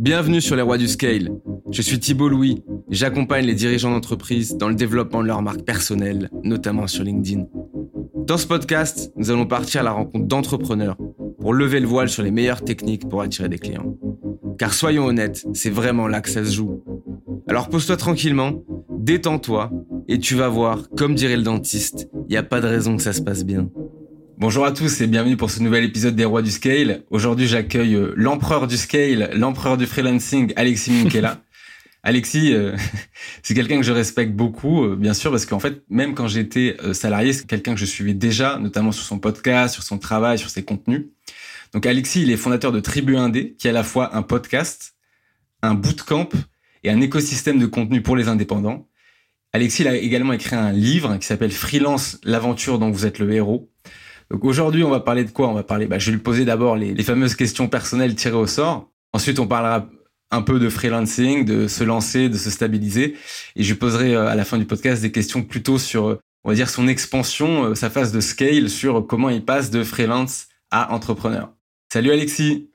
Bienvenue 0.00 0.40
sur 0.40 0.54
les 0.54 0.62
rois 0.62 0.78
du 0.78 0.86
scale. 0.86 1.30
Je 1.72 1.82
suis 1.82 1.98
Thibault 1.98 2.28
Louis 2.28 2.62
j'accompagne 2.88 3.44
les 3.44 3.54
dirigeants 3.54 3.90
d'entreprise 3.90 4.56
dans 4.56 4.68
le 4.68 4.76
développement 4.76 5.22
de 5.22 5.26
leur 5.26 5.42
marque 5.42 5.62
personnelle, 5.62 6.30
notamment 6.44 6.86
sur 6.86 7.02
LinkedIn. 7.02 7.46
Dans 8.14 8.38
ce 8.38 8.46
podcast, 8.46 9.12
nous 9.16 9.30
allons 9.30 9.46
partir 9.46 9.80
à 9.80 9.84
la 9.84 9.90
rencontre 9.90 10.26
d'entrepreneurs 10.26 10.96
pour 11.40 11.52
lever 11.52 11.80
le 11.80 11.88
voile 11.88 12.08
sur 12.08 12.22
les 12.22 12.30
meilleures 12.30 12.62
techniques 12.62 13.08
pour 13.08 13.22
attirer 13.22 13.48
des 13.48 13.58
clients. 13.58 13.96
Car 14.58 14.72
soyons 14.72 15.06
honnêtes, 15.06 15.46
c'est 15.52 15.70
vraiment 15.70 16.06
là 16.06 16.20
que 16.20 16.30
ça 16.30 16.44
se 16.44 16.52
joue. 16.52 16.82
Alors 17.48 17.68
pose-toi 17.68 17.96
tranquillement, 17.96 18.62
détends-toi 18.98 19.70
et 20.08 20.18
tu 20.18 20.34
vas 20.34 20.48
voir, 20.48 20.88
comme 20.96 21.14
dirait 21.14 21.36
le 21.36 21.42
dentiste, 21.42 22.08
il 22.28 22.30
n'y 22.30 22.36
a 22.36 22.42
pas 22.42 22.60
de 22.60 22.68
raison 22.68 22.96
que 22.96 23.02
ça 23.02 23.12
se 23.12 23.22
passe 23.22 23.44
bien. 23.44 23.68
Bonjour 24.40 24.64
à 24.64 24.70
tous 24.70 25.00
et 25.00 25.08
bienvenue 25.08 25.36
pour 25.36 25.50
ce 25.50 25.60
nouvel 25.60 25.82
épisode 25.82 26.14
des 26.14 26.24
Rois 26.24 26.42
du 26.42 26.52
Scale. 26.52 27.02
Aujourd'hui, 27.10 27.48
j'accueille 27.48 27.96
euh, 27.96 28.12
l'empereur 28.14 28.68
du 28.68 28.76
scale, 28.76 29.30
l'empereur 29.34 29.76
du 29.76 29.84
freelancing, 29.84 30.52
Alexis 30.54 30.92
Minkela. 30.92 31.42
Alexis, 32.04 32.54
euh, 32.54 32.76
c'est 33.42 33.54
quelqu'un 33.54 33.78
que 33.78 33.82
je 33.82 33.90
respecte 33.90 34.30
beaucoup, 34.30 34.84
euh, 34.84 34.94
bien 34.94 35.12
sûr, 35.12 35.32
parce 35.32 35.44
qu'en 35.44 35.58
fait, 35.58 35.82
même 35.90 36.14
quand 36.14 36.28
j'étais 36.28 36.76
salarié, 36.92 37.32
c'est 37.32 37.48
quelqu'un 37.48 37.74
que 37.74 37.80
je 37.80 37.84
suivais 37.84 38.14
déjà, 38.14 38.60
notamment 38.60 38.92
sur 38.92 39.02
son 39.02 39.18
podcast, 39.18 39.74
sur 39.74 39.82
son 39.82 39.98
travail, 39.98 40.38
sur 40.38 40.50
ses 40.50 40.62
contenus. 40.62 41.06
Donc 41.72 41.84
Alexis, 41.84 42.22
il 42.22 42.30
est 42.30 42.36
fondateur 42.36 42.70
de 42.70 42.78
Tribu 42.78 43.16
Indé, 43.16 43.56
qui 43.58 43.66
est 43.66 43.70
à 43.70 43.72
la 43.74 43.82
fois 43.82 44.14
un 44.14 44.22
podcast, 44.22 44.94
un 45.62 45.74
bootcamp 45.74 46.28
et 46.84 46.90
un 46.90 47.00
écosystème 47.00 47.58
de 47.58 47.66
contenu 47.66 48.02
pour 48.02 48.14
les 48.14 48.28
indépendants. 48.28 48.86
Alexis 49.52 49.82
il 49.82 49.88
a 49.88 49.96
également 49.96 50.34
écrit 50.34 50.54
un 50.54 50.72
livre 50.72 51.16
qui 51.16 51.26
s'appelle 51.26 51.50
Freelance, 51.50 52.20
l'aventure 52.22 52.78
dont 52.78 52.90
vous 52.90 53.04
êtes 53.04 53.18
le 53.18 53.32
héros. 53.32 53.70
Donc 54.30 54.44
aujourd'hui, 54.44 54.84
on 54.84 54.90
va 54.90 55.00
parler 55.00 55.24
de 55.24 55.30
quoi? 55.30 55.48
On 55.48 55.54
va 55.54 55.62
parler. 55.62 55.86
Bah, 55.86 55.98
je 55.98 56.06
vais 56.06 56.16
lui 56.16 56.22
poser 56.22 56.44
d'abord 56.44 56.76
les, 56.76 57.02
fameuses 57.02 57.34
questions 57.34 57.68
personnelles 57.68 58.14
tirées 58.14 58.36
au 58.36 58.46
sort. 58.46 58.90
Ensuite, 59.12 59.38
on 59.38 59.46
parlera 59.46 59.88
un 60.30 60.42
peu 60.42 60.58
de 60.58 60.68
freelancing, 60.68 61.46
de 61.46 61.66
se 61.66 61.84
lancer, 61.84 62.28
de 62.28 62.36
se 62.36 62.50
stabiliser. 62.50 63.16
Et 63.56 63.62
je 63.62 63.72
lui 63.72 63.78
poserai 63.78 64.14
euh, 64.14 64.28
à 64.28 64.34
la 64.34 64.44
fin 64.44 64.58
du 64.58 64.66
podcast 64.66 65.00
des 65.00 65.10
questions 65.10 65.42
plutôt 65.42 65.78
sur, 65.78 66.08
euh, 66.08 66.20
on 66.44 66.50
va 66.50 66.54
dire, 66.54 66.68
son 66.68 66.86
expansion, 66.88 67.64
euh, 67.64 67.74
sa 67.74 67.88
phase 67.88 68.12
de 68.12 68.20
scale, 68.20 68.68
sur 68.68 69.06
comment 69.06 69.30
il 69.30 69.42
passe 69.42 69.70
de 69.70 69.82
freelance 69.82 70.48
à 70.70 70.92
entrepreneur. 70.92 71.50
Salut 71.90 72.10
Alexis. 72.10 72.68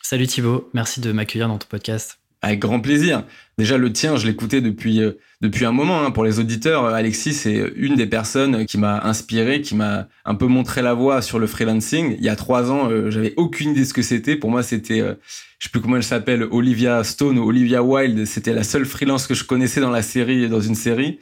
Salut 0.00 0.28
Thibaut, 0.28 0.70
merci 0.74 1.00
de 1.00 1.10
m'accueillir 1.10 1.48
dans 1.48 1.58
ton 1.58 1.66
podcast. 1.66 2.20
Avec 2.42 2.60
grand 2.60 2.78
plaisir. 2.78 3.24
Déjà 3.58 3.78
le 3.78 3.92
tien, 3.92 4.16
je 4.16 4.26
l'écoutais 4.26 4.60
depuis 4.60 5.00
depuis 5.44 5.66
un 5.66 5.72
moment. 5.72 6.02
Hein. 6.02 6.10
Pour 6.10 6.24
les 6.24 6.40
auditeurs, 6.40 6.84
euh, 6.86 6.94
Alexis 6.94 7.34
c'est 7.34 7.72
une 7.76 7.94
des 7.94 8.06
personnes 8.06 8.66
qui 8.66 8.78
m'a 8.78 9.00
inspiré, 9.04 9.60
qui 9.60 9.76
m'a 9.76 10.08
un 10.24 10.34
peu 10.34 10.46
montré 10.46 10.82
la 10.82 10.94
voie 10.94 11.22
sur 11.22 11.38
le 11.38 11.46
freelancing. 11.46 12.16
Il 12.18 12.24
y 12.24 12.28
a 12.28 12.36
trois 12.36 12.70
ans, 12.72 12.90
euh, 12.90 13.10
j'avais 13.10 13.34
aucune 13.36 13.70
idée 13.70 13.80
de 13.80 13.84
ce 13.84 13.92
que 13.92 14.02
c'était. 14.02 14.36
Pour 14.36 14.50
moi, 14.50 14.62
c'était, 14.62 15.00
je 15.00 15.66
sais 15.66 15.70
plus 15.70 15.80
comment 15.80 15.96
elle 15.96 16.02
s'appelle, 16.02 16.44
Olivia 16.50 17.04
Stone 17.04 17.38
ou 17.38 17.46
Olivia 17.46 17.82
Wilde. 17.82 18.24
C'était 18.24 18.54
la 18.54 18.64
seule 18.64 18.86
freelance 18.86 19.26
que 19.26 19.34
je 19.34 19.44
connaissais 19.44 19.80
dans 19.80 19.90
la 19.90 20.02
série, 20.02 20.48
dans 20.48 20.60
une 20.60 20.74
série. 20.74 21.20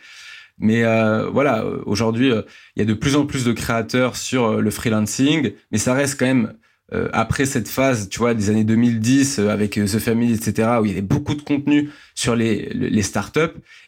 Mais 0.59 0.85
voilà, 1.33 1.65
aujourd'hui, 1.87 2.31
il 2.77 2.81
y 2.81 2.83
a 2.83 2.85
de 2.85 2.95
plus 2.95 3.17
en 3.17 3.27
plus 3.27 3.45
de 3.45 3.53
créateurs 3.53 4.17
sur 4.17 4.61
le 4.61 4.71
freelancing, 4.71 5.53
mais 5.73 5.79
ça 5.79 5.95
reste 5.95 6.19
quand 6.19 6.27
même 6.27 6.53
euh, 6.93 7.09
après 7.13 7.47
cette 7.47 7.69
phase, 7.69 8.09
tu 8.11 8.19
vois, 8.19 8.35
des 8.35 8.51
années 8.51 8.65
2010 8.65 9.39
euh, 9.39 9.49
avec 9.49 9.79
euh, 9.79 9.87
The 9.87 9.99
Family, 9.99 10.35
etc., 10.35 10.69
où 10.81 10.85
il 10.85 10.89
y 10.89 10.93
avait 10.93 11.01
beaucoup 11.01 11.35
de 11.35 11.41
contenu 11.41 11.91
sur 12.15 12.37
les, 12.37 12.69
les 12.75 13.03
startups, 13.03 13.41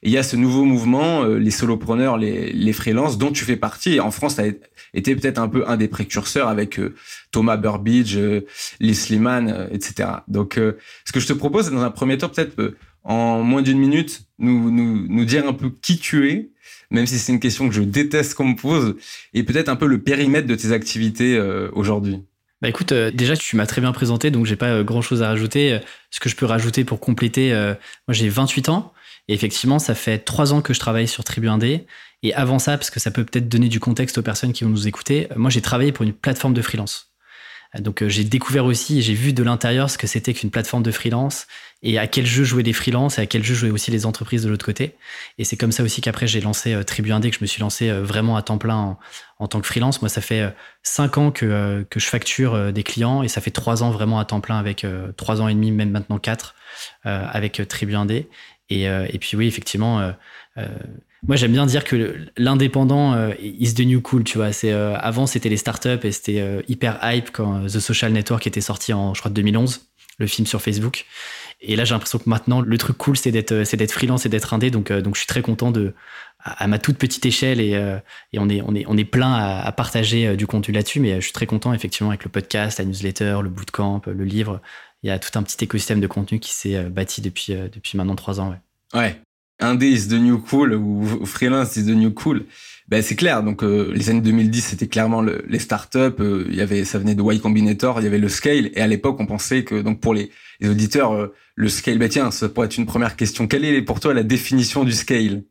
et 0.02 0.08
il 0.08 0.10
y 0.10 0.16
a 0.16 0.22
ce 0.22 0.36
nouveau 0.36 0.64
mouvement, 0.64 1.25
les 1.25 1.50
solopreneurs, 1.50 2.16
les, 2.16 2.52
les 2.52 2.72
freelances, 2.72 3.19
dont 3.19 3.32
tu 3.32 3.44
fais 3.44 3.56
partie. 3.56 3.94
Et 3.94 4.00
en 4.00 4.10
France, 4.10 4.36
tu 4.36 4.41
as 4.41 4.47
été 4.94 5.14
peut-être 5.14 5.38
un 5.38 5.48
peu 5.48 5.69
un 5.69 5.77
des 5.77 5.88
précurseurs 5.88 6.48
avec 6.48 6.80
Thomas 7.30 7.56
Burbidge, 7.56 8.19
Lee 8.80 8.94
Sliman, 8.94 9.69
etc. 9.70 10.08
Donc, 10.28 10.55
ce 11.05 11.12
que 11.12 11.20
je 11.20 11.27
te 11.27 11.32
propose, 11.32 11.70
dans 11.70 11.82
un 11.82 11.91
premier 11.91 12.16
temps, 12.16 12.28
peut-être 12.28 12.75
en 13.02 13.42
moins 13.42 13.62
d'une 13.62 13.78
minute, 13.78 14.27
nous, 14.38 14.70
nous, 14.70 15.06
nous 15.06 15.25
dire 15.25 15.47
un 15.47 15.52
peu 15.52 15.70
qui 15.82 15.98
tu 15.98 16.30
es, 16.30 16.50
même 16.91 17.06
si 17.06 17.19
c'est 17.19 17.32
une 17.32 17.41
question 17.41 17.69
que 17.69 17.75
je 17.75 17.82
déteste 17.82 18.34
qu'on 18.34 18.48
me 18.48 18.56
pose, 18.56 18.97
et 19.34 19.42
peut-être 19.42 19.69
un 19.69 19.76
peu 19.76 19.86
le 19.86 20.03
périmètre 20.03 20.47
de 20.47 20.54
tes 20.54 20.72
activités 20.72 21.38
aujourd'hui. 21.72 22.22
Bah 22.64 22.70
écoute, 22.70 22.92
euh, 22.92 23.10
déjà 23.10 23.36
tu 23.36 23.56
m'as 23.56 23.66
très 23.66 23.82
bien 23.82 23.92
présenté, 23.92 24.30
donc 24.30 24.47
j'ai 24.47 24.56
pas 24.56 24.70
euh, 24.70 24.84
grand 24.84 25.02
chose 25.02 25.22
à 25.22 25.28
rajouter. 25.28 25.75
Euh, 25.75 25.78
ce 26.10 26.19
que 26.19 26.30
je 26.30 26.34
peux 26.34 26.47
rajouter 26.47 26.82
pour 26.82 26.98
compléter, 26.98 27.52
moi 27.52 28.14
j'ai 28.14 28.30
28 28.30 28.70
ans 28.70 28.94
et 29.28 29.34
effectivement 29.34 29.78
ça 29.78 29.94
fait 29.94 30.19
3 30.19 30.54
ans 30.54 30.62
que 30.62 30.72
je 30.72 30.80
travaille 30.80 31.06
sur 31.06 31.24
Tribu 31.24 31.48
1D. 31.48 31.84
Et 32.22 32.32
avant 32.32 32.58
ça, 32.58 32.78
parce 32.78 32.88
que 32.88 33.00
ça 33.00 33.10
peut 33.10 33.22
peut-être 33.22 33.50
donner 33.50 33.69
du 33.69 33.80
contexte 33.80 34.16
aux 34.16 34.22
personnes 34.22 34.54
qui 34.54 34.64
vont 34.64 34.70
nous 34.70 34.88
écouter, 34.88 35.28
moi 35.36 35.50
j'ai 35.50 35.60
travaillé 35.60 35.92
pour 35.92 36.04
une 36.04 36.14
plateforme 36.14 36.54
de 36.54 36.62
freelance. 36.62 37.13
Donc 37.80 38.02
euh, 38.02 38.08
j'ai 38.08 38.24
découvert 38.24 38.64
aussi 38.64 39.02
j'ai 39.02 39.14
vu 39.14 39.32
de 39.32 39.42
l'intérieur 39.42 39.90
ce 39.90 39.98
que 39.98 40.06
c'était 40.06 40.32
qu'une 40.32 40.50
plateforme 40.50 40.82
de 40.82 40.90
freelance 40.90 41.46
et 41.82 41.98
à 41.98 42.06
quel 42.06 42.24
jeu 42.24 42.44
jouaient 42.44 42.62
les 42.62 42.72
freelances 42.72 43.18
et 43.18 43.22
à 43.22 43.26
quel 43.26 43.44
jeu 43.44 43.54
jouaient 43.54 43.70
aussi 43.70 43.90
les 43.90 44.06
entreprises 44.06 44.44
de 44.44 44.48
l'autre 44.48 44.64
côté. 44.64 44.94
Et 45.38 45.44
c'est 45.44 45.56
comme 45.56 45.72
ça 45.72 45.82
aussi 45.82 46.00
qu'après 46.00 46.26
j'ai 46.26 46.40
lancé 46.40 46.72
euh, 46.72 46.82
Tribu 46.82 47.12
Indé, 47.12 47.30
que 47.30 47.36
je 47.36 47.42
me 47.42 47.46
suis 47.46 47.60
lancé 47.60 47.90
euh, 47.90 48.02
vraiment 48.02 48.36
à 48.36 48.42
temps 48.42 48.58
plein 48.58 48.96
en, 49.38 49.48
tant 49.48 49.60
que 49.60 49.66
freelance. 49.66 50.00
Moi, 50.00 50.08
ça 50.08 50.20
fait 50.20 50.54
cinq 50.82 51.18
ans 51.18 51.30
que, 51.30 51.84
que 51.90 52.00
je 52.00 52.06
facture 52.06 52.72
des 52.72 52.82
clients 52.82 53.22
et 53.22 53.28
ça 53.28 53.42
fait 53.42 53.50
trois 53.50 53.82
ans 53.82 53.91
vraiment 53.91 54.18
à 54.18 54.24
temps 54.24 54.41
plein 54.41 54.56
avec 54.56 54.86
trois 55.18 55.42
ans 55.42 55.48
et 55.48 55.54
demi, 55.54 55.70
même 55.70 55.91
maintenant 55.91 56.18
quatre, 56.18 56.54
avec 57.02 57.60
Tribu 57.68 57.94
Indé. 57.94 58.30
Et, 58.70 58.84
et 58.84 59.18
puis 59.18 59.36
oui, 59.36 59.46
effectivement 59.46 60.14
moi, 61.26 61.36
j'aime 61.36 61.52
bien 61.52 61.64
dire 61.64 61.84
que 61.84 62.26
l'indépendant 62.36 63.14
euh, 63.14 63.32
is 63.40 63.74
the 63.74 63.80
new 63.80 64.02
cool, 64.02 64.24
tu 64.24 64.36
vois. 64.36 64.52
C'est 64.52 64.72
euh, 64.72 64.94
avant 64.96 65.26
c'était 65.26 65.48
les 65.48 65.56
startups 65.56 66.04
et 66.04 66.12
c'était 66.12 66.40
euh, 66.40 66.60
hyper 66.68 66.98
hype 67.02 67.30
quand 67.32 67.64
The 67.64 67.80
Social 67.80 68.12
Network 68.12 68.46
était 68.46 68.60
sorti 68.60 68.92
en 68.92 69.14
je 69.14 69.20
crois 69.20 69.30
2011, 69.30 69.86
le 70.18 70.26
film 70.26 70.46
sur 70.46 70.60
Facebook. 70.60 71.06
Et 71.62 71.76
là, 71.76 71.84
j'ai 71.84 71.94
l'impression 71.94 72.18
que 72.18 72.28
maintenant 72.28 72.60
le 72.60 72.78
truc 72.78 72.98
cool 72.98 73.16
c'est 73.16 73.30
d'être 73.30 73.64
c'est 73.64 73.78
d'être 73.78 73.92
freelance 73.92 74.26
et 74.26 74.28
d'être 74.28 74.52
indé. 74.52 74.70
Donc 74.70 74.92
donc 74.92 75.14
je 75.14 75.20
suis 75.20 75.26
très 75.26 75.40
content 75.40 75.70
de 75.70 75.94
à, 76.40 76.66
ma 76.66 76.78
toute 76.78 76.98
petite 76.98 77.24
échelle 77.24 77.58
et, 77.58 77.70
et 78.32 78.38
on 78.38 78.50
est 78.50 78.60
on 78.60 78.74
est 78.74 78.84
on 78.86 78.96
est 78.98 79.04
plein 79.04 79.32
à, 79.32 79.62
à 79.62 79.72
partager 79.72 80.36
du 80.36 80.46
contenu 80.46 80.74
là-dessus. 80.74 81.00
Mais 81.00 81.14
je 81.16 81.20
suis 81.20 81.32
très 81.32 81.46
content 81.46 81.72
effectivement 81.72 82.10
avec 82.10 82.24
le 82.24 82.30
podcast, 82.30 82.78
la 82.78 82.84
newsletter, 82.84 83.38
le 83.42 83.48
bootcamp, 83.48 84.02
le 84.06 84.24
livre. 84.24 84.60
Il 85.02 85.08
y 85.08 85.10
a 85.10 85.18
tout 85.18 85.38
un 85.38 85.42
petit 85.42 85.64
écosystème 85.64 86.00
de 86.00 86.06
contenu 86.06 86.38
qui 86.38 86.52
s'est 86.52 86.84
bâti 86.84 87.22
depuis 87.22 87.54
depuis 87.54 87.96
maintenant 87.96 88.16
trois 88.16 88.41
ans. 88.41 88.50
Ouais. 88.50 88.58
Ouais, 89.00 89.20
indé 89.60 89.87
is 89.87 90.09
the 90.09 90.15
new 90.15 90.38
cool 90.38 90.75
ou 90.75 91.25
freelance 91.25 91.76
is 91.76 91.84
the 91.84 91.94
new 91.94 92.12
cool. 92.12 92.44
Ben 92.88 93.03
c'est 93.03 93.16
clair. 93.16 93.42
Donc 93.42 93.62
euh, 93.62 93.91
les 93.94 94.10
années 94.10 94.20
2010 94.20 94.60
c'était 94.60 94.88
clairement 94.88 95.22
les 95.22 95.59
startups. 95.59 96.20
Euh, 96.20 96.47
y 96.50 96.60
avait 96.60 96.84
ça 96.84 96.98
venait 96.98 97.15
de 97.15 97.22
Y 97.22 97.41
Combinator. 97.41 98.00
Il 98.00 98.04
y 98.04 98.06
avait 98.06 98.19
le 98.19 98.28
scale. 98.28 98.70
Et 98.75 98.81
à 98.81 98.87
l'époque 98.87 99.16
on 99.20 99.26
pensait 99.26 99.65
que 99.65 99.81
donc 99.81 100.00
pour 100.00 100.12
les, 100.12 100.31
les 100.60 100.69
auditeurs 100.69 101.12
euh, 101.12 101.34
le 101.54 101.69
scale. 101.69 101.98
Ben 101.98 102.09
tiens 102.09 102.31
ça 102.31 102.48
pourrait 102.48 102.66
être 102.66 102.76
une 102.76 102.87
première 102.87 103.16
question. 103.16 103.47
Quelle 103.47 103.65
est 103.65 103.82
pour 103.82 104.00
toi 104.00 104.12
la 104.12 104.22
définition 104.22 104.84
du 104.84 104.92
scale? 104.92 105.44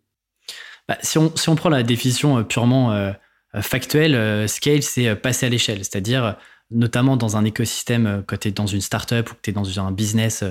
Bah, 0.88 0.98
si 1.02 1.18
on 1.18 1.36
si 1.36 1.50
on 1.50 1.56
prend 1.56 1.70
la 1.70 1.84
définition 1.84 2.44
purement 2.44 3.14
factuelle, 3.62 4.48
scale 4.50 4.84
c'est 4.84 5.16
passer 5.16 5.46
à 5.46 5.50
l'échelle. 5.50 5.80
C'est-à-dire 5.80 6.38
notamment 6.70 7.18
dans 7.18 7.38
un 7.38 7.46
écosystème 7.46 8.24
quand 8.28 8.38
tu 8.38 8.50
es 8.50 8.52
dans 8.52 8.68
une 8.68 8.82
startup 8.82 9.32
ou 9.32 9.34
que 9.36 9.40
tu 9.42 9.50
es 9.52 9.54
dans 9.54 9.80
un 9.80 9.92
business, 9.92 10.44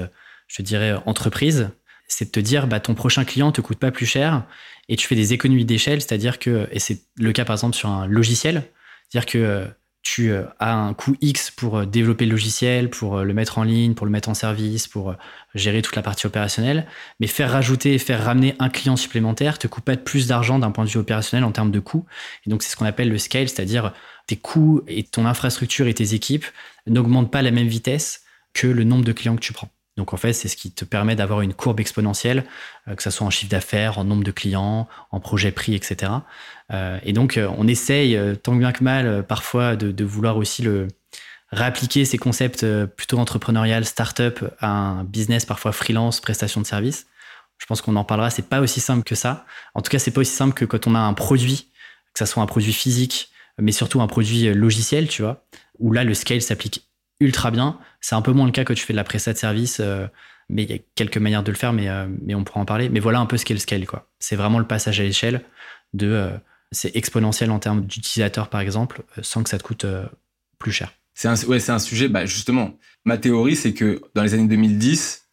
je 0.49 0.63
dirais 0.63 0.95
entreprise 1.05 1.69
c'est 2.13 2.27
de 2.27 2.31
te 2.31 2.41
dire 2.41 2.67
bah, 2.67 2.81
ton 2.81 2.95
prochain 2.95 3.25
client 3.25 3.53
te 3.53 3.61
coûte 3.61 3.79
pas 3.79 3.91
plus 3.91 4.07
cher 4.07 4.45
et 4.89 4.97
tu 4.97 5.07
fais 5.07 5.15
des 5.15 5.33
économies 5.33 5.65
d'échelle, 5.65 6.01
c'est-à-dire 6.01 6.39
que, 6.39 6.69
et 6.73 6.79
c'est 6.79 7.03
le 7.17 7.33
cas 7.33 7.45
par 7.45 7.55
exemple 7.55 7.77
sur 7.77 7.89
un 7.89 8.07
logiciel, 8.07 8.65
c'est-à-dire 9.09 9.27
que 9.27 9.39
euh, 9.39 9.67
tu 10.03 10.31
euh, 10.31 10.45
as 10.59 10.75
un 10.75 10.95
coût 10.95 11.17
X 11.21 11.51
pour 11.51 11.79
euh, 11.79 11.87
développer 11.87 12.27
le 12.27 12.33
logiciel, 12.33 12.91
pour 12.91 13.21
le 13.21 13.35
mettre 13.35 13.59
en 13.59 13.63
ligne, 13.63 13.95
pour 13.95 14.05
le 14.05 14.13
mettre 14.13 14.29
en 14.29 14.35
service, 14.35 14.89
pour 14.89 15.15
gérer 15.55 15.81
toute 15.81 15.97
la 15.97 16.03
partie 16.03 16.27
opérationnelle, 16.27 16.87
mais 17.21 17.27
faire 17.27 17.51
rajouter 17.51 17.95
et 17.95 17.99
faire 17.99 18.25
ramener 18.25 18.55
un 18.59 18.69
client 18.69 18.97
supplémentaire 18.97 19.59
te 19.59 19.67
coûte 19.67 19.85
pas 19.85 19.97
plus 19.97 20.27
d'argent 20.27 20.59
d'un 20.59 20.71
point 20.71 20.85
de 20.85 20.91
vue 20.91 20.99
opérationnel 20.99 21.45
en 21.45 21.53
termes 21.53 21.71
de 21.71 21.81
coûts. 21.81 22.05
Et 22.47 22.51
donc 22.51 22.63
c'est 22.63 22.71
ce 22.71 22.77
qu'on 22.77 22.87
appelle 22.87 23.09
le 23.09 23.19
scale, 23.19 23.49
c'est-à-dire 23.49 23.93
tes 24.27 24.37
coûts 24.37 24.83
et 24.87 25.05
ton 25.05 25.25
infrastructure 25.25 25.87
et 25.87 25.95
tes 25.95 26.15
équipes 26.15 26.47
n'augmentent 26.87 27.31
pas 27.31 27.39
à 27.39 27.43
la 27.43 27.51
même 27.51 27.69
vitesse 27.69 28.25
que 28.53 28.67
le 28.67 28.85
nombre 28.85 29.05
de 29.05 29.13
clients 29.13 29.37
que 29.37 29.41
tu 29.41 29.53
prends. 29.53 29.71
Donc 29.97 30.15
en 30.15 30.17
fait, 30.17 30.33
c'est 30.33 30.49
ce 30.49 30.57
qui 30.57 30.73
te 30.73 30.85
permet 30.85 31.17
d'avoir 31.17 31.43
une 31.43 31.53
courbe 31.53 31.81
exponentielle, 31.81 32.45
euh, 32.89 32.95
que 32.95 33.03
ce 33.03 33.11
soit 33.11 33.27
en 33.27 33.31
chiffre 33.31 33.51
d'affaires, 33.51 33.99
en 33.99 34.05
nombre 34.05 34.25
de 34.25 34.31
clients, 34.31 34.89
en 35.11 35.21
projet 35.21 35.53
prix, 35.53 35.75
etc. 35.75 36.13
Euh, 36.73 36.99
et 37.03 37.13
donc 37.13 37.37
euh, 37.37 37.49
on 37.59 37.69
essaye, 37.69 38.19
tant 38.43 38.55
bien 38.55 38.73
que 38.73 38.83
mal, 38.83 39.27
parfois 39.27 39.77
de, 39.77 40.05
vouloir 40.05 40.37
aussi 40.37 40.63
le 40.63 40.89
réappliquer 41.51 42.05
ces 42.05 42.17
concepts 42.17 42.67
plutôt 42.97 43.19
entrepreneurial, 43.19 43.85
start-up, 43.85 44.41
un 44.63 45.05
business 45.05 45.45
parfois 45.45 45.73
freelance, 45.73 46.21
prestation 46.21 46.61
de 46.63 46.67
service. 46.67 47.07
Je 47.59 47.67
pense 47.67 47.83
qu'on 47.83 47.95
en 47.97 48.05
parlera. 48.05 48.31
C'est 48.31 48.49
pas 48.49 48.61
aussi 48.61 48.81
simple 48.81 49.05
que 49.05 49.15
ça. 49.15 49.45
En 49.75 49.83
tout 49.83 49.91
cas, 49.91 49.99
c'est 49.99 50.11
pas 50.11 50.23
aussi 50.23 50.35
simple 50.35 50.55
que 50.55 50.65
quand 50.65 50.87
on 50.87 50.95
a 50.95 50.99
un 50.99 51.13
produit, 51.13 51.71
que 52.15 52.19
ce 52.19 52.25
soit 52.25 52.43
un 52.43 52.47
produit 52.47 52.73
physique, 52.73 53.31
mais 53.59 53.71
surtout 53.71 54.01
un 54.01 54.07
produit 54.07 54.53
logiciel, 54.55 55.07
tu 55.09 55.23
vois, 55.23 55.45
où 55.79 55.93
là 55.93 56.05
le 56.05 56.15
scale 56.15 56.41
s'applique 56.41 56.92
ultra 57.21 57.51
bien. 57.51 57.79
C'est 58.01 58.15
un 58.15 58.23
peu 58.23 58.33
moins 58.33 58.47
le 58.47 58.53
cas 58.53 58.65
quand 58.65 58.75
tu 58.75 58.85
fais 58.85 58.93
de 58.93 58.97
la 58.97 59.05
prestat 59.05 59.33
de 59.33 59.39
service, 59.39 59.79
euh, 59.81 60.07
mais 60.49 60.65
il 60.65 60.71
y 60.71 60.75
a 60.75 60.79
quelques 60.95 61.19
manières 61.19 61.43
de 61.43 61.51
le 61.51 61.57
faire, 61.57 61.73
mais, 61.73 61.89
euh, 61.89 62.07
mais 62.23 62.35
on 62.35 62.45
pourra 62.45 62.61
en 62.61 62.65
parler. 62.65 62.89
Mais 62.89 63.01
voilà 63.01 63.21
un 63.21 63.27
peu 63.27 63.37
ce 63.37 63.45
qu'est 63.45 63.55
le 63.55 63.61
scale. 63.61 63.87
C'est 64.19 64.37
vraiment 64.37 64.59
le 64.59 64.67
passage 64.67 65.01
à 65.01 65.03
l'échelle 65.03 65.43
de. 65.95 66.09
Euh, 66.09 66.31
c'est 66.71 66.97
exponentiel 66.97 67.51
en 67.51 67.59
termes 67.59 67.83
d'utilisateurs, 67.85 68.49
par 68.49 68.63
exemple, 68.63 69.03
sans 69.21 69.43
que 69.43 69.51
ça 69.51 69.59
te 69.59 69.63
coûte 69.63 69.85
plus 70.59 70.73
cher. 70.73 70.91
C'est 71.13 71.29
un, 71.29 71.35
ouais, 71.45 71.61
c'est 71.61 71.73
un 71.73 71.79
sujet, 71.79 72.09
bah, 72.09 72.25
justement. 72.25 72.79
Ma 73.05 73.19
théorie, 73.19 73.57
c'est 73.57 73.75
que 73.75 74.01
dans 74.15 74.23
les 74.23 74.33
années 74.33 74.49
2010, 74.49 75.29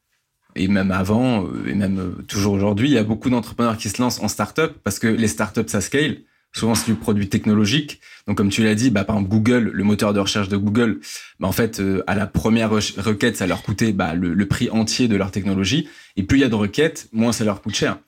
et 0.57 0.67
même 0.67 0.91
avant, 0.91 1.47
et 1.65 1.75
même 1.75 2.25
toujours 2.27 2.55
aujourd'hui, 2.55 2.89
il 2.89 2.93
y 2.93 2.97
a 2.97 3.05
beaucoup 3.05 3.29
d'entrepreneurs 3.29 3.77
qui 3.77 3.87
se 3.87 4.01
lancent 4.01 4.19
en 4.19 4.27
start-up 4.27 4.79
parce 4.83 4.99
que 4.99 5.07
les 5.07 5.29
start-up, 5.29 5.69
ça 5.69 5.79
scale. 5.79 6.23
Souvent, 6.53 6.73
c'est 6.75 6.87
du 6.87 6.95
produit 6.95 7.29
technologique. 7.29 7.99
Donc, 8.27 8.37
comme 8.37 8.49
tu 8.49 8.63
l'as 8.63 8.75
dit, 8.75 8.89
bah, 8.89 9.03
par 9.03 9.17
exemple, 9.17 9.31
Google, 9.31 9.69
le 9.71 9.83
moteur 9.83 10.13
de 10.13 10.19
recherche 10.19 10.49
de 10.49 10.57
Google, 10.57 10.99
bah, 11.39 11.47
en 11.47 11.51
fait, 11.51 11.81
à 12.07 12.15
la 12.15 12.25
première 12.25 12.71
requête, 12.71 13.37
ça 13.37 13.45
leur 13.45 13.61
coûtait 13.61 13.93
bah, 13.93 14.15
le, 14.15 14.33
le, 14.33 14.47
prix 14.47 14.69
entier 14.69 15.07
de 15.07 15.15
leur 15.15 15.31
technologie. 15.31 15.87
Et 16.17 16.23
plus 16.23 16.39
il 16.39 16.41
y 16.41 16.43
a 16.43 16.49
de 16.49 16.55
requêtes, 16.55 17.07
moins 17.11 17.31
ça 17.31 17.43
leur 17.43 17.61
coûte 17.61 17.75
cher. 17.75 17.99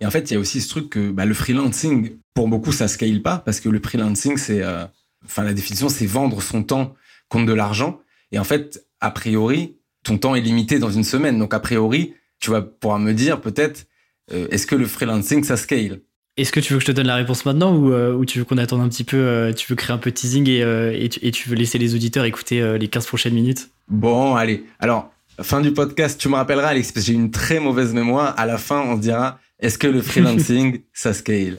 Et 0.00 0.06
en 0.06 0.10
fait, 0.10 0.30
il 0.30 0.34
y 0.34 0.36
a 0.36 0.40
aussi 0.40 0.60
ce 0.60 0.68
truc 0.68 0.90
que 0.90 1.10
bah, 1.10 1.24
le 1.24 1.34
freelancing, 1.34 2.16
pour 2.34 2.48
beaucoup, 2.48 2.72
ça 2.72 2.88
scale 2.88 3.22
pas 3.22 3.38
parce 3.38 3.60
que 3.60 3.68
le 3.68 3.80
freelancing, 3.80 4.36
c'est, 4.36 4.62
euh, 4.62 4.84
enfin, 5.24 5.44
la 5.44 5.54
définition, 5.54 5.88
c'est 5.88 6.06
vendre 6.06 6.42
son 6.42 6.62
temps 6.62 6.94
contre 7.28 7.46
de 7.46 7.52
l'argent. 7.52 8.00
Et 8.32 8.38
en 8.38 8.44
fait, 8.44 8.86
a 9.00 9.10
priori, 9.10 9.76
ton 10.04 10.18
temps 10.18 10.34
est 10.34 10.40
limité 10.40 10.78
dans 10.78 10.90
une 10.90 11.04
semaine. 11.04 11.38
Donc, 11.38 11.54
a 11.54 11.60
priori, 11.60 12.14
tu 12.40 12.50
vas 12.50 12.62
pouvoir 12.62 12.98
me 12.98 13.12
dire 13.12 13.40
peut-être, 13.40 13.86
euh, 14.32 14.46
est-ce 14.50 14.66
que 14.66 14.76
le 14.76 14.86
freelancing, 14.86 15.42
ça 15.44 15.56
scale? 15.56 16.00
Est-ce 16.40 16.52
que 16.52 16.60
tu 16.60 16.72
veux 16.72 16.78
que 16.78 16.84
je 16.84 16.90
te 16.90 16.92
donne 16.92 17.06
la 17.06 17.16
réponse 17.16 17.44
maintenant 17.44 17.74
ou, 17.74 17.92
euh, 17.92 18.14
ou 18.14 18.24
tu 18.24 18.38
veux 18.38 18.44
qu'on 18.44 18.58
attende 18.58 18.80
un 18.80 18.88
petit 18.88 19.04
peu 19.04 19.52
Tu 19.56 19.66
veux 19.68 19.76
créer 19.76 19.94
un 19.94 19.98
peu 19.98 20.10
de 20.10 20.16
teasing 20.16 20.48
et, 20.48 20.60
et, 21.04 21.08
tu, 21.08 21.18
et, 21.22 21.30
tu, 21.30 21.48
veux 21.48 21.56
laisser 21.56 21.78
les 21.78 21.94
auditeurs 21.94 22.24
écouter 22.24 22.78
les 22.78 22.88
15 22.88 23.06
prochaines 23.06 23.34
minutes? 23.34 23.70
Bon, 23.88 24.34
allez. 24.34 24.64
Alors, 24.78 25.12
fin 25.42 25.60
du 25.60 25.72
podcast, 25.72 26.20
tu 26.20 26.28
me 26.28 26.34
rappelleras, 26.34 26.68
Alex, 26.68 26.92
parce 26.92 27.06
que 27.06 27.12
j'ai 27.12 27.16
une 27.16 27.30
très 27.30 27.60
mauvaise 27.60 27.92
mémoire. 27.92 28.34
À 28.36 28.46
la 28.46 28.58
fin, 28.58 28.80
on 28.80 28.96
se 28.96 29.00
dira, 29.00 29.38
est-ce 29.60 29.78
que 29.78 29.86
le 29.86 30.02
freelancing, 30.02 30.80
ça 30.92 31.12
scale? 31.12 31.58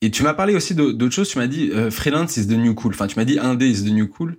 Et 0.00 0.10
tu 0.10 0.22
m'as 0.22 0.34
parlé 0.34 0.54
aussi 0.54 0.74
d'autres 0.74 1.10
choses. 1.10 1.28
Tu 1.28 1.38
m'as 1.38 1.46
dit 1.46 1.70
euh, 1.72 1.90
freelance 1.90 2.36
is 2.36 2.46
the 2.46 2.52
new 2.52 2.74
cool. 2.74 2.92
Enfin, 2.92 3.06
tu 3.06 3.16
m'as 3.16 3.24
dit 3.24 3.38
indé 3.38 3.68
is 3.68 3.84
the 3.84 3.92
new 3.92 4.06
cool. 4.06 4.36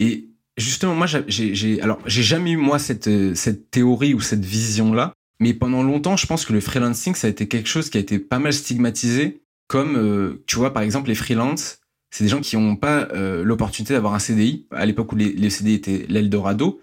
Et 0.00 0.28
justement, 0.56 0.94
moi, 0.94 1.06
j'ai 1.06 1.80
alors 1.80 1.98
j'ai 2.06 2.22
jamais 2.22 2.52
eu 2.52 2.56
moi 2.56 2.78
cette 2.78 3.34
cette 3.36 3.70
théorie 3.70 4.14
ou 4.14 4.20
cette 4.20 4.44
vision 4.44 4.92
là. 4.92 5.12
Mais 5.40 5.54
pendant 5.54 5.82
longtemps, 5.82 6.16
je 6.16 6.26
pense 6.26 6.44
que 6.44 6.52
le 6.52 6.60
freelancing, 6.60 7.14
ça 7.14 7.26
a 7.26 7.30
été 7.30 7.48
quelque 7.48 7.68
chose 7.68 7.90
qui 7.90 7.98
a 7.98 8.00
été 8.00 8.18
pas 8.18 8.38
mal 8.38 8.52
stigmatisé. 8.52 9.42
Comme 9.68 9.96
euh, 9.96 10.44
tu 10.46 10.56
vois, 10.56 10.72
par 10.72 10.82
exemple, 10.82 11.08
les 11.08 11.14
freelances, 11.14 11.80
c'est 12.10 12.24
des 12.24 12.30
gens 12.30 12.40
qui 12.40 12.56
n'ont 12.56 12.76
pas 12.76 13.08
euh, 13.12 13.42
l'opportunité 13.42 13.94
d'avoir 13.94 14.14
un 14.14 14.18
CDI. 14.18 14.66
À 14.70 14.86
l'époque 14.86 15.12
où 15.12 15.16
les, 15.16 15.32
les 15.32 15.50
CDI 15.50 15.74
étaient 15.74 16.06
l'Eldorado. 16.08 16.80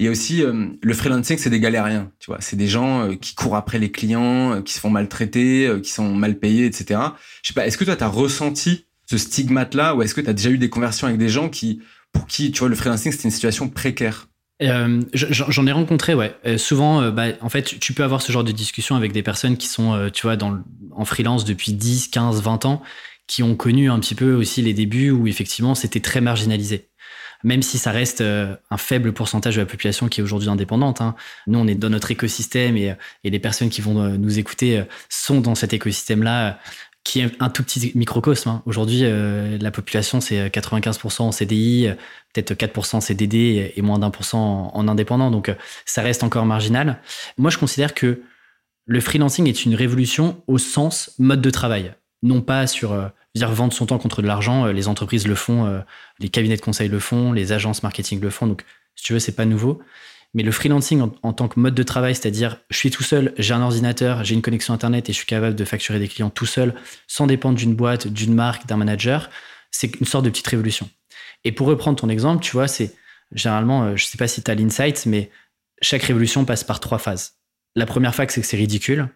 Il 0.00 0.04
y 0.04 0.08
a 0.08 0.10
aussi 0.10 0.42
euh, 0.42 0.68
le 0.80 0.94
freelancing, 0.94 1.36
c'est 1.36 1.50
des 1.50 1.60
galériens, 1.60 2.10
tu 2.20 2.30
vois. 2.30 2.40
C'est 2.40 2.56
des 2.56 2.68
gens 2.68 3.02
euh, 3.02 3.16
qui 3.16 3.34
courent 3.34 3.54
après 3.54 3.78
les 3.78 3.90
clients, 3.90 4.54
euh, 4.54 4.62
qui 4.62 4.72
se 4.72 4.80
font 4.80 4.88
maltraiter, 4.88 5.70
qui 5.82 5.90
sont 5.90 6.14
mal 6.14 6.38
payés, 6.38 6.64
etc. 6.64 6.98
Je 7.42 7.48
sais 7.48 7.54
pas. 7.54 7.66
Est-ce 7.66 7.76
que 7.76 7.84
toi, 7.84 7.96
tu 7.96 8.04
as 8.04 8.08
ressenti 8.08 8.86
ce 9.04 9.18
stigmate-là, 9.18 9.94
ou 9.94 10.00
est-ce 10.00 10.14
que 10.14 10.22
tu 10.22 10.30
as 10.30 10.32
déjà 10.32 10.48
eu 10.48 10.56
des 10.56 10.70
conversions 10.70 11.06
avec 11.06 11.18
des 11.18 11.28
gens 11.28 11.50
qui, 11.50 11.82
pour 12.12 12.26
qui, 12.26 12.50
tu 12.50 12.60
vois, 12.60 12.70
le 12.70 12.76
freelancing, 12.76 13.12
c'était 13.12 13.24
une 13.24 13.30
situation 13.30 13.68
précaire? 13.68 14.29
Euh, 14.62 15.00
J'en 15.12 15.66
ai 15.66 15.72
rencontré, 15.72 16.14
ouais. 16.14 16.34
souvent, 16.56 17.10
bah, 17.10 17.28
en 17.40 17.48
fait, 17.48 17.78
tu 17.80 17.92
peux 17.92 18.04
avoir 18.04 18.22
ce 18.22 18.32
genre 18.32 18.44
de 18.44 18.52
discussion 18.52 18.96
avec 18.96 19.12
des 19.12 19.22
personnes 19.22 19.56
qui 19.56 19.68
sont, 19.68 20.10
tu 20.12 20.22
vois, 20.22 20.36
dans, 20.36 20.58
en 20.92 21.04
freelance 21.04 21.44
depuis 21.44 21.72
10, 21.72 22.08
15, 22.08 22.42
20 22.42 22.64
ans, 22.66 22.82
qui 23.26 23.42
ont 23.42 23.54
connu 23.54 23.90
un 23.90 23.98
petit 24.00 24.14
peu 24.14 24.34
aussi 24.34 24.62
les 24.62 24.74
débuts 24.74 25.10
où 25.10 25.26
effectivement 25.26 25.74
c'était 25.74 26.00
très 26.00 26.20
marginalisé 26.20 26.90
même 27.42 27.62
si 27.62 27.78
ça 27.78 27.90
reste 27.90 28.20
euh, 28.20 28.54
un 28.70 28.76
faible 28.76 29.12
pourcentage 29.12 29.56
de 29.56 29.60
la 29.60 29.66
population 29.66 30.08
qui 30.08 30.20
est 30.20 30.22
aujourd'hui 30.22 30.48
indépendante. 30.48 31.00
Hein. 31.00 31.14
Nous, 31.46 31.58
on 31.58 31.66
est 31.66 31.74
dans 31.74 31.90
notre 31.90 32.10
écosystème 32.10 32.76
et, 32.76 32.94
les 33.24 33.38
personnes 33.38 33.70
qui 33.70 33.80
vont 33.80 34.00
euh, 34.00 34.16
nous 34.16 34.38
écouter 34.38 34.78
euh, 34.78 34.84
sont 35.08 35.40
dans 35.40 35.54
cet 35.54 35.72
écosystème-là 35.72 36.58
qui 37.04 37.20
est 37.20 37.32
un 37.40 37.48
tout 37.48 37.62
petit 37.62 37.92
microcosme. 37.94 38.48
Hein. 38.48 38.62
Aujourd'hui, 38.66 39.02
la 39.02 39.70
population, 39.70 40.20
c'est 40.20 40.48
95% 40.48 41.22
en 41.22 41.32
CDI, 41.32 41.88
peut-être 42.32 42.52
4% 42.54 42.96
en 42.96 43.00
CDD 43.00 43.72
et 43.74 43.82
moins 43.82 43.98
d'un 43.98 44.10
pour 44.10 44.24
cent 44.24 44.70
en 44.74 44.86
indépendant. 44.86 45.30
Donc, 45.30 45.50
ça 45.86 46.02
reste 46.02 46.22
encore 46.22 46.44
marginal. 46.44 47.00
Moi, 47.38 47.50
je 47.50 47.58
considère 47.58 47.94
que 47.94 48.22
le 48.86 49.00
freelancing 49.00 49.48
est 49.48 49.64
une 49.64 49.74
révolution 49.74 50.42
au 50.46 50.58
sens 50.58 51.14
mode 51.18 51.40
de 51.40 51.50
travail. 51.50 51.94
Non 52.22 52.42
pas 52.42 52.66
sur 52.66 52.92
dire 53.34 53.50
vendre 53.50 53.72
son 53.72 53.86
temps 53.86 53.98
contre 53.98 54.22
de 54.22 54.26
l'argent, 54.26 54.66
euh, 54.66 54.72
les 54.72 54.88
entreprises 54.88 55.26
le 55.26 55.34
font, 55.34 55.66
euh, 55.66 55.80
les 56.18 56.28
cabinets 56.28 56.56
de 56.56 56.60
conseil 56.60 56.88
le 56.88 56.98
font, 56.98 57.32
les 57.32 57.52
agences 57.52 57.82
marketing 57.82 58.20
le 58.20 58.30
font. 58.30 58.46
Donc, 58.46 58.64
si 58.94 59.04
tu 59.04 59.12
veux, 59.12 59.18
c'est 59.18 59.36
pas 59.36 59.44
nouveau. 59.44 59.80
Mais 60.32 60.42
le 60.44 60.52
freelancing 60.52 61.10
en, 61.22 61.32
tant 61.32 61.48
que 61.48 61.58
mode 61.58 61.74
de 61.74 61.82
travail, 61.82 62.14
c'est-à-dire 62.14 62.58
je 62.70 62.76
suis 62.76 62.90
tout 62.90 63.02
seul, 63.02 63.34
j'ai 63.36 63.52
un 63.52 63.62
ordinateur, 63.62 64.24
j'ai 64.24 64.34
une 64.34 64.42
connexion 64.42 64.72
internet 64.72 65.08
et 65.08 65.12
je 65.12 65.18
suis 65.18 65.26
capable 65.26 65.56
de 65.56 65.64
facturer 65.64 65.98
des 65.98 66.06
clients 66.06 66.30
tout 66.30 66.46
seul, 66.46 66.74
sans 67.08 67.26
dépendre 67.26 67.58
d'une 67.58 67.74
boîte, 67.74 68.06
d'une 68.06 68.34
marque, 68.34 68.66
d'un 68.66 68.76
manager, 68.76 69.28
c'est 69.72 69.98
une 69.98 70.06
sorte 70.06 70.24
de 70.24 70.30
petite 70.30 70.46
révolution. 70.46 70.88
Et 71.44 71.52
pour 71.52 71.66
reprendre 71.66 71.98
ton 71.98 72.08
exemple, 72.08 72.44
tu 72.44 72.52
vois, 72.52 72.68
c'est 72.68 72.94
généralement, 73.32 73.84
euh, 73.84 73.96
je 73.96 74.04
sais 74.04 74.18
pas 74.18 74.28
si 74.28 74.42
tu 74.42 74.50
as 74.50 74.54
l'insight, 74.54 75.04
mais 75.06 75.30
chaque 75.82 76.02
révolution 76.02 76.44
passe 76.44 76.64
par 76.64 76.80
trois 76.80 76.98
phases. 76.98 77.34
La 77.74 77.86
première 77.86 78.14
phase, 78.14 78.28
c'est 78.30 78.40
que 78.40 78.46
c'est 78.46 78.56
ridicule. 78.56 79.08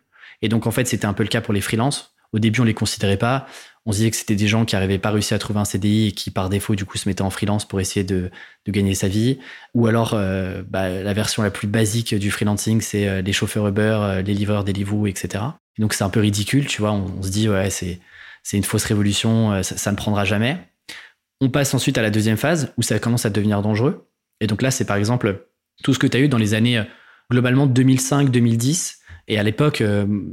Et 0.42 0.48
donc, 0.48 0.66
en 0.66 0.70
fait, 0.70 0.86
c'était 0.86 1.06
un 1.06 1.12
peu 1.12 1.22
le 1.22 1.28
cas 1.28 1.40
pour 1.40 1.54
les 1.54 1.60
freelances. 1.60 2.13
Au 2.34 2.40
début, 2.40 2.60
on 2.60 2.64
les 2.64 2.74
considérait 2.74 3.16
pas. 3.16 3.46
On 3.86 3.92
se 3.92 3.98
disait 3.98 4.10
que 4.10 4.16
c'était 4.16 4.34
des 4.34 4.48
gens 4.48 4.64
qui 4.64 4.74
n'arrivaient 4.74 4.98
pas 4.98 5.12
réussi 5.12 5.34
à 5.34 5.38
trouver 5.38 5.60
un 5.60 5.64
CDI 5.64 6.08
et 6.08 6.12
qui, 6.12 6.32
par 6.32 6.48
défaut, 6.48 6.74
du 6.74 6.84
coup, 6.84 6.98
se 6.98 7.08
mettaient 7.08 7.22
en 7.22 7.30
freelance 7.30 7.64
pour 7.64 7.80
essayer 7.80 8.02
de, 8.02 8.30
gagner 8.66 8.96
sa 8.96 9.06
vie. 9.06 9.38
Ou 9.74 9.86
alors, 9.86 10.14
euh, 10.14 10.64
bah, 10.68 10.88
la 10.88 11.12
version 11.12 11.44
la 11.44 11.52
plus 11.52 11.68
basique 11.68 12.12
du 12.12 12.32
freelancing, 12.32 12.80
c'est 12.80 13.06
euh, 13.06 13.22
les 13.22 13.32
chauffeurs 13.32 13.68
Uber, 13.68 13.98
euh, 14.00 14.22
les 14.22 14.34
livreurs 14.34 14.64
Deliveroo, 14.64 15.06
etc. 15.06 15.44
donc, 15.78 15.94
c'est 15.94 16.02
un 16.02 16.10
peu 16.10 16.18
ridicule, 16.18 16.66
tu 16.66 16.80
vois. 16.80 16.90
On, 16.90 17.22
se 17.22 17.30
dit, 17.30 17.48
ouais, 17.48 17.70
c'est, 17.70 18.00
c'est 18.42 18.56
une 18.56 18.64
fausse 18.64 18.84
révolution, 18.84 19.62
ça, 19.62 19.92
ne 19.92 19.96
prendra 19.96 20.24
jamais. 20.24 20.58
On 21.40 21.50
passe 21.50 21.72
ensuite 21.72 21.98
à 21.98 22.02
la 22.02 22.10
deuxième 22.10 22.36
phase 22.36 22.72
où 22.76 22.82
ça 22.82 22.98
commence 22.98 23.26
à 23.26 23.30
devenir 23.30 23.62
dangereux. 23.62 24.08
Et 24.40 24.48
donc 24.48 24.60
là, 24.60 24.72
c'est 24.72 24.86
par 24.86 24.96
exemple 24.96 25.46
tout 25.84 25.94
ce 25.94 26.00
que 26.00 26.08
tu 26.08 26.16
as 26.16 26.20
eu 26.20 26.28
dans 26.28 26.38
les 26.38 26.54
années 26.54 26.82
globalement 27.30 27.66
2005-2010. 27.68 28.96
Et 29.28 29.38
à 29.38 29.42
l'époque, 29.42 29.82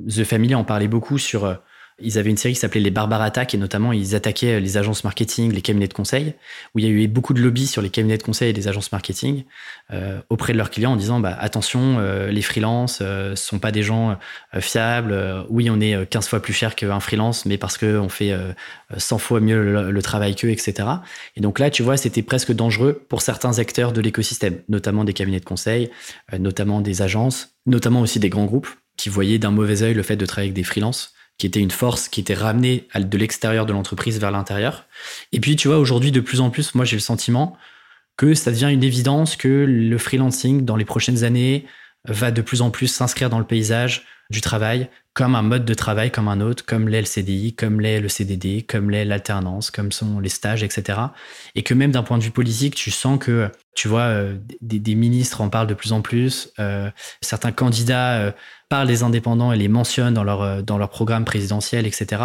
The 0.09 0.23
Family 0.23 0.55
en 0.55 0.63
parlait 0.63 0.87
beaucoup 0.87 1.17
sur 1.17 1.57
ils 2.03 2.17
avaient 2.17 2.29
une 2.29 2.37
série 2.37 2.53
qui 2.53 2.59
s'appelait 2.59 2.81
Les 2.81 2.91
Barbares 2.91 3.21
Attaques 3.21 3.53
et 3.53 3.57
notamment 3.57 3.93
ils 3.93 4.15
attaquaient 4.15 4.59
les 4.59 4.77
agences 4.77 5.03
marketing, 5.03 5.51
les 5.51 5.61
cabinets 5.61 5.87
de 5.87 5.93
conseil, 5.93 6.33
où 6.73 6.79
il 6.79 6.85
y 6.85 6.87
a 6.87 6.91
eu 6.91 7.07
beaucoup 7.07 7.33
de 7.33 7.41
lobbies 7.41 7.67
sur 7.67 7.81
les 7.81 7.89
cabinets 7.89 8.17
de 8.17 8.23
conseil 8.23 8.49
et 8.49 8.53
les 8.53 8.67
agences 8.67 8.91
marketing 8.91 9.43
euh, 9.91 10.19
auprès 10.29 10.53
de 10.53 10.57
leurs 10.57 10.69
clients 10.69 10.93
en 10.93 10.95
disant 10.95 11.19
bah, 11.19 11.35
attention, 11.39 11.97
euh, 11.99 12.31
les 12.31 12.41
freelances 12.41 12.99
euh, 13.01 13.35
sont 13.35 13.59
pas 13.59 13.71
des 13.71 13.83
gens 13.83 14.17
euh, 14.55 14.61
fiables. 14.61 15.45
oui, 15.49 15.69
on 15.69 15.79
est 15.79 16.09
15 16.09 16.27
fois 16.27 16.41
plus 16.41 16.53
cher 16.53 16.75
qu'un 16.75 16.99
freelance, 16.99 17.45
mais 17.45 17.57
parce 17.57 17.77
qu'on 17.77 18.09
fait 18.09 18.33
100 18.95 19.17
fois 19.17 19.39
mieux 19.39 19.63
le, 19.63 19.91
le 19.91 20.01
travail 20.01 20.35
qu'eux, 20.35 20.49
etc. 20.49 20.87
Et 21.35 21.41
donc 21.41 21.59
là, 21.59 21.69
tu 21.69 21.83
vois, 21.83 21.97
c'était 21.97 22.21
presque 22.21 22.51
dangereux 22.51 23.05
pour 23.09 23.21
certains 23.21 23.59
acteurs 23.59 23.91
de 23.91 24.01
l'écosystème, 24.01 24.61
notamment 24.69 25.03
des 25.03 25.13
cabinets 25.13 25.39
de 25.39 25.45
conseil, 25.45 25.89
notamment 26.37 26.81
des 26.81 27.01
agences, 27.01 27.55
notamment 27.65 28.01
aussi 28.01 28.19
des 28.19 28.29
grands 28.29 28.45
groupes 28.45 28.69
qui 28.97 29.09
voyaient 29.09 29.39
d'un 29.39 29.51
mauvais 29.51 29.83
œil 29.83 29.93
le 29.93 30.03
fait 30.03 30.15
de 30.15 30.25
travailler 30.25 30.49
avec 30.49 30.55
des 30.55 30.63
freelances 30.63 31.13
qui 31.41 31.47
était 31.47 31.59
une 31.59 31.71
force 31.71 32.07
qui 32.07 32.19
était 32.19 32.35
ramenée 32.35 32.87
de 32.93 33.17
l'extérieur 33.17 33.65
de 33.65 33.73
l'entreprise 33.73 34.19
vers 34.19 34.29
l'intérieur. 34.29 34.85
Et 35.31 35.39
puis, 35.39 35.55
tu 35.55 35.69
vois, 35.69 35.79
aujourd'hui, 35.79 36.11
de 36.11 36.19
plus 36.19 36.39
en 36.39 36.51
plus, 36.51 36.75
moi, 36.75 36.85
j'ai 36.85 36.95
le 36.95 37.01
sentiment 37.01 37.57
que 38.15 38.35
ça 38.35 38.51
devient 38.51 38.69
une 38.71 38.83
évidence 38.83 39.35
que 39.35 39.65
le 39.67 39.97
freelancing, 39.97 40.65
dans 40.65 40.75
les 40.75 40.85
prochaines 40.85 41.23
années, 41.23 41.65
va 42.05 42.31
de 42.31 42.41
plus 42.41 42.61
en 42.61 42.71
plus 42.71 42.87
s'inscrire 42.87 43.29
dans 43.29 43.39
le 43.39 43.45
paysage 43.45 44.05
du 44.29 44.41
travail 44.41 44.89
comme 45.13 45.35
un 45.35 45.41
mode 45.41 45.65
de 45.65 45.73
travail 45.73 46.09
comme 46.09 46.29
un 46.29 46.39
autre, 46.39 46.65
comme 46.65 46.87
l'est 46.87 47.01
le 47.01 47.05
CDI, 47.05 47.53
comme 47.53 47.81
l'est 47.81 47.99
le 47.99 48.07
CDD, 48.07 48.61
comme 48.61 48.89
l'est 48.89 49.03
l'alternance, 49.03 49.69
comme 49.69 49.91
sont 49.91 50.21
les 50.21 50.29
stages, 50.29 50.63
etc. 50.63 50.99
Et 51.53 51.63
que 51.63 51.73
même 51.73 51.91
d'un 51.91 52.03
point 52.03 52.17
de 52.17 52.23
vue 52.23 52.31
politique, 52.31 52.75
tu 52.75 52.91
sens 52.91 53.19
que, 53.19 53.49
tu 53.75 53.89
vois, 53.89 54.03
euh, 54.03 54.37
des, 54.61 54.95
ministres 54.95 55.41
en 55.41 55.49
parlent 55.49 55.67
de 55.67 55.73
plus 55.73 55.91
en 55.91 56.01
plus, 56.01 56.49
euh, 56.59 56.89
certains 57.19 57.51
candidats 57.51 58.19
euh, 58.19 58.31
parlent 58.69 58.87
des 58.87 59.03
indépendants 59.03 59.51
et 59.51 59.57
les 59.57 59.67
mentionnent 59.67 60.13
dans 60.13 60.23
leur, 60.23 60.63
dans 60.63 60.77
leur 60.77 60.89
programme 60.89 61.25
présidentiel, 61.25 61.85
etc. 61.85 62.21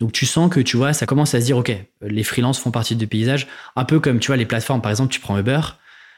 Donc 0.00 0.10
tu 0.10 0.26
sens 0.26 0.50
que, 0.50 0.58
tu 0.58 0.76
vois, 0.76 0.92
ça 0.92 1.06
commence 1.06 1.36
à 1.36 1.40
se 1.40 1.46
dire, 1.46 1.56
OK, 1.56 1.72
les 2.02 2.24
freelances 2.24 2.58
font 2.58 2.72
partie 2.72 2.96
du 2.96 3.06
paysage, 3.06 3.46
un 3.76 3.84
peu 3.84 4.00
comme, 4.00 4.18
tu 4.18 4.26
vois, 4.26 4.36
les 4.36 4.46
plateformes, 4.46 4.82
par 4.82 4.90
exemple, 4.90 5.12
tu 5.12 5.20
prends 5.20 5.38
Uber, 5.38 5.60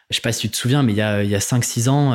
je 0.08 0.16
sais 0.16 0.22
pas 0.22 0.32
si 0.32 0.40
tu 0.42 0.48
te 0.48 0.56
souviens, 0.56 0.82
mais 0.82 0.94
il 0.94 0.96
y 0.96 1.02
a, 1.02 1.22
il 1.22 1.28
y 1.28 1.34
a 1.34 1.40
5-6 1.40 1.90
ans, 1.90 2.14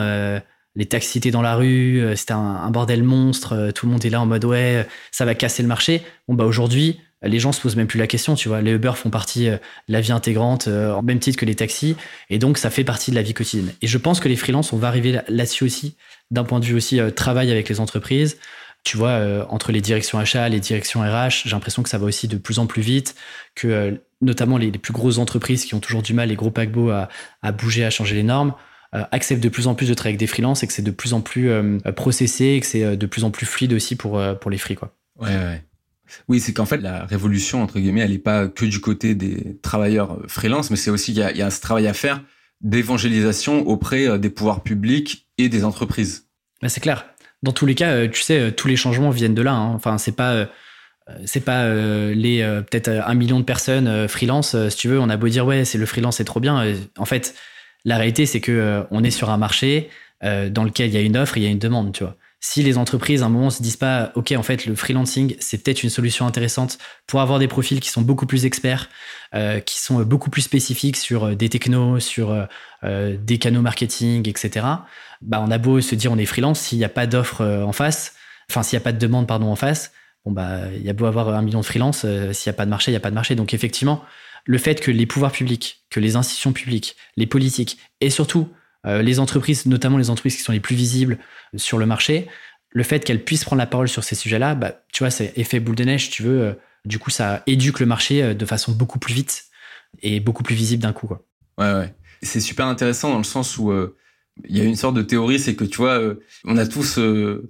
les 0.76 0.86
taxis 0.86 1.18
étaient 1.18 1.32
dans 1.32 1.42
la 1.42 1.56
rue, 1.56 2.02
euh, 2.02 2.16
c'était 2.16 2.34
un, 2.34 2.70
bordel 2.72 3.04
monstre, 3.04 3.54
euh, 3.54 3.72
tout 3.72 3.86
le 3.86 3.92
monde 3.92 4.06
est 4.06 4.10
là 4.10 4.22
en 4.22 4.26
mode 4.26 4.46
ouais, 4.46 4.88
ça 5.12 5.26
va 5.26 5.36
casser 5.36 5.62
le 5.62 5.68
marché. 5.68 6.02
Bon 6.28 6.34
bah 6.34 6.46
aujourd'hui, 6.46 7.00
les 7.24 7.40
gens 7.40 7.52
se 7.52 7.62
posent 7.62 7.76
même 7.76 7.88
plus 7.88 8.00
la 8.00 8.08
question, 8.08 8.36
tu 8.36 8.48
vois. 8.48 8.62
Les 8.62 8.72
Uber 8.72 8.94
font 8.96 9.10
partie 9.10 9.50
euh, 9.50 9.58
de 9.88 9.94
la 9.94 10.02
vie 10.02 10.14
intégrante, 10.14 10.68
en 10.68 11.02
même 11.02 11.20
titre 11.20 11.38
que 11.38 11.46
les 11.46 11.56
taxis, 11.56 11.96
et 12.30 12.40
donc 12.40 12.58
ça 12.58 12.70
fait 12.70 12.84
partie 12.84 13.12
de 13.12 13.16
la 13.16 13.22
vie 13.22 13.34
quotidienne. 13.34 13.74
Et 13.82 13.88
je 13.88 13.98
pense 13.98 14.20
que 14.20 14.30
les 14.30 14.38
freelances, 14.38 14.72
on 14.74 14.78
va 14.78 14.88
arriver 14.88 15.20
là-dessus 15.28 15.66
aussi, 15.66 15.96
d'un 16.32 16.44
point 16.44 16.60
de 16.60 16.66
vue 16.66 16.76
aussi 16.76 17.00
travail 17.16 17.52
avec 17.52 17.68
les 17.68 17.80
entreprises. 17.80 18.38
Tu 18.84 18.98
vois, 18.98 19.46
entre 19.50 19.72
les 19.72 19.80
directions 19.80 20.18
achats, 20.18 20.50
les 20.50 20.60
directions 20.60 21.02
RH, 21.02 21.44
j'ai 21.44 21.52
l'impression 21.52 21.84
que 21.84 21.90
ça 21.90 22.00
va 22.00 22.06
aussi 22.06 22.28
de 22.28 22.38
plus 22.38 22.58
en 22.58 22.66
plus 22.66 22.82
vite, 22.82 23.14
que 23.54 24.02
notamment 24.22 24.58
les, 24.58 24.72
plus 24.72 24.92
grosses 24.92 25.20
entreprises 25.20 25.66
qui 25.66 25.76
ont 25.76 25.80
toujours 25.80 26.02
du 26.02 26.16
mal, 26.16 26.30
les 26.30 26.36
gros 26.36 26.50
paquebots, 26.50 26.90
à, 26.90 27.52
bouger, 27.52 27.86
à 27.86 27.92
changer 27.92 28.16
les 28.16 28.24
normes, 28.24 28.54
euh, 28.54 28.54
acceptent 28.92 29.44
de 29.44 29.50
plus 29.50 29.68
en 29.68 29.76
plus 29.76 29.88
de 29.88 29.94
travailler 29.94 30.14
avec 30.14 30.20
des 30.20 30.28
freelances 30.28 30.64
et 30.64 30.68
que 30.68 30.74
c'est 30.74 30.82
de 30.82 30.92
plus 30.92 31.14
en 31.14 31.22
plus 31.22 31.50
euh, 31.50 31.80
processé 31.96 32.46
et 32.46 32.60
que 32.60 32.66
c'est 32.66 32.84
euh, 32.84 32.96
de 32.96 33.06
plus 33.06 33.24
en 33.24 33.32
plus 33.32 33.46
fluide 33.46 33.74
aussi 33.74 33.96
pour, 33.96 34.22
pour 34.40 34.52
les 34.52 34.58
free. 34.58 34.76
Quoi. 34.76 34.94
Ouais, 35.20 35.30
ouais. 35.30 35.64
Oui, 36.28 36.42
c'est 36.42 36.52
qu'en 36.52 36.66
fait, 36.66 36.78
la 36.78 37.06
révolution, 37.06 37.64
entre 37.64 37.80
guillemets, 37.80 38.02
elle 38.02 38.12
n'est 38.12 38.18
pas 38.18 38.50
que 38.50 38.66
du 38.66 38.82
côté 38.82 39.16
des 39.16 39.58
travailleurs 39.62 40.20
freelance, 40.28 40.70
mais 40.70 40.76
c'est 40.76 40.92
aussi 40.92 41.14
qu'il 41.14 41.24
y, 41.24 41.38
y, 41.38 41.42
a 41.42 41.50
ce 41.50 41.62
travail 41.62 41.88
à 41.88 41.94
faire 41.94 42.22
d'évangélisation 42.60 43.66
auprès 43.66 44.20
des 44.20 44.30
pouvoirs 44.30 44.62
publics 44.62 45.30
et 45.38 45.48
des 45.48 45.64
entreprises. 45.64 46.28
Bah, 46.62 46.68
c'est 46.68 46.82
clair. 46.82 47.06
Dans 47.44 47.54
tous 47.54 47.66
les 47.66 47.76
cas, 47.76 48.08
tu 48.10 48.22
sais, 48.22 48.52
tous 48.52 48.68
les 48.68 48.76
changements 48.76 49.10
viennent 49.10 49.34
de 49.34 49.42
là. 49.42 49.54
Hein. 49.54 49.74
Enfin, 49.74 49.98
c'est 49.98 50.12
pas 50.12 50.48
c'est 51.26 51.44
pas 51.44 51.68
les 52.14 52.44
peut-être 52.70 52.90
un 52.90 53.16
million 53.16 53.40
de 53.40 53.46
personnes 53.46 54.08
freelance 54.08 54.56
si 54.70 54.78
tu 54.78 54.88
veux 54.88 55.00
on 55.00 55.10
a 55.10 55.18
beau 55.18 55.28
dire 55.28 55.46
ouais 55.46 55.66
c'est 55.66 55.80
le 55.80 55.86
freelance 55.86 56.18
c'est 56.18 56.24
trop 56.24 56.40
bien 56.40 56.64
en 56.98 57.06
fait 57.06 57.36
la 57.86 57.98
réalité 57.98 58.26
c'est 58.26 58.42
que 58.42 58.84
on 58.92 59.04
est 59.04 59.12
sur 59.12 59.30
un 59.30 59.38
marché 59.38 59.90
dans 60.22 60.64
lequel 60.64 60.90
il 60.90 60.94
y 60.94 60.98
a 60.98 61.02
une 61.02 61.18
offre 61.18 61.38
et 61.38 61.40
il 61.40 61.44
y 61.44 61.48
a 61.48 61.50
une 61.50 61.60
demande 61.60 61.94
tu 61.94 62.04
vois. 62.04 62.16
Si 62.44 62.64
les 62.64 62.80
entreprises 62.80 63.22
à 63.22 63.28
un 63.28 63.30
moment 63.30 63.52
se 63.52 63.62
disent 63.62 63.78
pas 63.78 64.12
ok 64.16 64.34
en 64.36 64.42
fait 64.42 64.66
le 64.66 64.74
freelancing 64.74 65.36
c'est 65.40 65.64
peut-être 65.64 65.84
une 65.84 65.92
solution 65.92 66.26
intéressante 66.26 66.80
pour 67.06 67.22
avoir 67.22 67.38
des 67.38 67.48
profils 67.48 67.80
qui 67.80 67.90
sont 67.90 68.02
beaucoup 68.02 68.26
plus 68.26 68.46
experts 68.48 68.90
euh, 69.36 69.60
qui 69.60 69.80
sont 69.80 70.02
beaucoup 70.02 70.32
plus 70.32 70.42
spécifiques 70.42 70.98
sur 70.98 71.26
euh, 71.26 71.36
des 71.36 71.50
technos 71.50 72.00
sur 72.00 72.48
euh, 72.84 73.16
des 73.16 73.38
canaux 73.38 73.62
marketing 73.62 74.28
etc 74.28 74.66
bah 75.22 75.40
on 75.46 75.52
a 75.52 75.60
beau 75.60 75.82
se 75.82 75.94
dire 75.94 76.12
on 76.12 76.18
est 76.18 76.26
freelance 76.26 76.60
s'il 76.60 76.80
n'y 76.80 76.84
a 76.84 76.90
pas 76.90 77.06
d'offre 77.06 77.46
en 77.46 77.74
face 77.74 78.16
enfin 78.50 78.64
s'il 78.64 78.76
n'y 78.76 78.82
a 78.82 78.86
pas 78.86 78.92
de 78.92 78.98
demande 78.98 79.28
pardon 79.28 79.52
en 79.52 79.56
face 79.56 79.92
bon 80.26 80.32
bah 80.32 80.62
il 80.76 80.82
y 80.82 80.90
a 80.90 80.94
beau 80.94 81.06
avoir 81.06 81.30
un 81.30 81.44
million 81.44 81.60
de 81.60 81.66
freelance 81.66 82.08
s'il 82.32 82.50
n'y 82.50 82.56
a 82.56 82.58
pas 82.58 82.66
de 82.66 82.72
marché 82.72 82.90
il 82.90 82.94
n'y 82.94 82.98
a 82.98 83.02
pas 83.02 83.12
de 83.12 83.16
marché. 83.16 83.36
Donc 83.36 83.54
effectivement 83.54 84.04
le 84.46 84.58
fait 84.58 84.80
que 84.80 84.92
les 84.92 85.06
pouvoirs 85.06 85.32
publics 85.32 85.84
que 85.90 86.00
les 86.00 86.16
institutions 86.16 86.54
publiques 86.54 86.96
les 87.18 87.28
politiques 87.28 87.78
et 88.00 88.10
surtout 88.10 88.50
euh, 88.88 89.02
les 89.02 89.20
entreprises, 89.20 89.66
notamment 89.68 89.98
les 89.98 90.10
entreprises 90.10 90.36
qui 90.36 90.42
sont 90.42 90.52
les 90.52 90.60
plus 90.60 90.76
visibles 90.76 91.20
sur 91.56 91.78
le 91.78 91.86
marché, 91.86 92.28
le 92.70 92.84
fait 92.84 93.04
qu'elles 93.04 93.24
puissent 93.24 93.44
prendre 93.44 93.60
la 93.60 93.68
parole 93.68 93.88
sur 93.88 94.04
ces 94.04 94.16
sujets-là, 94.16 94.56
bah, 94.56 94.82
tu 94.92 95.04
vois, 95.04 95.12
c'est 95.12 95.34
effet 95.36 95.60
boule 95.60 95.76
de 95.76 95.84
neige, 95.84 96.10
tu 96.10 96.24
veux. 96.24 96.42
Euh, 96.42 96.54
du 96.86 96.98
coup, 96.98 97.12
ça 97.12 97.44
éduque 97.46 97.80
le 97.80 97.86
marché 97.86 98.24
euh, 98.24 98.34
de 98.34 98.46
façon 98.46 98.72
beaucoup 98.72 98.98
plus 98.98 99.14
vite 99.14 99.46
et 100.02 100.20
beaucoup 100.20 100.42
plus 100.42 100.56
visible 100.56 100.82
d'un 100.82 100.94
coup. 100.94 101.10
Ouais, 101.58 101.74
ouais. 101.74 101.94
C'est 102.24 102.40
super 102.40 102.66
intéressant 102.66 103.12
dans 103.12 103.18
le 103.18 103.24
sens 103.24 103.58
où 103.58 103.74
il 104.48 104.56
y 104.56 104.62
a 104.62 104.64
une 104.64 104.76
sorte 104.76 104.96
de 104.96 105.02
théorie, 105.02 105.40
c'est 105.40 105.56
que 105.56 105.66
tu 105.66 105.78
vois, 105.78 106.00
on 106.46 106.56
a 106.56 106.68
tous 106.68 107.00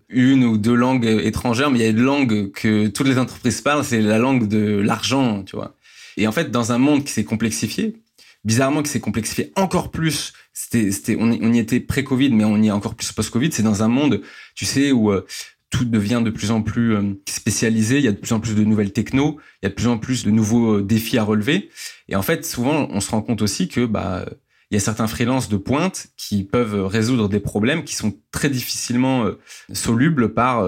une 0.09 0.45
ou 0.45 0.57
deux 0.57 0.73
langues 0.73 1.05
étrangères, 1.05 1.69
mais 1.69 1.79
il 1.79 1.81
y 1.81 1.85
a 1.85 1.89
une 1.89 2.01
langue 2.01 2.51
que 2.51 2.87
toutes 2.87 3.07
les 3.07 3.17
entreprises 3.17 3.59
parlent, 3.59 3.83
c'est 3.83 4.01
la 4.01 4.17
langue 4.17 4.47
de 4.47 4.77
l'argent, 4.77 5.43
tu 5.43 5.57
vois. 5.57 5.75
Et 6.17 6.27
en 6.27 6.31
fait, 6.31 6.51
dans 6.51 6.71
un 6.71 6.77
monde 6.77 7.03
qui 7.03 7.11
s'est 7.11 7.23
complexifié, 7.23 8.01
bizarrement, 8.43 8.83
qui 8.83 8.89
s'est 8.89 8.99
complexifié 8.99 9.51
encore 9.55 9.91
plus 9.91 10.33
c'était, 10.53 10.91
c'était, 10.91 11.17
on, 11.19 11.31
y 11.31 11.59
était 11.59 11.79
pré-Covid, 11.79 12.31
mais 12.31 12.43
on 12.43 12.57
y 12.57 12.67
est 12.67 12.71
encore 12.71 12.95
plus 12.95 13.11
post-Covid. 13.11 13.51
C'est 13.51 13.63
dans 13.63 13.83
un 13.83 13.87
monde, 13.87 14.21
tu 14.55 14.65
sais, 14.65 14.91
où 14.91 15.11
euh, 15.11 15.25
tout 15.69 15.85
devient 15.85 16.21
de 16.23 16.29
plus 16.29 16.51
en 16.51 16.61
plus 16.61 16.95
euh, 16.95 17.13
spécialisé. 17.27 17.97
Il 17.97 18.03
y 18.03 18.07
a 18.07 18.11
de 18.11 18.17
plus 18.17 18.33
en 18.33 18.39
plus 18.39 18.55
de 18.55 18.63
nouvelles 18.63 18.91
techno. 18.91 19.39
Il 19.61 19.65
y 19.65 19.67
a 19.67 19.69
de 19.69 19.75
plus 19.75 19.87
en 19.87 19.97
plus 19.97 20.25
de 20.25 20.31
nouveaux 20.31 20.77
euh, 20.77 20.81
défis 20.83 21.17
à 21.17 21.23
relever. 21.23 21.69
Et 22.09 22.15
en 22.15 22.21
fait, 22.21 22.45
souvent, 22.45 22.87
on 22.91 22.99
se 22.99 23.11
rend 23.11 23.21
compte 23.21 23.41
aussi 23.41 23.69
que, 23.69 23.85
bah, 23.85 24.25
il 24.69 24.75
y 24.75 24.77
a 24.77 24.81
certains 24.81 25.07
freelances 25.07 25.49
de 25.49 25.57
pointe 25.57 26.07
qui 26.17 26.43
peuvent 26.43 26.85
résoudre 26.85 27.27
des 27.27 27.41
problèmes 27.41 27.83
qui 27.83 27.95
sont 27.95 28.17
très 28.31 28.49
difficilement 28.49 29.25
solubles 29.73 30.33
par 30.33 30.65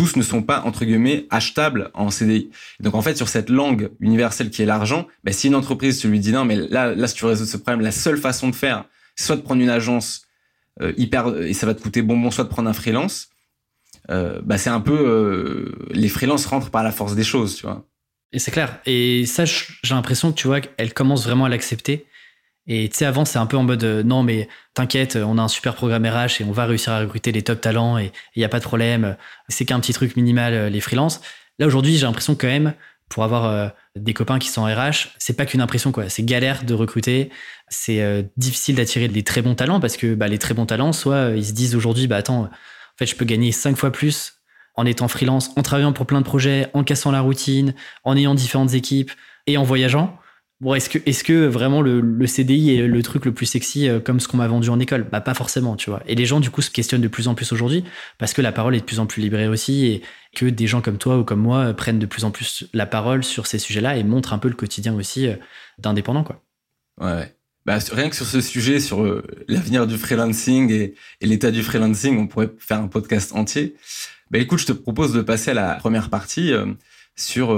tous 0.00 0.16
ne 0.16 0.22
sont 0.22 0.42
pas 0.42 0.62
entre 0.62 0.86
guillemets 0.86 1.26
achetables 1.28 1.90
en 1.92 2.08
CDI. 2.08 2.48
donc 2.80 2.94
en 2.94 3.02
fait 3.02 3.18
sur 3.18 3.28
cette 3.28 3.50
langue 3.50 3.90
universelle 4.00 4.48
qui 4.48 4.62
est 4.62 4.64
l'argent, 4.64 5.06
ben, 5.24 5.34
si 5.34 5.48
une 5.48 5.54
entreprise 5.54 6.00
se 6.00 6.08
lui 6.08 6.20
dit 6.20 6.32
non 6.32 6.46
mais 6.46 6.56
là 6.56 6.94
là 6.94 7.06
si 7.06 7.16
tu 7.16 7.24
veux 7.24 7.28
résoudre 7.28 7.50
ce 7.50 7.58
problème, 7.58 7.82
la 7.82 7.92
seule 7.92 8.16
façon 8.16 8.48
de 8.48 8.54
faire, 8.54 8.86
soit 9.14 9.36
de 9.36 9.42
prendre 9.42 9.60
une 9.60 9.68
agence 9.68 10.22
euh, 10.80 10.94
hyper 10.96 11.36
et 11.42 11.52
ça 11.52 11.66
va 11.66 11.74
te 11.74 11.82
coûter 11.82 12.00
bonbon, 12.00 12.30
soit 12.30 12.44
de 12.44 12.48
prendre 12.48 12.70
un 12.70 12.72
freelance. 12.72 13.28
Euh, 14.08 14.40
bah 14.42 14.56
c'est 14.56 14.70
un 14.70 14.80
peu 14.80 14.98
euh, 14.98 15.90
les 15.90 16.08
freelances 16.08 16.46
rentrent 16.46 16.70
par 16.70 16.82
la 16.82 16.92
force 16.92 17.14
des 17.14 17.22
choses, 17.22 17.56
tu 17.56 17.66
vois. 17.66 17.86
Et 18.32 18.38
c'est 18.38 18.52
clair. 18.52 18.80
Et 18.86 19.26
ça, 19.26 19.44
j'ai 19.44 19.94
l'impression 19.94 20.32
que 20.32 20.38
tu 20.38 20.46
vois 20.46 20.62
qu'elle 20.62 20.94
commence 20.94 21.24
vraiment 21.24 21.44
à 21.44 21.50
l'accepter. 21.50 22.06
Et 22.66 22.88
tu 22.88 22.98
sais, 22.98 23.04
avant, 23.04 23.24
c'est 23.24 23.38
un 23.38 23.46
peu 23.46 23.56
en 23.56 23.62
mode 23.62 23.82
euh, 23.84 24.02
non, 24.02 24.22
mais 24.22 24.48
t'inquiète, 24.74 25.16
on 25.16 25.38
a 25.38 25.42
un 25.42 25.48
super 25.48 25.74
programme 25.74 26.06
RH 26.06 26.40
et 26.40 26.44
on 26.44 26.52
va 26.52 26.66
réussir 26.66 26.92
à 26.92 27.00
recruter 27.00 27.32
les 27.32 27.42
top 27.42 27.60
talents 27.60 27.98
et 27.98 28.12
il 28.36 28.38
n'y 28.38 28.44
a 28.44 28.48
pas 28.48 28.58
de 28.58 28.64
problème. 28.64 29.16
C'est 29.48 29.64
qu'un 29.64 29.80
petit 29.80 29.92
truc 29.92 30.16
minimal, 30.16 30.52
euh, 30.52 30.68
les 30.68 30.80
freelances. 30.80 31.20
Là, 31.58 31.66
aujourd'hui, 31.66 31.96
j'ai 31.96 32.06
l'impression 32.06 32.34
quand 32.34 32.46
même, 32.46 32.74
pour 33.08 33.24
avoir 33.24 33.46
euh, 33.46 33.68
des 33.96 34.14
copains 34.14 34.38
qui 34.38 34.48
sont 34.48 34.62
en 34.62 34.66
RH, 34.66 35.08
c'est 35.18 35.36
pas 35.36 35.46
qu'une 35.46 35.60
impression, 35.60 35.90
quoi. 35.90 36.08
C'est 36.08 36.22
galère 36.22 36.64
de 36.64 36.74
recruter. 36.74 37.30
C'est 37.68 38.30
difficile 38.36 38.76
d'attirer 38.76 39.08
des 39.08 39.22
très 39.22 39.42
bons 39.42 39.54
talents 39.54 39.80
parce 39.80 39.96
que 39.96 40.14
bah, 40.14 40.28
les 40.28 40.38
très 40.38 40.54
bons 40.54 40.66
talents, 40.66 40.92
soit 40.92 41.30
ils 41.36 41.44
se 41.44 41.52
disent 41.52 41.74
aujourd'hui, 41.74 42.06
bah 42.06 42.16
attends, 42.16 42.42
en 42.42 42.48
fait, 42.98 43.06
je 43.06 43.16
peux 43.16 43.24
gagner 43.24 43.52
cinq 43.52 43.76
fois 43.76 43.90
plus 43.90 44.34
en 44.76 44.86
étant 44.86 45.08
freelance, 45.08 45.50
en 45.56 45.62
travaillant 45.62 45.92
pour 45.92 46.06
plein 46.06 46.20
de 46.20 46.24
projets, 46.24 46.68
en 46.72 46.84
cassant 46.84 47.10
la 47.10 47.20
routine, 47.20 47.74
en 48.04 48.16
ayant 48.16 48.34
différentes 48.34 48.74
équipes 48.74 49.10
et 49.46 49.56
en 49.56 49.62
voyageant. 49.62 50.16
Bon, 50.60 50.74
est-ce 50.74 50.90
que, 50.90 50.98
est-ce 51.06 51.24
que 51.24 51.46
vraiment 51.46 51.80
le, 51.80 52.26
CDI 52.26 52.76
est 52.76 52.86
le 52.86 53.02
truc 53.02 53.24
le 53.24 53.32
plus 53.32 53.46
sexy 53.46 53.88
euh, 53.88 53.98
comme 53.98 54.20
ce 54.20 54.28
qu'on 54.28 54.36
m'a 54.36 54.46
vendu 54.46 54.68
en 54.68 54.78
école? 54.78 55.06
Bah 55.10 55.22
pas 55.22 55.32
forcément, 55.32 55.74
tu 55.74 55.88
vois. 55.88 56.02
Et 56.06 56.14
les 56.14 56.26
gens 56.26 56.38
du 56.38 56.50
coup 56.50 56.60
se 56.60 56.70
questionnent 56.70 57.00
de 57.00 57.08
plus 57.08 57.28
en 57.28 57.34
plus 57.34 57.50
aujourd'hui 57.52 57.82
parce 58.18 58.34
que 58.34 58.42
la 58.42 58.52
parole 58.52 58.76
est 58.76 58.80
de 58.80 58.84
plus 58.84 59.00
en 59.00 59.06
plus 59.06 59.22
libérée 59.22 59.48
aussi 59.48 59.86
et 59.86 60.02
que 60.36 60.44
des 60.44 60.66
gens 60.66 60.82
comme 60.82 60.98
toi 60.98 61.18
ou 61.18 61.24
comme 61.24 61.40
moi 61.40 61.68
euh, 61.68 61.72
prennent 61.72 61.98
de 61.98 62.04
plus 62.04 62.24
en 62.24 62.30
plus 62.30 62.68
la 62.74 62.84
parole 62.84 63.24
sur 63.24 63.46
ces 63.46 63.58
sujets-là 63.58 63.96
et 63.96 64.04
montrent 64.04 64.34
un 64.34 64.38
peu 64.38 64.48
le 64.48 64.54
quotidien 64.54 64.94
aussi 64.94 65.28
euh, 65.28 65.36
d'indépendants, 65.78 66.24
quoi. 66.24 66.42
Ouais. 67.00 67.34
Bah, 67.64 67.78
rien 67.92 68.10
que 68.10 68.16
sur 68.16 68.26
ce 68.26 68.42
sujet, 68.42 68.80
sur 68.80 69.22
l'avenir 69.48 69.86
du 69.86 69.96
freelancing 69.96 70.70
et, 70.72 70.94
l'état 71.22 71.50
du 71.50 71.62
freelancing, 71.62 72.18
on 72.18 72.26
pourrait 72.26 72.50
faire 72.58 72.80
un 72.80 72.88
podcast 72.88 73.32
entier. 73.34 73.76
Bah 74.30 74.38
écoute, 74.38 74.58
je 74.58 74.66
te 74.66 74.72
propose 74.72 75.12
de 75.12 75.22
passer 75.22 75.52
à 75.52 75.54
la 75.54 75.74
première 75.74 76.08
partie 76.10 76.52
sur 77.16 77.54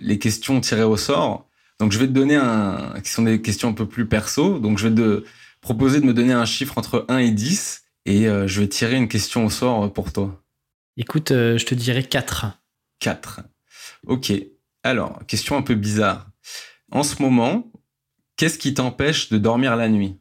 les 0.00 0.18
questions 0.18 0.60
tirées 0.60 0.82
au 0.82 0.96
sort. 0.96 1.48
Donc 1.84 1.92
je 1.92 1.98
vais 1.98 2.06
te 2.06 2.12
donner 2.12 2.36
un, 2.36 2.94
qui 3.04 3.10
sont 3.10 3.24
des 3.24 3.42
questions 3.42 3.68
un 3.68 3.74
peu 3.74 3.86
plus 3.86 4.08
perso. 4.08 4.58
Donc 4.58 4.78
je 4.78 4.88
vais 4.88 4.94
te 4.94 5.22
proposer 5.60 6.00
de 6.00 6.06
me 6.06 6.14
donner 6.14 6.32
un 6.32 6.46
chiffre 6.46 6.78
entre 6.78 7.04
1 7.10 7.18
et 7.18 7.30
10 7.30 7.82
et 8.06 8.26
euh, 8.26 8.48
je 8.48 8.62
vais 8.62 8.68
tirer 8.68 8.96
une 8.96 9.06
question 9.06 9.44
au 9.44 9.50
sort 9.50 9.92
pour 9.92 10.10
toi. 10.10 10.42
Écoute, 10.96 11.30
euh, 11.30 11.58
je 11.58 11.66
te 11.66 11.74
dirais 11.74 12.02
4. 12.02 12.46
4. 13.00 13.42
Ok. 14.06 14.32
Alors, 14.82 15.18
question 15.26 15.58
un 15.58 15.62
peu 15.62 15.74
bizarre. 15.74 16.30
En 16.90 17.02
ce 17.02 17.20
moment, 17.20 17.70
qu'est-ce 18.38 18.58
qui 18.58 18.72
t'empêche 18.72 19.28
de 19.28 19.36
dormir 19.36 19.76
la 19.76 19.90
nuit? 19.90 20.16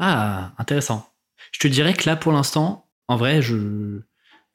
Ah, 0.00 0.54
intéressant. 0.58 1.08
Je 1.52 1.60
te 1.60 1.68
dirais 1.68 1.94
que 1.94 2.08
là, 2.08 2.16
pour 2.16 2.32
l'instant, 2.32 2.90
en 3.06 3.16
vrai, 3.16 3.42
je... 3.42 4.00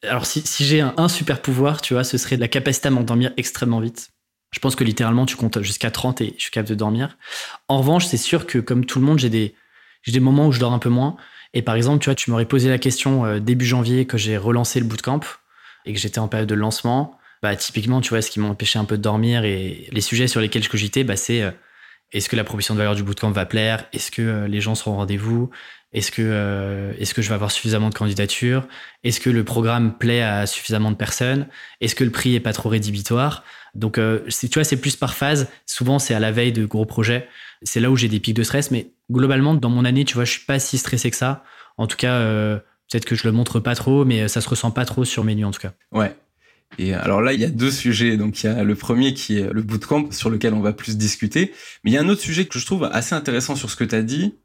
Alors, 0.04 0.26
si, 0.26 0.42
si 0.42 0.66
j'ai 0.66 0.82
un, 0.82 0.94
un, 0.98 1.08
super 1.08 1.42
pouvoir, 1.42 1.82
tu 1.82 1.94
vois, 1.94 2.04
ce 2.04 2.18
serait 2.18 2.36
la 2.36 2.50
capacité 2.50 2.90
à 2.90 2.92
m'endormir 2.92 3.32
extrêmement 3.38 3.80
vite. 3.80 4.12
Je 4.52 4.60
pense 4.60 4.76
que 4.76 4.84
littéralement, 4.84 5.26
tu 5.26 5.36
comptes 5.36 5.62
jusqu'à 5.62 5.92
30 5.92 6.22
et 6.22 6.34
je 6.38 6.42
suis 6.44 6.52
capable 6.52 6.70
de 6.70 6.76
dormir. 6.76 7.18
En 7.68 7.78
revanche, 7.80 8.06
c'est 8.06 8.18
sûr 8.18 8.46
que 8.46 8.60
comme 8.60 8.86
tout 8.86 9.00
le 9.00 9.06
monde, 9.06 9.20
j'ai 9.20 9.30
des, 9.30 9.56
moments 10.20 10.48
où 10.48 10.52
je 10.52 10.60
dors 10.60 10.74
un 10.74 10.80
peu 10.80 10.90
moins. 10.90 11.16
Et 11.54 11.62
par 11.62 11.76
exemple, 11.76 12.00
tu 12.00 12.10
vois, 12.10 12.16
tu 12.16 12.32
m'aurais 12.32 12.46
posé 12.46 12.70
la 12.70 12.78
question 12.78 13.26
euh, 13.26 13.40
début 13.40 13.66
janvier 13.66 14.06
que 14.06 14.18
j'ai 14.18 14.38
relancé 14.38 14.80
le 14.80 14.86
bootcamp 14.86 15.22
et 15.86 15.94
que 15.94 16.00
j'étais 16.00 16.20
en 16.20 16.28
période 16.28 16.50
de 16.50 16.56
lancement. 16.56 17.18
Bah, 17.42 17.56
typiquement, 17.56 18.02
tu 18.02 18.10
vois, 18.10 18.22
ce 18.22 18.30
qui 18.30 18.40
m'a 18.40 18.48
un 18.50 18.86
peu 18.86 18.98
de 18.98 19.02
dormir 19.02 19.46
et 19.46 19.88
les 19.92 20.02
sujets 20.02 20.28
sur 20.28 20.42
lesquels 20.42 20.64
je 20.64 20.70
cogitais, 20.70 21.04
bah, 21.04 21.16
c'est 21.16 21.42
euh, 21.42 21.52
est-ce 22.12 22.28
que 22.28 22.36
la 22.36 22.44
proposition 22.44 22.74
de 22.74 22.80
valeur 22.80 22.96
du 22.96 23.04
bootcamp 23.04 23.32
va 23.32 23.46
plaire? 23.46 23.86
Est-ce 23.94 24.12
que 24.12 24.22
euh, 24.22 24.48
les 24.48 24.62
gens 24.62 24.76
seront 24.76 24.92
au 24.92 24.96
rendez-vous? 24.96 25.50
Est-ce 25.94 26.12
que, 26.12 26.94
est-ce 27.00 27.14
que 27.14 27.22
je 27.22 27.28
vais 27.28 27.36
avoir 27.36 27.52
suffisamment 27.52 27.90
de 27.90 27.96
candidatures? 27.96 28.66
Est-ce 29.04 29.20
que 29.20 29.30
le 29.30 29.44
programme 29.44 29.98
plaît 29.98 30.22
à 30.22 30.48
suffisamment 30.48 30.90
de 30.90 30.96
personnes? 30.96 31.48
Est-ce 31.82 31.96
que 31.96 32.04
le 32.06 32.12
prix 32.12 32.36
est 32.36 32.40
pas 32.40 32.54
trop 32.54 32.70
rédhibitoire? 32.70 33.44
Donc, 33.76 33.98
euh, 33.98 34.20
tu 34.30 34.48
vois, 34.54 34.64
c'est 34.64 34.78
plus 34.78 34.96
par 34.96 35.14
phase. 35.14 35.48
Souvent, 35.66 36.00
c'est 36.00 36.14
à 36.14 36.20
la 36.20 36.32
veille 36.32 36.52
de 36.52 36.66
gros 36.66 36.86
projets. 36.86 37.28
C'est 37.64 37.80
là 37.80 37.90
où 37.90 37.96
j'ai 37.96 38.08
des 38.08 38.20
pics 38.20 38.36
de 38.36 38.44
stress. 38.44 38.72
Mais 38.72 38.92
globalement, 39.12 39.54
dans 39.54 39.70
mon 39.70 39.86
année, 39.86 40.06
tu 40.06 40.16
vois, 40.16 40.26
je 40.26 40.32
suis 40.32 40.46
pas 40.46 40.60
si 40.60 40.78
stressé 40.78 41.10
que 41.12 41.18
ça. 41.18 41.44
En 41.78 41.88
tout 41.88 41.98
cas, 41.98 42.16
euh, 42.16 42.58
peut-être 42.90 43.06
que 43.06 43.16
je 43.16 43.26
le 43.26 43.32
montre 43.32 43.60
pas 43.60 43.76
trop, 43.76 44.06
mais 44.06 44.28
ça 44.28 44.42
se 44.42 44.50
ressent 44.50 44.72
pas 44.72 44.86
trop 44.86 45.06
sur 45.06 45.24
mes 45.24 45.36
nuits, 45.36 45.46
en 45.46 45.52
tout 45.52 45.62
cas. 45.62 45.74
Ouais. 45.92 46.16
Et 46.80 46.94
alors 46.94 47.22
là, 47.22 47.34
il 47.34 47.40
y 47.40 47.46
a 47.46 47.50
deux 47.50 47.72
sujets. 47.72 48.18
Donc, 48.18 48.44
il 48.44 48.48
y 48.48 48.50
a 48.50 48.64
le 48.64 48.76
premier 48.76 49.14
qui 49.14 49.40
est 49.40 49.52
le 49.52 49.62
bootcamp, 49.62 50.12
sur 50.12 50.30
lequel 50.30 50.54
on 50.54 50.62
va 50.62 50.74
plus 50.74 50.98
discuter. 50.98 51.54
Mais 51.84 51.92
il 51.92 51.94
y 51.94 51.98
a 51.98 52.02
un 52.02 52.10
autre 52.10 52.22
sujet 52.22 52.46
que 52.46 52.60
je 52.60 52.66
trouve 52.66 52.90
assez 52.92 53.16
intéressant 53.16 53.56
sur 53.56 53.70
ce 53.70 53.76
que 53.76 53.84
tu 53.84 53.96
as 53.96 54.04
dit, 54.04 54.36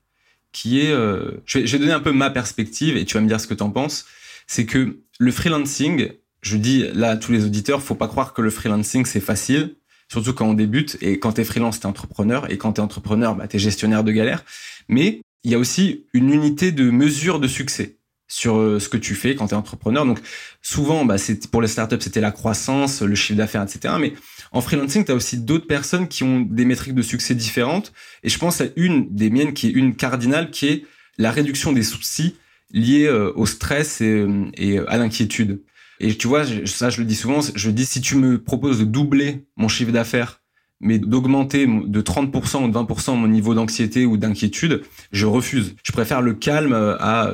qui 0.52 0.80
est... 0.80 0.92
Euh, 0.92 1.42
je, 1.46 1.58
vais, 1.58 1.66
je 1.66 1.72
vais 1.72 1.78
donner 1.78 1.92
un 1.92 2.00
peu 2.00 2.12
ma 2.12 2.30
perspective 2.30 2.96
et 2.96 3.04
tu 3.04 3.14
vas 3.14 3.20
me 3.20 3.28
dire 3.28 3.40
ce 3.40 3.46
que 3.46 3.54
tu 3.54 3.62
en 3.62 3.70
penses. 3.70 4.06
C'est 4.46 4.66
que 4.66 4.98
le 5.18 5.32
freelancing, 5.32 6.10
je 6.42 6.56
dis 6.56 6.86
là 6.94 7.10
à 7.10 7.16
tous 7.16 7.32
les 7.32 7.44
auditeurs, 7.44 7.82
faut 7.82 7.94
pas 7.94 8.08
croire 8.08 8.32
que 8.32 8.42
le 8.42 8.50
freelancing 8.50 9.04
c'est 9.04 9.20
facile, 9.20 9.76
surtout 10.10 10.32
quand 10.32 10.46
on 10.46 10.54
débute 10.54 10.98
et 11.00 11.18
quand 11.18 11.34
tu 11.34 11.40
es 11.40 11.44
freelance, 11.44 11.80
tu 11.80 11.86
es 11.86 11.86
entrepreneur 11.86 12.50
et 12.50 12.58
quand 12.58 12.74
tu 12.74 12.80
es 12.80 12.84
entrepreneur, 12.84 13.34
bah, 13.34 13.46
gestionnaire 13.52 14.04
de 14.04 14.12
galère. 14.12 14.44
Mais 14.88 15.20
il 15.44 15.50
y 15.50 15.54
a 15.54 15.58
aussi 15.58 16.06
une 16.12 16.30
unité 16.30 16.72
de 16.72 16.90
mesure 16.90 17.40
de 17.40 17.48
succès 17.48 17.96
sur 18.28 18.56
euh, 18.56 18.80
ce 18.80 18.88
que 18.88 18.96
tu 18.96 19.14
fais 19.14 19.34
quand 19.34 19.48
tu 19.48 19.54
es 19.54 19.56
entrepreneur. 19.56 20.04
Donc 20.04 20.20
souvent, 20.62 21.04
bah, 21.04 21.16
pour 21.50 21.62
les 21.62 21.68
startups, 21.68 22.00
c'était 22.00 22.20
la 22.20 22.32
croissance, 22.32 23.02
le 23.02 23.14
chiffre 23.14 23.38
d'affaires, 23.38 23.62
etc. 23.62 23.94
Mais 24.00 24.14
en 24.52 24.60
freelancing, 24.60 25.04
tu 25.04 25.12
as 25.12 25.14
aussi 25.14 25.38
d'autres 25.38 25.66
personnes 25.66 26.08
qui 26.08 26.22
ont 26.22 26.40
des 26.40 26.64
métriques 26.64 26.94
de 26.94 27.02
succès 27.02 27.34
différentes. 27.34 27.92
Et 28.22 28.28
je 28.28 28.38
pense 28.38 28.60
à 28.60 28.66
une 28.76 29.14
des 29.14 29.30
miennes 29.30 29.54
qui 29.54 29.68
est 29.68 29.72
une 29.72 29.94
cardinale, 29.94 30.50
qui 30.50 30.66
est 30.66 30.84
la 31.18 31.30
réduction 31.30 31.72
des 31.72 31.82
soucis 31.82 32.36
liés 32.72 33.06
euh, 33.06 33.32
au 33.36 33.46
stress 33.46 34.00
et, 34.00 34.10
euh, 34.10 34.50
et 34.56 34.78
à 34.78 34.96
l'inquiétude. 34.98 35.62
Et 35.98 36.14
tu 36.14 36.26
vois, 36.26 36.44
ça 36.66 36.90
je 36.90 37.00
le 37.00 37.06
dis 37.06 37.14
souvent, 37.14 37.40
je 37.54 37.70
dis 37.70 37.86
si 37.86 38.00
tu 38.00 38.16
me 38.16 38.42
proposes 38.42 38.80
de 38.80 38.84
doubler 38.84 39.46
mon 39.56 39.68
chiffre 39.68 39.92
d'affaires, 39.92 40.42
mais 40.80 40.98
d'augmenter 40.98 41.66
de 41.66 42.02
30% 42.02 42.64
ou 42.64 42.68
de 42.68 42.76
20% 42.76 43.16
mon 43.16 43.28
niveau 43.28 43.54
d'anxiété 43.54 44.04
ou 44.04 44.18
d'inquiétude, 44.18 44.82
je 45.10 45.24
refuse. 45.24 45.74
Je 45.82 45.92
préfère 45.92 46.20
le 46.20 46.34
calme 46.34 46.74
à, 46.74 47.32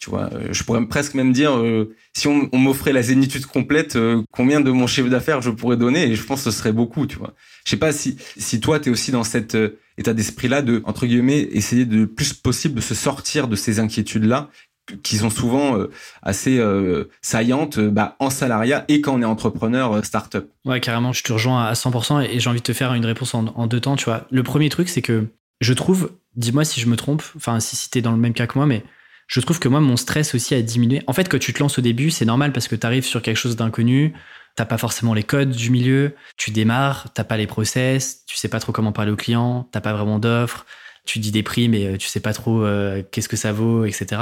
Tu 0.00 0.08
vois, 0.08 0.30
euh, 0.32 0.48
je 0.50 0.64
pourrais 0.64 0.84
presque 0.86 1.12
même 1.12 1.30
dire, 1.30 1.54
euh, 1.58 1.94
si 2.16 2.26
on, 2.26 2.48
m'offrait 2.54 2.94
la 2.94 3.02
zénitude 3.02 3.44
complète, 3.44 3.96
euh, 3.96 4.22
combien 4.32 4.62
de 4.62 4.70
mon 4.70 4.86
chiffre 4.86 5.10
d'affaires 5.10 5.42
je 5.42 5.50
pourrais 5.50 5.76
donner 5.76 6.04
Et 6.04 6.16
je 6.16 6.24
pense 6.24 6.42
que 6.42 6.50
ce 6.50 6.56
serait 6.56 6.72
beaucoup, 6.72 7.06
tu 7.06 7.18
vois. 7.18 7.34
Je 7.66 7.70
sais 7.70 7.76
pas 7.76 7.92
si, 7.92 8.16
si 8.38 8.60
toi, 8.60 8.80
tu 8.80 8.88
es 8.88 8.92
aussi 8.92 9.12
dans 9.12 9.24
cet 9.24 9.56
état 9.98 10.14
d'esprit-là 10.14 10.62
de, 10.62 10.82
entre 10.86 11.04
guillemets, 11.04 11.40
essayer 11.52 11.84
de 11.84 12.06
plus 12.06 12.32
possible 12.32 12.76
de 12.76 12.80
se 12.80 12.94
sortir 12.94 13.46
de 13.46 13.56
ces 13.56 13.78
inquiétudes-là 13.78 14.48
qui 15.02 15.18
sont 15.18 15.30
souvent 15.30 15.78
assez 16.22 16.60
saillantes 17.20 17.78
bah, 17.78 18.16
en 18.18 18.30
salariat 18.30 18.86
et 18.88 19.02
quand 19.02 19.14
on 19.14 19.22
est 19.22 19.26
entrepreneur 19.26 20.04
start-up. 20.04 20.50
Ouais, 20.64 20.80
carrément, 20.80 21.12
je 21.12 21.22
te 21.22 21.32
rejoins 21.32 21.64
à 21.64 21.74
100% 21.74 22.24
et 22.24 22.40
j'ai 22.40 22.50
envie 22.50 22.60
de 22.60 22.64
te 22.64 22.72
faire 22.72 22.94
une 22.94 23.04
réponse 23.04 23.34
en, 23.34 23.48
en 23.54 23.66
deux 23.66 23.80
temps, 23.80 23.96
tu 23.96 24.06
vois. 24.06 24.26
Le 24.30 24.42
premier 24.42 24.70
truc, 24.70 24.88
c'est 24.88 25.02
que 25.02 25.26
je 25.60 25.72
trouve, 25.74 26.10
dis-moi 26.34 26.64
si 26.64 26.80
je 26.80 26.86
me 26.86 26.96
trompe, 26.96 27.22
enfin 27.36 27.60
si, 27.60 27.76
si 27.76 27.90
tu 27.90 27.98
es 27.98 28.02
dans 28.02 28.12
le 28.12 28.18
même 28.18 28.32
cas 28.32 28.46
que 28.46 28.58
moi, 28.58 28.66
mais 28.66 28.82
je 29.30 29.40
trouve 29.40 29.60
que 29.60 29.68
moi, 29.68 29.80
mon 29.80 29.96
stress 29.96 30.34
aussi 30.34 30.56
a 30.56 30.62
diminué. 30.62 31.02
En 31.06 31.12
fait, 31.12 31.28
quand 31.28 31.38
tu 31.38 31.52
te 31.52 31.60
lances 31.60 31.78
au 31.78 31.82
début, 31.82 32.10
c'est 32.10 32.24
normal 32.24 32.52
parce 32.52 32.66
que 32.66 32.74
tu 32.74 32.84
arrives 32.84 33.04
sur 33.04 33.22
quelque 33.22 33.36
chose 33.36 33.54
d'inconnu, 33.54 34.12
t'as 34.56 34.64
pas 34.64 34.76
forcément 34.76 35.14
les 35.14 35.22
codes 35.22 35.50
du 35.50 35.70
milieu, 35.70 36.16
tu 36.36 36.50
démarres, 36.50 37.12
t'as 37.14 37.22
pas 37.22 37.36
les 37.36 37.46
process, 37.46 38.24
tu 38.26 38.36
sais 38.36 38.48
pas 38.48 38.58
trop 38.58 38.72
comment 38.72 38.90
parler 38.90 39.12
aux 39.12 39.16
clients, 39.16 39.68
t'as 39.70 39.80
pas 39.80 39.92
vraiment 39.92 40.18
d'offres, 40.18 40.66
tu 41.04 41.20
dis 41.20 41.30
des 41.30 41.44
prix, 41.44 41.68
mais 41.68 41.86
euh, 41.86 41.96
tu 41.96 42.08
sais 42.08 42.18
pas 42.18 42.32
trop 42.32 42.64
euh, 42.64 43.04
qu'est-ce 43.12 43.28
que 43.28 43.36
ça 43.36 43.52
vaut, 43.52 43.84
etc. 43.84 44.20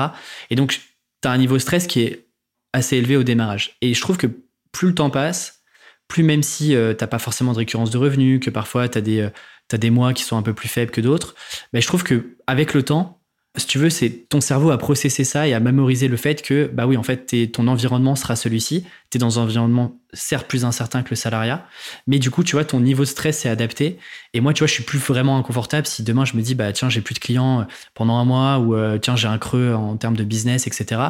Et 0.51 0.57
donc, 0.57 0.79
tu 1.23 1.29
as 1.29 1.31
un 1.31 1.39
niveau 1.39 1.59
stress 1.59 1.87
qui 1.87 2.03
est 2.03 2.27
assez 2.75 2.99
élevé 2.99 3.17
au 3.17 3.23
démarrage. 3.23 3.79
Et 3.81 3.95
je 3.95 4.01
trouve 4.03 4.19
que 4.19 4.27
plus 4.73 4.89
le 4.89 4.95
temps 4.95 5.09
passe, 5.09 5.63
plus 6.07 6.23
même 6.23 6.43
si 6.43 6.77
euh, 6.77 6.93
t'as 6.93 7.07
pas 7.07 7.19
forcément 7.19 7.55
de 7.55 7.59
récurrence 7.59 7.91
de 7.91 7.97
revenus, 7.97 8.41
que 8.41 8.51
parfois 8.51 8.91
tu 8.91 8.99
as 8.99 9.01
des, 9.01 9.27
des 9.73 9.91
mois 9.91 10.13
qui 10.13 10.23
sont 10.23 10.37
un 10.37 10.43
peu 10.43 10.53
plus 10.53 10.69
faibles 10.69 10.91
que 10.91 11.01
d'autres, 11.01 11.35
mais 11.73 11.81
je 11.81 11.87
trouve 11.87 12.05
que 12.05 12.37
avec 12.47 12.75
le 12.75 12.83
temps, 12.83 13.18
si 13.59 13.67
tu 13.67 13.79
veux, 13.79 13.91
c'est 13.91 14.11
ton 14.29 14.41
cerveau 14.41 14.71
a 14.71 14.79
processé 14.79 15.25
ça 15.25 15.47
et 15.47 15.55
a 15.55 15.61
mémorisé 15.61 16.09
le 16.09 16.17
fait 16.17 16.43
que, 16.43 16.71
bah 16.73 16.87
oui, 16.87 16.97
en 16.97 17.03
fait, 17.03 17.53
ton 17.53 17.69
environnement 17.69 18.17
sera 18.17 18.37
celui-ci. 18.37 18.85
Tu 19.11 19.19
es 19.19 19.19
dans 19.19 19.39
un 19.39 19.43
environnement 19.43 19.99
certes 20.13 20.47
plus 20.47 20.65
incertain 20.65 21.03
que 21.03 21.11
le 21.11 21.17
salariat, 21.17 21.67
mais 22.07 22.19
du 22.19 22.31
coup, 22.31 22.43
tu 22.45 22.57
vois, 22.57 22.65
ton 22.65 22.81
niveau 22.81 23.03
de 23.03 23.09
stress 23.09 23.41
s'est 23.41 23.49
adapté. 23.49 23.99
Et 24.33 24.41
moi, 24.41 24.55
tu 24.55 24.61
vois, 24.61 24.67
je 24.67 24.73
suis 24.73 24.83
plus 24.83 24.99
vraiment 24.99 25.37
inconfortable 25.37 25.87
si 25.87 26.03
demain 26.03 26.25
je 26.25 26.37
me 26.37 26.43
dis, 26.43 26.55
bah 26.55 26.73
tiens, 26.73 26.89
j'ai 26.89 27.01
plus 27.01 27.15
de 27.15 27.19
clients 27.19 27.67
pendant 27.95 28.17
un 28.17 28.25
mois 28.25 28.59
ou 28.59 28.75
euh, 28.75 28.99
tiens, 28.99 29.17
j'ai 29.17 29.29
un 29.29 29.39
creux 29.39 29.75
en 29.75 29.97
termes 29.97 30.17
de 30.17 30.25
business, 30.25 30.67
etc. 30.67 31.01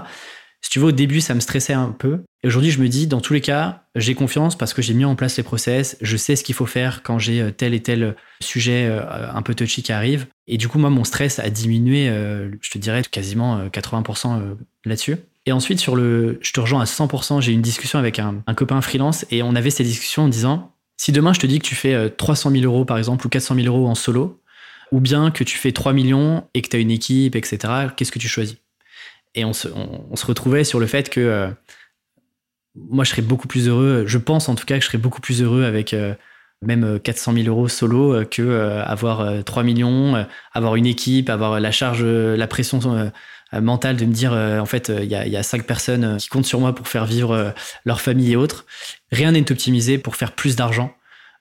Si 0.61 0.71
tu 0.71 0.81
veux, 0.81 0.87
au 0.87 0.93
début, 0.93 1.21
ça 1.21 1.35
me 1.35 1.41
stressait 1.41 1.73
un 1.73 1.91
peu. 1.91 2.21
Et 2.43 2.49
aujourd'hui, 2.49 2.71
je 2.71 2.81
me 2.81 2.89
dis, 2.89 3.07
dans 3.07 3.21
tous 3.21 3.33
les 3.33 3.41
cas, 3.41 3.85
j'ai 3.95 4.15
confiance 4.15 4.57
parce 4.57 4.75
que 4.75 4.83
j'ai 4.83 4.95
mis 4.95 5.05
en 5.05 5.15
place 5.15 5.37
les 5.37 5.43
process, 5.43 5.97
je 6.01 6.17
sais 6.17 6.37
ce 6.37 6.45
qu'il 6.45 6.55
faut 6.55 6.67
faire 6.67 7.03
quand 7.03 7.19
j'ai 7.19 7.41
euh, 7.41 7.51
tel 7.51 7.75
et 7.75 7.81
tel 7.81 8.17
sujet 8.41 8.87
euh, 8.89 9.03
un 9.33 9.43
peu 9.43 9.55
touchy 9.55 9.83
qui 9.83 9.93
arrive. 9.93 10.27
Et 10.47 10.57
du 10.57 10.69
coup, 10.69 10.79
moi, 10.79 10.91
mon 10.91 11.05
stress 11.05 11.39
a 11.39 11.51
diminué, 11.51 12.09
euh, 12.09 12.51
je 12.61 12.71
te 12.71 12.79
dirais, 12.79 13.03
quasiment 13.11 13.67
80% 13.67 14.57
là-dessus. 14.85 15.17
Et 15.47 15.53
ensuite, 15.53 15.81
sur 15.81 15.97
le, 15.97 16.39
je 16.43 16.53
te 16.53 16.61
rejoins 16.61 16.83
à 16.83 16.85
100%, 16.85 17.41
j'ai 17.41 17.53
eu 17.53 17.55
une 17.55 17.63
discussion 17.63 17.99
avec 17.99 18.19
un, 18.19 18.43
un, 18.47 18.55
copain 18.55 18.81
freelance 18.83 19.25
et 19.31 19.43
on 19.43 19.55
avait 19.55 19.71
ces 19.71 19.85
discussions 19.85 20.25
en 20.25 20.29
disant, 20.29 20.75
si 20.97 21.13
demain 21.13 21.33
je 21.33 21.41
te 21.41 21.47
dis 21.47 21.59
que 21.59 21.67
tu 21.67 21.75
fais 21.75 22.11
300 22.11 22.51
000 22.51 22.65
euros, 22.65 22.85
par 22.85 22.99
exemple, 22.99 23.27
ou 23.27 23.31
400 23.31 23.55
000 23.55 23.67
euros 23.67 23.89
en 23.89 23.95
solo, 23.95 24.43
ou 24.93 25.01
bien 25.01 25.31
que 25.31 25.45
tu 25.45 25.57
fais 25.57 25.73
3 25.73 25.93
millions 25.93 26.45
et 26.55 26.63
que 26.63 26.69
tu 26.69 26.77
as 26.77 26.81
une 26.81 26.91
équipe, 26.91 27.37
etc., 27.37 27.89
qu'est-ce 27.97 28.13
que 28.13 28.19
tu 28.19 28.29
choisis? 28.29 28.57
Et 29.35 29.45
on 29.45 29.53
se, 29.53 29.69
retrouvait 30.27 30.65
sur 30.65 30.81
le 30.81 30.87
fait 30.87 31.11
que 31.11 31.21
euh, 31.21 31.49
moi, 32.75 33.05
je 33.05 33.11
serais 33.11 33.23
beaucoup 33.23 33.49
plus 33.49 33.69
heureux, 33.69 34.05
je 34.07 34.19
pense 34.19 34.49
en 34.49 34.55
tout 34.55 34.65
cas 34.65 34.77
que 34.77 34.83
je 34.83 34.87
serais 34.87 34.99
beaucoup 34.99 35.21
plus 35.21 35.43
heureux 35.43 35.65
avec 35.65 35.95
euh, 35.95 36.15
même 36.63 36.99
400 37.01 37.35
000 37.35 37.47
euros 37.49 37.69
solo 37.69 38.25
que 38.25 38.43
euh, 38.43 38.83
avoir 38.85 39.45
3 39.45 39.63
millions, 39.63 40.27
avoir 40.53 40.77
une 40.77 40.87
équipe, 40.87 41.31
avoir 41.31 41.61
la 41.61 41.71
charge, 41.71 42.05
la 42.05 42.47
pression 42.47 43.13
mentale 43.53 43.97
de 43.97 44.05
me 44.05 44.13
dire 44.13 44.33
en 44.33 44.67
fait 44.67 44.91
il 44.91 45.09
y 45.09 45.15
a, 45.15 45.27
y 45.27 45.37
a 45.37 45.43
cinq 45.43 45.65
personnes 45.65 46.19
qui 46.19 46.29
comptent 46.29 46.47
sur 46.47 46.61
moi 46.61 46.75
pour 46.75 46.89
faire 46.89 47.07
vivre 47.07 47.55
leur 47.85 48.01
famille 48.01 48.33
et 48.33 48.37
autres. 48.37 48.67
Rien 49.13 49.33
n'est 49.33 49.51
optimisé 49.51 49.99
pour 49.99 50.17
faire 50.17 50.33
plus 50.33 50.57
d'argent. 50.57 50.93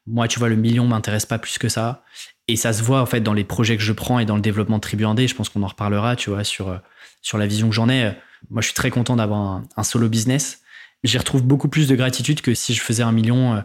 Moi, 0.07 0.27
tu 0.27 0.39
vois, 0.39 0.49
le 0.49 0.55
million 0.55 0.87
m'intéresse 0.87 1.25
pas 1.25 1.37
plus 1.37 1.57
que 1.57 1.67
ça. 1.67 2.03
Et 2.47 2.55
ça 2.55 2.71
se 2.73 2.81
voit 2.81 3.01
en 3.01 3.05
fait 3.05 3.21
dans 3.21 3.33
les 3.33 3.43
projets 3.43 3.75
que 3.75 3.83
je 3.83 3.93
prends 3.93 4.19
et 4.19 4.25
dans 4.25 4.35
le 4.35 4.41
développement 4.41 4.77
de 4.77 4.81
Tribu 4.81 5.03
Je 5.03 5.35
pense 5.35 5.49
qu'on 5.49 5.63
en 5.63 5.67
reparlera, 5.67 6.15
tu 6.15 6.29
vois, 6.29 6.43
sur 6.43 6.79
sur 7.21 7.37
la 7.37 7.47
vision 7.47 7.69
que 7.69 7.75
j'en 7.75 7.89
ai. 7.89 8.13
Moi, 8.49 8.61
je 8.61 8.67
suis 8.67 8.73
très 8.73 8.89
content 8.89 9.15
d'avoir 9.15 9.61
un, 9.75 9.83
solo 9.83 10.09
business. 10.09 10.61
J'y 11.03 11.17
retrouve 11.17 11.43
beaucoup 11.43 11.67
plus 11.67 11.87
de 11.87 11.95
gratitude 11.95 12.41
que 12.41 12.53
si 12.53 12.73
je 12.73 12.81
faisais 12.81 13.03
un 13.03 13.11
million. 13.11 13.55
Euh, 13.55 13.61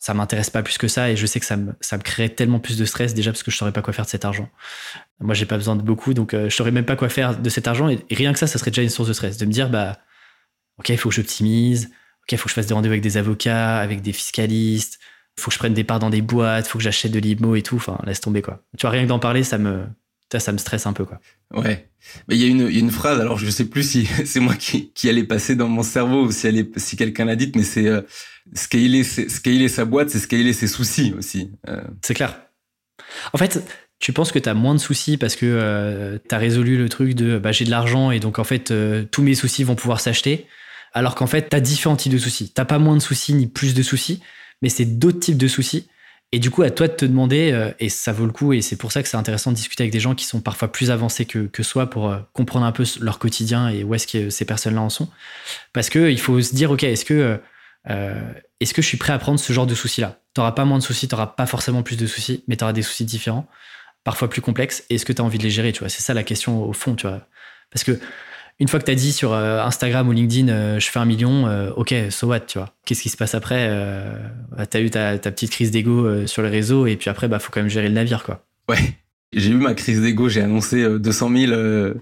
ça 0.00 0.12
m'intéresse 0.12 0.50
pas 0.50 0.62
plus 0.62 0.76
que 0.76 0.86
ça 0.86 1.10
et 1.10 1.16
je 1.16 1.24
sais 1.24 1.40
que 1.40 1.46
ça 1.46 1.56
me, 1.56 1.72
ça 1.80 1.96
me 1.96 2.02
créerait 2.02 2.28
tellement 2.28 2.60
plus 2.60 2.76
de 2.76 2.84
stress 2.84 3.14
déjà 3.14 3.30
parce 3.30 3.42
que 3.42 3.50
je 3.50 3.56
saurais 3.56 3.72
pas 3.72 3.80
quoi 3.80 3.94
faire 3.94 4.04
de 4.04 4.10
cet 4.10 4.26
argent. 4.26 4.50
Moi, 5.18 5.32
j'ai 5.32 5.46
pas 5.46 5.56
besoin 5.56 5.76
de 5.76 5.82
beaucoup, 5.82 6.12
donc 6.12 6.34
euh, 6.34 6.50
je 6.50 6.54
saurais 6.54 6.72
même 6.72 6.84
pas 6.84 6.94
quoi 6.94 7.08
faire 7.08 7.40
de 7.40 7.48
cet 7.48 7.68
argent 7.68 7.88
et, 7.88 8.04
rien 8.10 8.34
que 8.34 8.38
ça, 8.38 8.46
ça 8.46 8.58
serait 8.58 8.70
déjà 8.70 8.82
une 8.82 8.90
source 8.90 9.08
de 9.08 9.14
stress. 9.14 9.38
De 9.38 9.46
me 9.46 9.50
dire, 9.50 9.70
bah, 9.70 9.96
ok, 10.78 10.90
il 10.90 10.98
faut 10.98 11.08
que 11.08 11.14
j'optimise, 11.14 11.86
ok, 11.86 12.32
il 12.32 12.36
faut 12.36 12.44
que 12.44 12.50
je 12.50 12.54
fasse 12.54 12.66
des 12.66 12.74
rendez-vous 12.74 12.92
avec 12.92 13.02
des 13.02 13.16
avocats, 13.16 13.78
avec 13.78 14.02
des 14.02 14.12
fiscalistes, 14.12 15.00
faut 15.38 15.50
que 15.50 15.54
je 15.54 15.58
prenne 15.58 15.74
des 15.74 15.84
parts 15.84 15.98
dans 15.98 16.10
des 16.10 16.22
boîtes, 16.22 16.66
faut 16.66 16.78
que 16.78 16.84
j'achète 16.84 17.12
de 17.12 17.18
l'IMO 17.18 17.56
et 17.56 17.62
tout. 17.62 17.76
Enfin, 17.76 17.98
laisse 18.06 18.20
tomber 18.20 18.42
quoi. 18.42 18.62
Tu 18.76 18.82
vois, 18.82 18.90
rien 18.90 19.02
que 19.02 19.08
d'en 19.08 19.18
parler, 19.18 19.42
ça 19.42 19.58
me, 19.58 19.84
ça, 20.30 20.40
ça 20.40 20.52
me 20.52 20.58
stresse 20.58 20.86
un 20.86 20.92
peu 20.92 21.04
quoi. 21.04 21.20
Ouais. 21.52 21.88
Mais 22.28 22.36
il 22.36 22.42
y, 22.42 22.44
a 22.44 22.48
une, 22.48 22.68
une 22.68 22.90
phrase, 22.90 23.18
alors 23.18 23.38
je 23.38 23.48
sais 23.48 23.64
plus 23.64 23.88
si 23.88 24.06
c'est 24.24 24.40
moi 24.40 24.54
qui, 24.54 24.92
qui 24.92 25.08
allait 25.08 25.24
passer 25.24 25.56
dans 25.56 25.68
mon 25.68 25.82
cerveau 25.82 26.24
ou 26.24 26.32
si, 26.32 26.46
elle 26.46 26.58
est, 26.58 26.78
si 26.78 26.96
quelqu'un 26.96 27.24
l'a 27.24 27.36
dite, 27.36 27.56
mais 27.56 27.62
c'est 27.62 27.86
euh, 27.88 28.02
scaler, 28.52 29.02
scaler 29.04 29.68
sa 29.68 29.84
boîte, 29.84 30.10
c'est 30.10 30.18
scaler 30.18 30.52
ses 30.52 30.66
soucis 30.66 31.14
aussi. 31.16 31.50
Euh. 31.68 31.82
C'est 32.02 32.14
clair. 32.14 32.40
En 33.32 33.38
fait, 33.38 33.62
tu 33.98 34.12
penses 34.12 34.32
que 34.32 34.38
tu 34.38 34.48
as 34.48 34.54
moins 34.54 34.74
de 34.74 34.80
soucis 34.80 35.16
parce 35.16 35.36
que 35.36 35.46
euh, 35.46 36.18
tu 36.28 36.34
as 36.34 36.38
résolu 36.38 36.76
le 36.76 36.88
truc 36.88 37.14
de 37.14 37.38
bah, 37.38 37.52
j'ai 37.52 37.64
de 37.64 37.70
l'argent 37.70 38.10
et 38.10 38.20
donc 38.20 38.38
en 38.38 38.44
fait 38.44 38.70
euh, 38.70 39.04
tous 39.10 39.22
mes 39.22 39.34
soucis 39.34 39.64
vont 39.64 39.76
pouvoir 39.76 40.00
s'acheter. 40.00 40.46
Alors 40.92 41.14
qu'en 41.14 41.26
fait, 41.26 41.48
tu 41.48 41.56
as 41.56 41.60
différents 41.60 41.96
types 41.96 42.12
de 42.12 42.18
soucis. 42.18 42.52
T'as 42.54 42.64
pas 42.64 42.78
moins 42.78 42.96
de 42.96 43.02
soucis 43.02 43.34
ni 43.34 43.46
plus 43.46 43.74
de 43.74 43.82
soucis, 43.82 44.20
mais 44.62 44.68
c'est 44.68 44.84
d'autres 44.84 45.20
types 45.20 45.38
de 45.38 45.48
soucis 45.48 45.88
et 46.34 46.40
du 46.40 46.50
coup, 46.50 46.62
à 46.62 46.70
toi 46.70 46.88
de 46.88 46.94
te 46.94 47.04
demander, 47.04 47.52
euh, 47.52 47.70
et 47.78 47.88
ça 47.88 48.10
vaut 48.10 48.26
le 48.26 48.32
coup, 48.32 48.52
et 48.52 48.60
c'est 48.60 48.74
pour 48.74 48.90
ça 48.90 49.04
que 49.04 49.08
c'est 49.08 49.16
intéressant 49.16 49.52
de 49.52 49.56
discuter 49.56 49.84
avec 49.84 49.92
des 49.92 50.00
gens 50.00 50.16
qui 50.16 50.24
sont 50.24 50.40
parfois 50.40 50.66
plus 50.66 50.90
avancés 50.90 51.26
que, 51.26 51.46
que 51.46 51.62
soi 51.62 51.88
pour 51.88 52.10
euh, 52.10 52.18
comprendre 52.32 52.66
un 52.66 52.72
peu 52.72 52.84
leur 53.00 53.20
quotidien 53.20 53.68
et 53.68 53.84
où 53.84 53.94
est-ce 53.94 54.08
que 54.08 54.30
ces 54.30 54.44
personnes-là 54.44 54.80
en 54.82 54.90
sont. 54.90 55.08
Parce 55.72 55.90
qu'il 55.90 56.18
faut 56.18 56.40
se 56.40 56.52
dire, 56.52 56.72
OK, 56.72 56.82
est-ce 56.82 57.04
que, 57.04 57.40
euh, 57.88 58.32
est-ce 58.58 58.74
que 58.74 58.82
je 58.82 58.88
suis 58.88 58.96
prêt 58.96 59.12
à 59.12 59.18
prendre 59.20 59.38
ce 59.38 59.52
genre 59.52 59.68
de 59.68 59.76
soucis-là? 59.76 60.18
Tu 60.34 60.40
n'auras 60.40 60.50
pas 60.50 60.64
moins 60.64 60.78
de 60.78 60.82
soucis, 60.82 61.06
tu 61.06 61.14
n'auras 61.14 61.28
pas 61.28 61.46
forcément 61.46 61.84
plus 61.84 61.96
de 61.96 62.06
soucis, 62.08 62.42
mais 62.48 62.56
tu 62.56 62.64
auras 62.64 62.72
des 62.72 62.82
soucis 62.82 63.04
différents, 63.04 63.46
parfois 64.02 64.28
plus 64.28 64.42
complexes. 64.42 64.82
Et 64.90 64.96
est-ce 64.96 65.04
que 65.04 65.12
tu 65.12 65.22
as 65.22 65.24
envie 65.24 65.38
de 65.38 65.44
les 65.44 65.50
gérer 65.50 65.70
tu 65.70 65.78
vois? 65.78 65.88
C'est 65.88 66.02
ça 66.02 66.14
la 66.14 66.24
question 66.24 66.64
au 66.64 66.72
fond, 66.72 66.96
tu 66.96 67.06
vois? 67.06 67.28
Parce 67.70 67.84
que 67.84 68.00
une 68.60 68.68
fois 68.68 68.78
que 68.78 68.84
tu 68.84 68.90
as 68.92 68.94
dit 68.94 69.12
sur 69.12 69.32
euh, 69.32 69.60
Instagram 69.62 70.08
ou 70.08 70.12
LinkedIn, 70.12 70.48
euh, 70.48 70.78
je 70.78 70.88
fais 70.88 71.00
un 71.00 71.04
million, 71.04 71.46
euh, 71.46 71.70
ok, 71.76 71.92
so 72.10 72.28
what, 72.28 72.40
tu 72.40 72.58
vois. 72.58 72.72
Qu'est-ce 72.84 73.02
qui 73.02 73.08
se 73.08 73.16
passe 73.16 73.34
après 73.34 73.68
bah, 74.56 74.66
Tu 74.66 74.76
as 74.76 74.80
eu 74.80 74.90
ta, 74.90 75.18
petite 75.18 75.50
crise 75.50 75.70
d'ego 75.70 76.26
sur 76.26 76.42
les 76.42 76.48
réseaux 76.48 76.86
et 76.86 76.96
puis 76.96 77.10
après, 77.10 77.28
bah, 77.28 77.38
faut 77.38 77.50
quand 77.50 77.60
même 77.60 77.70
gérer 77.70 77.88
le 77.88 77.94
navire, 77.94 78.22
quoi. 78.22 78.46
Ouais, 78.68 78.78
j'ai 79.32 79.50
eu 79.50 79.56
ma 79.56 79.74
crise 79.74 80.00
d'ego, 80.00 80.28
j'ai 80.28 80.42
annoncé 80.42 80.86
200 80.98 81.30
000, 81.36 81.94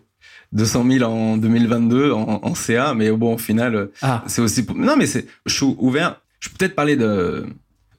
200 0.53 0.91
000 0.91 1.11
en 1.11 1.37
2022 1.39 2.13
en, 2.13 2.55
CA, 2.55 2.95
mais 2.95 3.11
bon, 3.11 3.35
au 3.35 3.39
final, 3.39 3.89
ah. 4.03 4.23
c'est 4.27 4.43
aussi. 4.43 4.65
Pour... 4.65 4.77
Non, 4.77 4.97
mais 4.97 5.07
c'est, 5.07 5.27
je 5.47 5.55
suis 5.55 5.75
ouvert. 5.79 6.21
Je 6.41 6.49
peux 6.51 6.57
peut-être 6.59 6.75
parler 6.75 6.97
de. 6.97 7.47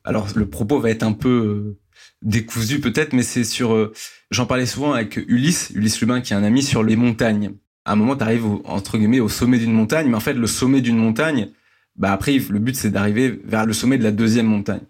Alors, 0.04 0.28
le 0.36 0.48
propos 0.48 0.80
va 0.80 0.90
être 0.90 1.04
un 1.04 1.14
peu 1.14 1.78
décousu 2.22 2.80
peut-être, 2.80 3.14
mais 3.14 3.24
c'est 3.24 3.44
sur. 3.44 3.92
J'en 4.30 4.46
parlais 4.46 4.66
souvent 4.66 4.94
avec 4.94 5.18
Ulysse, 5.18 5.72
Ulysse 5.74 6.00
Lubin, 6.02 6.22
qui 6.22 6.34
est 6.34 6.36
un 6.36 6.44
ami 6.44 6.62
sur 6.62 6.84
les 6.84 6.96
montagnes 6.96 7.54
à 7.86 7.94
un 7.94 7.96
moment, 7.96 8.16
tu 8.16 8.24
arrives 8.24 8.46
entre 8.66 8.98
guillemets 8.98 9.20
au 9.20 9.30
sommet 9.30 9.58
d'une 9.58 9.74
montagne, 9.74 10.08
mais 10.10 10.16
en 10.16 10.22
fait, 10.22 10.34
le 10.34 10.48
sommet 10.48 10.82
d'une 10.82 10.98
montagne, 10.98 11.50
bah 11.96 12.12
après, 12.12 12.38
le 12.38 12.60
but 12.60 12.76
c'est 12.76 12.90
d'arriver 12.90 13.40
vers 13.44 13.66
le 13.66 13.74
sommet 13.74 13.98
de 13.98 14.04
la 14.04 14.12
deuxième 14.12 14.48
montagne. 14.48 14.82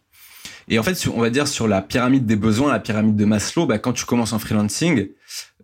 Et 0.69 0.79
en 0.79 0.83
fait, 0.83 1.07
on 1.13 1.19
va 1.19 1.29
dire 1.29 1.47
sur 1.47 1.67
la 1.67 1.81
pyramide 1.81 2.25
des 2.25 2.35
besoins, 2.35 2.71
la 2.71 2.79
pyramide 2.79 3.15
de 3.15 3.25
Maslow, 3.25 3.65
bah, 3.65 3.79
quand 3.79 3.93
tu 3.93 4.05
commences 4.05 4.31
en 4.31 4.39
freelancing, 4.39 5.09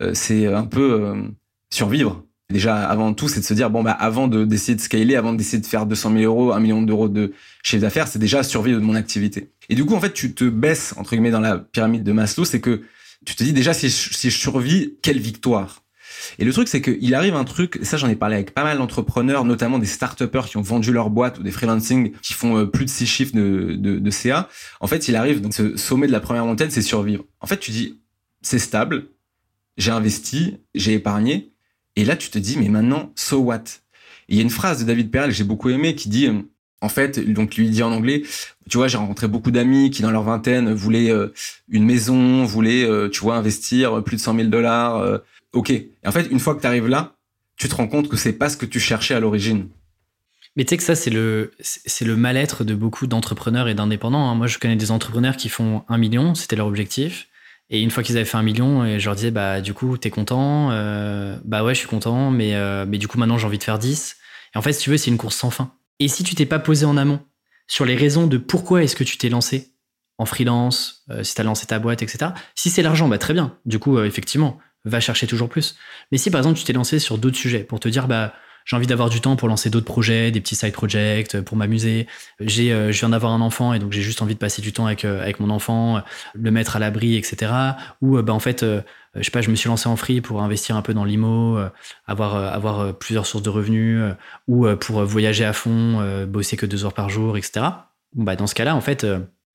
euh, 0.01 0.11
c'est 0.13 0.47
un 0.47 0.65
peu 0.65 1.01
euh, 1.01 1.15
survivre. 1.69 2.23
Déjà, 2.49 2.77
avant 2.89 3.13
tout, 3.13 3.27
c'est 3.27 3.39
de 3.39 3.45
se 3.45 3.53
dire 3.53 3.69
bon 3.69 3.83
bah 3.83 3.91
avant 3.91 4.27
de 4.27 4.43
d'essayer 4.43 4.75
de 4.75 4.81
scaler, 4.81 5.15
avant 5.15 5.33
d'essayer 5.33 5.61
de 5.61 5.67
faire 5.67 5.85
200 5.85 6.13
000 6.13 6.23
euros, 6.23 6.51
1 6.51 6.59
million 6.59 6.81
d'euros 6.81 7.07
de 7.07 7.31
chiffre 7.61 7.83
d'affaires, 7.83 8.07
c'est 8.07 8.17
déjà 8.17 8.41
survivre 8.41 8.79
de 8.79 8.85
mon 8.85 8.95
activité. 8.95 9.51
Et 9.69 9.75
du 9.75 9.85
coup, 9.85 9.93
en 9.93 9.99
fait, 9.99 10.13
tu 10.13 10.33
te 10.33 10.45
baisses 10.45 10.95
entre 10.97 11.11
guillemets 11.11 11.29
dans 11.29 11.41
la 11.41 11.59
pyramide 11.59 12.03
de 12.03 12.11
Maslow, 12.11 12.45
c'est 12.45 12.59
que 12.59 12.81
tu 13.23 13.35
te 13.35 13.43
dis 13.43 13.53
déjà 13.53 13.75
si 13.75 13.91
si 13.91 14.31
je 14.31 14.37
survis, 14.37 14.95
quelle 15.03 15.19
victoire? 15.19 15.83
Et 16.37 16.45
le 16.45 16.53
truc, 16.53 16.67
c'est 16.67 16.81
qu'il 16.81 17.13
arrive 17.15 17.35
un 17.35 17.43
truc, 17.43 17.79
ça 17.83 17.97
j'en 17.97 18.07
ai 18.07 18.15
parlé 18.15 18.35
avec 18.35 18.53
pas 18.53 18.63
mal 18.63 18.77
d'entrepreneurs, 18.77 19.45
notamment 19.45 19.79
des 19.79 19.85
start 19.85 20.19
qui 20.47 20.57
ont 20.57 20.61
vendu 20.61 20.91
leur 20.91 21.09
boîte 21.09 21.39
ou 21.39 21.43
des 21.43 21.51
freelancing 21.51 22.11
qui 22.21 22.33
font 22.33 22.57
euh, 22.57 22.65
plus 22.65 22.85
de 22.85 22.89
six 22.89 23.05
chiffres 23.05 23.35
de, 23.35 23.75
de, 23.75 24.11
CA. 24.11 24.49
En 24.79 24.87
fait, 24.87 25.07
il 25.07 25.15
arrive, 25.15 25.41
donc 25.41 25.53
ce 25.53 25.77
sommet 25.77 26.07
de 26.07 26.11
la 26.11 26.19
première 26.19 26.45
montagne, 26.45 26.69
c'est 26.69 26.81
survivre. 26.81 27.25
En 27.41 27.47
fait, 27.47 27.57
tu 27.57 27.71
dis, 27.71 27.99
c'est 28.41 28.59
stable, 28.59 29.07
j'ai 29.77 29.91
investi, 29.91 30.57
j'ai 30.75 30.93
épargné, 30.93 31.51
et 31.95 32.05
là 32.05 32.15
tu 32.15 32.29
te 32.29 32.39
dis, 32.39 32.57
mais 32.57 32.69
maintenant, 32.69 33.11
so 33.15 33.37
what? 33.39 33.63
Il 34.27 34.35
y 34.35 34.39
a 34.39 34.43
une 34.43 34.49
phrase 34.49 34.79
de 34.79 34.85
David 34.85 35.09
Perel 35.09 35.29
que 35.29 35.35
j'ai 35.35 35.43
beaucoup 35.43 35.69
aimé 35.69 35.95
qui 35.95 36.09
dit, 36.09 36.27
euh, 36.27 36.41
en 36.81 36.89
fait, 36.89 37.19
donc 37.19 37.55
lui 37.55 37.69
dit 37.69 37.83
en 37.83 37.91
anglais, 37.91 38.23
tu 38.69 38.77
vois, 38.77 38.87
j'ai 38.87 38.97
rencontré 38.97 39.27
beaucoup 39.27 39.51
d'amis 39.51 39.89
qui 39.89 40.01
dans 40.01 40.11
leur 40.11 40.23
vingtaine 40.23 40.73
voulaient 40.73 41.11
euh, 41.11 41.33
une 41.67 41.83
maison, 41.83 42.45
voulaient, 42.45 42.87
tu 43.09 43.21
vois, 43.21 43.35
investir 43.35 44.01
plus 44.03 44.15
de 44.15 44.21
100 44.21 44.35
000 44.35 44.47
dollars, 44.47 45.21
ok. 45.53 45.73
En 46.05 46.11
fait, 46.11 46.27
une 46.31 46.39
fois 46.39 46.55
que 46.55 46.61
tu 46.61 46.67
arrives 46.67 46.87
là, 46.87 47.15
tu 47.57 47.67
te 47.67 47.75
rends 47.75 47.87
compte 47.87 48.09
que 48.09 48.17
c'est 48.17 48.33
pas 48.33 48.49
ce 48.49 48.57
que 48.57 48.65
tu 48.65 48.79
cherchais 48.79 49.13
à 49.13 49.19
l'origine. 49.19 49.69
Mais 50.55 50.65
tu 50.65 50.69
sais 50.69 50.77
que 50.77 50.83
ça, 50.83 50.95
c'est 50.95 51.09
le, 51.09 51.51
c'est 51.59 52.05
le 52.05 52.15
mal-être 52.15 52.63
de 52.63 52.73
beaucoup 52.73 53.07
d'entrepreneurs 53.07 53.67
et 53.67 53.75
d'indépendants. 53.75 54.29
Hein. 54.29 54.35
Moi, 54.35 54.47
je 54.47 54.57
connais 54.57 54.75
des 54.75 54.91
entrepreneurs 54.91 55.37
qui 55.37 55.49
font 55.49 55.83
un 55.87 55.97
million, 55.97 56.35
c'était 56.35 56.55
leur 56.55 56.67
objectif. 56.67 57.27
Et 57.69 57.81
une 57.81 57.91
fois 57.91 58.01
qu'ils 58.01 58.17
avaient 58.17 58.25
fait 58.25 58.37
un 58.37 58.43
million, 58.43 58.83
et 58.83 58.99
je 58.99 59.05
leur 59.05 59.15
disais, 59.15 59.31
bah, 59.31 59.61
du 59.61 59.73
coup, 59.73 59.97
t'es 59.97 60.09
content 60.09 60.71
euh, 60.71 61.37
Bah 61.45 61.63
ouais, 61.63 61.75
je 61.75 61.79
suis 61.79 61.87
content, 61.87 62.31
mais, 62.31 62.55
euh, 62.55 62.85
mais 62.87 62.97
du 62.97 63.07
coup, 63.07 63.19
maintenant, 63.19 63.37
j'ai 63.37 63.45
envie 63.45 63.59
de 63.59 63.63
faire 63.63 63.77
10. 63.77 64.17
Et 64.55 64.57
en 64.57 64.61
fait, 64.61 64.73
si 64.73 64.83
tu 64.83 64.89
veux, 64.89 64.97
c'est 64.97 65.11
une 65.11 65.17
course 65.17 65.35
sans 65.35 65.51
fin. 65.51 65.71
Et 65.99 66.07
si 66.07 66.23
tu 66.23 66.33
t'es 66.33 66.47
pas 66.47 66.59
posé 66.59 66.85
en 66.85 66.97
amont 66.97 67.19
sur 67.67 67.85
les 67.85 67.95
raisons 67.95 68.25
de 68.25 68.37
pourquoi 68.37 68.83
est-ce 68.83 68.95
que 68.95 69.03
tu 69.03 69.17
t'es 69.17 69.29
lancé 69.29 69.73
en 70.17 70.25
freelance, 70.25 71.03
euh, 71.11 71.23
si 71.23 71.35
tu 71.35 71.41
as 71.41 71.43
lancé 71.43 71.67
ta 71.67 71.77
boîte, 71.77 72.01
etc. 72.01 72.31
Si 72.55 72.69
c'est 72.69 72.81
l'argent, 72.81 73.07
bah 73.07 73.19
très 73.19 73.33
bien. 73.33 73.55
Du 73.65 73.77
coup, 73.77 73.99
effectivement, 73.99 74.57
va 74.85 74.99
chercher 74.99 75.27
toujours 75.27 75.49
plus. 75.49 75.75
Mais 76.11 76.17
si 76.17 76.31
par 76.31 76.39
exemple 76.39 76.57
tu 76.57 76.65
t'es 76.65 76.73
lancé 76.73 76.99
sur 76.99 77.17
d'autres 77.17 77.37
sujets 77.37 77.63
pour 77.63 77.79
te 77.79 77.89
dire, 77.89 78.07
bah 78.07 78.33
j'ai 78.69 78.75
envie 78.75 78.87
d'avoir 78.87 79.09
du 79.09 79.19
temps 79.19 79.35
pour 79.35 79.47
lancer 79.47 79.71
d'autres 79.71 79.87
projets, 79.87 80.29
des 80.29 80.41
petits 80.41 80.55
side 80.55 80.73
projects, 80.73 81.33
euh, 81.33 81.41
pour 81.41 81.57
m'amuser. 81.57 82.05
J'ai, 82.39 82.71
euh, 82.71 82.91
je 82.91 82.99
viens 82.99 83.09
d'avoir 83.09 83.33
un 83.33 83.41
enfant 83.41 83.73
et 83.73 83.79
donc 83.79 83.91
j'ai 83.91 84.03
juste 84.03 84.21
envie 84.21 84.35
de 84.35 84.39
passer 84.39 84.61
du 84.61 84.73
temps 84.73 84.85
avec 84.85 85.05
euh, 85.05 85.21
avec 85.21 85.39
mon 85.39 85.49
enfant, 85.49 86.01
le 86.35 86.51
mettre 86.51 86.75
à 86.75 86.79
l'abri, 86.79 87.15
etc. 87.15 87.51
Ou 88.01 88.21
bah 88.21 88.33
en 88.33 88.39
fait, 88.39 88.63
je 89.15 89.23
sais 89.23 89.31
pas, 89.31 89.41
je 89.41 89.49
me 89.49 89.55
suis 89.55 89.69
lancé 89.69 89.89
en 89.89 89.95
free 89.95 90.21
pour 90.21 90.43
investir 90.43 90.75
un 90.75 90.83
peu 90.83 90.93
dans 90.93 91.03
l'IMO, 91.03 91.59
avoir 92.05 92.35
avoir 92.35 92.97
plusieurs 92.97 93.25
sources 93.25 93.43
de 93.43 93.49
revenus, 93.49 94.01
ou 94.47 94.67
pour 94.75 95.03
voyager 95.03 95.45
à 95.45 95.53
fond, 95.53 96.25
bosser 96.27 96.57
que 96.57 96.65
deux 96.65 96.85
heures 96.85 96.93
par 96.93 97.09
jour, 97.09 97.37
etc. 97.37 97.65
Bah 98.13 98.35
dans 98.35 98.47
ce 98.47 98.55
cas-là, 98.55 98.75
en 98.75 98.81
fait 98.81 99.05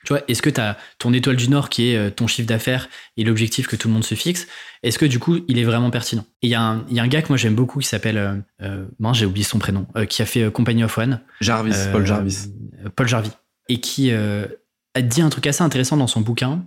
tu 0.05 0.13
vois, 0.13 0.23
est-ce 0.29 0.43
que 0.43 0.51
tu 0.51 0.61
as 0.61 0.77
ton 0.99 1.13
étoile 1.13 1.37
du 1.37 1.49
Nord 1.49 1.71
qui 1.71 1.89
est 1.89 1.97
euh, 1.97 2.11
ton 2.11 2.27
chiffre 2.27 2.47
d'affaires 2.47 2.89
et 3.17 3.25
l'objectif 3.25 3.67
que 3.67 3.77
tout 3.77 3.89
le 3.89 3.95
monde 3.95 4.05
se 4.05 4.15
fixe 4.15 4.47
Est-ce 4.83 4.99
que 4.99 5.07
du 5.07 5.19
coup, 5.19 5.41
il 5.49 5.59
est 5.59 5.65
vraiment 5.65 5.91
pertinent? 5.91 6.27
Il 6.43 6.51
y, 6.51 6.55
a 6.55 6.61
un 6.63 7.09
gars 7.09 7.23
que 7.23 7.29
moi 7.29 7.37
j'aime 7.37 7.55
beaucoup 7.55 7.79
qui 7.81 7.89
s'appelle, 7.89 8.19
euh, 8.19 8.37
euh 8.63 9.13
j'ai 9.15 9.27
oublié 9.27 9.45
son 9.45 9.59
prénom, 9.59 9.87
euh, 9.97 10.05
qui 10.05 10.23
a 10.23 10.27
fait 10.27 10.51
Company 10.51 10.85
of 10.85 10.97
One. 10.99 11.21
Jarvis, 11.41 11.75
Paul 11.91 12.07
Jarvis. 12.07 12.49
Paul 12.95 13.09
Jarvis. 13.09 13.31
Et 13.69 13.81
qui 13.81 14.13
a 14.13 15.03
dit 15.03 15.23
un 15.23 15.31
truc 15.31 15.47
assez 15.47 15.63
intéressant 15.63 15.97
dans 15.97 16.07
son 16.07 16.21
bouquin, 16.21 16.67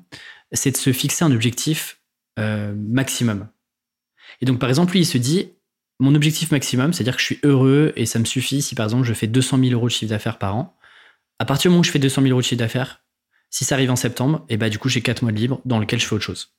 c'est 0.51 0.71
de 0.71 0.77
se 0.77 0.91
fixer 0.91 1.23
un 1.23 1.31
objectif 1.31 1.99
maximum. 2.37 3.47
Et 4.41 4.45
donc 4.45 4.59
par 4.59 4.69
exemple, 4.69 4.93
lui, 4.93 5.01
il 5.01 5.05
se 5.05 5.17
dit, 5.17 5.49
mon 5.99 6.15
objectif 6.15 6.51
maximum, 6.51 6.93
c'est-à-dire 6.93 7.15
que 7.15 7.21
je 7.21 7.25
suis 7.25 7.39
heureux 7.43 7.93
et 7.95 8.05
ça 8.05 8.19
me 8.19 8.25
suffit 8.25 8.61
si 8.61 8.75
par 8.75 8.85
exemple 8.85 9.03
je 9.03 9.13
fais 9.13 9.27
200 9.27 9.59
000 9.59 9.71
euros 9.71 9.87
de 9.87 9.91
chiffre 9.91 10.09
d'affaires 10.09 10.37
par 10.37 10.55
an. 10.55 10.75
À 11.39 11.45
partir 11.45 11.69
du 11.69 11.73
moment 11.73 11.81
où 11.81 11.83
je 11.83 11.91
fais 11.91 11.99
200 11.99 12.21
000 12.23 12.31
euros 12.31 12.41
de 12.41 12.45
chiffre 12.45 12.59
d'affaires, 12.59 13.01
si 13.49 13.65
ça 13.65 13.75
arrive 13.75 13.91
en 13.91 13.95
septembre, 13.95 14.45
et 14.49 14.57
bah 14.57 14.69
du 14.69 14.79
coup 14.79 14.89
j'ai 14.89 15.01
4 15.01 15.21
mois 15.21 15.31
de 15.31 15.37
libre 15.37 15.61
dans 15.65 15.79
lesquels 15.79 15.99
je 15.99 16.05
fais 16.05 16.15
autre 16.15 16.23
chose. 16.23 16.53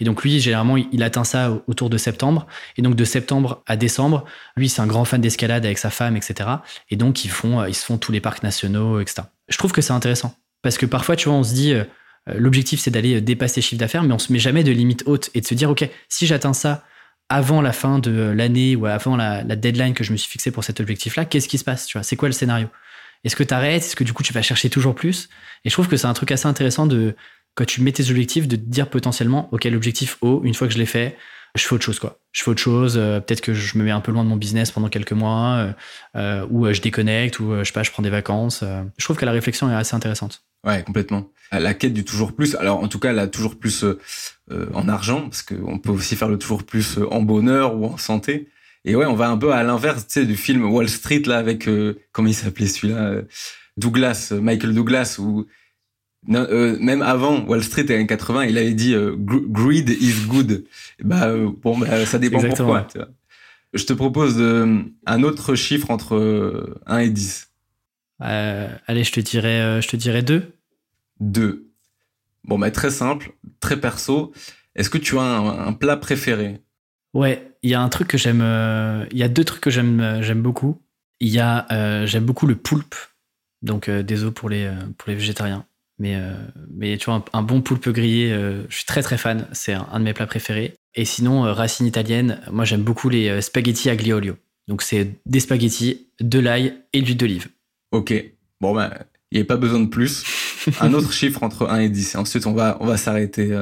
Et 0.00 0.04
donc 0.04 0.22
lui, 0.22 0.38
généralement, 0.38 0.76
il 0.76 1.02
atteint 1.02 1.24
ça 1.24 1.60
autour 1.66 1.90
de 1.90 1.96
septembre. 1.98 2.46
Et 2.76 2.82
donc 2.82 2.94
de 2.94 3.04
septembre 3.04 3.64
à 3.66 3.76
décembre, 3.76 4.24
lui, 4.56 4.68
c'est 4.68 4.80
un 4.80 4.86
grand 4.86 5.04
fan 5.04 5.20
d'escalade 5.20 5.64
avec 5.64 5.76
sa 5.78 5.90
femme, 5.90 6.16
etc. 6.16 6.48
Et 6.90 6.96
donc 6.96 7.24
ils 7.24 7.30
font, 7.30 7.64
ils 7.64 7.74
se 7.74 7.84
font 7.84 7.98
tous 7.98 8.12
les 8.12 8.20
parcs 8.20 8.44
nationaux, 8.44 9.00
etc. 9.00 9.22
Je 9.48 9.58
trouve 9.58 9.72
que 9.72 9.82
c'est 9.82 9.92
intéressant 9.92 10.36
parce 10.62 10.78
que 10.78 10.86
parfois, 10.86 11.16
tu 11.16 11.28
vois, 11.28 11.38
on 11.38 11.42
se 11.42 11.54
dit, 11.54 11.72
euh, 11.72 11.84
l'objectif 12.26 12.80
c'est 12.80 12.90
d'aller 12.90 13.20
dépasser 13.20 13.60
chiffre 13.60 13.80
d'affaires, 13.80 14.02
mais 14.02 14.14
on 14.14 14.18
se 14.18 14.32
met 14.32 14.38
jamais 14.38 14.64
de 14.64 14.70
limite 14.70 15.02
haute 15.06 15.30
et 15.34 15.40
de 15.40 15.46
se 15.46 15.54
dire, 15.54 15.70
ok, 15.70 15.88
si 16.08 16.26
j'atteins 16.26 16.52
ça 16.52 16.84
avant 17.28 17.60
la 17.60 17.72
fin 17.72 17.98
de 17.98 18.30
l'année 18.30 18.74
ou 18.74 18.86
avant 18.86 19.16
la, 19.16 19.44
deadline 19.44 19.94
que 19.94 20.02
je 20.02 20.12
me 20.12 20.16
suis 20.16 20.30
fixé 20.30 20.50
pour 20.50 20.64
cet 20.64 20.80
objectif-là, 20.80 21.24
qu'est-ce 21.24 21.48
qui 21.48 21.58
se 21.58 21.64
passe 21.64 21.86
Tu 21.86 21.98
vois, 21.98 22.02
c'est 22.02 22.16
quoi 22.16 22.28
le 22.28 22.32
scénario? 22.32 22.68
Est-ce 23.24 23.36
que 23.36 23.42
tu 23.42 23.54
arrêtes 23.54 23.82
Est-ce 23.82 23.96
que 23.96 24.04
du 24.04 24.12
coup 24.12 24.22
tu 24.22 24.32
vas 24.32 24.42
chercher 24.42 24.70
toujours 24.70 24.94
plus? 24.94 25.28
Et 25.64 25.70
je 25.70 25.74
trouve 25.74 25.88
que 25.88 25.96
c'est 25.96 26.06
un 26.06 26.14
truc 26.14 26.30
assez 26.30 26.46
intéressant 26.46 26.86
de 26.86 27.14
quand 27.54 27.64
tu 27.64 27.82
mets 27.82 27.92
tes 27.92 28.08
objectifs 28.10 28.46
de 28.46 28.56
te 28.56 28.60
dire 28.60 28.88
potentiellement 28.88 29.48
ok 29.52 29.64
l'objectif 29.64 30.18
haut 30.20 30.42
une 30.44 30.54
fois 30.54 30.68
que 30.68 30.72
je 30.72 30.78
l'ai 30.78 30.86
fait 30.86 31.16
je 31.56 31.64
fais 31.64 31.74
autre 31.74 31.84
chose 31.84 31.98
quoi. 31.98 32.18
Je 32.30 32.44
fais 32.44 32.50
autre 32.50 32.60
chose 32.60 32.96
euh, 32.96 33.20
peut-être 33.20 33.40
que 33.40 33.54
je 33.54 33.78
me 33.78 33.84
mets 33.84 33.90
un 33.90 34.00
peu 34.00 34.12
loin 34.12 34.22
de 34.22 34.28
mon 34.28 34.36
business 34.36 34.70
pendant 34.70 34.88
quelques 34.88 35.12
mois 35.12 35.56
euh, 35.56 35.72
euh, 36.16 36.46
ou 36.50 36.72
je 36.72 36.80
déconnecte 36.80 37.40
ou 37.40 37.56
je 37.58 37.64
sais 37.64 37.72
pas 37.72 37.82
je 37.82 37.90
prends 37.90 38.02
des 38.02 38.10
vacances 38.10 38.62
je 38.96 39.04
trouve 39.04 39.16
que 39.16 39.24
la 39.24 39.32
réflexion 39.32 39.70
est 39.70 39.74
assez 39.74 39.96
intéressante. 39.96 40.42
Ouais 40.64 40.82
complètement. 40.82 41.28
La 41.50 41.74
quête 41.74 41.94
du 41.94 42.04
toujours 42.04 42.34
plus 42.34 42.54
alors 42.56 42.82
en 42.82 42.88
tout 42.88 42.98
cas 42.98 43.12
la 43.12 43.26
toujours 43.26 43.58
plus 43.58 43.84
en 44.50 44.88
argent 44.88 45.22
parce 45.22 45.42
qu'on 45.42 45.78
peut 45.78 45.90
aussi 45.90 46.14
faire 46.14 46.28
le 46.28 46.38
toujours 46.38 46.64
plus 46.64 46.98
en 47.10 47.22
bonheur 47.22 47.74
ou 47.74 47.86
en 47.86 47.96
santé 47.96 48.48
et 48.84 48.96
ouais, 48.96 49.06
on 49.06 49.14
va 49.14 49.28
un 49.28 49.36
peu 49.36 49.52
à 49.52 49.62
l'inverse, 49.62 50.06
tu 50.06 50.14
sais, 50.14 50.26
du 50.26 50.36
film 50.36 50.64
Wall 50.64 50.88
Street 50.88 51.22
là 51.26 51.38
avec 51.38 51.68
euh, 51.68 52.00
comment 52.12 52.28
il 52.28 52.34
s'appelait 52.34 52.66
celui-là, 52.66 53.06
euh, 53.08 53.22
Douglas, 53.76 54.30
euh, 54.32 54.40
Michael 54.40 54.74
Douglas, 54.74 55.16
ou 55.18 55.46
même 56.26 57.02
avant 57.02 57.44
Wall 57.46 57.62
Street 57.62 57.86
et 57.88 58.06
80, 58.06 58.46
il 58.46 58.58
avait 58.58 58.74
dit 58.74 58.94
greed 59.22 59.88
is 59.88 60.26
good. 60.26 60.64
bah 61.02 61.32
bon, 61.62 61.78
bah, 61.78 62.04
ça 62.06 62.18
dépend 62.18 62.40
pourquoi. 62.40 62.82
Tu 62.90 62.98
vois. 62.98 63.08
Je 63.72 63.84
te 63.84 63.92
propose 63.92 64.38
un 65.06 65.22
autre 65.22 65.54
chiffre 65.54 65.90
entre 65.90 66.76
1 66.86 66.98
et 66.98 67.10
10. 67.10 67.50
allez, 68.18 69.04
je 69.04 69.12
te 69.12 69.20
dirais, 69.20 69.80
je 69.80 69.88
te 69.88 69.96
dirais 69.96 70.22
2. 70.22 70.52
2. 71.20 71.70
Bon, 72.44 72.58
bah 72.58 72.70
très 72.72 72.90
simple, 72.90 73.32
très 73.60 73.80
perso. 73.80 74.32
Est-ce 74.74 74.90
que 74.90 74.98
tu 74.98 75.16
as 75.18 75.22
un 75.22 75.72
plat 75.72 75.96
préféré? 75.96 76.60
Ouais, 77.14 77.47
il 77.62 77.70
y 77.70 77.74
a 77.74 77.80
un 77.80 77.88
truc 77.88 78.08
que 78.08 78.18
j'aime. 78.18 78.40
Euh, 78.42 79.06
il 79.10 79.18
y 79.18 79.22
a 79.22 79.28
deux 79.28 79.44
trucs 79.44 79.60
que 79.60 79.70
j'aime 79.70 80.00
euh, 80.00 80.22
j'aime 80.22 80.42
beaucoup. 80.42 80.80
Il 81.20 81.28
y 81.28 81.40
a 81.40 81.66
euh, 81.72 82.06
j'aime 82.06 82.24
beaucoup 82.24 82.46
le 82.46 82.56
poulpe. 82.56 82.94
Donc 83.62 83.90
désolé 83.90 84.32
pour 84.32 84.48
les 84.48 84.70
pour 84.96 85.10
les 85.10 85.16
végétariens. 85.16 85.66
Mais 85.98 86.16
mais 86.70 86.96
tu 86.96 87.06
vois 87.06 87.24
un, 87.32 87.42
bon 87.42 87.60
poulpe 87.60 87.88
grillé, 87.88 88.30
je 88.68 88.76
suis 88.76 88.84
très 88.84 89.02
très 89.02 89.18
fan. 89.18 89.48
C'est 89.50 89.72
un, 89.72 89.98
de 89.98 90.04
mes 90.04 90.14
plats 90.14 90.28
préférés. 90.28 90.74
Et 90.94 91.04
sinon 91.04 91.42
racine 91.42 91.84
italienne, 91.84 92.40
moi 92.52 92.64
j'aime 92.64 92.82
beaucoup 92.82 93.08
les 93.08 93.42
spaghetti 93.42 93.90
aglio 93.90 94.18
olio. 94.18 94.36
Donc 94.68 94.82
c'est 94.82 95.10
des 95.26 95.40
spaghettis, 95.40 96.06
de 96.20 96.38
l'ail 96.38 96.84
et 96.92 97.00
de 97.00 97.06
l'huile 97.06 97.16
d'olive. 97.16 97.48
Ok. 97.90 98.14
Bon 98.60 98.76
ben 98.76 98.92
il 99.32 99.38
n'y 99.38 99.42
a 99.42 99.44
pas 99.44 99.56
besoin 99.56 99.80
de 99.80 99.88
plus. 99.88 100.24
un 100.80 100.94
autre 100.94 101.12
chiffre 101.12 101.42
entre 101.42 101.68
1 101.68 101.80
et 101.80 101.88
10. 101.88 102.14
Et 102.14 102.18
ensuite 102.18 102.46
on 102.46 102.52
va 102.52 102.78
on 102.78 102.86
va 102.86 102.96
s'arrêter 102.96 103.52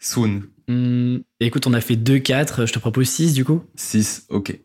soon. 0.00 0.42
Hmm, 0.68 1.18
écoute, 1.40 1.66
on 1.66 1.74
a 1.74 1.80
fait 1.80 1.96
2-4, 1.96 2.66
je 2.66 2.72
te 2.72 2.78
propose 2.78 3.08
6 3.08 3.34
du 3.34 3.44
coup 3.44 3.62
6, 3.76 4.26
ok. 4.30 4.58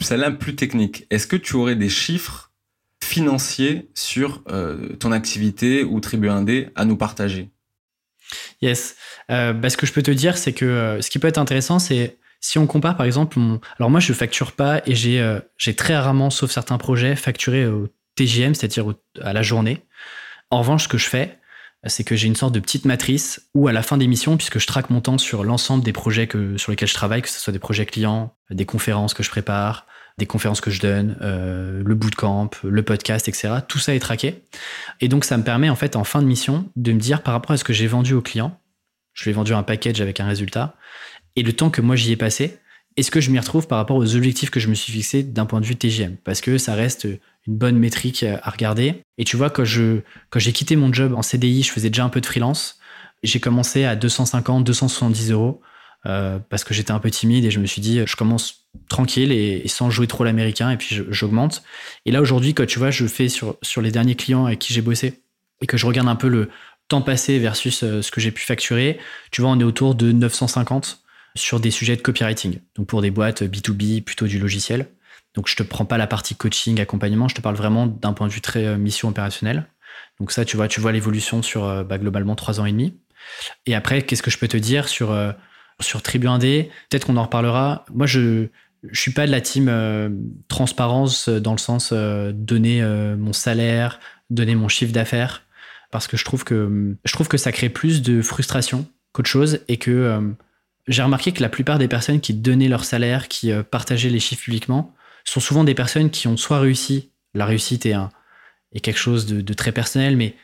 Celle-là 0.00 0.32
plus 0.32 0.56
technique. 0.56 1.06
Est-ce 1.10 1.26
que 1.26 1.36
tu 1.36 1.54
aurais 1.54 1.76
des 1.76 1.88
chiffres 1.88 2.52
financiers 3.02 3.88
sur 3.94 4.42
euh, 4.48 4.96
ton 4.96 5.12
activité 5.12 5.84
ou 5.84 6.00
Tribu 6.00 6.28
1D 6.28 6.70
à 6.74 6.84
nous 6.84 6.96
partager? 6.96 7.50
Yes. 8.60 8.96
Euh, 9.30 9.52
bah, 9.52 9.70
ce 9.70 9.76
que 9.76 9.86
je 9.86 9.92
peux 9.92 10.02
te 10.02 10.10
dire, 10.10 10.36
c'est 10.36 10.52
que 10.52 10.64
euh, 10.64 11.00
ce 11.00 11.10
qui 11.10 11.18
peut 11.18 11.28
être 11.28 11.38
intéressant, 11.38 11.78
c'est 11.78 12.16
si 12.40 12.58
on 12.58 12.66
compare 12.66 12.96
par 12.96 13.06
exemple, 13.06 13.38
alors 13.78 13.88
moi 13.88 14.00
je 14.00 14.12
facture 14.12 14.52
pas 14.52 14.82
et 14.84 14.94
j'ai 14.94 15.38
j'ai 15.56 15.74
très 15.74 15.96
rarement, 15.96 16.28
sauf 16.28 16.50
certains 16.50 16.76
projets, 16.76 17.16
facturé 17.16 17.66
au 17.66 17.88
TGM, 18.16 18.54
c'est-à-dire 18.54 18.92
à 19.22 19.32
la 19.32 19.42
journée. 19.42 19.80
En 20.50 20.58
revanche, 20.58 20.84
ce 20.84 20.88
que 20.88 20.98
je 20.98 21.08
fais, 21.08 21.38
c'est 21.86 22.04
que 22.04 22.16
j'ai 22.16 22.26
une 22.26 22.36
sorte 22.36 22.54
de 22.54 22.60
petite 22.60 22.84
matrice 22.84 23.48
où 23.54 23.68
à 23.68 23.72
la 23.72 23.82
fin 23.82 23.96
des 23.96 24.06
missions, 24.06 24.36
puisque 24.36 24.58
je 24.58 24.66
traque 24.66 24.90
mon 24.90 25.00
temps 25.00 25.18
sur 25.18 25.44
l'ensemble 25.44 25.84
des 25.84 25.92
projets 25.92 26.28
sur 26.56 26.70
lesquels 26.70 26.88
je 26.88 26.94
travaille, 26.94 27.22
que 27.22 27.28
ce 27.28 27.40
soit 27.40 27.52
des 27.52 27.58
projets 27.58 27.86
clients, 27.86 28.34
des 28.50 28.64
conférences 28.64 29.14
que 29.14 29.22
je 29.22 29.30
prépare, 29.30 29.86
des 30.18 30.26
conférences 30.26 30.60
que 30.60 30.70
je 30.70 30.80
donne, 30.80 31.16
euh, 31.22 31.82
le 31.84 31.94
bootcamp, 31.94 32.50
le 32.62 32.82
podcast, 32.82 33.28
etc. 33.28 33.54
Tout 33.66 33.78
ça 33.78 33.94
est 33.94 34.00
traqué. 34.00 34.42
Et 35.00 35.08
donc 35.08 35.24
ça 35.24 35.36
me 35.36 35.42
permet 35.42 35.68
en 35.68 35.76
fait 35.76 35.96
en 35.96 36.04
fin 36.04 36.22
de 36.22 36.26
mission 36.26 36.68
de 36.76 36.92
me 36.92 37.00
dire 37.00 37.22
par 37.22 37.34
rapport 37.34 37.52
à 37.52 37.56
ce 37.56 37.64
que 37.64 37.72
j'ai 37.72 37.86
vendu 37.86 38.14
au 38.14 38.22
client, 38.22 38.58
je 39.12 39.24
lui 39.24 39.30
ai 39.30 39.34
vendu 39.34 39.52
un 39.52 39.62
package 39.62 40.00
avec 40.00 40.20
un 40.20 40.26
résultat, 40.26 40.76
et 41.36 41.42
le 41.42 41.52
temps 41.52 41.70
que 41.70 41.80
moi 41.80 41.96
j'y 41.96 42.12
ai 42.12 42.16
passé, 42.16 42.58
est-ce 42.96 43.10
que 43.10 43.20
je 43.20 43.30
m'y 43.30 43.38
retrouve 43.38 43.66
par 43.66 43.78
rapport 43.78 43.96
aux 43.96 44.16
objectifs 44.16 44.50
que 44.50 44.60
je 44.60 44.68
me 44.68 44.74
suis 44.74 44.92
fixé 44.92 45.22
d'un 45.22 45.46
point 45.46 45.60
de 45.60 45.66
vue 45.66 45.76
TGM 45.76 46.16
Parce 46.22 46.40
que 46.40 46.58
ça 46.58 46.74
reste 46.74 47.04
une 47.46 47.56
bonne 47.56 47.76
métrique 47.76 48.22
à 48.22 48.50
regarder. 48.50 49.02
Et 49.18 49.24
tu 49.24 49.36
vois, 49.36 49.50
quand 49.50 49.64
je 49.64 50.00
quand 50.30 50.38
j'ai 50.38 50.52
quitté 50.52 50.76
mon 50.76 50.92
job 50.92 51.14
en 51.14 51.22
CDI, 51.22 51.62
je 51.62 51.72
faisais 51.72 51.90
déjà 51.90 52.04
un 52.04 52.08
peu 52.08 52.20
de 52.20 52.26
freelance. 52.26 52.78
J'ai 53.22 53.40
commencé 53.40 53.84
à 53.84 53.96
250, 53.96 54.64
270 54.64 55.32
euros 55.32 55.60
euh, 56.06 56.38
parce 56.50 56.62
que 56.62 56.74
j'étais 56.74 56.92
un 56.92 57.00
peu 57.00 57.10
timide 57.10 57.44
et 57.44 57.50
je 57.50 57.58
me 57.58 57.66
suis 57.66 57.80
dit, 57.80 58.00
je 58.06 58.16
commence 58.16 58.66
tranquille 58.88 59.32
et, 59.32 59.66
sans 59.66 59.90
jouer 59.90 60.06
trop 60.06 60.22
l'américain 60.22 60.70
et 60.70 60.76
puis 60.76 61.00
j'augmente. 61.10 61.62
Et 62.06 62.12
là 62.12 62.20
aujourd'hui, 62.20 62.54
quand 62.54 62.66
tu 62.66 62.78
vois, 62.78 62.90
je 62.90 63.06
fais 63.06 63.28
sur 63.28 63.56
sur 63.62 63.82
les 63.82 63.90
derniers 63.90 64.14
clients 64.14 64.46
avec 64.46 64.60
qui 64.60 64.72
j'ai 64.72 64.82
bossé 64.82 65.20
et 65.60 65.66
que 65.66 65.76
je 65.76 65.86
regarde 65.86 66.08
un 66.08 66.16
peu 66.16 66.28
le 66.28 66.48
temps 66.86 67.02
passé 67.02 67.38
versus 67.40 67.82
euh, 67.82 68.02
ce 68.02 68.12
que 68.12 68.20
j'ai 68.20 68.30
pu 68.30 68.44
facturer, 68.44 68.98
tu 69.32 69.40
vois, 69.40 69.50
on 69.50 69.58
est 69.58 69.64
autour 69.64 69.94
de 69.94 70.12
950 70.12 71.03
sur 71.36 71.60
des 71.60 71.70
sujets 71.70 71.96
de 71.96 72.02
copywriting. 72.02 72.60
Donc 72.76 72.86
pour 72.86 73.02
des 73.02 73.10
boîtes 73.10 73.42
B2B, 73.42 74.02
plutôt 74.02 74.26
du 74.26 74.38
logiciel. 74.38 74.88
Donc 75.34 75.48
je 75.48 75.56
te 75.56 75.62
prends 75.62 75.84
pas 75.84 75.98
la 75.98 76.06
partie 76.06 76.36
coaching, 76.36 76.80
accompagnement, 76.80 77.28
je 77.28 77.34
te 77.34 77.40
parle 77.40 77.56
vraiment 77.56 77.86
d'un 77.86 78.12
point 78.12 78.28
de 78.28 78.32
vue 78.32 78.40
très 78.40 78.66
euh, 78.66 78.76
mission 78.76 79.08
opérationnelle. 79.08 79.66
Donc 80.20 80.30
ça, 80.30 80.44
tu 80.44 80.56
vois, 80.56 80.68
tu 80.68 80.80
vois 80.80 80.92
l'évolution 80.92 81.42
sur 81.42 81.64
euh, 81.64 81.82
bah, 81.82 81.98
globalement 81.98 82.36
trois 82.36 82.60
ans 82.60 82.66
et 82.66 82.72
demi. 82.72 82.96
Et 83.66 83.74
après, 83.74 84.02
qu'est-ce 84.02 84.22
que 84.22 84.30
je 84.30 84.38
peux 84.38 84.48
te 84.48 84.56
dire 84.56 84.88
sur 84.88 85.10
euh, 85.10 85.32
sur 85.80 86.02
Tribu 86.02 86.28
1D 86.28 86.68
Peut-être 86.88 87.06
qu'on 87.06 87.16
en 87.16 87.24
reparlera. 87.24 87.84
Moi, 87.92 88.06
je 88.06 88.46
je 88.88 89.00
suis 89.00 89.12
pas 89.12 89.26
de 89.26 89.32
la 89.32 89.40
team 89.40 89.72
transparence 90.48 91.30
dans 91.30 91.52
le 91.52 91.58
sens 91.58 91.90
donner 91.94 92.82
mon 93.16 93.32
salaire, 93.32 93.98
donner 94.28 94.54
mon 94.54 94.68
chiffre 94.68 94.92
d'affaires, 94.92 95.46
parce 95.90 96.06
que 96.06 96.18
je 96.18 96.24
trouve 96.26 96.44
que 96.44 96.94
je 97.02 97.12
trouve 97.14 97.26
que 97.26 97.38
ça 97.38 97.50
crée 97.50 97.70
plus 97.70 98.02
de 98.02 98.20
frustration 98.20 98.86
qu'autre 99.12 99.30
chose 99.30 99.60
et 99.68 99.78
que 99.78 100.34
j'ai 100.86 101.02
remarqué 101.02 101.32
que 101.32 101.42
la 101.42 101.48
plupart 101.48 101.78
des 101.78 101.88
personnes 101.88 102.20
qui 102.20 102.34
donnaient 102.34 102.68
leur 102.68 102.84
salaire, 102.84 103.28
qui 103.28 103.52
euh, 103.52 103.62
partageaient 103.62 104.10
les 104.10 104.20
chiffres 104.20 104.42
publiquement, 104.42 104.94
sont 105.24 105.40
souvent 105.40 105.64
des 105.64 105.74
personnes 105.74 106.10
qui 106.10 106.28
ont 106.28 106.36
soit 106.36 106.58
réussi, 106.58 107.10
la 107.32 107.46
réussite 107.46 107.86
est, 107.86 107.94
un, 107.94 108.10
est 108.72 108.80
quelque 108.80 108.98
chose 108.98 109.26
de, 109.26 109.54
très 109.54 109.72
personnel, 109.72 110.16
mais 110.16 110.34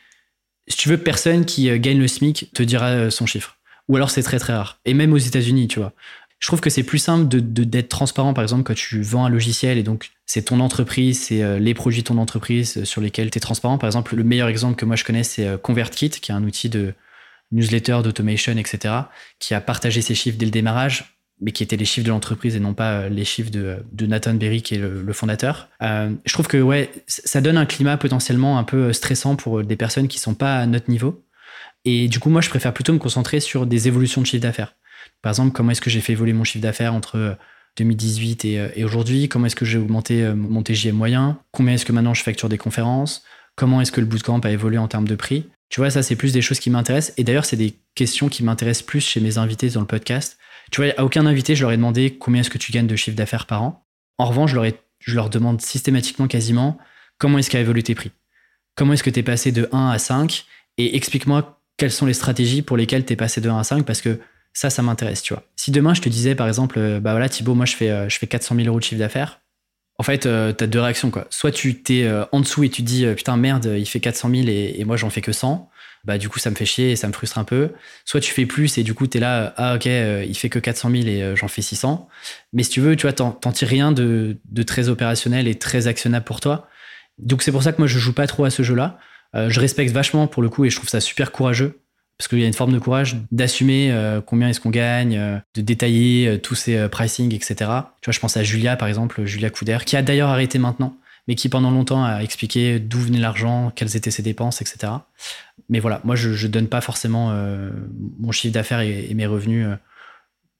si 0.67 0.77
tu 0.77 0.89
veux, 0.89 0.97
personne 0.97 1.45
qui 1.45 1.69
euh, 1.69 1.77
gagne 1.77 1.99
le 1.99 2.07
SMIC 2.07 2.51
te 2.53 2.63
dira 2.63 2.87
euh, 2.87 3.09
son 3.09 3.25
chiffre. 3.25 3.57
Ou 3.87 3.95
alors 3.95 4.09
c'est 4.09 4.23
très 4.23 4.39
très 4.39 4.53
rare. 4.53 4.79
Et 4.85 4.93
même 4.93 5.13
aux 5.13 5.17
États-Unis, 5.17 5.67
tu 5.67 5.79
vois. 5.79 5.93
Je 6.39 6.47
trouve 6.47 6.61
que 6.61 6.71
c'est 6.71 6.83
plus 6.83 6.97
simple 6.97 7.27
de, 7.27 7.39
d'être 7.39 7.89
transparent, 7.89 8.33
par 8.33 8.43
exemple, 8.43 8.63
quand 8.63 8.73
tu 8.73 9.03
vends 9.03 9.25
un 9.25 9.29
logiciel 9.29 9.77
et 9.77 9.83
donc 9.83 10.09
c'est 10.25 10.45
ton 10.45 10.59
entreprise, 10.59 11.21
c'est 11.21 11.59
les 11.59 11.75
produits 11.75 12.01
de 12.01 12.07
ton 12.07 12.17
entreprise 12.17 12.83
sur 12.83 12.99
lesquels 12.99 13.29
tu 13.29 13.37
es 13.37 13.41
transparent. 13.41 13.77
Par 13.77 13.87
exemple, 13.87 14.15
le 14.15 14.23
meilleur 14.23 14.47
exemple 14.47 14.75
que 14.75 14.85
moi 14.85 14.95
je 14.95 15.03
connais, 15.03 15.23
c'est 15.23 15.61
ConvertKit, 15.61 16.09
qui 16.09 16.31
est 16.31 16.33
un 16.33 16.43
outil 16.43 16.67
de, 16.67 16.95
newsletter, 17.51 17.99
d'automation, 18.03 18.57
etc., 18.57 18.93
qui 19.39 19.53
a 19.53 19.61
partagé 19.61 20.01
ses 20.01 20.15
chiffres 20.15 20.37
dès 20.37 20.45
le 20.45 20.51
démarrage, 20.51 21.17
mais 21.41 21.51
qui 21.51 21.63
étaient 21.63 21.75
les 21.75 21.85
chiffres 21.85 22.05
de 22.05 22.11
l'entreprise 22.11 22.55
et 22.55 22.59
non 22.59 22.73
pas 22.73 22.91
euh, 22.91 23.09
les 23.09 23.25
chiffres 23.25 23.49
de, 23.49 24.05
Nathan 24.05 24.35
Berry, 24.35 24.61
qui 24.61 24.75
est 24.75 24.77
le, 24.77 25.13
fondateur. 25.13 25.67
Euh, 25.81 26.11
je 26.25 26.33
trouve 26.33 26.47
que 26.47 26.61
ouais, 26.61 26.91
ça 27.07 27.41
donne 27.41 27.57
un 27.57 27.65
climat 27.65 27.97
potentiellement 27.97 28.57
un 28.59 28.63
peu 28.63 28.93
stressant 28.93 29.35
pour 29.35 29.63
des 29.63 29.75
personnes 29.75 30.07
qui 30.07 30.19
sont 30.19 30.35
pas 30.35 30.59
à 30.59 30.65
notre 30.67 30.89
niveau. 30.89 31.25
Et 31.83 32.07
du 32.07 32.19
coup, 32.19 32.29
moi, 32.29 32.41
je 32.41 32.49
préfère 32.49 32.73
plutôt 32.73 32.93
me 32.93 32.99
concentrer 32.99 33.39
sur 33.39 33.65
des 33.65 33.87
évolutions 33.87 34.21
de 34.21 34.27
chiffre 34.27 34.43
d'affaires. 34.43 34.75
Par 35.23 35.31
exemple, 35.31 35.51
comment 35.51 35.71
est-ce 35.71 35.81
que 35.81 35.89
j'ai 35.89 36.01
fait 36.01 36.13
évoluer 36.13 36.33
mon 36.33 36.43
chiffre 36.43 36.61
d'affaires 36.61 36.93
entre 36.93 37.37
2018 37.77 38.45
euh, 38.45 38.69
et, 38.75 38.81
et 38.81 38.83
aujourd'hui? 38.83 39.27
Comment 39.27 39.47
est-ce 39.47 39.55
que 39.55 39.65
j'ai 39.65 39.79
augmenté 39.79 40.31
mon 40.35 40.61
TJM 40.61 40.95
moyen? 40.95 41.39
Combien 41.51 41.73
est-ce 41.73 41.85
que 41.85 41.91
maintenant 41.91 42.13
je 42.13 42.21
facture 42.21 42.49
des 42.49 42.59
conférences? 42.59 43.23
Comment 43.55 43.81
est-ce 43.81 43.91
que 43.91 43.99
le 43.99 44.07
bootcamp 44.07 44.39
a 44.39 44.51
évolué 44.51 44.77
en 44.77 44.87
termes 44.87 45.07
de 45.07 45.15
prix? 45.15 45.49
Tu 45.71 45.79
vois, 45.79 45.89
ça, 45.89 46.03
c'est 46.03 46.17
plus 46.17 46.33
des 46.33 46.41
choses 46.41 46.59
qui 46.59 46.69
m'intéressent. 46.69 47.13
Et 47.17 47.23
d'ailleurs, 47.23 47.45
c'est 47.45 47.55
des 47.55 47.73
questions 47.95 48.27
qui 48.27 48.43
m'intéressent 48.43 48.85
plus 48.85 48.99
chez 48.99 49.21
mes 49.21 49.37
invités 49.37 49.69
dans 49.69 49.79
le 49.79 49.87
podcast. 49.87 50.37
Tu 50.69 50.81
vois, 50.81 50.93
à 50.97 51.03
aucun 51.03 51.25
invité, 51.25 51.55
je 51.55 51.61
leur 51.61 51.71
ai 51.71 51.77
demandé 51.77 52.17
combien 52.17 52.41
est-ce 52.41 52.49
que 52.49 52.57
tu 52.57 52.73
gagnes 52.73 52.87
de 52.87 52.95
chiffre 52.97 53.15
d'affaires 53.15 53.45
par 53.45 53.63
an. 53.63 53.87
En 54.17 54.25
revanche, 54.25 54.51
je 54.51 54.55
leur, 54.55 54.65
je 54.99 55.15
leur 55.15 55.29
demande 55.29 55.61
systématiquement, 55.61 56.27
quasiment, 56.27 56.77
comment 57.17 57.37
est-ce 57.37 57.49
qu'a 57.49 57.61
évolué 57.61 57.83
tes 57.83 57.95
prix? 57.95 58.11
Comment 58.75 58.93
est-ce 58.93 59.03
que 59.03 59.09
tu 59.09 59.21
es 59.21 59.23
passé 59.23 59.53
de 59.53 59.69
1 59.71 59.89
à 59.89 59.97
5 59.97 60.45
Et 60.77 60.95
explique-moi 60.97 61.61
quelles 61.77 61.91
sont 61.91 62.05
les 62.05 62.13
stratégies 62.13 62.61
pour 62.61 62.75
lesquelles 62.77 63.05
tu 63.05 63.13
es 63.13 63.15
passé 63.15 63.39
de 63.39 63.49
1 63.49 63.57
à 63.57 63.63
5 63.63 63.85
parce 63.85 64.01
que 64.01 64.19
ça, 64.53 64.69
ça 64.69 64.81
m'intéresse, 64.81 65.21
tu 65.23 65.33
vois. 65.33 65.43
Si 65.55 65.71
demain, 65.71 65.93
je 65.93 66.01
te 66.01 66.09
disais, 66.09 66.35
par 66.35 66.47
exemple, 66.47 66.79
euh, 66.79 66.99
bah 66.99 67.11
voilà, 67.11 67.29
Thibaut, 67.29 67.55
moi, 67.55 67.65
je 67.65 67.75
fais, 67.75 67.89
euh, 67.89 68.09
je 68.09 68.19
fais 68.19 68.27
400 68.27 68.55
000 68.55 68.67
euros 68.67 68.79
de 68.79 68.83
chiffre 68.83 68.99
d'affaires, 68.99 69.40
en 70.01 70.03
fait, 70.03 70.25
euh, 70.25 70.51
tu 70.51 70.63
as 70.63 70.67
deux 70.67 70.79
réactions. 70.79 71.11
Quoi. 71.11 71.27
Soit 71.29 71.51
tu 71.51 71.75
t'es 71.75 72.05
euh, 72.05 72.25
en 72.31 72.39
dessous 72.39 72.63
et 72.63 72.69
tu 72.69 72.81
te 72.81 72.87
dis 72.87 73.05
euh, 73.05 73.13
putain, 73.13 73.37
merde, 73.37 73.71
il 73.77 73.85
fait 73.85 73.99
400 73.99 74.31
000 74.33 74.47
et, 74.47 74.83
moi 74.83 74.97
j'en 74.97 75.11
fais 75.11 75.21
que 75.21 75.31
100. 75.31 75.69
Bah, 76.05 76.17
du 76.17 76.27
coup, 76.27 76.39
ça 76.39 76.49
me 76.49 76.55
fait 76.55 76.65
chier 76.65 76.89
et 76.89 76.95
ça 76.95 77.07
me 77.07 77.13
frustre 77.13 77.37
un 77.37 77.43
peu. 77.43 77.69
Soit 78.03 78.19
tu 78.19 78.33
fais 78.33 78.47
plus 78.47 78.79
et 78.79 78.83
du 78.83 78.95
coup, 78.95 79.05
tu 79.05 79.19
là, 79.19 79.53
ah 79.57 79.75
ok, 79.75 79.85
il 79.85 80.33
fait 80.33 80.49
que 80.49 80.57
400 80.57 80.89
000 80.89 81.03
et 81.07 81.35
j'en 81.35 81.47
fais 81.47 81.61
600. 81.61 82.09
Mais 82.51 82.63
si 82.63 82.71
tu 82.71 82.81
veux, 82.81 82.95
tu 82.95 83.03
vois, 83.03 83.13
t'en 83.13 83.39
rien 83.61 83.91
de, 83.91 84.37
très 84.65 84.89
opérationnel 84.89 85.47
et 85.47 85.53
très 85.53 85.85
actionnable 85.85 86.25
pour 86.25 86.39
toi. 86.39 86.67
Donc, 87.19 87.43
c'est 87.43 87.51
pour 87.51 87.61
ça 87.61 87.71
que 87.71 87.77
moi, 87.77 87.85
je 87.85 87.99
joue 87.99 88.13
pas 88.13 88.25
trop 88.25 88.45
à 88.45 88.49
ce 88.49 88.63
jeu-là. 88.63 88.97
je 89.35 89.59
respecte 89.59 89.91
vachement 89.91 90.25
pour 90.25 90.41
le 90.41 90.49
coup 90.49 90.65
et 90.65 90.71
je 90.71 90.77
trouve 90.77 90.89
ça 90.89 90.99
super 90.99 91.31
courageux 91.31 91.80
parce 92.21 92.27
qu'il 92.27 92.37
y 92.37 92.43
a 92.43 92.47
une 92.47 92.53
forme 92.53 92.71
de 92.71 92.77
courage 92.77 93.15
d'assumer 93.31 93.91
euh, 93.91 94.21
combien 94.21 94.47
est-ce 94.47 94.59
qu'on 94.59 94.69
gagne, 94.69 95.17
euh, 95.17 95.39
de 95.55 95.61
détailler 95.61 96.27
euh, 96.27 96.37
tous 96.37 96.53
ces 96.53 96.87
pricing, 96.87 97.33
etc. 97.33 97.55
Tu 97.55 97.65
vois, 97.65 98.11
je 98.11 98.19
pense 98.19 98.37
à 98.37 98.43
Julia, 98.43 98.75
par 98.75 98.87
exemple, 98.87 99.25
Julia 99.25 99.49
Couder, 99.49 99.79
qui 99.87 99.97
a 99.97 100.03
d'ailleurs 100.03 100.29
arrêté 100.29 100.59
maintenant, 100.59 100.95
mais 101.27 101.33
qui 101.33 101.49
pendant 101.49 101.71
longtemps 101.71 102.05
a 102.05 102.21
expliqué 102.21 102.77
d'où 102.79 102.99
venait 102.99 103.17
l'argent, 103.17 103.71
quelles 103.75 103.97
étaient 103.97 104.11
ses 104.11 104.21
dépenses, 104.21 104.61
etc. 104.61 104.93
Mais 105.67 105.79
voilà, 105.79 105.99
moi, 106.03 106.15
je 106.15 106.29
ne 106.29 106.51
donne 106.51 106.67
pas 106.67 106.79
forcément 106.79 107.35
mon 108.19 108.31
chiffre 108.31 108.53
d'affaires 108.53 108.81
et, 108.81 109.11
mes 109.15 109.25
revenus, 109.25 109.65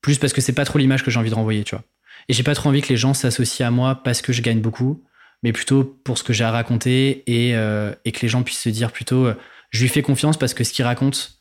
plus 0.02 0.18
parce 0.18 0.34
que 0.34 0.42
c'est 0.42 0.54
pas 0.54 0.66
trop 0.66 0.80
l'image 0.80 1.04
que 1.04 1.12
j'ai 1.12 1.20
envie 1.20 1.30
de 1.30 1.36
renvoyer, 1.36 1.64
tu 1.64 1.76
vois. 1.76 1.84
Et 2.28 2.34
j'ai 2.34 2.42
pas 2.42 2.56
trop 2.56 2.70
envie 2.70 2.82
que 2.82 2.90
les 2.90 2.98
gens 2.98 3.14
s'associent 3.14 3.68
à 3.68 3.72
moi 3.72 4.02
parce 4.04 4.24
que 4.24 4.34
je 4.34 4.42
gagne 4.42 4.62
beaucoup, 4.62 5.04
mais 5.44 5.54
plutôt 5.54 5.84
pour 5.84 6.18
ce 6.18 6.24
que 6.24 6.34
j'ai 6.34 6.44
à 6.44 6.50
raconter 6.50 7.22
et, 7.28 7.52
et, 7.52 8.12
que 8.12 8.22
les 8.24 8.30
gens 8.30 8.42
puissent 8.42 8.62
se 8.62 8.70
dire 8.70 8.92
plutôt, 8.92 9.28
je 9.70 9.82
lui 9.84 9.90
fais 9.90 10.02
confiance 10.02 10.38
parce 10.38 10.56
que 10.56 10.64
ce 10.64 10.74
qu'il 10.74 10.86
raconte, 10.86 11.41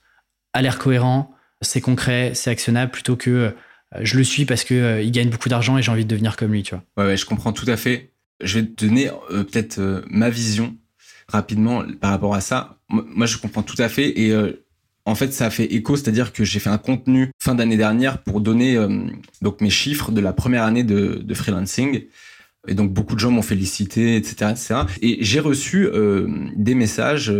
a 0.52 0.62
l'air 0.62 0.78
cohérent, 0.78 1.34
c'est 1.62 1.80
concret, 1.80 2.32
c'est 2.34 2.50
actionnable, 2.50 2.90
plutôt 2.90 3.16
que 3.16 3.30
euh, 3.94 4.00
je 4.00 4.16
le 4.16 4.24
suis 4.24 4.44
parce 4.44 4.64
qu'il 4.64 4.76
euh, 4.76 5.10
gagne 5.10 5.30
beaucoup 5.30 5.48
d'argent 5.48 5.78
et 5.78 5.82
j'ai 5.82 5.90
envie 5.90 6.04
de 6.04 6.10
devenir 6.10 6.36
comme 6.36 6.52
lui, 6.52 6.62
tu 6.62 6.74
vois. 6.74 6.84
Ouais, 6.96 7.10
ouais, 7.10 7.16
je 7.16 7.26
comprends 7.26 7.52
tout 7.52 7.68
à 7.68 7.76
fait. 7.76 8.12
Je 8.42 8.58
vais 8.58 8.66
te 8.66 8.86
donner 8.86 9.10
euh, 9.30 9.44
peut-être 9.44 10.04
ma 10.08 10.30
vision 10.30 10.76
rapidement 11.28 11.84
par 12.00 12.10
rapport 12.10 12.34
à 12.34 12.40
ça. 12.40 12.78
Moi, 12.88 13.26
je 13.26 13.36
comprends 13.38 13.62
tout 13.62 13.80
à 13.80 13.88
fait 13.88 14.18
et 14.18 14.34
en 15.04 15.14
fait, 15.14 15.32
ça 15.32 15.46
a 15.46 15.50
fait 15.50 15.66
écho, 15.66 15.94
c'est-à-dire 15.94 16.32
que 16.32 16.42
j'ai 16.42 16.58
fait 16.58 16.70
un 16.70 16.78
contenu 16.78 17.30
fin 17.40 17.54
d'année 17.54 17.76
dernière 17.76 18.18
pour 18.18 18.40
donner 18.40 18.76
donc 19.40 19.60
mes 19.60 19.70
chiffres 19.70 20.10
de 20.10 20.20
la 20.20 20.32
première 20.32 20.64
année 20.64 20.82
de, 20.82 21.20
de 21.22 21.34
freelancing. 21.34 22.06
Et 22.68 22.74
donc 22.74 22.92
beaucoup 22.92 23.14
de 23.14 23.20
gens 23.20 23.30
m'ont 23.30 23.42
félicité, 23.42 24.16
etc., 24.16 24.50
etc. 24.50 24.74
Et 25.00 25.18
j'ai 25.24 25.40
reçu 25.40 25.88
des 26.56 26.74
messages. 26.74 27.32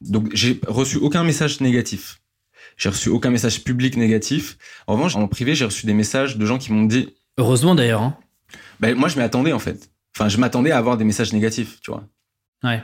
donc 0.00 0.28
j'ai 0.32 0.60
reçu 0.66 0.96
aucun 0.96 1.24
message 1.24 1.60
négatif. 1.60 2.20
J'ai 2.80 2.88
reçu 2.88 3.10
aucun 3.10 3.30
message 3.30 3.62
public 3.62 3.98
négatif. 3.98 4.56
En 4.86 4.94
revanche, 4.94 5.14
en 5.14 5.28
privé, 5.28 5.54
j'ai 5.54 5.66
reçu 5.66 5.84
des 5.84 5.92
messages 5.92 6.38
de 6.38 6.46
gens 6.46 6.56
qui 6.56 6.72
m'ont 6.72 6.84
dit. 6.84 7.14
Heureusement 7.36 7.74
d'ailleurs. 7.74 8.00
Hein. 8.00 8.16
Ben, 8.80 8.96
moi, 8.96 9.08
je 9.08 9.18
m'y 9.18 9.22
attendais 9.22 9.52
en 9.52 9.58
fait. 9.58 9.90
Enfin, 10.16 10.30
je 10.30 10.38
m'attendais 10.38 10.70
à 10.70 10.78
avoir 10.78 10.96
des 10.96 11.04
messages 11.04 11.34
négatifs, 11.34 11.78
tu 11.82 11.90
vois. 11.90 12.04
Ouais. 12.64 12.82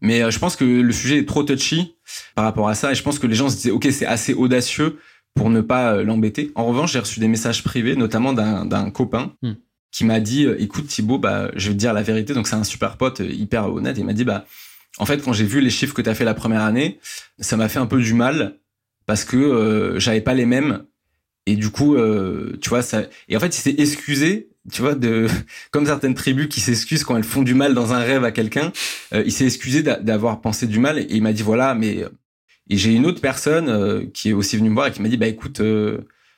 Mais 0.00 0.22
euh, 0.22 0.30
je 0.30 0.38
pense 0.38 0.56
que 0.56 0.64
le 0.64 0.92
sujet 0.92 1.18
est 1.18 1.28
trop 1.28 1.42
touchy 1.42 1.96
par 2.34 2.44
rapport 2.44 2.68
à 2.68 2.74
ça. 2.74 2.92
Et 2.92 2.94
je 2.94 3.02
pense 3.02 3.18
que 3.18 3.26
les 3.26 3.34
gens 3.34 3.50
se 3.50 3.56
disaient, 3.56 3.70
OK, 3.70 3.86
c'est 3.90 4.06
assez 4.06 4.32
audacieux 4.32 4.98
pour 5.34 5.50
ne 5.50 5.60
pas 5.60 5.92
euh, 5.92 6.02
l'embêter. 6.02 6.52
En 6.54 6.64
revanche, 6.64 6.92
j'ai 6.92 6.98
reçu 6.98 7.20
des 7.20 7.28
messages 7.28 7.62
privés, 7.62 7.94
notamment 7.94 8.32
d'un 8.32 8.90
copain. 8.90 9.32
Hmm. 9.42 9.52
Qui 9.92 10.04
m'a 10.04 10.20
dit 10.20 10.44
euh, 10.44 10.60
écoute 10.60 10.86
Thibaut 10.86 11.18
bah 11.18 11.50
je 11.56 11.68
vais 11.68 11.74
te 11.74 11.78
dire 11.78 11.92
la 11.92 12.02
vérité. 12.02 12.34
Donc 12.34 12.48
c'est 12.48 12.56
un 12.56 12.64
super 12.64 12.96
pote 12.96 13.20
hyper 13.20 13.72
honnête. 13.72 13.96
Il 13.98 14.04
m'a 14.04 14.12
dit 14.12 14.24
bah 14.24 14.44
en 14.98 15.06
fait 15.06 15.22
quand 15.22 15.32
j'ai 15.32 15.44
vu 15.44 15.60
les 15.60 15.70
chiffres 15.70 15.94
que 15.94 16.02
tu 16.02 16.10
as 16.10 16.14
fait 16.14 16.24
la 16.24 16.34
première 16.34 16.62
année 16.62 17.00
ça 17.38 17.56
m'a 17.56 17.68
fait 17.68 17.78
un 17.78 17.86
peu 17.86 18.00
du 18.00 18.14
mal 18.14 18.58
parce 19.06 19.24
que 19.24 19.36
euh, 19.36 19.98
j'avais 19.98 20.20
pas 20.20 20.34
les 20.34 20.46
mêmes. 20.46 20.84
Et 21.48 21.54
du 21.54 21.70
coup 21.70 21.94
euh, 21.94 22.58
tu 22.60 22.68
vois 22.70 22.82
ça 22.82 23.04
et 23.28 23.36
en 23.36 23.40
fait 23.40 23.56
il 23.56 23.60
s'est 23.60 23.76
excusé 23.78 24.48
tu 24.72 24.82
vois 24.82 24.96
de 24.96 25.28
comme 25.70 25.86
certaines 25.86 26.14
tribus 26.14 26.48
qui 26.48 26.58
s'excusent 26.58 27.04
quand 27.04 27.16
elles 27.16 27.22
font 27.22 27.42
du 27.42 27.54
mal 27.54 27.72
dans 27.72 27.92
un 27.92 28.00
rêve 28.00 28.24
à 28.24 28.32
quelqu'un 28.32 28.72
euh, 29.14 29.22
il 29.24 29.30
s'est 29.30 29.44
excusé 29.44 29.84
d'avoir 29.84 30.40
pensé 30.40 30.66
du 30.66 30.80
mal 30.80 30.98
et 30.98 31.06
il 31.08 31.22
m'a 31.22 31.32
dit 31.32 31.44
voilà 31.44 31.76
mais 31.76 32.04
et 32.68 32.76
j'ai 32.76 32.92
une 32.92 33.06
autre 33.06 33.20
personne 33.20 34.10
qui 34.10 34.30
est 34.30 34.32
aussi 34.32 34.56
venue 34.56 34.70
me 34.70 34.74
voir 34.74 34.88
et 34.88 34.90
qui 34.90 35.00
m'a 35.00 35.08
dit 35.08 35.16
bah 35.16 35.28
écoute 35.28 35.62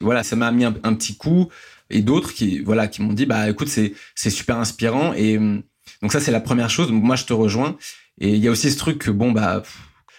voilà 0.02 0.22
ça 0.22 0.36
m'a 0.36 0.52
mis 0.52 0.66
un, 0.66 0.72
petit 0.72 1.16
coup 1.16 1.48
et 1.90 2.02
d'autres 2.02 2.34
qui 2.34 2.60
voilà 2.60 2.86
qui 2.86 3.02
m'ont 3.02 3.12
dit 3.12 3.26
bah 3.26 3.48
écoute 3.48 3.68
c'est 3.68 3.94
c'est 4.14 4.30
super 4.30 4.58
inspirant 4.58 5.12
et 5.14 5.38
donc 6.02 6.12
ça 6.12 6.20
c'est 6.20 6.30
la 6.32 6.40
première 6.40 6.70
chose. 6.70 6.88
Donc 6.88 7.02
moi 7.02 7.16
je 7.16 7.24
te 7.24 7.32
rejoins. 7.32 7.76
Et 8.20 8.30
il 8.30 8.38
y 8.38 8.48
a 8.48 8.50
aussi 8.50 8.70
ce 8.70 8.78
truc 8.78 8.98
que 8.98 9.10
bon 9.10 9.32
bah 9.32 9.62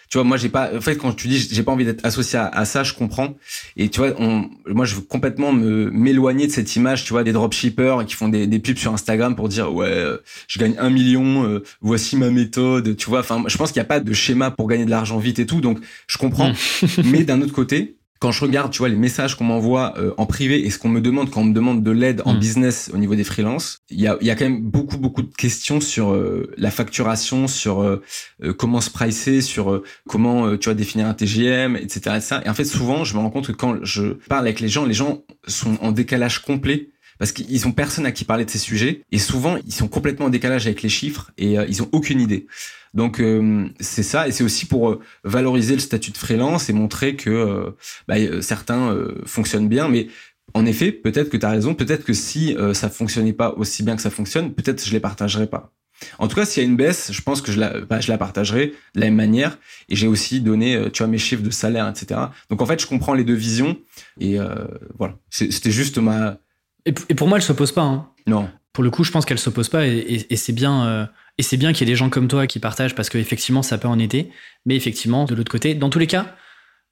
tu 0.08 0.18
vois 0.18 0.24
moi 0.24 0.36
j'ai 0.36 0.48
pas 0.48 0.74
en 0.74 0.80
fait 0.80 0.96
quand 0.96 1.12
tu 1.12 1.28
dis 1.28 1.38
j'ai 1.38 1.62
pas 1.62 1.70
envie 1.70 1.84
d'être 1.84 2.04
associé 2.04 2.38
à, 2.38 2.64
ça 2.64 2.82
je 2.82 2.94
comprends. 2.94 3.36
Et 3.76 3.88
tu 3.88 4.00
vois 4.00 4.12
on, 4.18 4.48
moi 4.66 4.84
je 4.84 4.96
veux 4.96 5.02
complètement 5.02 5.52
me 5.52 5.90
m'éloigner 5.90 6.46
de 6.46 6.52
cette 6.52 6.74
image 6.76 7.04
tu 7.04 7.12
vois 7.12 7.24
des 7.24 7.32
dropshippers 7.32 8.04
qui 8.06 8.14
font 8.14 8.28
des, 8.28 8.46
des 8.46 8.58
pubs 8.58 8.76
sur 8.76 8.92
Instagram 8.92 9.36
pour 9.36 9.48
dire 9.48 9.72
ouais 9.72 9.86
euh, 9.88 10.18
je 10.48 10.58
gagne 10.58 10.74
un 10.78 10.90
million 10.90 11.44
euh, 11.44 11.62
voici 11.80 12.16
ma 12.16 12.30
méthode 12.30 12.96
tu 12.96 13.08
vois. 13.08 13.20
Enfin 13.20 13.44
je 13.46 13.56
pense 13.56 13.70
qu'il 13.70 13.78
y 13.80 13.82
a 13.82 13.86
pas 13.86 14.00
de 14.00 14.12
schéma 14.12 14.50
pour 14.50 14.66
gagner 14.66 14.86
de 14.86 14.90
l'argent 14.90 15.18
vite 15.18 15.38
et 15.38 15.46
tout 15.46 15.60
donc 15.60 15.78
je 16.06 16.18
comprends. 16.18 16.50
Hmm. 16.50 16.86
mais 17.04 17.24
d'un 17.24 17.40
autre 17.42 17.52
côté 17.52 17.99
quand 18.20 18.32
je 18.32 18.42
regarde, 18.42 18.70
tu 18.70 18.78
vois, 18.78 18.90
les 18.90 18.96
messages 18.96 19.34
qu'on 19.34 19.44
m'envoie 19.44 19.94
euh, 19.96 20.12
en 20.18 20.26
privé 20.26 20.66
et 20.66 20.70
ce 20.70 20.78
qu'on 20.78 20.90
me 20.90 21.00
demande 21.00 21.30
quand 21.30 21.40
on 21.40 21.44
me 21.44 21.54
demande 21.54 21.82
de 21.82 21.90
l'aide 21.90 22.20
en 22.26 22.34
mm. 22.34 22.38
business 22.38 22.90
au 22.92 22.98
niveau 22.98 23.14
des 23.14 23.24
freelances, 23.24 23.78
il 23.88 23.98
y 23.98 24.06
a, 24.06 24.18
y 24.20 24.28
a 24.28 24.36
quand 24.36 24.44
même 24.44 24.60
beaucoup, 24.60 24.98
beaucoup 24.98 25.22
de 25.22 25.34
questions 25.34 25.80
sur 25.80 26.12
euh, 26.12 26.52
la 26.58 26.70
facturation, 26.70 27.48
sur 27.48 27.80
euh, 27.80 28.02
comment 28.58 28.82
se 28.82 28.90
pricer, 28.90 29.40
sur 29.40 29.82
comment, 30.06 30.56
tu 30.58 30.66
vois, 30.66 30.74
définir 30.74 31.06
un 31.06 31.14
TGM, 31.14 31.76
etc., 31.76 32.16
etc. 32.16 32.36
Et 32.44 32.50
en 32.50 32.54
fait, 32.54 32.66
souvent, 32.66 33.04
je 33.04 33.14
me 33.14 33.20
rends 33.20 33.30
compte 33.30 33.46
que 33.46 33.52
quand 33.52 33.82
je 33.84 34.12
parle 34.28 34.44
avec 34.44 34.60
les 34.60 34.68
gens, 34.68 34.84
les 34.84 34.94
gens 34.94 35.22
sont 35.46 35.78
en 35.80 35.90
décalage 35.90 36.40
complet 36.40 36.90
parce 37.18 37.32
qu'ils 37.32 37.66
ont 37.66 37.72
personne 37.72 38.04
à 38.04 38.12
qui 38.12 38.24
parler 38.24 38.44
de 38.44 38.50
ces 38.50 38.58
sujets 38.58 39.02
et 39.12 39.18
souvent 39.18 39.56
ils 39.66 39.72
sont 39.72 39.88
complètement 39.88 40.26
en 40.26 40.30
décalage 40.30 40.66
avec 40.66 40.82
les 40.82 40.88
chiffres 40.88 41.32
et 41.38 41.54
ils 41.68 41.82
ont 41.82 41.88
aucune 41.92 42.20
idée. 42.20 42.46
Donc 42.94 43.20
euh, 43.20 43.68
c'est 43.78 44.02
ça, 44.02 44.26
et 44.26 44.32
c'est 44.32 44.44
aussi 44.44 44.66
pour 44.66 44.90
euh, 44.90 45.00
valoriser 45.24 45.74
le 45.74 45.80
statut 45.80 46.10
de 46.10 46.16
freelance 46.16 46.68
et 46.68 46.72
montrer 46.72 47.14
que 47.16 47.30
euh, 47.30 47.70
bah, 48.08 48.16
certains 48.42 48.96
fonctionnent 49.26 49.68
bien. 49.68 49.88
Mais 49.88 50.08
en 50.54 50.66
effet, 50.66 50.90
peut-être 50.90 51.30
que 51.30 51.36
tu 51.36 51.46
as 51.46 51.50
raison, 51.50 51.74
peut-être 51.74 52.04
que 52.04 52.12
si 52.12 52.56
ça 52.72 52.88
fonctionnait 52.88 53.32
pas 53.32 53.52
aussi 53.52 53.82
bien 53.82 53.96
que 53.96 54.02
ça 54.02 54.10
fonctionne, 54.10 54.52
peut-être 54.52 54.84
je 54.84 54.92
les 54.92 55.00
partagerai 55.00 55.46
pas. 55.46 55.72
En 56.18 56.28
tout 56.28 56.34
cas, 56.34 56.46
s'il 56.46 56.62
y 56.62 56.66
a 56.66 56.68
une 56.68 56.76
baisse, 56.76 57.12
je 57.12 57.20
pense 57.20 57.42
que 57.42 57.52
je 57.52 57.60
la, 57.60 57.80
bah, 57.80 58.00
je 58.00 58.10
la 58.10 58.16
partagerai 58.16 58.72
de 58.94 59.00
la 59.00 59.06
même 59.06 59.16
manière. 59.16 59.58
Et 59.90 59.96
j'ai 59.96 60.06
aussi 60.06 60.40
donné, 60.40 60.90
tu 60.92 61.02
vois, 61.02 61.08
mes 61.08 61.18
chiffres 61.18 61.42
de 61.42 61.50
salaire, 61.50 61.88
etc. 61.88 62.20
Donc 62.48 62.62
en 62.62 62.66
fait, 62.66 62.80
je 62.80 62.86
comprends 62.86 63.14
les 63.14 63.24
deux 63.24 63.34
visions. 63.34 63.78
Et 64.18 64.38
voilà, 64.98 65.14
c'était 65.30 65.70
juste 65.70 65.98
ma... 65.98 66.38
Et, 66.86 66.92
pour 66.92 67.28
moi, 67.28 67.38
elle 67.38 67.44
s'oppose 67.44 67.72
pas. 67.72 67.82
Hein. 67.82 68.08
Non. 68.26 68.48
Pour 68.72 68.82
le 68.82 68.90
coup, 68.90 69.04
je 69.04 69.12
pense 69.12 69.24
qu'elle 69.24 69.38
s'oppose 69.38 69.68
pas. 69.68 69.86
Et, 69.86 70.26
et 70.28 70.36
c'est 70.36 70.52
bien 70.52 71.08
et 71.38 71.42
c'est 71.42 71.56
bien 71.56 71.72
qu'il 71.72 71.86
y 71.86 71.90
ait 71.90 71.92
des 71.92 71.96
gens 71.96 72.10
comme 72.10 72.28
toi 72.28 72.46
qui 72.46 72.58
partagent 72.58 72.94
parce 72.94 73.08
qu'effectivement, 73.08 73.62
ça 73.62 73.78
peut 73.78 73.88
en 73.88 73.98
aider. 73.98 74.30
Mais 74.66 74.76
effectivement, 74.76 75.24
de 75.24 75.34
l'autre 75.34 75.50
côté, 75.50 75.74
dans 75.74 75.90
tous 75.90 75.98
les 75.98 76.06
cas, 76.06 76.36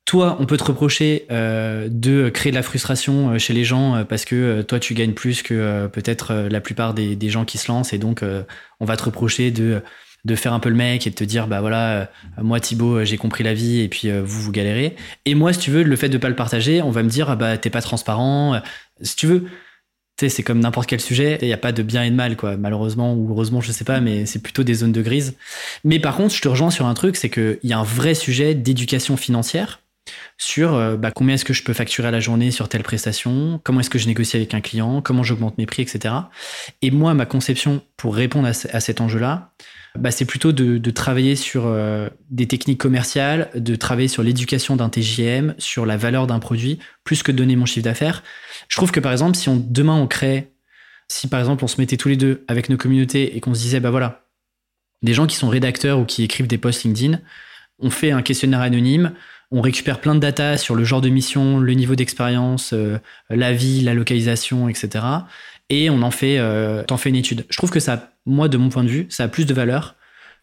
Toi, 0.06 0.38
on 0.40 0.46
peut 0.46 0.56
te 0.56 0.64
reprocher 0.64 1.26
euh, 1.30 1.86
de 1.90 2.30
créer 2.30 2.50
de 2.50 2.56
la 2.56 2.62
frustration 2.62 3.32
euh, 3.32 3.38
chez 3.38 3.52
les 3.52 3.64
gens 3.64 3.94
euh, 3.94 4.04
parce 4.04 4.24
que 4.24 4.62
toi, 4.62 4.80
tu 4.80 4.94
gagnes 4.94 5.12
plus 5.12 5.42
que 5.42 5.86
peut-être 5.88 6.34
la 6.50 6.62
plupart 6.62 6.94
des, 6.94 7.28
gens 7.28 7.44
qui 7.44 7.58
se 7.58 7.70
lancent 7.70 7.92
et 7.92 7.98
donc 7.98 8.24
on 8.80 8.84
va 8.86 8.96
te 8.96 9.04
reprocher 9.04 9.50
de, 9.50 9.82
de 10.24 10.34
faire 10.34 10.54
un 10.54 10.60
peu 10.60 10.70
le 10.70 10.76
mec 10.76 11.06
et 11.06 11.10
de 11.10 11.14
te 11.14 11.24
dire 11.24 11.46
bah 11.46 11.60
voilà, 11.60 12.10
moi 12.40 12.58
Thibaut, 12.58 13.04
j'ai 13.04 13.18
compris 13.18 13.44
la 13.44 13.52
vie 13.52 13.80
et 13.80 13.88
puis 13.88 14.10
vous, 14.10 14.44
vous 14.44 14.52
galérez. 14.52 14.96
Et 15.26 15.34
moi, 15.34 15.52
si 15.52 15.58
tu 15.58 15.70
veux, 15.70 15.82
le 15.82 15.96
fait 15.96 16.08
de 16.08 16.16
pas 16.16 16.30
le 16.30 16.36
partager, 16.36 16.80
on 16.80 16.90
va 16.90 17.02
me 17.02 17.10
dire 17.10 17.28
ah 17.28 17.36
bah 17.36 17.58
t'es 17.58 17.68
pas 17.68 17.82
transparent. 17.82 18.62
Si 19.02 19.14
tu 19.14 19.26
veux, 19.26 19.44
c'est 20.20 20.42
comme 20.42 20.58
n'importe 20.58 20.88
quel 20.88 21.00
sujet, 21.00 21.38
il 21.40 21.46
n'y 21.46 21.54
a 21.54 21.58
pas 21.58 21.72
de 21.72 21.82
bien 21.82 22.02
et 22.02 22.10
de 22.10 22.16
mal, 22.16 22.36
quoi. 22.36 22.56
Malheureusement 22.56 23.14
ou 23.14 23.30
heureusement, 23.30 23.60
je 23.60 23.70
sais 23.70 23.84
pas, 23.84 24.00
mais 24.00 24.26
c'est 24.26 24.40
plutôt 24.40 24.64
des 24.64 24.74
zones 24.74 24.92
de 24.92 25.02
grise. 25.02 25.36
Mais 25.84 26.00
par 26.00 26.16
contre, 26.16 26.34
je 26.34 26.40
te 26.40 26.48
rejoins 26.48 26.70
sur 26.70 26.86
un 26.86 26.94
truc, 26.94 27.16
c'est 27.16 27.30
qu'il 27.30 27.58
y 27.62 27.72
a 27.72 27.78
un 27.78 27.84
vrai 27.84 28.14
sujet 28.14 28.54
d'éducation 28.54 29.16
financière 29.16 29.80
sur 30.38 30.74
euh, 30.74 30.96
bah, 30.96 31.10
combien 31.10 31.34
est-ce 31.34 31.44
que 31.44 31.52
je 31.52 31.62
peux 31.62 31.72
facturer 31.72 32.08
à 32.08 32.10
la 32.10 32.20
journée 32.20 32.50
sur 32.50 32.68
telle 32.68 32.82
prestation, 32.82 33.60
comment 33.62 33.80
est-ce 33.80 33.90
que 33.90 33.98
je 33.98 34.06
négocie 34.06 34.36
avec 34.36 34.54
un 34.54 34.60
client, 34.60 35.02
comment 35.02 35.22
j'augmente 35.22 35.58
mes 35.58 35.66
prix, 35.66 35.82
etc. 35.82 36.14
Et 36.82 36.90
moi, 36.90 37.14
ma 37.14 37.26
conception 37.26 37.82
pour 37.96 38.14
répondre 38.14 38.48
à, 38.48 38.80
cet 38.80 39.00
enjeu-là, 39.00 39.52
bah, 39.98 40.10
c'est 40.10 40.24
plutôt 40.24 40.52
de, 40.52 40.90
travailler 40.90 41.36
sur 41.36 41.66
euh, 41.66 42.08
des 42.30 42.46
techniques 42.46 42.80
commerciales, 42.80 43.50
de 43.54 43.74
travailler 43.74 44.08
sur 44.08 44.22
l'éducation 44.22 44.76
d'un 44.76 44.88
TJM, 44.88 45.54
sur 45.58 45.86
la 45.86 45.96
valeur 45.96 46.26
d'un 46.26 46.38
produit, 46.38 46.78
plus 47.04 47.22
que 47.22 47.32
de 47.32 47.36
donner 47.36 47.56
mon 47.56 47.66
chiffre 47.66 47.84
d'affaires. 47.84 48.22
Je 48.68 48.76
trouve 48.76 48.92
que 48.92 49.00
par 49.00 49.12
exemple, 49.12 49.36
si 49.36 49.48
on, 49.48 49.56
demain 49.56 49.94
on 49.94 50.06
crée, 50.06 50.52
si 51.08 51.26
par 51.26 51.40
exemple 51.40 51.64
on 51.64 51.66
se 51.66 51.80
mettait 51.80 51.96
tous 51.96 52.08
les 52.08 52.16
deux 52.16 52.44
avec 52.48 52.68
nos 52.68 52.76
communautés 52.76 53.36
et 53.36 53.40
qu'on 53.40 53.54
se 53.54 53.60
disait, 53.60 53.80
bah 53.80 53.90
voilà, 53.90 54.24
des 55.02 55.14
gens 55.14 55.26
qui 55.26 55.36
sont 55.36 55.48
rédacteurs 55.48 55.98
ou 55.98 56.04
qui 56.04 56.22
écrivent 56.22 56.46
des 56.46 56.58
posts 56.58 56.84
LinkedIn, 56.84 57.20
on 57.80 57.90
fait 57.90 58.10
un 58.10 58.22
questionnaire 58.22 58.60
anonyme, 58.60 59.12
on 59.50 59.60
récupère 59.60 60.00
plein 60.00 60.14
de 60.14 60.20
data 60.20 60.56
sur 60.56 60.74
le 60.74 60.84
genre 60.84 61.00
de 61.00 61.08
mission, 61.08 61.58
le 61.58 61.72
niveau 61.72 61.94
d'expérience, 61.94 62.72
euh, 62.72 62.98
la 63.30 63.52
vie, 63.52 63.80
la 63.80 63.94
localisation, 63.94 64.68
etc. 64.68 65.04
Et 65.70 65.90
on 65.90 66.02
en 66.02 66.10
fait, 66.10 66.38
euh, 66.38 66.82
t'en 66.84 66.96
fais 66.96 67.08
une 67.08 67.16
étude. 67.16 67.46
Je 67.48 67.56
trouve 67.56 67.70
que 67.70 67.80
ça, 67.80 68.12
moi, 68.28 68.48
de 68.48 68.56
mon 68.56 68.68
point 68.68 68.84
de 68.84 68.88
vue, 68.88 69.06
ça 69.08 69.24
a 69.24 69.28
plus 69.28 69.46
de 69.46 69.54
valeur 69.54 69.96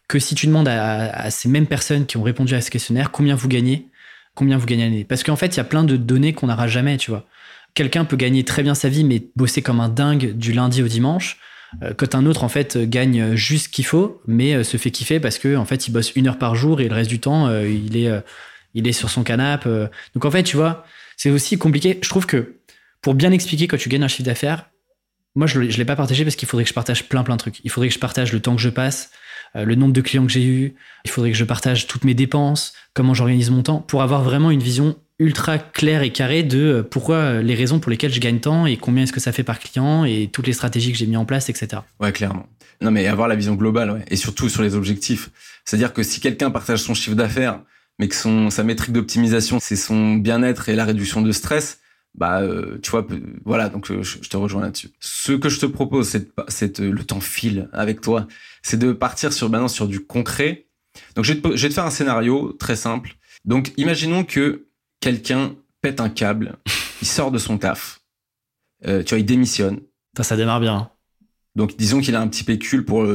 que 0.08 0.18
si 0.18 0.34
tu 0.34 0.46
demandes 0.46 0.68
à, 0.68 1.30
ces 1.30 1.48
mêmes 1.48 1.66
personnes 1.66 2.06
qui 2.06 2.16
ont 2.16 2.22
répondu 2.22 2.54
à 2.54 2.60
ce 2.60 2.70
questionnaire 2.70 3.10
combien 3.10 3.34
vous 3.34 3.48
gagnez, 3.48 3.88
combien 4.34 4.56
vous 4.58 4.66
gagnez 4.66 4.84
l'année. 4.84 5.04
Parce 5.04 5.24
qu'en 5.24 5.36
fait, 5.36 5.54
il 5.54 5.56
y 5.56 5.60
a 5.60 5.64
plein 5.64 5.82
de 5.84 5.96
données 5.96 6.32
qu'on 6.32 6.46
n'aura 6.46 6.68
jamais, 6.68 6.96
tu 6.96 7.10
vois. 7.10 7.26
Quelqu'un 7.74 8.04
peut 8.04 8.16
gagner 8.16 8.44
très 8.44 8.62
bien 8.62 8.74
sa 8.74 8.88
vie, 8.88 9.04
mais 9.04 9.22
bosser 9.34 9.62
comme 9.62 9.80
un 9.80 9.88
dingue 9.88 10.32
du 10.36 10.52
lundi 10.52 10.82
au 10.82 10.88
dimanche. 10.88 11.38
Euh, 11.82 11.92
quand 11.96 12.14
un 12.14 12.24
autre, 12.26 12.44
en 12.44 12.48
fait, 12.48 12.78
gagne 12.78 13.34
juste 13.34 13.64
ce 13.64 13.68
qu'il 13.68 13.84
faut, 13.84 14.22
mais 14.26 14.62
se 14.62 14.76
fait 14.76 14.90
kiffer 14.90 15.18
parce 15.18 15.38
que, 15.38 15.56
en 15.56 15.64
fait, 15.64 15.88
il 15.88 15.92
bosse 15.92 16.12
une 16.14 16.28
heure 16.28 16.38
par 16.38 16.54
jour 16.54 16.80
et 16.80 16.88
le 16.88 16.94
reste 16.94 17.10
du 17.10 17.18
temps, 17.18 17.50
il 17.60 17.96
est 17.96 18.10
il 18.76 18.86
est 18.86 18.92
sur 18.92 19.10
son 19.10 19.24
canapé. 19.24 19.68
Euh. 19.68 19.88
Donc 20.14 20.24
en 20.24 20.30
fait, 20.30 20.44
tu 20.44 20.56
vois, 20.56 20.84
c'est 21.16 21.30
aussi 21.30 21.58
compliqué. 21.58 21.98
Je 22.00 22.08
trouve 22.08 22.26
que 22.26 22.58
pour 23.00 23.14
bien 23.14 23.32
expliquer 23.32 23.66
quand 23.66 23.78
tu 23.78 23.88
gagnes 23.88 24.04
un 24.04 24.08
chiffre 24.08 24.26
d'affaires, 24.26 24.70
moi 25.36 25.46
je 25.46 25.60
ne 25.60 25.66
l'ai 25.66 25.84
pas 25.84 25.96
partagé 25.96 26.24
parce 26.24 26.34
qu'il 26.34 26.48
faudrait 26.48 26.64
que 26.64 26.68
je 26.68 26.74
partage 26.74 27.08
plein 27.08 27.22
plein 27.22 27.36
de 27.36 27.40
trucs. 27.40 27.60
Il 27.64 27.70
faudrait 27.70 27.88
que 27.88 27.94
je 27.94 27.98
partage 27.98 28.32
le 28.32 28.40
temps 28.40 28.56
que 28.56 28.62
je 28.62 28.68
passe, 28.68 29.10
euh, 29.54 29.64
le 29.64 29.74
nombre 29.76 29.92
de 29.92 30.00
clients 30.00 30.26
que 30.26 30.32
j'ai 30.32 30.44
eu. 30.44 30.74
Il 31.04 31.10
faudrait 31.10 31.30
que 31.30 31.36
je 31.36 31.44
partage 31.44 31.86
toutes 31.86 32.04
mes 32.04 32.14
dépenses, 32.14 32.72
comment 32.94 33.14
j'organise 33.14 33.50
mon 33.50 33.62
temps, 33.62 33.78
pour 33.78 34.02
avoir 34.02 34.22
vraiment 34.24 34.50
une 34.50 34.62
vision 34.62 34.96
ultra 35.18 35.58
claire 35.58 36.02
et 36.02 36.10
carrée 36.10 36.42
de 36.42 36.58
euh, 36.58 36.82
pourquoi 36.82 37.42
les 37.42 37.54
raisons 37.54 37.78
pour 37.78 37.90
lesquelles 37.90 38.12
je 38.12 38.20
gagne 38.20 38.40
tant 38.40 38.66
et 38.66 38.76
combien 38.76 39.04
est-ce 39.04 39.12
que 39.12 39.20
ça 39.20 39.32
fait 39.32 39.44
par 39.44 39.60
client 39.60 40.04
et 40.04 40.28
toutes 40.32 40.46
les 40.46 40.52
stratégies 40.52 40.90
que 40.90 40.98
j'ai 40.98 41.06
mis 41.06 41.16
en 41.16 41.24
place, 41.24 41.48
etc. 41.48 41.82
Ouais, 42.00 42.12
clairement. 42.12 42.46
Non, 42.80 42.90
mais 42.90 43.06
avoir 43.06 43.28
la 43.28 43.36
vision 43.36 43.54
globale, 43.54 43.90
ouais. 43.90 44.04
et 44.08 44.16
surtout 44.16 44.48
sur 44.48 44.62
les 44.62 44.74
objectifs. 44.74 45.30
C'est-à-dire 45.64 45.92
que 45.92 46.02
si 46.02 46.20
quelqu'un 46.20 46.50
partage 46.50 46.80
son 46.80 46.94
chiffre 46.94 47.16
d'affaires 47.16 47.60
mais 47.98 48.08
que 48.08 48.14
son 48.14 48.50
sa 48.50 48.62
métrique 48.62 48.92
d'optimisation 48.92 49.58
c'est 49.60 49.76
son 49.76 50.14
bien-être 50.14 50.68
et 50.68 50.76
la 50.76 50.84
réduction 50.84 51.22
de 51.22 51.32
stress 51.32 51.80
bah 52.16 52.40
euh, 52.40 52.78
tu 52.82 52.90
vois 52.90 53.06
voilà 53.44 53.68
donc 53.68 53.90
euh, 53.90 54.02
je, 54.02 54.18
te 54.18 54.36
rejoins 54.36 54.62
là-dessus. 54.62 54.90
Ce 55.00 55.32
que 55.32 55.48
je 55.48 55.60
te 55.60 55.66
propose 55.66 56.08
c'est 56.08 56.28
c'est 56.48 56.78
le 56.78 57.04
temps 57.04 57.20
file 57.20 57.68
avec 57.72 58.00
toi 58.00 58.26
c'est 58.62 58.78
de 58.78 58.92
partir 58.92 59.32
sur 59.32 59.50
maintenant 59.50 59.68
sur 59.68 59.86
du 59.86 60.00
concret. 60.04 60.66
Donc 61.14 61.24
je 61.24 61.34
vais, 61.34 61.40
te, 61.40 61.56
je 61.56 61.62
vais 61.62 61.68
te 61.68 61.74
faire 61.74 61.84
un 61.84 61.90
scénario 61.90 62.52
très 62.52 62.76
simple. 62.76 63.16
Donc 63.44 63.72
imaginons 63.76 64.24
que 64.24 64.66
quelqu'un 65.00 65.54
pète 65.82 66.00
un 66.00 66.08
câble 66.08 66.56
il 67.02 67.08
sort 67.08 67.30
de 67.30 67.38
son 67.38 67.58
taf 67.58 68.00
euh, 68.86 69.02
tu 69.02 69.10
vois 69.10 69.20
il 69.20 69.26
démissionne. 69.26 69.80
Ça, 70.16 70.22
ça 70.22 70.36
démarre 70.36 70.60
bien 70.60 70.90
donc 71.54 71.76
disons 71.76 72.00
qu'il 72.00 72.14
a 72.16 72.20
un 72.20 72.28
petit 72.28 72.44
pécule 72.44 72.84
pour 72.84 73.06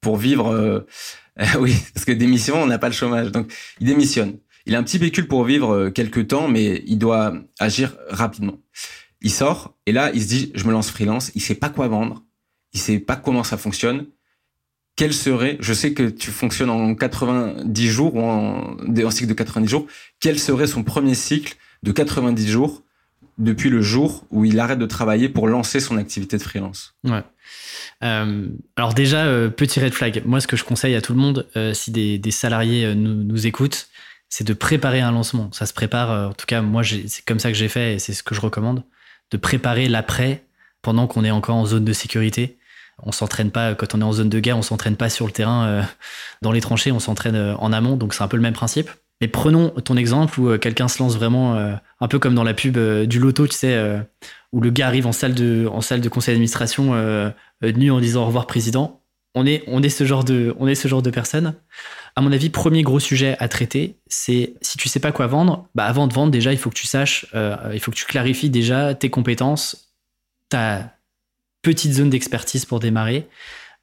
pour 0.00 0.16
vivre 0.16 0.84
oui, 1.58 1.76
parce 1.92 2.04
que 2.04 2.12
démission, 2.12 2.62
on 2.62 2.66
n'a 2.66 2.78
pas 2.78 2.88
le 2.88 2.94
chômage. 2.94 3.32
Donc, 3.32 3.52
il 3.80 3.86
démissionne. 3.86 4.38
Il 4.66 4.74
a 4.74 4.78
un 4.78 4.82
petit 4.82 4.98
véhicule 4.98 5.28
pour 5.28 5.44
vivre 5.44 5.74
euh, 5.74 5.90
quelques 5.90 6.28
temps, 6.28 6.48
mais 6.48 6.82
il 6.86 6.98
doit 6.98 7.34
agir 7.58 7.96
rapidement. 8.08 8.58
Il 9.20 9.30
sort 9.30 9.74
et 9.86 9.92
là, 9.92 10.10
il 10.14 10.22
se 10.22 10.28
dit, 10.28 10.52
je 10.54 10.64
me 10.64 10.72
lance 10.72 10.90
freelance. 10.90 11.30
Il 11.34 11.40
sait 11.40 11.54
pas 11.54 11.68
quoi 11.68 11.88
vendre. 11.88 12.22
Il 12.72 12.80
sait 12.80 12.98
pas 12.98 13.16
comment 13.16 13.44
ça 13.44 13.56
fonctionne. 13.56 14.06
Quel 14.96 15.12
serait, 15.12 15.56
je 15.60 15.72
sais 15.72 15.92
que 15.92 16.08
tu 16.08 16.30
fonctionnes 16.30 16.70
en 16.70 16.94
90 16.94 17.88
jours 17.88 18.14
ou 18.14 18.20
en, 18.20 18.76
cycle 19.10 19.28
de 19.28 19.34
90 19.34 19.68
jours. 19.68 19.86
Quel 20.20 20.38
serait 20.38 20.66
son 20.66 20.84
premier 20.84 21.14
cycle 21.14 21.56
de 21.82 21.90
90 21.90 22.48
jours 22.48 22.82
depuis 23.38 23.70
le 23.70 23.82
jour 23.82 24.24
où 24.30 24.44
il 24.44 24.60
arrête 24.60 24.78
de 24.78 24.86
travailler 24.86 25.28
pour 25.28 25.48
lancer 25.48 25.80
son 25.80 25.96
activité 25.96 26.36
de 26.36 26.42
freelance? 26.42 26.94
Ouais. 27.02 27.22
Euh, 28.02 28.48
alors 28.76 28.94
déjà, 28.94 29.24
euh, 29.24 29.48
petit 29.48 29.80
red 29.80 29.92
flag. 29.92 30.22
Moi, 30.26 30.40
ce 30.40 30.46
que 30.46 30.56
je 30.56 30.64
conseille 30.64 30.94
à 30.94 31.00
tout 31.00 31.12
le 31.12 31.18
monde, 31.18 31.48
si 31.72 31.90
des, 31.90 32.30
salariés 32.30 32.94
nous, 32.94 33.46
écoutent, 33.46 33.88
c'est 34.36 34.42
de 34.42 34.52
préparer 34.52 35.00
un 35.00 35.12
lancement. 35.12 35.48
Ça 35.52 35.64
se 35.64 35.72
prépare, 35.72 36.30
en 36.30 36.32
tout 36.32 36.46
cas, 36.46 36.60
moi, 36.60 36.82
c'est 36.82 37.24
comme 37.24 37.38
ça 37.38 37.52
que 37.52 37.56
j'ai 37.56 37.68
fait 37.68 37.94
et 37.94 37.98
c'est 38.00 38.12
ce 38.12 38.24
que 38.24 38.34
je 38.34 38.40
recommande, 38.40 38.82
de 39.30 39.36
préparer 39.36 39.86
l'après 39.86 40.42
pendant 40.82 41.06
qu'on 41.06 41.22
est 41.22 41.30
encore 41.30 41.54
en 41.54 41.66
zone 41.66 41.84
de 41.84 41.92
sécurité. 41.92 42.58
On 43.04 43.12
s'entraîne 43.12 43.52
pas, 43.52 43.76
quand 43.76 43.94
on 43.94 44.00
est 44.00 44.04
en 44.04 44.10
zone 44.10 44.28
de 44.28 44.40
guerre, 44.40 44.58
on 44.58 44.62
s'entraîne 44.62 44.96
pas 44.96 45.08
sur 45.08 45.26
le 45.26 45.30
terrain, 45.30 45.86
dans 46.42 46.50
les 46.50 46.60
tranchées, 46.60 46.90
on 46.90 46.98
s'entraîne 46.98 47.36
en 47.36 47.72
amont, 47.72 47.96
donc 47.96 48.12
c'est 48.12 48.24
un 48.24 48.28
peu 48.28 48.36
le 48.36 48.42
même 48.42 48.54
principe. 48.54 48.90
Mais 49.20 49.28
prenons 49.28 49.68
ton 49.70 49.96
exemple 49.96 50.40
où 50.40 50.58
quelqu'un 50.58 50.88
se 50.88 51.00
lance 51.00 51.14
vraiment 51.14 51.54
un 52.00 52.08
peu 52.08 52.18
comme 52.18 52.34
dans 52.34 52.42
la 52.42 52.54
pub 52.54 52.76
du 53.06 53.20
loto, 53.20 53.46
tu 53.46 53.54
sais, 53.54 54.00
où 54.50 54.60
le 54.60 54.70
gars 54.70 54.88
arrive 54.88 55.06
en 55.06 55.12
salle 55.12 55.34
de, 55.34 55.68
en 55.70 55.80
salle 55.80 56.00
de 56.00 56.08
conseil 56.08 56.34
d'administration 56.34 56.94
euh, 56.94 57.30
nu 57.62 57.92
en 57.92 58.00
disant 58.00 58.22
au 58.22 58.26
revoir 58.26 58.48
président. 58.48 59.00
On 59.36 59.46
est, 59.46 59.62
on 59.68 59.80
est 59.82 59.88
ce 59.90 60.04
genre 60.04 60.24
de, 60.24 60.54
on 60.58 60.66
est 60.66 60.74
ce 60.74 60.88
genre 60.88 61.02
de 61.02 61.10
personne. 61.10 61.54
À 62.16 62.20
mon 62.20 62.30
avis, 62.30 62.48
premier 62.48 62.82
gros 62.82 63.00
sujet 63.00 63.36
à 63.40 63.48
traiter, 63.48 63.96
c'est 64.06 64.54
si 64.60 64.78
tu 64.78 64.88
sais 64.88 65.00
pas 65.00 65.10
quoi 65.10 65.26
vendre, 65.26 65.68
bah 65.74 65.84
avant 65.84 66.06
de 66.06 66.14
vendre 66.14 66.30
déjà, 66.30 66.52
il 66.52 66.58
faut 66.58 66.70
que 66.70 66.76
tu 66.76 66.86
saches, 66.86 67.26
euh, 67.34 67.56
il 67.72 67.80
faut 67.80 67.90
que 67.90 67.96
tu 67.96 68.04
clarifies 68.04 68.50
déjà 68.50 68.94
tes 68.94 69.10
compétences, 69.10 69.92
ta 70.48 70.94
petite 71.62 71.92
zone 71.92 72.10
d'expertise 72.10 72.66
pour 72.66 72.78
démarrer, 72.78 73.28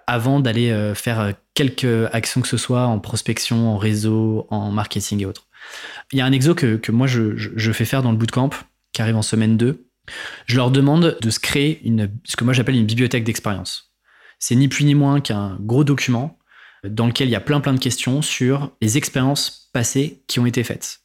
avant 0.08 0.40
d'aller 0.40 0.72
euh, 0.72 0.96
faire 0.96 1.34
quelques 1.56 2.10
actions 2.14 2.42
que 2.42 2.48
ce 2.48 2.58
soit 2.58 2.86
en 2.86 3.00
prospection, 3.00 3.70
en 3.70 3.78
réseau, 3.78 4.48
en 4.50 4.72
marketing 4.72 5.22
et 5.22 5.26
autres. 5.26 5.48
Il 6.14 6.20
y 6.20 6.22
a 6.22 6.26
un 6.26 6.32
exo 6.32 6.56
que, 6.56 6.78
que 6.78 6.92
moi 6.92 7.08
je, 7.08 7.36
je, 7.36 7.72
fais 7.72 7.86
faire 7.86 8.02
dans 8.02 8.12
le 8.12 8.18
bootcamp, 8.18 8.52
qui 8.94 9.02
arrive 9.02 9.18
en 9.18 9.22
semaine 9.22 9.58
2, 9.58 9.86
je 10.46 10.56
leur 10.56 10.72
demande 10.72 11.18
de 11.22 11.30
se 11.30 11.40
créer 11.40 11.82
une, 11.84 12.10
ce 12.24 12.36
que 12.36 12.44
moi 12.44 12.54
j'appelle 12.54 12.76
une 12.76 12.86
bibliothèque 12.86 13.24
d'expérience. 13.24 13.94
C'est 14.40 14.56
ni 14.56 14.68
plus 14.68 14.86
ni 14.86 14.96
moins 14.96 15.22
qu'un 15.22 15.58
gros 15.60 15.84
document 15.84 16.38
dans 16.88 17.08
lequel 17.08 17.28
il 17.28 17.32
y 17.32 17.36
a 17.36 17.42
plein 17.42 17.60
plein 17.60 17.74
de 17.74 17.80
questions 17.80 18.22
sur 18.22 18.72
les 18.82 18.98
expériences 18.98 19.70
passées 19.74 20.24
qui 20.28 20.40
ont 20.40 20.46
été 20.46 20.64
faites. 20.64 21.02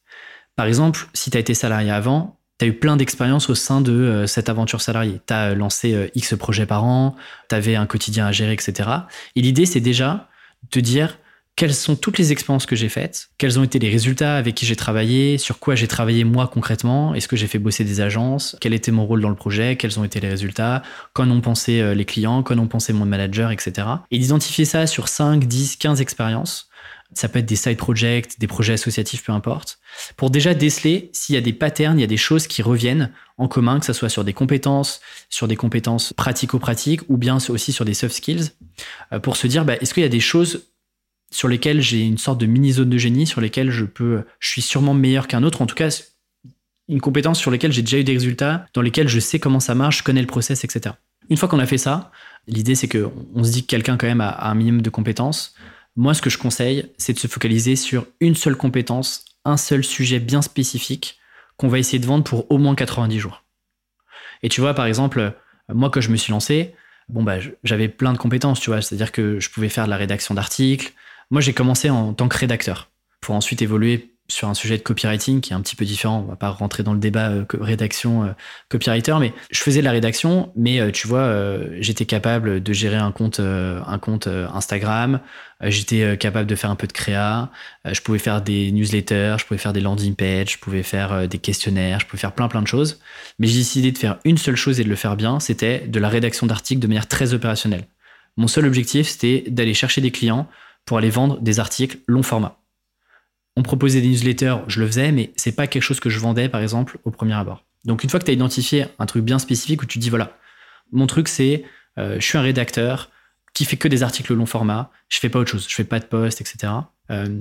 Par 0.56 0.66
exemple, 0.66 1.08
si 1.12 1.30
tu 1.30 1.36
as 1.36 1.40
été 1.40 1.54
salarié 1.54 1.90
avant, 1.90 2.38
tu 2.58 2.64
as 2.64 2.68
eu 2.68 2.72
plein 2.72 2.96
d'expériences 2.96 3.50
au 3.50 3.54
sein 3.54 3.80
de 3.82 3.92
euh, 3.92 4.26
cette 4.26 4.48
aventure 4.48 4.80
salariée. 4.80 5.20
Tu 5.26 5.34
as 5.34 5.54
lancé 5.54 5.94
euh, 5.94 6.08
X 6.14 6.34
projets 6.38 6.64
par 6.64 6.84
an, 6.84 7.14
tu 7.48 7.54
avais 7.54 7.76
un 7.76 7.86
quotidien 7.86 8.26
à 8.26 8.32
gérer, 8.32 8.54
etc. 8.54 8.88
Et 9.34 9.42
l'idée, 9.42 9.66
c'est 9.66 9.80
déjà 9.80 10.28
de 10.72 10.80
dire, 10.80 11.18
quelles 11.56 11.74
sont 11.74 11.96
toutes 11.96 12.18
les 12.18 12.32
expériences 12.32 12.66
que 12.66 12.76
j'ai 12.76 12.90
faites, 12.90 13.30
quels 13.38 13.58
ont 13.58 13.64
été 13.64 13.78
les 13.78 13.88
résultats 13.88 14.36
avec 14.36 14.54
qui 14.54 14.66
j'ai 14.66 14.76
travaillé, 14.76 15.38
sur 15.38 15.58
quoi 15.58 15.74
j'ai 15.74 15.88
travaillé 15.88 16.22
moi 16.22 16.48
concrètement, 16.48 17.14
est-ce 17.14 17.28
que 17.28 17.36
j'ai 17.36 17.46
fait 17.46 17.58
bosser 17.58 17.82
des 17.82 18.02
agences, 18.02 18.56
quel 18.60 18.74
était 18.74 18.92
mon 18.92 19.06
rôle 19.06 19.22
dans 19.22 19.30
le 19.30 19.36
projet, 19.36 19.76
quels 19.76 19.98
ont 19.98 20.04
été 20.04 20.20
les 20.20 20.28
résultats, 20.28 20.82
qu'en 21.14 21.30
ont 21.30 21.40
pensé 21.40 21.80
euh, 21.80 21.94
les 21.94 22.04
clients, 22.04 22.42
qu'en 22.42 22.58
ont 22.58 22.68
pensé 22.68 22.92
mon 22.92 23.06
manager, 23.06 23.50
etc. 23.50 23.88
Et 24.10 24.18
d'identifier 24.18 24.66
ça 24.66 24.86
sur 24.86 25.08
5, 25.08 25.46
10, 25.46 25.76
15 25.76 26.02
expériences. 26.02 26.68
Ça 27.14 27.28
peut 27.28 27.38
être 27.38 27.46
des 27.46 27.56
side 27.56 27.78
projects, 27.78 28.38
des 28.38 28.46
projets 28.48 28.74
associatifs, 28.74 29.24
peu 29.24 29.32
importe. 29.32 29.78
Pour 30.16 30.28
déjà 30.28 30.52
déceler 30.52 31.08
s'il 31.14 31.36
y 31.36 31.38
a 31.38 31.40
des 31.40 31.54
patterns, 31.54 31.98
il 31.98 32.02
y 32.02 32.04
a 32.04 32.08
des 32.08 32.16
choses 32.18 32.48
qui 32.48 32.60
reviennent 32.60 33.12
en 33.38 33.48
commun, 33.48 33.80
que 33.80 33.86
ce 33.86 33.94
soit 33.94 34.08
sur 34.10 34.24
des 34.24 34.32
compétences, 34.34 35.00
sur 35.30 35.48
des 35.48 35.56
compétences 35.56 36.12
pratico-pratiques 36.12 37.02
ou 37.08 37.16
bien 37.16 37.38
aussi 37.48 37.72
sur 37.72 37.86
des 37.86 37.94
soft 37.94 38.14
skills, 38.14 38.50
euh, 39.12 39.20
pour 39.20 39.36
se 39.36 39.46
dire, 39.46 39.64
bah, 39.64 39.76
est-ce 39.80 39.94
qu'il 39.94 40.02
y 40.02 40.06
a 40.06 40.10
des 40.10 40.20
choses 40.20 40.66
sur 41.30 41.48
lesquels 41.48 41.80
j'ai 41.80 42.00
une 42.00 42.18
sorte 42.18 42.40
de 42.40 42.46
mini 42.46 42.72
zone 42.72 42.90
de 42.90 42.98
génie, 42.98 43.26
sur 43.26 43.40
lesquels 43.40 43.70
je 43.70 43.84
peux, 43.84 44.24
je 44.38 44.48
suis 44.48 44.62
sûrement 44.62 44.94
meilleur 44.94 45.28
qu'un 45.28 45.42
autre, 45.42 45.62
en 45.62 45.66
tout 45.66 45.74
cas 45.74 45.88
une 46.88 47.00
compétence 47.00 47.38
sur 47.38 47.50
lesquelles 47.50 47.72
j'ai 47.72 47.82
déjà 47.82 47.98
eu 47.98 48.04
des 48.04 48.12
résultats, 48.12 48.66
dans 48.74 48.82
lesquels 48.82 49.08
je 49.08 49.18
sais 49.18 49.40
comment 49.40 49.60
ça 49.60 49.74
marche, 49.74 49.98
je 49.98 50.02
connais 50.04 50.20
le 50.20 50.26
process, 50.26 50.64
etc. 50.64 50.94
Une 51.28 51.36
fois 51.36 51.48
qu'on 51.48 51.58
a 51.58 51.66
fait 51.66 51.78
ça, 51.78 52.12
l'idée 52.46 52.74
c'est 52.74 52.88
que 52.88 53.10
on 53.34 53.42
se 53.42 53.52
dit 53.52 53.62
que 53.62 53.68
quelqu'un 53.68 53.96
quand 53.96 54.06
même 54.06 54.20
a, 54.20 54.48
un 54.48 54.54
minimum 54.54 54.82
de 54.82 54.90
compétences. 54.90 55.54
Moi, 55.96 56.14
ce 56.14 56.22
que 56.22 56.30
je 56.30 56.38
conseille, 56.38 56.92
c'est 56.98 57.14
de 57.14 57.18
se 57.18 57.26
focaliser 57.26 57.74
sur 57.74 58.06
une 58.20 58.34
seule 58.34 58.56
compétence 58.56 59.24
un 59.44 59.56
seul 59.56 59.82
sujet 59.82 60.20
bien 60.20 60.42
spécifique 60.42 61.18
qu'on 61.56 61.68
va 61.68 61.78
essayer 61.78 61.98
de 61.98 62.06
vendre 62.06 62.24
pour 62.24 62.50
au 62.50 62.58
moins 62.58 62.74
90 62.74 63.18
jours. 63.18 63.44
Et 64.42 64.48
tu 64.48 64.60
vois, 64.60 64.74
par 64.74 64.86
exemple, 64.86 65.32
moi, 65.72 65.90
quand 65.90 66.00
je 66.00 66.10
me 66.10 66.16
suis 66.16 66.32
lancé, 66.32 66.74
bon, 67.08 67.22
bah, 67.22 67.38
j'avais 67.64 67.88
plein 67.88 68.12
de 68.12 68.18
compétences, 68.18 68.60
tu 68.60 68.70
vois, 68.70 68.82
c'est-à-dire 68.82 69.12
que 69.12 69.40
je 69.40 69.50
pouvais 69.50 69.68
faire 69.68 69.86
de 69.86 69.90
la 69.90 69.96
rédaction 69.96 70.34
d'articles. 70.34 70.92
Moi, 71.30 71.40
j'ai 71.40 71.52
commencé 71.52 71.90
en 71.90 72.12
tant 72.14 72.28
que 72.28 72.38
rédacteur 72.38 72.90
pour 73.20 73.34
ensuite 73.34 73.60
évoluer 73.60 74.16
sur 74.28 74.48
un 74.48 74.54
sujet 74.54 74.76
de 74.76 74.82
copywriting 74.82 75.40
qui 75.40 75.52
est 75.52 75.56
un 75.56 75.60
petit 75.60 75.76
peu 75.76 75.84
différent. 75.84 76.22
On 76.24 76.30
va 76.30 76.36
pas 76.36 76.50
rentrer 76.50 76.82
dans 76.82 76.92
le 76.92 76.98
débat 76.98 77.30
euh, 77.30 77.44
rédaction 77.60 78.24
euh, 78.24 78.32
copywriter, 78.68 79.16
mais 79.20 79.32
je 79.50 79.60
faisais 79.60 79.80
de 79.80 79.84
la 79.84 79.92
rédaction, 79.92 80.52
mais 80.56 80.80
euh, 80.80 80.90
tu 80.90 81.06
vois, 81.06 81.32
j'étais 81.80 82.06
capable 82.06 82.62
de 82.62 82.72
gérer 82.72 82.96
un 82.96 83.12
compte, 83.12 83.40
un 83.40 83.98
compte 83.98 84.26
Instagram. 84.26 85.20
j'étais 85.62 86.16
capable 86.16 86.48
de 86.48 86.54
faire 86.54 86.70
un 86.70 86.76
peu 86.76 86.86
de 86.86 86.92
créa. 86.92 87.50
je 87.84 88.00
pouvais 88.00 88.18
faire 88.18 88.42
des 88.42 88.72
newsletters, 88.72 89.36
je 89.38 89.44
pouvais 89.46 89.58
faire 89.58 89.72
des 89.72 89.80
landing 89.80 90.14
pages, 90.14 90.52
je 90.52 90.58
pouvais 90.58 90.82
faire 90.82 91.28
des 91.28 91.38
questionnaires, 91.38 92.00
je 92.00 92.06
pouvais 92.06 92.20
faire 92.20 92.32
plein 92.32 92.48
plein 92.48 92.62
de 92.62 92.68
choses. 92.68 93.00
Mais 93.38 93.46
j'ai 93.46 93.58
décidé 93.58 93.92
de 93.92 93.98
faire 93.98 94.18
une 94.24 94.38
seule 94.38 94.56
chose 94.56 94.80
et 94.80 94.84
de 94.84 94.88
le 94.88 94.96
faire 94.96 95.16
bien. 95.16 95.40
C'était 95.40 95.80
de 95.86 96.00
la 96.00 96.08
rédaction 96.08 96.46
d'articles 96.46 96.80
de 96.80 96.86
manière 96.86 97.08
très 97.08 97.34
opérationnelle. 97.34 97.86
Mon 98.36 98.48
seul 98.48 98.66
objectif, 98.66 99.08
c'était 99.08 99.44
d'aller 99.48 99.74
chercher 99.74 100.00
des 100.00 100.10
clients 100.10 100.48
pour 100.86 100.98
aller 100.98 101.10
vendre 101.10 101.38
des 101.40 101.60
articles 101.60 101.98
long 102.06 102.22
format 102.22 102.58
on 103.56 103.62
proposait 103.62 104.00
des 104.00 104.08
newsletters, 104.08 104.56
je 104.68 104.80
le 104.80 104.86
faisais, 104.86 105.12
mais 105.12 105.32
c'est 105.36 105.52
pas 105.52 105.66
quelque 105.66 105.82
chose 105.82 105.98
que 105.98 106.10
je 106.10 106.20
vendais, 106.20 106.48
par 106.48 106.60
exemple, 106.60 106.98
au 107.04 107.10
premier 107.10 107.32
abord. 107.32 107.64
Donc, 107.84 108.04
une 108.04 108.10
fois 108.10 108.20
que 108.20 108.24
tu 108.24 108.30
as 108.30 108.34
identifié 108.34 108.86
un 108.98 109.06
truc 109.06 109.24
bien 109.24 109.38
spécifique 109.38 109.82
où 109.82 109.86
tu 109.86 109.98
dis, 109.98 110.10
voilà, 110.10 110.36
mon 110.92 111.06
truc, 111.06 111.28
c'est, 111.28 111.64
euh, 111.98 112.16
je 112.20 112.24
suis 112.24 112.36
un 112.36 112.42
rédacteur 112.42 113.10
qui 113.54 113.64
fait 113.64 113.78
que 113.78 113.88
des 113.88 114.02
articles 114.02 114.34
long 114.34 114.46
format, 114.46 114.90
je 115.08 115.18
fais 115.18 115.30
pas 115.30 115.38
autre 115.38 115.50
chose, 115.50 115.66
je 115.66 115.74
fais 115.74 115.84
pas 115.84 115.98
de 115.98 116.04
post, 116.04 116.42
etc. 116.42 116.72
Euh, 117.10 117.40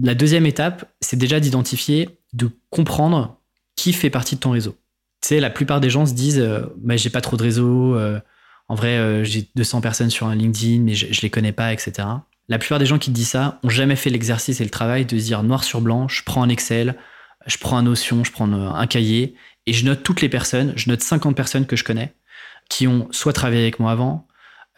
la 0.00 0.14
deuxième 0.14 0.44
étape, 0.44 0.92
c'est 1.00 1.16
déjà 1.16 1.40
d'identifier, 1.40 2.18
de 2.34 2.50
comprendre 2.68 3.38
qui 3.74 3.94
fait 3.94 4.10
partie 4.10 4.34
de 4.34 4.40
ton 4.40 4.50
réseau. 4.50 4.76
Tu 5.22 5.28
sais, 5.28 5.40
la 5.40 5.50
plupart 5.50 5.80
des 5.80 5.88
gens 5.88 6.04
se 6.04 6.12
disent, 6.12 6.40
euh, 6.40 6.66
bah, 6.76 6.96
j'ai 6.96 7.10
pas 7.10 7.22
trop 7.22 7.38
de 7.38 7.42
réseau, 7.42 7.96
en 8.68 8.74
vrai, 8.74 9.24
j'ai 9.24 9.48
200 9.54 9.80
personnes 9.80 10.10
sur 10.10 10.26
un 10.26 10.34
LinkedIn, 10.34 10.82
mais 10.82 10.94
je, 10.94 11.10
je 11.10 11.20
les 11.22 11.30
connais 11.30 11.52
pas, 11.52 11.72
etc. 11.72 12.06
La 12.48 12.58
plupart 12.58 12.78
des 12.78 12.86
gens 12.86 12.98
qui 12.98 13.10
disent 13.10 13.30
ça 13.30 13.60
ont 13.62 13.68
jamais 13.68 13.96
fait 13.96 14.10
l'exercice 14.10 14.60
et 14.60 14.64
le 14.64 14.70
travail 14.70 15.06
de 15.06 15.18
se 15.18 15.24
dire 15.24 15.42
noir 15.42 15.64
sur 15.64 15.80
blanc, 15.80 16.08
je 16.08 16.22
prends 16.22 16.42
un 16.42 16.48
Excel, 16.48 16.96
je 17.46 17.56
prends 17.58 17.76
un 17.76 17.82
Notion, 17.82 18.24
je 18.24 18.32
prends 18.32 18.50
un 18.52 18.86
cahier 18.86 19.34
et 19.66 19.72
je 19.72 19.84
note 19.84 20.02
toutes 20.02 20.20
les 20.20 20.28
personnes, 20.28 20.72
je 20.76 20.90
note 20.90 21.02
50 21.02 21.36
personnes 21.36 21.66
que 21.66 21.76
je 21.76 21.84
connais 21.84 22.14
qui 22.68 22.86
ont 22.86 23.08
soit 23.10 23.32
travaillé 23.34 23.62
avec 23.62 23.80
moi 23.80 23.92
avant, 23.92 24.26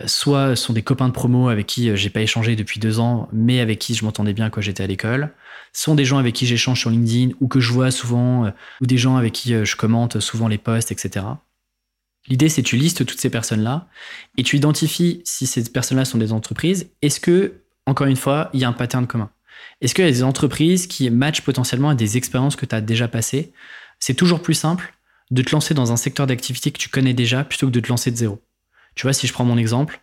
soit 0.06 0.56
sont 0.56 0.72
des 0.72 0.82
copains 0.82 1.08
de 1.08 1.12
promo 1.12 1.48
avec 1.48 1.66
qui 1.66 1.88
euh, 1.90 1.96
j'ai 1.96 2.10
pas 2.10 2.22
échangé 2.22 2.56
depuis 2.56 2.80
deux 2.80 2.98
ans, 2.98 3.28
mais 3.32 3.60
avec 3.60 3.78
qui 3.78 3.94
je 3.94 4.04
m'entendais 4.04 4.32
bien 4.32 4.50
quand 4.50 4.60
j'étais 4.60 4.82
à 4.82 4.86
l'école, 4.86 5.32
sont 5.72 5.94
des 5.94 6.04
gens 6.04 6.18
avec 6.18 6.34
qui 6.34 6.46
j'échange 6.46 6.80
sur 6.80 6.90
LinkedIn 6.90 7.34
ou 7.40 7.48
que 7.48 7.60
je 7.60 7.72
vois 7.72 7.90
souvent, 7.90 8.46
euh, 8.46 8.50
ou 8.80 8.86
des 8.86 8.98
gens 8.98 9.16
avec 9.16 9.32
qui 9.32 9.54
euh, 9.54 9.64
je 9.64 9.76
commente 9.76 10.18
souvent 10.18 10.48
les 10.48 10.58
posts, 10.58 10.90
etc. 10.90 11.24
L'idée, 12.26 12.48
c'est 12.48 12.62
tu 12.62 12.76
listes 12.76 13.04
toutes 13.04 13.20
ces 13.20 13.30
personnes-là 13.30 13.86
et 14.38 14.42
tu 14.42 14.56
identifies 14.56 15.20
si 15.24 15.46
ces 15.46 15.64
personnes-là 15.64 16.04
sont 16.04 16.18
des 16.18 16.32
entreprises. 16.32 16.90
Est-ce 17.02 17.20
que, 17.20 17.60
encore 17.86 18.06
une 18.06 18.16
fois, 18.16 18.50
il 18.54 18.60
y 18.60 18.64
a 18.64 18.68
un 18.68 18.72
pattern 18.72 19.06
commun? 19.06 19.30
Est-ce 19.80 19.94
qu'il 19.94 20.04
y 20.04 20.08
a 20.08 20.10
des 20.10 20.22
entreprises 20.22 20.86
qui 20.86 21.10
matchent 21.10 21.42
potentiellement 21.42 21.90
à 21.90 21.94
des 21.94 22.16
expériences 22.16 22.56
que 22.56 22.64
tu 22.64 22.74
as 22.74 22.80
déjà 22.80 23.08
passées? 23.08 23.52
C'est 23.98 24.14
toujours 24.14 24.40
plus 24.40 24.54
simple 24.54 24.94
de 25.30 25.42
te 25.42 25.50
lancer 25.52 25.74
dans 25.74 25.92
un 25.92 25.96
secteur 25.96 26.26
d'activité 26.26 26.70
que 26.70 26.78
tu 26.78 26.88
connais 26.88 27.14
déjà 27.14 27.44
plutôt 27.44 27.66
que 27.66 27.72
de 27.72 27.80
te 27.80 27.88
lancer 27.88 28.10
de 28.10 28.16
zéro. 28.16 28.42
Tu 28.94 29.02
vois, 29.02 29.12
si 29.12 29.26
je 29.26 29.32
prends 29.32 29.44
mon 29.44 29.58
exemple, 29.58 30.00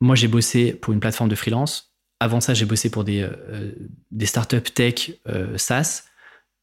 moi 0.00 0.14
j'ai 0.14 0.28
bossé 0.28 0.72
pour 0.72 0.92
une 0.92 1.00
plateforme 1.00 1.28
de 1.28 1.34
freelance. 1.34 1.94
Avant 2.20 2.40
ça, 2.40 2.54
j'ai 2.54 2.64
bossé 2.64 2.90
pour 2.90 3.04
des, 3.04 3.22
euh, 3.22 3.72
des 4.10 4.26
startups 4.26 4.60
tech 4.60 5.12
euh, 5.28 5.58
SaaS. 5.58 6.04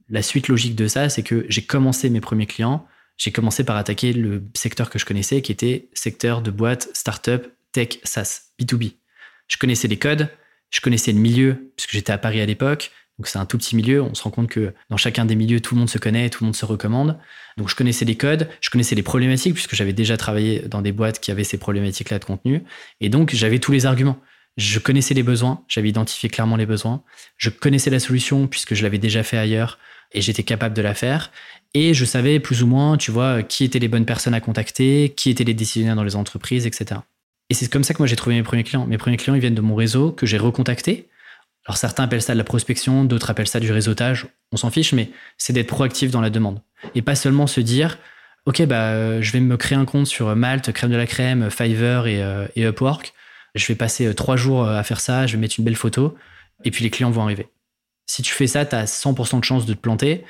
La 0.09 0.21
suite 0.21 0.47
logique 0.47 0.75
de 0.75 0.87
ça, 0.87 1.09
c'est 1.09 1.23
que 1.23 1.45
j'ai 1.49 1.63
commencé 1.63 2.09
mes 2.09 2.21
premiers 2.21 2.45
clients 2.45 2.85
j'ai 3.17 3.31
commencé 3.31 3.63
par 3.63 3.77
attaquer 3.77 4.13
le 4.13 4.43
secteur 4.55 4.89
que 4.89 4.99
je 4.99 5.05
connaissais, 5.05 5.41
qui 5.41 5.51
était 5.51 5.89
secteur 5.93 6.41
de 6.41 6.51
boîte, 6.51 6.89
startup, 6.93 7.47
tech, 7.71 7.99
SaaS, 8.03 8.51
B2B. 8.59 8.93
Je 9.47 9.57
connaissais 9.57 9.87
les 9.87 9.97
codes, 9.97 10.29
je 10.69 10.81
connaissais 10.81 11.11
le 11.11 11.19
milieu, 11.19 11.71
puisque 11.75 11.91
j'étais 11.91 12.13
à 12.13 12.17
Paris 12.17 12.41
à 12.41 12.45
l'époque. 12.45 12.91
Donc 13.19 13.27
c'est 13.27 13.37
un 13.37 13.45
tout 13.45 13.57
petit 13.57 13.75
milieu. 13.75 14.01
On 14.01 14.15
se 14.15 14.23
rend 14.23 14.31
compte 14.31 14.49
que 14.49 14.73
dans 14.89 14.97
chacun 14.97 15.25
des 15.25 15.35
milieux, 15.35 15.59
tout 15.59 15.75
le 15.75 15.79
monde 15.79 15.89
se 15.89 15.99
connaît, 15.99 16.29
tout 16.29 16.43
le 16.43 16.47
monde 16.47 16.55
se 16.55 16.65
recommande. 16.65 17.19
Donc 17.57 17.69
je 17.69 17.75
connaissais 17.75 18.05
les 18.05 18.15
codes, 18.15 18.49
je 18.61 18.69
connaissais 18.69 18.95
les 18.95 19.03
problématiques, 19.03 19.53
puisque 19.53 19.75
j'avais 19.75 19.93
déjà 19.93 20.17
travaillé 20.17 20.61
dans 20.61 20.81
des 20.81 20.91
boîtes 20.91 21.19
qui 21.19 21.29
avaient 21.29 21.43
ces 21.43 21.59
problématiques-là 21.59 22.17
de 22.17 22.25
contenu. 22.25 22.63
Et 22.99 23.09
donc 23.09 23.35
j'avais 23.35 23.59
tous 23.59 23.71
les 23.71 23.85
arguments. 23.85 24.19
Je 24.57 24.79
connaissais 24.79 25.13
les 25.13 25.23
besoins, 25.23 25.63
j'avais 25.67 25.89
identifié 25.89 26.29
clairement 26.29 26.57
les 26.57 26.65
besoins. 26.65 27.03
Je 27.37 27.49
connaissais 27.49 27.89
la 27.89 27.99
solution, 27.99 28.47
puisque 28.47 28.73
je 28.73 28.83
l'avais 28.83 28.97
déjà 28.97 29.23
fait 29.23 29.37
ailleurs 29.37 29.79
et 30.11 30.21
j'étais 30.21 30.43
capable 30.43 30.75
de 30.75 30.81
la 30.81 30.93
faire. 30.93 31.31
Et 31.73 31.93
je 31.93 32.03
savais 32.03 32.39
plus 32.39 32.63
ou 32.63 32.67
moins, 32.67 32.97
tu 32.97 33.11
vois, 33.11 33.43
qui 33.43 33.63
étaient 33.63 33.79
les 33.79 33.87
bonnes 33.87 34.05
personnes 34.05 34.33
à 34.33 34.41
contacter, 34.41 35.13
qui 35.15 35.29
étaient 35.29 35.45
les 35.45 35.53
décisionnaires 35.53 35.95
dans 35.95 36.03
les 36.03 36.17
entreprises, 36.17 36.67
etc. 36.67 36.99
Et 37.49 37.53
c'est 37.53 37.71
comme 37.71 37.83
ça 37.83 37.93
que 37.93 37.99
moi 37.99 38.07
j'ai 38.07 38.15
trouvé 38.15 38.35
mes 38.35 38.43
premiers 38.43 38.63
clients. 38.63 38.85
Mes 38.85 38.97
premiers 38.97 39.17
clients, 39.17 39.35
ils 39.35 39.41
viennent 39.41 39.55
de 39.55 39.61
mon 39.61 39.75
réseau 39.75 40.11
que 40.11 40.25
j'ai 40.25 40.37
recontacté. 40.37 41.07
Alors 41.65 41.77
certains 41.77 42.03
appellent 42.03 42.21
ça 42.21 42.33
de 42.33 42.37
la 42.37 42.43
prospection, 42.43 43.05
d'autres 43.05 43.29
appellent 43.29 43.47
ça 43.47 43.59
du 43.59 43.71
réseautage. 43.71 44.27
On 44.51 44.57
s'en 44.57 44.69
fiche, 44.69 44.93
mais 44.93 45.11
c'est 45.37 45.53
d'être 45.53 45.67
proactif 45.67 46.11
dans 46.11 46.21
la 46.21 46.29
demande. 46.29 46.61
Et 46.95 47.01
pas 47.01 47.15
seulement 47.15 47.47
se 47.47 47.61
dire, 47.61 47.99
OK, 48.45 48.61
bah, 48.63 49.21
je 49.21 49.31
vais 49.31 49.39
me 49.39 49.55
créer 49.55 49.77
un 49.77 49.85
compte 49.85 50.07
sur 50.07 50.35
Malte, 50.35 50.71
Crème 50.73 50.91
de 50.91 50.95
la 50.95 51.05
Crème, 51.05 51.49
Fiverr 51.49 52.07
et, 52.07 52.21
euh, 52.21 52.47
et 52.55 52.63
Upwork. 52.63 53.13
Je 53.55 53.65
vais 53.67 53.75
passer 53.75 54.07
euh, 54.07 54.13
trois 54.13 54.37
jours 54.37 54.65
euh, 54.65 54.77
à 54.77 54.83
faire 54.83 54.99
ça, 54.99 55.27
je 55.27 55.33
vais 55.33 55.39
mettre 55.39 55.55
une 55.57 55.65
belle 55.65 55.75
photo, 55.75 56.15
et 56.63 56.71
puis 56.71 56.83
les 56.83 56.89
clients 56.89 57.11
vont 57.11 57.23
arriver. 57.23 57.47
Si 58.05 58.21
tu 58.21 58.33
fais 58.33 58.47
ça, 58.47 58.65
tu 58.65 58.75
as 58.75 58.85
100% 58.85 59.39
de 59.39 59.45
chance 59.45 59.65
de 59.65 59.73
te 59.73 59.79
planter. 59.79 60.25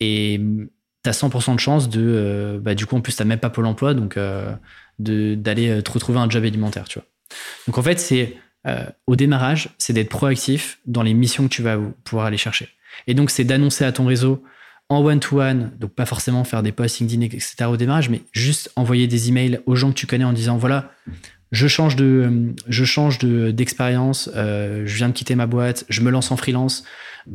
Et 0.00 0.40
tu 1.02 1.10
as 1.10 1.12
100% 1.12 1.54
de 1.54 1.60
chance 1.60 1.88
de. 1.88 2.02
Euh, 2.02 2.58
bah, 2.60 2.74
du 2.74 2.86
coup, 2.86 2.96
en 2.96 3.00
plus, 3.00 3.16
tu 3.16 3.24
même 3.24 3.38
pas 3.38 3.50
Pôle 3.50 3.66
emploi, 3.66 3.94
donc 3.94 4.18
d'aller 4.98 5.82
te 5.82 5.90
retrouver 5.90 6.18
un 6.18 6.28
job 6.28 6.44
alimentaire, 6.44 6.84
tu 6.88 6.98
vois. 6.98 7.06
Donc, 7.66 7.78
en 7.78 7.82
fait, 7.82 7.98
c'est. 7.98 8.36
au 9.06 9.16
démarrage, 9.16 9.70
c'est 9.78 9.92
d'être 9.92 10.08
proactif 10.08 10.78
dans 10.86 11.02
les 11.02 11.14
missions 11.14 11.44
que 11.44 11.54
tu 11.54 11.62
vas 11.62 11.78
pouvoir 12.04 12.26
aller 12.26 12.38
chercher. 12.38 12.68
Et 13.06 13.14
donc, 13.14 13.30
c'est 13.30 13.44
d'annoncer 13.44 13.84
à 13.84 13.92
ton 13.92 14.06
réseau 14.06 14.42
en 14.88 15.04
one-to-one, 15.04 15.72
donc 15.78 15.92
pas 15.92 16.06
forcément 16.06 16.44
faire 16.44 16.62
des 16.62 16.72
posts 16.72 17.00
LinkedIn, 17.00 17.22
etc. 17.22 17.64
au 17.68 17.76
démarrage, 17.76 18.08
mais 18.08 18.22
juste 18.32 18.70
envoyer 18.76 19.06
des 19.06 19.28
emails 19.28 19.60
aux 19.66 19.74
gens 19.74 19.90
que 19.90 19.96
tu 19.96 20.06
connais 20.06 20.24
en 20.24 20.32
disant 20.32 20.56
voilà, 20.56 20.92
je 21.56 21.68
change 21.68 21.96
de, 21.96 22.54
je 22.68 22.84
change 22.84 23.18
d'expérience, 23.18 24.30
je 24.34 24.94
viens 24.94 25.08
de 25.08 25.14
quitter 25.14 25.34
ma 25.34 25.46
boîte, 25.46 25.84
je 25.88 26.02
me 26.02 26.10
lance 26.10 26.30
en 26.30 26.36
freelance. 26.36 26.84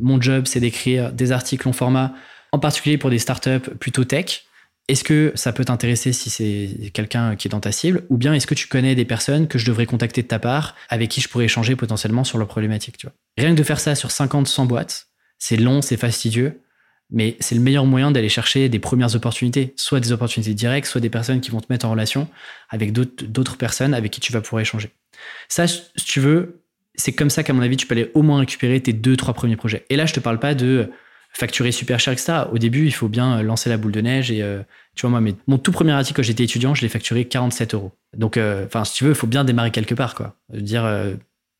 Mon 0.00 0.20
job, 0.20 0.44
c'est 0.46 0.60
d'écrire 0.60 1.12
des 1.12 1.32
articles 1.32 1.68
en 1.68 1.72
format 1.72 2.14
en 2.52 2.58
particulier 2.58 2.98
pour 2.98 3.10
des 3.10 3.18
startups 3.18 3.68
plutôt 3.80 4.04
tech. 4.04 4.44
Est-ce 4.88 5.04
que 5.04 5.32
ça 5.34 5.52
peut 5.52 5.64
t'intéresser 5.64 6.12
si 6.12 6.30
c'est 6.30 6.90
quelqu'un 6.90 7.36
qui 7.36 7.48
est 7.48 7.50
dans 7.50 7.60
ta 7.60 7.72
cible? 7.72 8.04
Ou 8.10 8.16
bien 8.16 8.34
est-ce 8.34 8.46
que 8.46 8.54
tu 8.54 8.68
connais 8.68 8.94
des 8.94 9.04
personnes 9.04 9.48
que 9.48 9.58
je 9.58 9.66
devrais 9.66 9.86
contacter 9.86 10.22
de 10.22 10.28
ta 10.28 10.38
part 10.38 10.76
avec 10.88 11.10
qui 11.10 11.20
je 11.20 11.28
pourrais 11.28 11.46
échanger 11.46 11.76
potentiellement 11.76 12.24
sur 12.24 12.38
leurs 12.38 12.48
problématiques 12.48 12.98
tu 12.98 13.06
vois? 13.06 13.14
Rien 13.38 13.50
que 13.54 13.58
de 13.58 13.64
faire 13.64 13.80
ça 13.80 13.94
sur 13.94 14.10
50, 14.10 14.46
100 14.48 14.66
boîtes, 14.66 15.08
c'est 15.38 15.56
long, 15.56 15.82
c'est 15.82 15.96
fastidieux, 15.96 16.61
mais 17.12 17.36
c'est 17.40 17.54
le 17.54 17.60
meilleur 17.60 17.84
moyen 17.84 18.10
d'aller 18.10 18.28
chercher 18.28 18.68
des 18.68 18.78
premières 18.78 19.14
opportunités, 19.14 19.74
soit 19.76 20.00
des 20.00 20.12
opportunités 20.12 20.54
directes, 20.54 20.88
soit 20.88 21.00
des 21.00 21.10
personnes 21.10 21.40
qui 21.40 21.50
vont 21.50 21.60
te 21.60 21.66
mettre 21.70 21.86
en 21.86 21.90
relation 21.90 22.28
avec 22.70 22.92
d'autres 22.92 23.56
personnes 23.56 23.94
avec 23.94 24.10
qui 24.10 24.20
tu 24.20 24.32
vas 24.32 24.40
pouvoir 24.40 24.62
échanger. 24.62 24.90
Ça, 25.48 25.66
si 25.66 25.84
tu 25.96 26.20
veux, 26.20 26.62
c'est 26.94 27.12
comme 27.12 27.30
ça 27.30 27.42
qu'à 27.42 27.52
mon 27.52 27.62
avis, 27.62 27.76
tu 27.76 27.86
peux 27.86 27.94
aller 27.94 28.10
au 28.14 28.22
moins 28.22 28.40
récupérer 28.40 28.80
tes 28.80 28.92
deux, 28.92 29.16
trois 29.16 29.34
premiers 29.34 29.56
projets. 29.56 29.84
Et 29.90 29.96
là, 29.96 30.06
je 30.06 30.14
te 30.14 30.20
parle 30.20 30.38
pas 30.38 30.54
de 30.54 30.90
facturer 31.32 31.72
super 31.72 31.98
cher, 31.98 32.12
etc. 32.12 32.44
Au 32.50 32.58
début, 32.58 32.86
il 32.86 32.92
faut 32.92 33.08
bien 33.08 33.38
euh, 33.38 33.42
lancer 33.42 33.70
la 33.70 33.76
boule 33.76 33.92
de 33.92 34.00
neige. 34.00 34.30
Et 34.30 34.42
euh, 34.42 34.62
tu 34.94 35.06
vois, 35.06 35.20
moi, 35.20 35.32
mon 35.46 35.58
tout 35.58 35.72
premier 35.72 35.92
article 35.92 36.16
quand 36.16 36.22
j'étais 36.22 36.44
étudiant, 36.44 36.74
je 36.74 36.82
l'ai 36.82 36.88
facturé 36.88 37.26
47 37.26 37.74
euros. 37.74 37.92
Donc, 38.16 38.36
euh, 38.36 38.66
enfin, 38.66 38.84
si 38.84 38.94
tu 38.94 39.04
veux, 39.04 39.10
il 39.10 39.16
faut 39.16 39.26
bien 39.26 39.44
démarrer 39.44 39.70
quelque 39.70 39.94
part, 39.94 40.14
quoi. 40.14 40.36
Dire, 40.52 40.86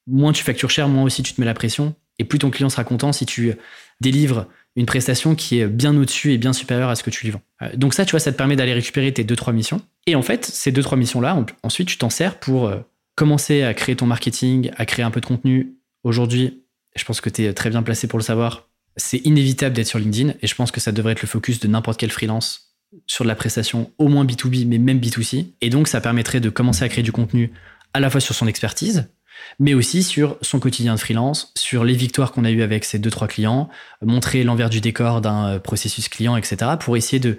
moins 0.06 0.32
tu 0.32 0.44
factures 0.44 0.70
cher, 0.70 0.88
moins 0.88 1.04
aussi 1.04 1.22
tu 1.22 1.32
te 1.32 1.40
mets 1.40 1.46
la 1.46 1.54
pression. 1.54 1.94
Et 2.18 2.24
plus 2.24 2.38
ton 2.38 2.50
client 2.50 2.68
sera 2.68 2.84
content 2.84 3.12
si 3.12 3.24
tu 3.24 3.54
délivres 4.00 4.46
une 4.76 4.86
prestation 4.86 5.34
qui 5.34 5.60
est 5.60 5.66
bien 5.66 5.96
au-dessus 5.96 6.32
et 6.32 6.38
bien 6.38 6.52
supérieure 6.52 6.88
à 6.88 6.96
ce 6.96 7.02
que 7.02 7.10
tu 7.10 7.26
lui 7.26 7.32
vends. 7.32 7.42
donc 7.74 7.94
ça, 7.94 8.04
tu 8.04 8.12
vois, 8.12 8.20
ça 8.20 8.32
te 8.32 8.36
permet 8.36 8.56
d'aller 8.56 8.72
récupérer 8.72 9.12
tes 9.12 9.24
deux 9.24 9.36
trois 9.36 9.52
missions. 9.52 9.82
Et 10.06 10.14
en 10.14 10.22
fait, 10.22 10.46
ces 10.46 10.72
deux 10.72 10.82
trois 10.82 10.96
missions-là, 10.96 11.44
ensuite, 11.62 11.88
tu 11.88 11.98
t'en 11.98 12.10
sers 12.10 12.38
pour 12.38 12.72
commencer 13.14 13.62
à 13.62 13.74
créer 13.74 13.96
ton 13.96 14.06
marketing, 14.06 14.70
à 14.76 14.86
créer 14.86 15.04
un 15.04 15.10
peu 15.10 15.20
de 15.20 15.26
contenu. 15.26 15.74
Aujourd'hui, 16.04 16.62
je 16.96 17.04
pense 17.04 17.20
que 17.20 17.28
tu 17.28 17.44
es 17.44 17.52
très 17.52 17.70
bien 17.70 17.82
placé 17.82 18.06
pour 18.06 18.18
le 18.18 18.24
savoir 18.24 18.68
c'est 18.96 19.18
inévitable 19.18 19.74
d'être 19.74 19.86
sur 19.86 19.98
LinkedIn 19.98 20.34
et 20.40 20.46
je 20.46 20.54
pense 20.54 20.70
que 20.70 20.80
ça 20.80 20.92
devrait 20.92 21.12
être 21.12 21.22
le 21.22 21.28
focus 21.28 21.60
de 21.60 21.68
n'importe 21.68 21.98
quel 21.98 22.10
freelance 22.10 22.74
sur 23.06 23.24
de 23.24 23.28
la 23.28 23.34
prestation, 23.34 23.90
au 23.98 24.08
moins 24.08 24.24
B2B, 24.24 24.66
mais 24.66 24.78
même 24.78 24.98
B2C. 24.98 25.46
Et 25.62 25.70
donc, 25.70 25.88
ça 25.88 26.00
permettrait 26.00 26.40
de 26.40 26.50
commencer 26.50 26.84
à 26.84 26.88
créer 26.88 27.02
du 27.02 27.12
contenu 27.12 27.52
à 27.94 28.00
la 28.00 28.10
fois 28.10 28.20
sur 28.20 28.34
son 28.34 28.46
expertise, 28.46 29.08
mais 29.58 29.74
aussi 29.74 30.02
sur 30.02 30.36
son 30.40 30.60
quotidien 30.60 30.94
de 30.94 31.00
freelance, 31.00 31.52
sur 31.56 31.84
les 31.84 31.94
victoires 31.94 32.32
qu'on 32.32 32.44
a 32.44 32.50
eues 32.50 32.62
avec 32.62 32.84
ses 32.84 32.98
deux, 32.98 33.10
trois 33.10 33.28
clients, 33.28 33.68
montrer 34.00 34.44
l'envers 34.44 34.70
du 34.70 34.80
décor 34.80 35.20
d'un 35.20 35.54
euh, 35.54 35.58
processus 35.58 36.08
client, 36.08 36.36
etc., 36.36 36.72
pour 36.80 36.96
essayer 36.96 37.20
de 37.20 37.38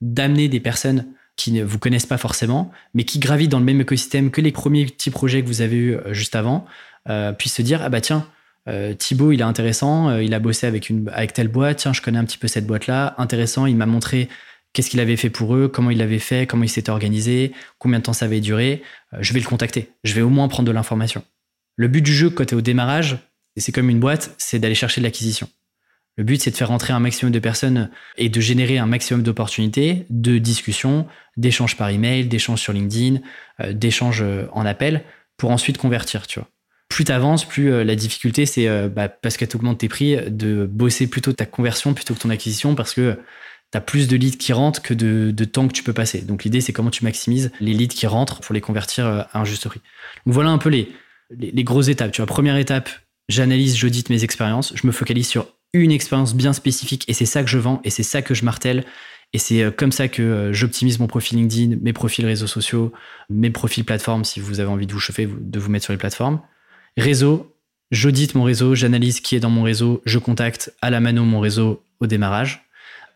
d'amener 0.00 0.48
des 0.48 0.60
personnes 0.60 1.06
qui 1.36 1.52
ne 1.52 1.64
vous 1.64 1.78
connaissent 1.78 2.06
pas 2.06 2.18
forcément, 2.18 2.70
mais 2.94 3.04
qui 3.04 3.18
gravitent 3.18 3.50
dans 3.50 3.58
le 3.58 3.64
même 3.64 3.80
écosystème 3.80 4.30
que 4.30 4.40
les 4.40 4.52
premiers 4.52 4.86
petits 4.86 5.10
projets 5.10 5.42
que 5.42 5.48
vous 5.48 5.62
avez 5.62 5.76
eus 5.76 5.94
euh, 5.94 6.12
juste 6.12 6.36
avant, 6.36 6.64
euh, 7.08 7.32
puissent 7.32 7.54
se 7.54 7.62
dire, 7.62 7.82
ah 7.82 7.88
bah 7.88 8.00
tiens, 8.00 8.26
euh, 8.68 8.94
Thibaut, 8.94 9.32
il 9.32 9.40
est 9.40 9.44
intéressant, 9.44 10.16
il 10.18 10.32
a 10.32 10.38
bossé 10.38 10.66
avec, 10.66 10.88
une, 10.88 11.10
avec 11.12 11.32
telle 11.32 11.48
boîte, 11.48 11.78
tiens, 11.78 11.92
je 11.92 12.00
connais 12.00 12.18
un 12.18 12.24
petit 12.24 12.38
peu 12.38 12.48
cette 12.48 12.66
boîte-là, 12.66 13.14
intéressant, 13.18 13.66
il 13.66 13.76
m'a 13.76 13.86
montré 13.86 14.28
qu'est-ce 14.72 14.90
qu'il 14.90 15.00
avait 15.00 15.16
fait 15.16 15.30
pour 15.30 15.54
eux, 15.54 15.68
comment 15.68 15.90
il 15.90 15.98
l'avait 15.98 16.18
fait, 16.18 16.46
comment 16.46 16.64
il 16.64 16.68
s'était 16.68 16.90
organisé, 16.90 17.52
combien 17.78 17.98
de 17.98 18.04
temps 18.04 18.12
ça 18.12 18.24
avait 18.24 18.40
duré, 18.40 18.82
je 19.20 19.32
vais 19.32 19.40
le 19.40 19.46
contacter, 19.46 19.90
je 20.02 20.14
vais 20.14 20.22
au 20.22 20.30
moins 20.30 20.48
prendre 20.48 20.66
de 20.66 20.72
l'information. 20.72 21.22
Le 21.76 21.88
but 21.88 22.02
du 22.02 22.12
jeu, 22.12 22.30
quand 22.30 22.44
tu 22.44 22.54
es 22.54 22.56
au 22.56 22.60
démarrage, 22.60 23.18
et 23.56 23.60
c'est 23.60 23.72
comme 23.72 23.90
une 23.90 24.00
boîte, 24.00 24.34
c'est 24.38 24.58
d'aller 24.58 24.74
chercher 24.74 25.00
de 25.00 25.06
l'acquisition. 25.06 25.48
Le 26.16 26.24
but, 26.24 26.40
c'est 26.40 26.50
de 26.50 26.56
faire 26.56 26.68
rentrer 26.68 26.92
un 26.92 27.00
maximum 27.00 27.32
de 27.32 27.38
personnes 27.40 27.90
et 28.16 28.28
de 28.28 28.40
générer 28.40 28.78
un 28.78 28.86
maximum 28.86 29.22
d'opportunités, 29.22 30.06
de 30.10 30.38
discussions, 30.38 31.06
d'échanges 31.36 31.76
par 31.76 31.88
email, 31.88 32.26
d'échanges 32.26 32.60
sur 32.60 32.72
LinkedIn, 32.72 33.20
d'échanges 33.72 34.24
en 34.52 34.64
appel, 34.64 35.02
pour 35.36 35.50
ensuite 35.50 35.76
convertir, 35.76 36.28
tu 36.28 36.38
vois 36.38 36.48
plus 36.94 37.04
tu 37.04 37.12
avances, 37.12 37.44
plus 37.44 37.72
euh, 37.72 37.82
la 37.82 37.96
difficulté, 37.96 38.46
c'est 38.46 38.68
euh, 38.68 38.88
bah, 38.88 39.08
parce 39.08 39.36
qu'elle 39.36 39.48
t'augmente 39.48 39.78
tes 39.78 39.88
prix, 39.88 40.16
de 40.28 40.64
bosser 40.64 41.08
plutôt 41.08 41.32
ta 41.32 41.44
conversion 41.44 41.92
plutôt 41.92 42.14
que 42.14 42.20
ton 42.20 42.30
acquisition 42.30 42.76
parce 42.76 42.94
que 42.94 43.18
tu 43.72 43.78
as 43.78 43.80
plus 43.80 44.06
de 44.06 44.16
leads 44.16 44.38
qui 44.38 44.52
rentrent 44.52 44.80
que 44.80 44.94
de, 44.94 45.44
temps 45.44 45.66
que 45.66 45.72
tu 45.72 45.82
peux 45.82 45.92
passer. 45.92 46.20
Donc 46.20 46.44
l'idée, 46.44 46.60
c'est 46.60 46.72
comment 46.72 46.90
tu 46.90 47.02
maximises 47.02 47.50
les 47.58 47.72
leads 47.72 47.94
qui 47.94 48.06
rentrent 48.06 48.40
pour 48.40 48.54
les 48.54 48.60
convertir 48.60 49.06
euh, 49.06 49.22
à 49.32 49.40
un 49.40 49.44
juste 49.44 49.66
prix. 49.66 49.80
Donc 50.24 50.34
voilà 50.34 50.50
un 50.50 50.58
peu 50.58 50.68
les, 50.68 50.88
les, 51.38 51.64
grosses 51.64 51.88
étapes. 51.88 52.12
Tu 52.12 52.20
vois, 52.20 52.26
première 52.26 52.56
étape, 52.56 52.90
j'analyse, 53.28 53.76
j'audite 53.76 54.10
mes 54.10 54.24
expériences, 54.24 54.72
je 54.74 54.86
me 54.86 54.92
focalise 54.92 55.28
sur 55.28 55.46
une 55.72 55.90
expérience 55.90 56.34
bien 56.34 56.52
spécifique 56.52 57.04
et 57.08 57.12
c'est 57.12 57.26
ça 57.26 57.42
que 57.42 57.48
je 57.48 57.58
vends 57.58 57.80
et 57.84 57.90
c'est 57.90 58.02
ça 58.02 58.22
que 58.22 58.34
je 58.34 58.44
martèle. 58.44 58.84
Et 59.32 59.38
c'est 59.38 59.74
comme 59.76 59.90
ça 59.90 60.06
que 60.06 60.50
j'optimise 60.52 61.00
mon 61.00 61.08
profil 61.08 61.38
LinkedIn, 61.38 61.78
mes 61.82 61.92
profils 61.92 62.24
réseaux 62.24 62.46
sociaux, 62.46 62.92
mes 63.28 63.50
profils 63.50 63.84
plateformes 63.84 64.24
si 64.24 64.38
vous 64.38 64.60
avez 64.60 64.68
envie 64.68 64.86
de 64.86 64.92
vous 64.92 65.00
chauffer, 65.00 65.26
de 65.28 65.58
vous 65.58 65.70
mettre 65.70 65.84
sur 65.84 65.92
les 65.92 65.98
plateformes. 65.98 66.40
Réseau, 66.96 67.52
j'audite 67.90 68.36
mon 68.36 68.44
réseau, 68.44 68.76
j'analyse 68.76 69.18
qui 69.20 69.34
est 69.34 69.40
dans 69.40 69.50
mon 69.50 69.64
réseau, 69.64 70.02
je 70.06 70.20
contacte 70.20 70.72
à 70.82 70.90
la 70.90 71.00
mano 71.00 71.24
mon 71.24 71.40
réseau 71.40 71.82
au 71.98 72.06
démarrage. 72.06 72.63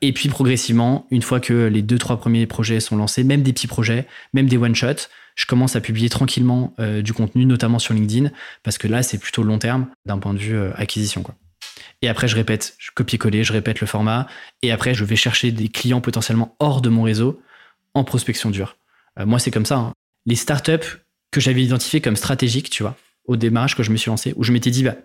Et 0.01 0.13
puis 0.13 0.29
progressivement, 0.29 1.07
une 1.11 1.23
fois 1.23 1.41
que 1.41 1.67
les 1.67 1.83
deux, 1.83 1.99
trois 1.99 2.19
premiers 2.19 2.47
projets 2.47 2.81
sont 2.81 2.97
lancés, 2.97 3.25
même 3.25 3.43
des 3.43 3.53
petits 3.53 3.67
projets, 3.67 4.07
même 4.33 4.47
des 4.47 4.57
one-shots, 4.57 5.09
je 5.35 5.47
commence 5.47 5.77
à 5.77 5.81
publier 5.81 6.09
tranquillement 6.09 6.75
euh, 6.81 7.01
du 7.03 7.13
contenu, 7.13 7.47
notamment 7.47 7.79
sur 7.79 7.95
LinkedIn, 7.95 8.31
parce 8.63 8.77
que 8.77 8.89
là, 8.89 9.03
c'est 9.03 9.19
plutôt 9.19 9.45
long 9.45 9.59
terme 9.59 9.87
d'un 10.05 10.19
point 10.19 10.35
de 10.35 10.39
vue 10.39 10.57
euh, 10.57 10.73
acquisition. 10.75 11.25
Et 12.03 12.09
après, 12.09 12.27
je 12.27 12.35
répète, 12.35 12.75
je 12.79 12.91
copie-coller, 12.93 13.45
je 13.45 13.53
répète 13.53 13.81
le 13.81 13.87
format, 13.87 14.27
et 14.63 14.73
après, 14.73 14.95
je 14.95 15.05
vais 15.05 15.17
chercher 15.17 15.53
des 15.53 15.69
clients 15.69 16.01
potentiellement 16.01 16.57
hors 16.59 16.81
de 16.81 16.89
mon 16.89 17.03
réseau 17.03 17.41
en 17.95 18.05
prospection 18.05 18.51
dure. 18.51 18.77
Euh, 19.19 19.27
moi, 19.27 19.39
c'est 19.39 19.51
comme 19.51 19.67
ça. 19.67 19.77
Hein. 19.77 19.93
Les 20.27 20.37
startups 20.37 20.99
que 21.31 21.41
j'avais 21.41 21.63
identifiées 21.63 22.01
comme 22.01 22.17
stratégiques, 22.17 22.71
tu 22.71 22.83
vois, 22.83 22.97
au 23.27 23.37
démarrage 23.37 23.77
quand 23.77 23.83
je 23.83 23.93
me 23.93 23.97
suis 23.97 24.11
lancé, 24.11 24.33
où 24.37 24.43
je 24.43 24.53
m'étais 24.53 24.71
dit, 24.71 24.83
bah, 24.83 24.97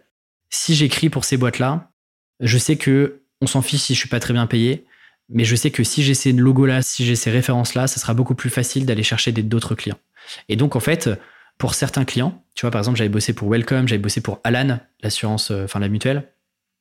si 0.50 0.74
j'écris 0.74 1.10
pour 1.10 1.26
ces 1.26 1.38
boîtes-là, 1.38 1.91
je 2.39 2.58
sais 2.58 2.76
que 2.76 3.23
on 3.44 3.48
s'en 3.48 3.62
fiche 3.62 3.82
si 3.82 3.94
je 3.94 4.00
suis 4.00 4.10
pas 4.10 4.20
très 4.20 4.34
bien 4.34 4.48
payé, 4.48 4.86
mais 5.30 5.44
je 5.44 5.56
sais 5.56 5.72
que 5.72 5.84
si 5.84 6.04
j'ai 6.04 6.14
ces 6.14 6.32
logos-là, 6.32 6.82
si 6.82 7.06
j'ai 7.06 7.16
ces 7.16 7.32
références-là, 7.32 7.88
ça 7.88 8.00
sera 8.00 8.14
beaucoup 8.14 8.36
plus 8.36 8.50
facile 8.50 8.86
d'aller 8.86 9.04
chercher 9.04 9.32
d'autres 9.32 9.76
clients. 9.76 10.00
Et 10.50 10.56
donc, 10.56 10.76
en 10.76 10.80
fait, 10.80 11.10
pour 11.58 11.76
certains 11.76 12.06
clients, 12.06 12.44
tu 12.56 12.62
vois, 12.62 12.72
par 12.72 12.80
exemple, 12.80 12.98
j'avais 12.98 13.10
bossé 13.10 13.34
pour 13.34 13.50
Welcome, 13.50 13.88
j'avais 13.88 14.02
bossé 14.02 14.22
pour 14.22 14.39
Alan, 14.44 14.80
l'assurance, 15.02 15.52
euh, 15.52 15.66
enfin 15.66 15.80
la 15.80 15.89
mutuelle. 15.89 16.30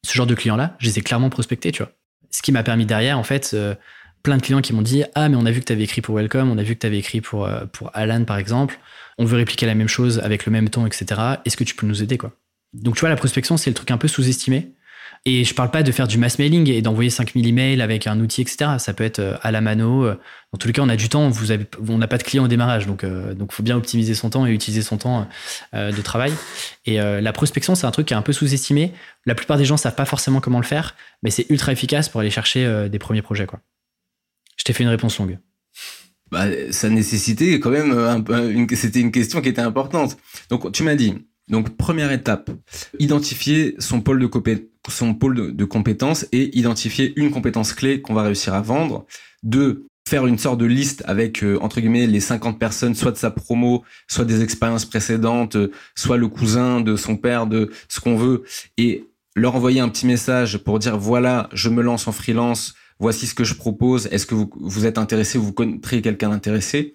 Ce 0.04 0.14
genre 0.14 0.26
de 0.26 0.34
clients-là, 0.34 0.76
je 0.78 0.86
les 0.86 0.98
ai 0.98 1.02
clairement 1.02 1.30
prospectés, 1.30 1.72
tu 1.72 1.82
vois. 1.82 1.92
Ce 2.30 2.42
qui 2.42 2.52
m'a 2.52 2.62
permis 2.62 2.86
derrière, 2.86 3.18
en 3.18 3.22
fait, 3.22 3.52
euh, 3.54 3.74
plein 4.22 4.36
de 4.36 4.42
clients 4.42 4.60
qui 4.60 4.72
m'ont 4.72 4.82
dit 4.82 5.04
Ah, 5.14 5.28
mais 5.28 5.36
on 5.36 5.46
a 5.46 5.50
vu 5.50 5.60
que 5.60 5.66
tu 5.66 5.72
avais 5.72 5.84
écrit 5.84 6.00
pour 6.00 6.16
Welcome, 6.16 6.50
on 6.50 6.58
a 6.58 6.62
vu 6.62 6.74
que 6.74 6.80
tu 6.80 6.86
avais 6.86 6.98
écrit 6.98 7.20
pour, 7.20 7.46
euh, 7.46 7.66
pour 7.66 7.90
Alan, 7.94 8.24
par 8.24 8.38
exemple 8.38 8.78
on 9.18 9.24
veut 9.24 9.36
répliquer 9.36 9.66
la 9.66 9.74
même 9.74 9.88
chose 9.88 10.18
avec 10.20 10.46
le 10.46 10.52
même 10.52 10.68
ton, 10.68 10.86
etc. 10.86 11.20
Est-ce 11.44 11.56
que 11.56 11.64
tu 11.64 11.74
peux 11.74 11.86
nous 11.86 12.02
aider, 12.02 12.18
quoi? 12.18 12.32
Donc, 12.72 12.94
tu 12.94 13.00
vois, 13.00 13.08
la 13.08 13.16
prospection, 13.16 13.56
c'est 13.56 13.70
le 13.70 13.74
truc 13.74 13.90
un 13.90 13.98
peu 13.98 14.08
sous-estimé. 14.08 14.72
Et 15.24 15.44
je 15.44 15.54
parle 15.54 15.70
pas 15.70 15.84
de 15.84 15.92
faire 15.92 16.08
du 16.08 16.18
mass 16.18 16.40
mailing 16.40 16.68
et 16.68 16.82
d'envoyer 16.82 17.08
5000 17.08 17.46
emails 17.46 17.80
avec 17.80 18.08
un 18.08 18.18
outil, 18.18 18.40
etc. 18.40 18.72
Ça 18.78 18.92
peut 18.92 19.04
être 19.04 19.20
euh, 19.20 19.36
à 19.42 19.52
la 19.52 19.60
mano. 19.60 20.04
Euh, 20.04 20.18
dans 20.52 20.58
tous 20.58 20.66
les 20.66 20.72
cas, 20.72 20.82
on 20.82 20.88
a 20.88 20.96
du 20.96 21.08
temps. 21.08 21.28
Vous 21.28 21.52
avez, 21.52 21.64
on 21.88 21.98
n'a 21.98 22.08
pas 22.08 22.18
de 22.18 22.24
clients 22.24 22.44
au 22.44 22.48
démarrage, 22.48 22.88
donc 22.88 23.04
euh, 23.04 23.32
donc 23.32 23.52
faut 23.52 23.62
bien 23.62 23.76
optimiser 23.76 24.14
son 24.14 24.30
temps 24.30 24.46
et 24.46 24.50
utiliser 24.50 24.82
son 24.82 24.98
temps 24.98 25.28
de 25.72 26.02
travail. 26.02 26.32
Et 26.84 26.98
la 26.98 27.32
prospection, 27.32 27.74
c'est 27.74 27.86
un 27.86 27.90
truc 27.90 28.08
qui 28.08 28.14
est 28.14 28.16
un 28.16 28.22
peu 28.22 28.32
sous-estimé. 28.32 28.92
La 29.24 29.34
plupart 29.34 29.56
des 29.56 29.64
gens 29.64 29.76
savent 29.76 29.94
pas 29.94 30.04
forcément 30.04 30.40
comment 30.40 30.58
le 30.58 30.66
faire, 30.66 30.94
mais 31.22 31.30
c'est 31.30 31.46
ultra 31.48 31.72
efficace 31.72 32.08
pour 32.08 32.20
aller 32.20 32.30
chercher 32.30 32.88
des 32.90 32.98
premiers 32.98 33.22
projets. 33.22 33.46
Quoi. 33.46 33.60
Je 34.56 34.64
t'ai 34.64 34.72
fait 34.72 34.82
une 34.82 34.90
réponse 34.90 35.18
longue 35.18 35.38
bah, 36.30 36.46
ça 36.70 36.88
nécessitait 36.88 37.60
quand 37.60 37.68
même 37.68 37.92
un, 37.92 38.48
une, 38.48 38.66
c'était 38.74 39.00
une 39.00 39.12
question 39.12 39.42
qui 39.42 39.50
était 39.50 39.60
importante. 39.60 40.16
Donc, 40.48 40.72
tu 40.72 40.82
m'as 40.82 40.94
dit, 40.94 41.14
donc 41.48 41.76
première 41.76 42.12
étape, 42.12 42.50
identifier 42.98 43.74
son 43.78 44.00
pôle 44.00 44.18
de 44.20 44.26
de, 45.50 45.64
compétences 45.64 46.26
et 46.32 46.56
identifier 46.58 47.12
une 47.16 47.30
compétence 47.30 47.72
clé 47.72 48.00
qu'on 48.00 48.14
va 48.14 48.22
réussir 48.22 48.54
à 48.54 48.60
vendre. 48.60 49.06
Deux, 49.42 49.86
faire 50.08 50.26
une 50.26 50.38
sorte 50.38 50.58
de 50.58 50.66
liste 50.66 51.02
avec 51.06 51.42
euh, 51.42 51.58
entre 51.60 51.80
guillemets 51.80 52.06
les 52.06 52.20
50 52.20 52.58
personnes, 52.58 52.94
soit 52.94 53.12
de 53.12 53.16
sa 53.16 53.30
promo, 53.30 53.84
soit 54.08 54.24
des 54.24 54.42
expériences 54.42 54.84
précédentes, 54.84 55.56
soit 55.94 56.16
le 56.16 56.28
cousin 56.28 56.80
de 56.80 56.96
son 56.96 57.16
père, 57.16 57.46
de 57.46 57.70
ce 57.88 58.00
qu'on 58.00 58.16
veut, 58.16 58.42
et 58.76 59.06
leur 59.34 59.56
envoyer 59.56 59.80
un 59.80 59.88
petit 59.88 60.06
message 60.06 60.58
pour 60.58 60.78
dire 60.78 60.98
voilà, 60.98 61.48
je 61.52 61.68
me 61.68 61.82
lance 61.82 62.06
en 62.08 62.12
freelance, 62.12 62.74
voici 62.98 63.26
ce 63.26 63.34
que 63.34 63.44
je 63.44 63.54
propose, 63.54 64.06
est-ce 64.06 64.26
que 64.26 64.34
vous, 64.34 64.86
êtes 64.86 64.98
intéressé, 64.98 65.38
vous 65.38 65.52
connaîtrez 65.52 66.02
quelqu'un 66.02 66.30
d'intéressé? 66.30 66.94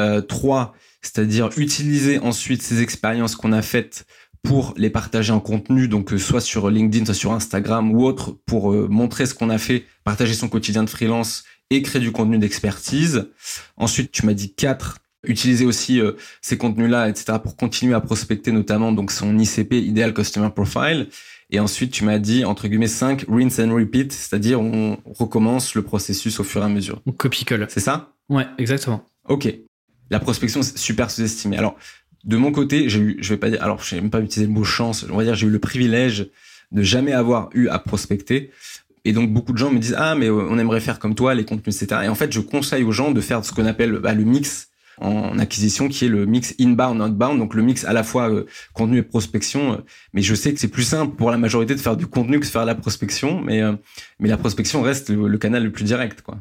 Euh, 0.00 0.20
Trois, 0.20 0.74
c'est-à-dire 1.02 1.50
utiliser 1.56 2.18
ensuite 2.18 2.62
ces 2.62 2.82
expériences 2.82 3.36
qu'on 3.36 3.52
a 3.52 3.62
faites 3.62 4.06
pour 4.42 4.74
les 4.76 4.90
partager 4.90 5.32
en 5.32 5.40
contenu, 5.40 5.88
donc 5.88 6.12
euh, 6.12 6.18
soit 6.18 6.40
sur 6.40 6.70
LinkedIn, 6.70 7.04
soit 7.04 7.14
sur 7.14 7.32
Instagram 7.32 7.92
ou 7.92 8.04
autre, 8.04 8.38
pour 8.46 8.72
euh, 8.72 8.86
montrer 8.88 9.26
ce 9.26 9.34
qu'on 9.34 9.50
a 9.50 9.58
fait, 9.58 9.84
partager 10.04 10.34
son 10.34 10.48
quotidien 10.48 10.84
de 10.84 10.90
freelance 10.90 11.44
et 11.70 11.82
créer 11.82 12.00
du 12.00 12.12
contenu 12.12 12.38
d'expertise. 12.38 13.28
Ensuite, 13.76 14.12
tu 14.12 14.24
m'as 14.24 14.34
dit 14.34 14.54
quatre, 14.54 14.98
utiliser 15.24 15.66
aussi 15.66 16.00
ces 16.40 16.56
contenus-là, 16.56 17.08
etc., 17.10 17.38
pour 17.42 17.56
continuer 17.56 17.94
à 17.94 18.00
prospecter 18.00 18.52
notamment 18.52 18.92
donc 18.92 19.10
son 19.10 19.38
ICP, 19.38 19.74
Ideal 19.74 20.14
Customer 20.14 20.48
Profile. 20.48 21.08
Et 21.50 21.60
ensuite, 21.60 21.92
tu 21.92 22.04
m'as 22.04 22.18
dit, 22.18 22.44
entre 22.44 22.68
guillemets, 22.68 22.88
5, 22.88 23.24
rinse 23.28 23.58
and 23.58 23.74
repeat, 23.74 24.12
c'est-à-dire 24.12 24.60
on 24.60 24.98
recommence 25.06 25.74
le 25.74 25.82
processus 25.82 26.40
au 26.40 26.44
fur 26.44 26.62
et 26.62 26.66
à 26.66 26.68
mesure. 26.68 27.00
On 27.06 27.12
copie-colle. 27.12 27.66
C'est 27.70 27.80
ça? 27.80 28.12
Ouais, 28.28 28.46
exactement. 28.58 29.02
Ok. 29.28 29.48
La 30.10 30.20
prospection, 30.20 30.62
c'est 30.62 30.78
super 30.78 31.10
sous-estimé. 31.10 31.56
Alors, 31.56 31.76
de 32.24 32.36
mon 32.36 32.52
côté, 32.52 32.88
j'ai 32.88 33.00
eu, 33.00 33.16
je 33.20 33.28
vais 33.30 33.38
pas 33.38 33.50
dire, 33.50 33.62
alors, 33.62 33.82
je 33.82 33.94
n'ai 33.94 34.00
même 34.00 34.10
pas 34.10 34.20
utilisé 34.20 34.46
le 34.46 34.52
mot 34.52 34.64
chance, 34.64 35.06
on 35.10 35.16
va 35.16 35.24
dire, 35.24 35.34
j'ai 35.34 35.46
eu 35.46 35.50
le 35.50 35.58
privilège 35.58 36.28
de 36.72 36.82
jamais 36.82 37.12
avoir 37.12 37.50
eu 37.54 37.68
à 37.68 37.78
prospecter. 37.78 38.50
Et 39.04 39.12
donc, 39.12 39.32
beaucoup 39.32 39.52
de 39.52 39.58
gens 39.58 39.70
me 39.70 39.78
disent, 39.78 39.96
ah, 39.96 40.14
mais 40.14 40.26
euh, 40.26 40.46
on 40.50 40.58
aimerait 40.58 40.80
faire 40.80 40.98
comme 40.98 41.14
toi, 41.14 41.34
les 41.34 41.44
contenus, 41.44 41.82
etc. 41.82 42.02
Et 42.04 42.08
en 42.08 42.14
fait, 42.14 42.32
je 42.32 42.40
conseille 42.40 42.84
aux 42.84 42.92
gens 42.92 43.10
de 43.10 43.20
faire 43.20 43.44
ce 43.44 43.52
qu'on 43.52 43.66
appelle 43.66 43.98
bah, 43.98 44.14
le 44.14 44.24
mix 44.24 44.68
en 45.00 45.38
acquisition 45.38 45.88
qui 45.88 46.04
est 46.04 46.08
le 46.08 46.26
mix 46.26 46.54
inbound 46.60 47.00
outbound 47.00 47.38
donc 47.38 47.54
le 47.54 47.62
mix 47.62 47.84
à 47.84 47.92
la 47.92 48.02
fois 48.02 48.30
euh, 48.30 48.46
contenu 48.72 48.98
et 48.98 49.02
prospection 49.02 49.74
euh, 49.74 49.76
mais 50.12 50.22
je 50.22 50.34
sais 50.34 50.52
que 50.52 50.60
c'est 50.60 50.68
plus 50.68 50.82
simple 50.82 51.16
pour 51.16 51.30
la 51.30 51.38
majorité 51.38 51.74
de 51.74 51.80
faire 51.80 51.96
du 51.96 52.06
contenu 52.06 52.40
que 52.40 52.44
de 52.44 52.50
faire 52.50 52.64
la 52.64 52.74
prospection 52.74 53.40
mais 53.40 53.62
euh, 53.62 53.74
mais 54.18 54.28
la 54.28 54.36
prospection 54.36 54.82
reste 54.82 55.10
le, 55.10 55.38
canal 55.38 55.62
le 55.62 55.72
plus 55.72 55.84
direct 55.84 56.22
quoi 56.22 56.38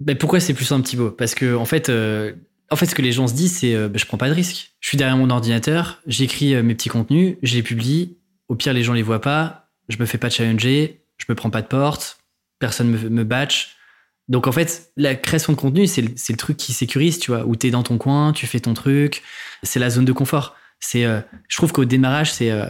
ben 0.00 0.16
pourquoi 0.16 0.40
c'est 0.40 0.52
plus 0.52 0.64
simple 0.64 0.86
Thibaut? 0.86 1.10
Parce 1.10 1.34
que 1.34 1.54
en 1.54 1.64
fait 1.64 1.90
en 2.70 2.76
fait 2.76 2.86
ce 2.86 2.94
que 2.94 3.02
les 3.02 3.12
gens 3.12 3.26
se 3.26 3.34
disent 3.34 3.58
c'est 3.58 3.74
ben, 3.88 3.98
je 3.98 4.06
prends 4.06 4.18
pas 4.18 4.28
de 4.28 4.34
risque. 4.34 4.72
Je 4.80 4.88
suis 4.88 4.96
derrière 4.96 5.16
mon 5.16 5.30
ordinateur 5.30 6.00
j'écris 6.06 6.60
mes 6.62 6.74
petits 6.74 6.88
contenus 6.88 7.36
je 7.42 7.54
les 7.54 7.62
publie. 7.62 8.16
Au 8.48 8.54
pire 8.54 8.72
les 8.72 8.82
gens 8.82 8.92
les 8.92 9.02
voient 9.02 9.20
pas. 9.20 9.68
Je 9.88 9.98
me 9.98 10.06
fais 10.06 10.18
pas 10.18 10.30
challenger. 10.30 11.02
Je 11.18 11.24
me 11.28 11.34
prends 11.34 11.50
pas 11.50 11.62
de 11.62 11.66
porte. 11.66 12.18
Personne 12.58 12.88
me, 12.88 13.08
me 13.08 13.24
batch. 13.24 13.76
Donc 14.28 14.46
en 14.46 14.52
fait, 14.52 14.90
la 14.96 15.14
création 15.14 15.52
de 15.52 15.58
contenu, 15.58 15.86
c'est 15.86 16.02
le, 16.02 16.36
truc 16.36 16.56
qui 16.56 16.72
sécurise, 16.72 17.18
tu 17.18 17.30
vois, 17.30 17.44
où 17.46 17.54
tu 17.54 17.68
es 17.68 17.70
dans 17.70 17.82
ton 17.82 17.96
coin, 17.96 18.32
tu 18.32 18.46
fais 18.46 18.60
ton 18.60 18.74
truc, 18.74 19.22
c'est 19.62 19.78
la 19.78 19.90
zone 19.90 20.04
de 20.04 20.12
confort. 20.12 20.56
C'est, 20.80 21.04
euh, 21.04 21.20
je 21.48 21.56
trouve 21.56 21.72
qu'au 21.72 21.84
démarrage, 21.84 22.32
c'est 22.32 22.50
euh, 22.50 22.66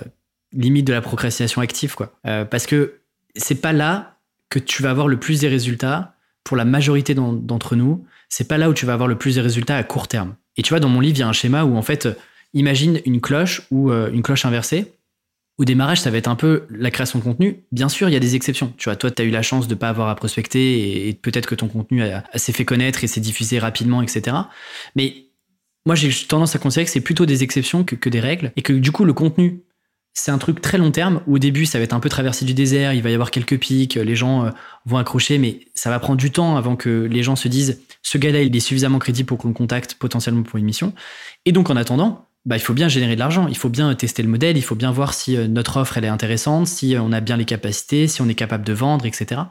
limite 0.52 0.86
de 0.86 0.92
la 0.92 1.00
procrastination 1.00 1.62
active, 1.62 1.94
quoi. 1.94 2.12
Euh, 2.26 2.44
parce 2.44 2.66
que 2.66 3.00
c'est 3.34 3.60
pas 3.60 3.72
là 3.72 4.18
que 4.50 4.58
tu 4.58 4.82
vas 4.82 4.90
avoir 4.90 5.08
le 5.08 5.18
plus 5.18 5.40
des 5.40 5.48
résultats 5.48 6.14
pour 6.44 6.56
la 6.56 6.64
majorité 6.64 7.14
d'entre 7.14 7.74
nous. 7.74 8.06
C'est 8.36 8.48
pas 8.48 8.58
là 8.58 8.68
où 8.68 8.74
tu 8.74 8.84
vas 8.84 8.92
avoir 8.92 9.08
le 9.08 9.16
plus 9.16 9.36
des 9.36 9.40
résultats 9.40 9.78
à 9.78 9.82
court 9.82 10.08
terme. 10.08 10.36
Et 10.58 10.62
tu 10.62 10.68
vois, 10.68 10.80
dans 10.80 10.90
mon 10.90 11.00
livre, 11.00 11.16
il 11.16 11.20
y 11.20 11.22
a 11.22 11.28
un 11.28 11.32
schéma 11.32 11.64
où 11.64 11.74
en 11.74 11.80
fait, 11.80 12.06
imagine 12.52 13.00
une 13.06 13.22
cloche 13.22 13.62
ou 13.70 13.90
une 13.90 14.20
cloche 14.20 14.44
inversée 14.44 14.92
au 15.58 15.64
démarrage, 15.64 16.02
ça 16.02 16.10
va 16.10 16.18
être 16.18 16.28
un 16.28 16.36
peu 16.36 16.66
la 16.68 16.90
création 16.90 17.18
de 17.18 17.24
contenu. 17.24 17.64
Bien 17.72 17.88
sûr, 17.88 18.10
il 18.10 18.12
y 18.12 18.16
a 18.16 18.20
des 18.20 18.36
exceptions. 18.36 18.74
Tu 18.76 18.90
vois, 18.90 18.96
toi, 18.96 19.10
tu 19.10 19.22
as 19.22 19.24
eu 19.24 19.30
la 19.30 19.40
chance 19.40 19.68
de 19.68 19.74
ne 19.74 19.78
pas 19.78 19.88
avoir 19.88 20.10
à 20.10 20.14
prospecter 20.14 21.08
et, 21.08 21.14
peut-être 21.14 21.46
que 21.46 21.54
ton 21.54 21.68
contenu 21.68 22.02
s'est 22.34 22.52
fait 22.52 22.66
connaître 22.66 23.02
et 23.04 23.06
s'est 23.06 23.20
diffusé 23.20 23.58
rapidement, 23.58 24.02
etc. 24.02 24.36
Mais 24.96 25.14
moi, 25.86 25.94
j'ai 25.94 26.10
tendance 26.26 26.54
à 26.54 26.58
considérer 26.58 26.84
que 26.84 26.90
c'est 26.90 27.00
plutôt 27.00 27.24
des 27.24 27.42
exceptions 27.42 27.84
que, 27.84 28.08
des 28.10 28.20
règles 28.20 28.52
et 28.56 28.62
que 28.62 28.74
du 28.74 28.92
coup, 28.92 29.06
le 29.06 29.14
contenu, 29.14 29.62
c'est 30.18 30.30
un 30.30 30.38
truc 30.38 30.62
très 30.62 30.78
long 30.78 30.90
terme. 30.90 31.20
Au 31.26 31.38
début, 31.38 31.66
ça 31.66 31.76
va 31.76 31.84
être 31.84 31.92
un 31.92 32.00
peu 32.00 32.08
traversé 32.08 32.46
du 32.46 32.54
désert, 32.54 32.94
il 32.94 33.02
va 33.02 33.10
y 33.10 33.14
avoir 33.14 33.30
quelques 33.30 33.58
pics, 33.58 33.96
les 33.96 34.16
gens 34.16 34.46
euh, 34.46 34.50
vont 34.86 34.96
accrocher, 34.96 35.36
mais 35.36 35.60
ça 35.74 35.90
va 35.90 35.98
prendre 35.98 36.16
du 36.16 36.30
temps 36.30 36.56
avant 36.56 36.74
que 36.74 37.06
les 37.10 37.22
gens 37.22 37.36
se 37.36 37.48
disent 37.48 37.82
ce 38.02 38.16
gars-là, 38.16 38.40
il 38.40 38.56
est 38.56 38.60
suffisamment 38.60 38.98
crédible 38.98 39.26
pour 39.26 39.36
qu'on 39.36 39.48
le 39.48 39.54
contacte 39.54 39.94
potentiellement 39.94 40.42
pour 40.42 40.58
une 40.58 40.64
mission. 40.64 40.94
Et 41.44 41.52
donc, 41.52 41.68
en 41.68 41.76
attendant, 41.76 42.26
bah, 42.46 42.56
il 42.56 42.60
faut 42.60 42.72
bien 42.72 42.88
générer 42.88 43.14
de 43.14 43.20
l'argent, 43.20 43.46
il 43.46 43.58
faut 43.58 43.68
bien 43.68 43.94
tester 43.94 44.22
le 44.22 44.30
modèle, 44.30 44.56
il 44.56 44.62
faut 44.62 44.74
bien 44.74 44.90
voir 44.90 45.12
si 45.12 45.36
notre 45.48 45.76
offre 45.76 45.98
elle 45.98 46.04
est 46.06 46.08
intéressante, 46.08 46.66
si 46.66 46.96
on 46.98 47.12
a 47.12 47.20
bien 47.20 47.36
les 47.36 47.44
capacités, 47.44 48.08
si 48.08 48.22
on 48.22 48.28
est 48.28 48.34
capable 48.34 48.64
de 48.64 48.72
vendre, 48.72 49.04
etc. 49.04 49.42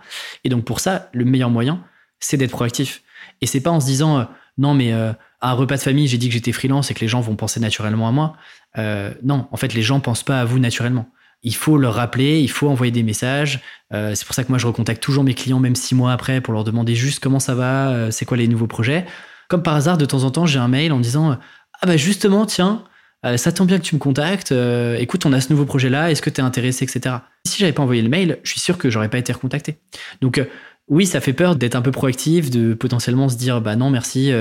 Et 0.45 0.49
donc 0.49 0.65
pour 0.65 0.79
ça, 0.79 1.09
le 1.13 1.25
meilleur 1.25 1.51
moyen, 1.51 1.83
c'est 2.19 2.37
d'être 2.37 2.51
proactif. 2.51 3.03
Et 3.41 3.45
c'est 3.45 3.61
pas 3.61 3.71
en 3.71 3.79
se 3.79 3.85
disant 3.85 4.27
non 4.57 4.73
mais 4.73 4.93
à 4.93 5.17
un 5.41 5.51
repas 5.51 5.75
de 5.75 5.81
famille 5.81 6.07
j'ai 6.07 6.17
dit 6.17 6.29
que 6.29 6.33
j'étais 6.33 6.53
freelance 6.53 6.89
et 6.89 6.93
que 6.93 7.01
les 7.01 7.09
gens 7.09 7.19
vont 7.19 7.35
penser 7.35 7.59
naturellement 7.59 8.07
à 8.07 8.11
moi. 8.11 8.37
Non, 8.77 9.47
en 9.51 9.57
fait 9.57 9.73
les 9.73 9.81
gens 9.81 9.99
pensent 9.99 10.23
pas 10.23 10.41
à 10.41 10.45
vous 10.45 10.59
naturellement 10.59 11.09
il 11.45 11.55
faut 11.55 11.77
leur 11.77 11.93
rappeler, 11.93 12.41
il 12.41 12.49
faut 12.49 12.67
envoyer 12.67 12.91
des 12.91 13.03
messages. 13.03 13.61
Euh, 13.93 14.15
c'est 14.15 14.25
pour 14.25 14.33
ça 14.33 14.43
que 14.43 14.49
moi, 14.49 14.57
je 14.57 14.65
recontacte 14.65 15.01
toujours 15.01 15.23
mes 15.23 15.35
clients, 15.35 15.59
même 15.59 15.75
six 15.75 15.93
mois 15.93 16.11
après, 16.11 16.41
pour 16.41 16.53
leur 16.53 16.63
demander 16.63 16.95
juste 16.95 17.19
comment 17.19 17.39
ça 17.39 17.53
va, 17.53 17.89
euh, 17.89 18.11
c'est 18.11 18.25
quoi 18.25 18.35
les 18.35 18.47
nouveaux 18.47 18.67
projets. 18.67 19.05
Comme 19.47 19.61
par 19.61 19.75
hasard, 19.75 19.99
de 19.99 20.05
temps 20.05 20.23
en 20.23 20.31
temps, 20.31 20.47
j'ai 20.47 20.57
un 20.57 20.67
mail 20.67 20.91
en 20.91 20.99
disant 20.99 21.37
Ah, 21.81 21.85
bah 21.85 21.97
justement, 21.97 22.47
tiens, 22.47 22.83
euh, 23.27 23.37
ça 23.37 23.51
tombe 23.51 23.67
bien 23.67 23.77
que 23.77 23.83
tu 23.83 23.93
me 23.93 23.99
contactes. 23.99 24.51
écoute, 24.97 25.25
on 25.27 25.33
a 25.33 25.39
ce 25.39 25.53
nouveau 25.53 25.65
projet-là, 25.65 26.09
est-ce 26.09 26.23
que 26.23 26.31
tu 26.31 26.41
es 26.41 26.43
intéressé, 26.43 26.83
etc. 26.83 27.17
Si 27.45 27.59
j'avais 27.59 27.73
pas 27.73 27.83
envoyé 27.83 28.01
le 28.01 28.09
mail, 28.09 28.39
je 28.41 28.49
suis 28.49 28.59
sûr 28.59 28.79
que 28.79 28.89
j'aurais 28.89 29.09
pas 29.09 29.19
été 29.19 29.31
recontacté. 29.31 29.77
Donc, 30.21 30.41
oui, 30.87 31.05
ça 31.05 31.21
fait 31.21 31.33
peur 31.33 31.55
d'être 31.55 31.75
un 31.75 31.81
peu 31.81 31.91
proactif, 31.91 32.49
de 32.49 32.73
potentiellement 32.73 33.29
se 33.29 33.37
dire 33.37 33.61
Bah 33.61 33.75
non, 33.75 33.91
merci, 33.91 34.31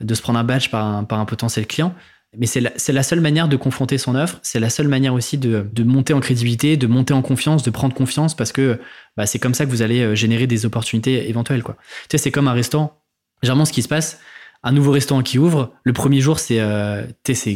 de 0.00 0.14
se 0.14 0.22
prendre 0.22 0.38
un 0.38 0.44
badge 0.44 0.70
par 0.70 0.86
un 0.86 1.24
potentiel 1.26 1.66
client 1.66 1.94
mais 2.38 2.46
c'est 2.46 2.60
la, 2.60 3.02
seule 3.02 3.20
manière 3.20 3.48
de 3.48 3.56
confronter 3.56 3.98
son 3.98 4.14
offre, 4.14 4.38
c'est 4.42 4.60
la 4.60 4.70
seule 4.70 4.88
manière 4.88 5.14
aussi 5.14 5.38
de, 5.38 5.66
monter 5.82 6.12
en 6.12 6.20
crédibilité, 6.20 6.76
de 6.76 6.86
monter 6.86 7.14
en 7.14 7.22
confiance, 7.22 7.62
de 7.62 7.70
prendre 7.70 7.94
confiance, 7.94 8.34
parce 8.34 8.52
que 8.52 8.78
bah, 9.16 9.26
c'est 9.26 9.38
comme 9.38 9.54
ça 9.54 9.64
que 9.64 9.70
vous 9.70 9.82
allez 9.82 10.00
euh, 10.00 10.14
générer 10.14 10.46
des 10.46 10.66
opportunités 10.66 11.28
éventuelles. 11.28 11.62
Quoi. 11.62 11.76
Tu 12.08 12.16
sais, 12.16 12.18
c'est 12.18 12.30
comme 12.30 12.48
un 12.48 12.52
restaurant. 12.52 13.00
Généralement, 13.42 13.64
ce 13.64 13.72
qui 13.72 13.82
se 13.82 13.88
passe, 13.88 14.20
un 14.62 14.72
nouveau 14.72 14.92
restaurant 14.92 15.22
qui 15.22 15.38
ouvre, 15.38 15.72
le 15.84 15.92
premier 15.92 16.20
jour, 16.20 16.38
c'est 16.38 16.60
euh, 16.60 17.04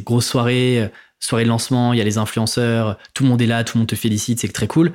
grosse 0.04 0.26
soirée, 0.26 0.82
euh, 0.82 0.88
soirée 1.18 1.44
de 1.44 1.48
lancement, 1.48 1.92
il 1.92 1.98
y 1.98 2.00
a 2.00 2.04
les 2.04 2.18
influenceurs, 2.18 2.96
tout 3.12 3.24
le 3.24 3.28
monde 3.28 3.42
est 3.42 3.46
là, 3.46 3.64
tout 3.64 3.76
le 3.76 3.80
monde 3.80 3.88
te 3.88 3.96
félicite, 3.96 4.40
c'est 4.40 4.48
très 4.48 4.66
cool 4.66 4.92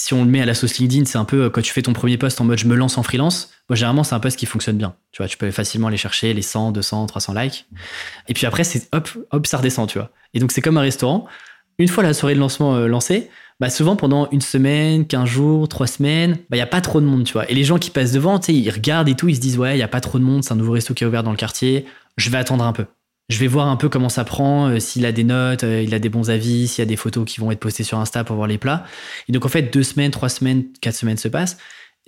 si 0.00 0.14
on 0.14 0.24
le 0.24 0.30
met 0.30 0.40
à 0.40 0.46
la 0.46 0.54
sauce 0.54 0.78
LinkedIn, 0.78 1.04
c'est 1.04 1.18
un 1.18 1.26
peu 1.26 1.44
euh, 1.44 1.50
quand 1.50 1.60
tu 1.60 1.72
fais 1.72 1.82
ton 1.82 1.92
premier 1.92 2.16
post 2.16 2.40
en 2.40 2.44
mode 2.44 2.58
je 2.58 2.66
me 2.66 2.74
lance 2.74 2.96
en 2.96 3.02
freelance. 3.02 3.50
Moi, 3.68 3.76
généralement, 3.76 4.02
c'est 4.02 4.14
un 4.14 4.20
post 4.20 4.38
qui 4.38 4.46
fonctionne 4.46 4.78
bien. 4.78 4.94
Tu 5.12 5.36
peux 5.36 5.50
facilement 5.50 5.88
aller 5.88 5.98
chercher 5.98 6.32
les 6.32 6.40
100, 6.40 6.72
200, 6.72 7.06
300 7.06 7.34
likes. 7.34 7.66
Et 8.26 8.32
puis 8.32 8.46
après, 8.46 8.64
c'est 8.64 8.88
hop, 8.94 9.10
hop, 9.30 9.46
ça 9.46 9.58
redescend. 9.58 9.92
Et 10.32 10.40
donc, 10.40 10.52
c'est 10.52 10.62
comme 10.62 10.78
un 10.78 10.82
restaurant. 10.82 11.26
Une 11.78 11.88
fois 11.88 12.02
la 12.02 12.14
soirée 12.14 12.34
de 12.34 12.40
lancement 12.40 12.76
euh, 12.76 12.86
lancée, 12.86 13.28
bah 13.58 13.68
souvent 13.68 13.94
pendant 13.94 14.26
une 14.30 14.40
semaine, 14.40 15.06
15 15.06 15.28
jours, 15.28 15.68
3 15.68 15.86
semaines, 15.86 16.32
bah, 16.48 16.56
il 16.56 16.60
n'y 16.60 16.62
a 16.62 16.66
pas 16.66 16.80
trop 16.80 17.02
de 17.02 17.06
monde, 17.06 17.24
tu 17.24 17.34
vois. 17.34 17.50
Et 17.50 17.54
les 17.54 17.64
gens 17.64 17.78
qui 17.78 17.90
passent 17.90 18.12
devant, 18.12 18.40
ils 18.40 18.70
regardent 18.70 19.08
et 19.08 19.14
tout, 19.14 19.28
ils 19.28 19.36
se 19.36 19.40
disent, 19.40 19.58
ouais, 19.58 19.74
il 19.74 19.76
n'y 19.76 19.82
a 19.82 19.88
pas 19.88 20.00
trop 20.00 20.18
de 20.18 20.24
monde, 20.24 20.44
c'est 20.44 20.52
un 20.52 20.56
nouveau 20.56 20.72
resto 20.72 20.94
qui 20.94 21.04
est 21.04 21.06
ouvert 21.06 21.22
dans 21.22 21.30
le 21.30 21.36
quartier, 21.36 21.84
je 22.16 22.30
vais 22.30 22.38
attendre 22.38 22.64
un 22.64 22.72
peu 22.72 22.86
je 23.30 23.38
vais 23.38 23.46
voir 23.46 23.68
un 23.68 23.76
peu 23.76 23.88
comment 23.88 24.08
ça 24.08 24.24
prend, 24.24 24.68
euh, 24.68 24.80
s'il 24.80 25.06
a 25.06 25.12
des 25.12 25.22
notes, 25.24 25.62
euh, 25.62 25.82
il 25.82 25.94
a 25.94 26.00
des 26.00 26.08
bons 26.08 26.30
avis, 26.30 26.66
s'il 26.66 26.82
y 26.82 26.86
a 26.86 26.86
des 26.86 26.96
photos 26.96 27.24
qui 27.24 27.40
vont 27.40 27.52
être 27.52 27.60
postées 27.60 27.84
sur 27.84 27.98
Insta 27.98 28.24
pour 28.24 28.34
voir 28.36 28.48
les 28.48 28.58
plats. 28.58 28.84
Et 29.28 29.32
donc 29.32 29.46
en 29.46 29.48
fait, 29.48 29.72
deux 29.72 29.84
semaines, 29.84 30.10
trois 30.10 30.28
semaines, 30.28 30.64
quatre 30.80 30.96
semaines 30.96 31.16
se 31.16 31.28
passent. 31.28 31.56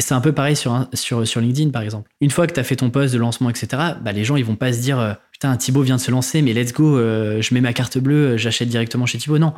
C'est 0.00 0.14
un 0.14 0.20
peu 0.20 0.32
pareil 0.32 0.56
sur 0.56 1.40
LinkedIn, 1.40 1.70
par 1.70 1.82
exemple. 1.82 2.10
Une 2.20 2.30
fois 2.30 2.48
que 2.48 2.54
tu 2.54 2.58
as 2.58 2.64
fait 2.64 2.74
ton 2.76 2.90
post 2.90 3.14
de 3.14 3.18
lancement, 3.18 3.50
etc., 3.50 3.68
bah, 4.02 4.10
les 4.10 4.24
gens, 4.24 4.34
ils 4.34 4.44
vont 4.44 4.56
pas 4.56 4.72
se 4.72 4.80
dire 4.80 4.98
euh, 4.98 5.12
Putain, 5.30 5.56
Thibaut 5.56 5.82
vient 5.82 5.96
de 5.96 6.00
se 6.00 6.10
lancer, 6.10 6.42
mais 6.42 6.54
let's 6.54 6.72
go, 6.72 6.98
je 6.98 7.54
mets 7.54 7.60
ma 7.60 7.72
carte 7.72 7.98
bleue, 7.98 8.36
j'achète 8.36 8.68
directement 8.68 9.06
chez 9.06 9.18
Thibaut. 9.18 9.38
Non. 9.38 9.54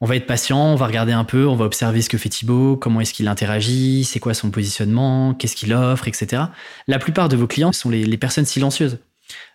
On 0.00 0.06
va 0.06 0.16
être 0.16 0.26
patient, 0.26 0.72
on 0.72 0.76
va 0.76 0.86
regarder 0.86 1.12
un 1.12 1.24
peu, 1.24 1.46
on 1.46 1.56
va 1.56 1.66
observer 1.66 2.00
ce 2.00 2.08
que 2.08 2.16
fait 2.16 2.30
Thibaut, 2.30 2.76
comment 2.76 3.00
est-ce 3.00 3.12
qu'il 3.12 3.28
interagit, 3.28 4.04
c'est 4.04 4.18
quoi 4.18 4.34
son 4.34 4.50
positionnement, 4.50 5.34
qu'est-ce 5.34 5.54
qu'il 5.54 5.74
offre, 5.74 6.08
etc. 6.08 6.44
La 6.88 6.98
plupart 6.98 7.28
de 7.28 7.36
vos 7.36 7.46
clients 7.46 7.72
sont 7.72 7.90
les 7.90 8.16
personnes 8.16 8.46
silencieuses. 8.46 8.98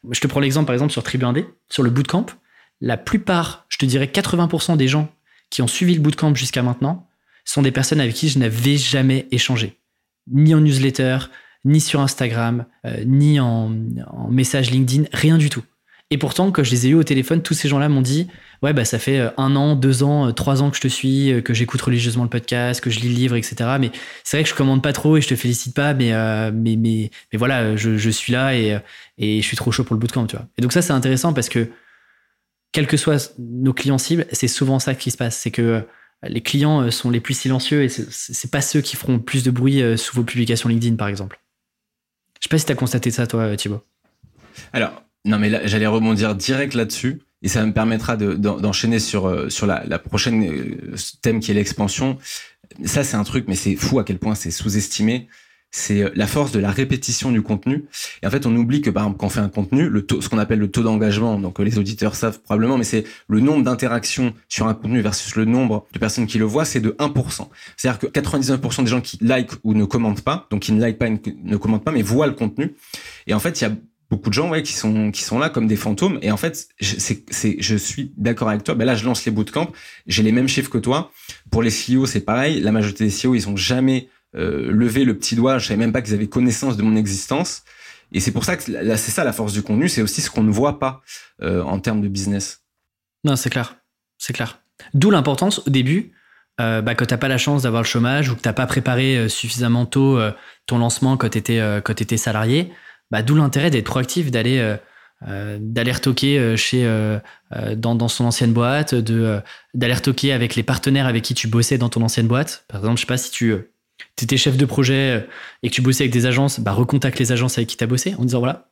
Je 0.10 0.20
te 0.20 0.28
prends 0.28 0.40
l'exemple 0.40 0.68
par 0.68 0.74
exemple 0.74 0.92
sur 0.92 1.04
Tribu 1.04 1.26
1D, 1.26 1.46
sur 1.70 1.84
le 1.84 1.90
bootcamp. 1.90 2.26
La 2.82 2.98
plupart, 2.98 3.66
je 3.70 3.78
te 3.78 3.86
dirais 3.86 4.08
80% 4.08 4.78
des 4.78 4.88
gens 4.88 5.10
qui 5.50 5.62
ont 5.62 5.68
suivi 5.68 5.96
le 5.96 6.02
bootcamp 6.02 6.36
jusqu'à 6.36 6.64
maintenant 6.64 7.08
sont 7.46 7.62
des 7.62 7.72
personnes 7.72 8.02
avec 8.02 8.16
qui 8.16 8.28
je 8.28 8.40
n'avais 8.40 8.78
jamais 8.78 9.28
échangé. 9.32 9.80
Ni 10.28 10.56
en 10.56 10.62
newsletter, 10.62 11.18
ni 11.64 11.80
sur 11.80 12.02
Instagram, 12.02 12.66
euh, 12.86 13.04
ni 13.06 13.40
en, 13.40 13.70
message 14.30 14.72
LinkedIn, 14.72 15.06
rien 15.14 15.38
du 15.38 15.50
tout. 15.50 15.64
Et 16.10 16.18
pourtant, 16.18 16.52
quand 16.52 16.64
je 16.64 16.72
les 16.72 16.88
ai 16.88 16.90
eus 16.90 16.96
au 16.96 17.04
téléphone, 17.04 17.42
tous 17.42 17.54
ces 17.54 17.70
gens-là 17.70 17.90
m'ont 17.90 18.02
dit 18.02 18.28
Ouais, 18.62 18.74
bah, 18.74 18.86
ça 18.86 19.00
fait 19.00 19.20
euh, 19.20 19.30
un 19.38 19.56
an, 19.56 19.76
deux 19.76 20.04
ans, 20.04 20.28
euh, 20.28 20.32
trois 20.32 20.62
ans 20.62 20.70
que 20.70 20.78
je 20.78 20.82
te 20.82 20.88
suis, 20.88 21.32
euh, 21.32 21.42
que 21.42 21.54
j'écoute 21.54 21.82
religieusement 21.82 22.24
le 22.24 22.30
podcast, 22.30 22.82
que 22.82 22.90
je 22.90 23.00
lis 23.00 23.10
le 23.10 23.16
livre, 23.16 23.36
etc. 23.36 23.56
Mais 23.80 23.92
c'est 24.24 24.38
vrai 24.38 24.44
que 24.44 24.50
je 24.50 24.56
commande 24.56 24.82
pas 24.82 24.94
trop 24.94 25.18
et 25.18 25.22
je 25.22 25.28
te 25.28 25.36
félicite 25.36 25.76
pas, 25.76 25.94
mais, 25.94 26.12
mais, 26.52 26.76
mais, 26.76 27.12
mais, 27.32 27.38
voilà, 27.38 27.76
je, 27.76 27.98
je, 27.98 28.10
suis 28.10 28.34
là 28.34 28.56
et, 28.56 28.80
et 29.18 29.42
je 29.42 29.48
suis 29.48 29.58
trop 29.58 29.72
chaud 29.72 29.84
pour 29.84 29.96
le 29.96 30.00
bootcamp, 30.00 30.28
tu 30.28 30.36
vois. 30.36 30.48
Et 30.58 30.62
donc, 30.62 30.74
ça, 30.74 30.82
c'est 30.82 30.94
intéressant 30.94 31.34
parce 31.34 31.50
que, 31.50 31.70
quels 32.72 32.88
que 32.88 32.98
soient 32.98 33.18
nos 33.40 33.74
clients 33.74 33.98
cibles, 33.98 34.26
c'est 34.32 34.50
souvent 34.50 34.80
ça 34.80 34.96
qui 34.96 35.10
se 35.10 35.18
passe. 35.18 35.38
C'est 35.38 35.52
que 35.52 35.84
les 36.24 36.42
clients 36.42 36.92
sont 36.92 37.10
les 37.10 37.22
plus 37.22 37.34
silencieux 37.34 37.84
et 37.84 37.90
c'est 37.90 38.52
pas 38.52 38.62
ceux 38.62 38.82
qui 38.82 38.98
feront 38.98 39.20
plus 39.20 39.44
de 39.44 39.52
bruit 39.52 39.82
sous 39.98 40.16
vos 40.16 40.24
publications 40.24 40.68
LinkedIn, 40.68 40.96
par 40.96 41.08
exemple. 41.08 41.40
Je 42.42 42.48
sais 42.48 42.50
pas 42.50 42.58
si 42.58 42.66
tu 42.66 42.72
as 42.74 42.76
constaté 42.76 43.12
ça, 43.12 43.28
toi, 43.28 43.56
Thibaut. 43.56 43.82
Alors, 44.74 45.04
non, 45.26 45.40
mais 45.40 45.68
j'allais 45.68 45.88
rebondir 45.88 46.36
direct 46.36 46.74
là-dessus. 46.76 47.22
Et 47.42 47.48
ça 47.48 47.66
me 47.66 47.74
permettra 47.74 48.18
d'enchaîner 48.18 49.00
sur, 49.00 49.28
euh, 49.28 49.50
sur 49.50 49.68
la, 49.68 50.00
prochaine 50.00 50.44
euh, 50.44 50.96
thème 51.22 51.40
qui 51.40 51.52
est 51.52 51.54
l'expansion. 51.54 52.18
Ça, 52.86 53.04
c'est 53.04 53.18
un 53.18 53.24
truc, 53.24 53.46
mais 53.48 53.56
c'est 53.56 53.76
fou 53.76 54.00
à 54.00 54.04
quel 54.04 54.18
point 54.18 54.36
c'est 54.36 54.52
sous-estimé. 54.52 55.28
C'est 55.70 56.04
euh, 56.04 56.10
la 56.16 56.26
force 56.26 56.52
de 56.54 56.60
la 56.60 56.72
répétition 56.72 57.32
du 57.32 57.42
contenu. 57.42 57.86
Et 58.24 58.28
en 58.28 58.32
fait, 58.32 58.46
on 58.46 58.56
oublie 58.56 58.82
que, 58.82 58.90
par 58.90 59.04
exemple, 59.04 59.20
quand 59.20 59.28
on 59.28 59.30
fait 59.30 59.42
un 59.42 59.50
contenu, 59.50 59.90
le 59.90 60.06
taux, 60.06 60.22
ce 60.22 60.30
qu'on 60.30 60.38
appelle 60.38 60.60
le 60.60 60.72
taux 60.72 60.84
d'engagement, 60.84 61.38
donc 61.38 61.60
les 61.60 61.78
auditeurs 61.78 62.16
savent 62.16 62.40
probablement, 62.40 62.78
mais 62.78 62.84
c'est 62.86 63.04
le 63.28 63.42
nombre 63.42 63.64
d'interactions 63.64 64.34
sur 64.48 64.68
un 64.68 64.74
contenu 64.74 65.02
versus 65.02 65.36
le 65.36 65.46
nombre 65.46 65.86
de 65.94 66.00
personnes 66.00 66.28
qui 66.28 66.40
le 66.40 66.46
voient, 66.46 66.66
c'est 66.66 66.80
de 66.80 66.92
1%. 66.92 67.50
C'est-à-dire 67.76 68.00
que 68.00 68.08
99% 68.08 68.84
des 68.84 68.90
gens 68.90 69.02
qui 69.02 69.18
like 69.22 69.52
ou 69.64 69.74
ne 69.74 69.84
commentent 69.84 70.22
pas, 70.22 70.48
donc 70.50 70.62
qui 70.62 70.72
ne 70.72 70.80
like 70.80 70.98
pas, 70.98 71.10
ne 71.10 71.58
commentent 71.58 71.84
pas, 71.84 71.92
mais 71.92 72.02
voient 72.02 72.28
le 72.28 72.34
contenu. 72.34 72.76
Et 73.28 73.34
en 73.34 73.40
fait, 73.40 73.60
il 73.60 73.66
y 73.66 73.68
a 73.68 73.76
beaucoup 74.10 74.30
de 74.30 74.34
gens 74.34 74.52
qui 74.62 74.74
sont 74.74 75.12
qui 75.12 75.24
sont 75.24 75.40
là 75.40 75.50
comme 75.50 75.68
des 75.68 75.76
fantômes. 75.76 76.20
Et 76.22 76.32
en 76.32 76.38
fait 76.38 76.68
c'est 76.80 77.24
c'est 77.30 77.58
je 77.60 77.76
suis 77.76 78.14
d'accord 78.18 78.50
avec 78.50 78.64
toi. 78.64 78.76
Ben 78.76 78.86
là 78.86 78.96
je 78.96 79.06
lance 79.06 79.26
les 79.26 79.32
bootcamps. 79.32 79.72
J'ai 80.08 80.24
les 80.24 80.32
mêmes 80.32 80.48
chiffres 80.48 80.70
que 80.70 80.78
toi. 80.78 81.12
Pour 81.52 81.64
les 81.64 81.72
CEO 81.72 82.06
c'est 82.06 82.22
pareil. 82.22 82.60
La 82.62 82.72
majorité 82.72 83.06
des 83.06 83.12
CEO 83.12 83.36
ils 83.36 83.50
ont 83.50 83.58
jamais 83.58 84.10
euh, 84.36 84.72
levé 84.72 85.06
le 85.06 85.18
petit 85.18 85.36
doigt. 85.36 85.58
Je 85.58 85.68
savais 85.68 85.80
même 85.80 85.92
pas 85.92 86.02
qu'ils 86.02 86.14
avaient 86.14 86.28
connaissance 86.28 86.78
de 86.78 86.84
mon 86.84 86.96
existence. 86.96 87.64
Et 88.12 88.20
c'est 88.20 88.32
pour 88.32 88.46
ça 88.46 88.56
que 88.56 88.64
c'est 88.64 89.12
ça 89.12 89.24
la 89.24 89.34
force 89.34 89.54
du 89.54 89.62
contenu. 89.62 89.90
C'est 89.90 90.02
aussi 90.02 90.22
ce 90.22 90.30
qu'on 90.30 90.44
ne 90.44 90.52
voit 90.52 90.80
pas 90.80 91.02
euh, 91.42 91.62
en 91.64 91.80
termes 91.80 92.02
de 92.02 92.08
business. 92.08 92.62
Non 93.24 93.36
c'est 93.36 93.50
clair. 93.50 93.78
C'est 94.18 94.34
clair. 94.34 94.60
D'où 94.94 95.10
l'importance 95.10 95.60
au 95.66 95.70
début 95.70 96.12
euh, 96.62 96.82
bah, 96.82 96.96
quand 96.96 97.06
t'as 97.06 97.18
pas 97.18 97.28
la 97.28 97.38
chance 97.38 97.64
d'avoir 97.64 97.82
le 97.82 97.88
chômage 97.88 98.30
ou 98.30 98.36
que 98.36 98.42
t'as 98.42 98.54
pas 98.54 98.66
préparé 98.66 99.18
euh, 99.18 99.28
suffisamment 99.28 99.86
tôt 99.86 100.18
ton 100.68 100.78
lancement 100.78 101.18
quand 101.18 101.30
t'étais 101.30 101.62
quand 101.84 102.00
étais 102.00 102.18
salarié 102.18 102.72
bah, 103.12 103.22
d'où 103.22 103.36
l'intérêt 103.36 103.70
d'être 103.70 103.86
proactif, 103.86 104.32
d'aller 104.32 104.58
euh, 104.60 104.78
euh, 105.28 105.58
d'aller 105.62 105.92
retoquer 105.92 106.38
euh, 106.38 106.56
chez 106.56 106.86
dans, 107.76 107.96
dans, 107.96 108.08
son 108.08 108.26
ancienne 108.26 108.54
boîte, 108.54 108.96
de 108.96 109.40
d'aller 109.74 109.94
retoquer 109.94 110.34
avec 110.34 110.56
les 110.56 110.64
partenaires 110.64 111.08
avec 111.08 111.24
qui 111.24 111.34
tu 111.34 111.48
bossais 111.48 111.78
dans 111.78 111.90
ton 111.90 112.02
ancienne 112.02 112.28
boîte. 112.28 112.66
Par 112.68 112.82
exemple, 112.82 112.98
je 112.98 113.02
sais 113.02 113.08
pas 113.08 113.18
si 113.18 113.32
tu 113.32 113.56
étais 114.22 114.38
chef 114.38 114.58
de 114.58 114.66
projet 114.66 115.28
et 115.64 115.70
que 115.70 115.74
tu 115.74 115.82
bossais 115.82 116.04
avec 116.04 116.14
des 116.14 116.26
agences, 116.26 116.60
bah 116.60 116.74
recontacte 116.74 117.20
les 117.20 117.32
agences 117.32 117.58
avec 117.58 117.70
qui 117.70 117.78
tu 117.78 117.84
as 117.84 117.88
bossé 117.88 118.16
en 118.18 118.26
disant 118.26 118.40
voilà, 118.40 118.70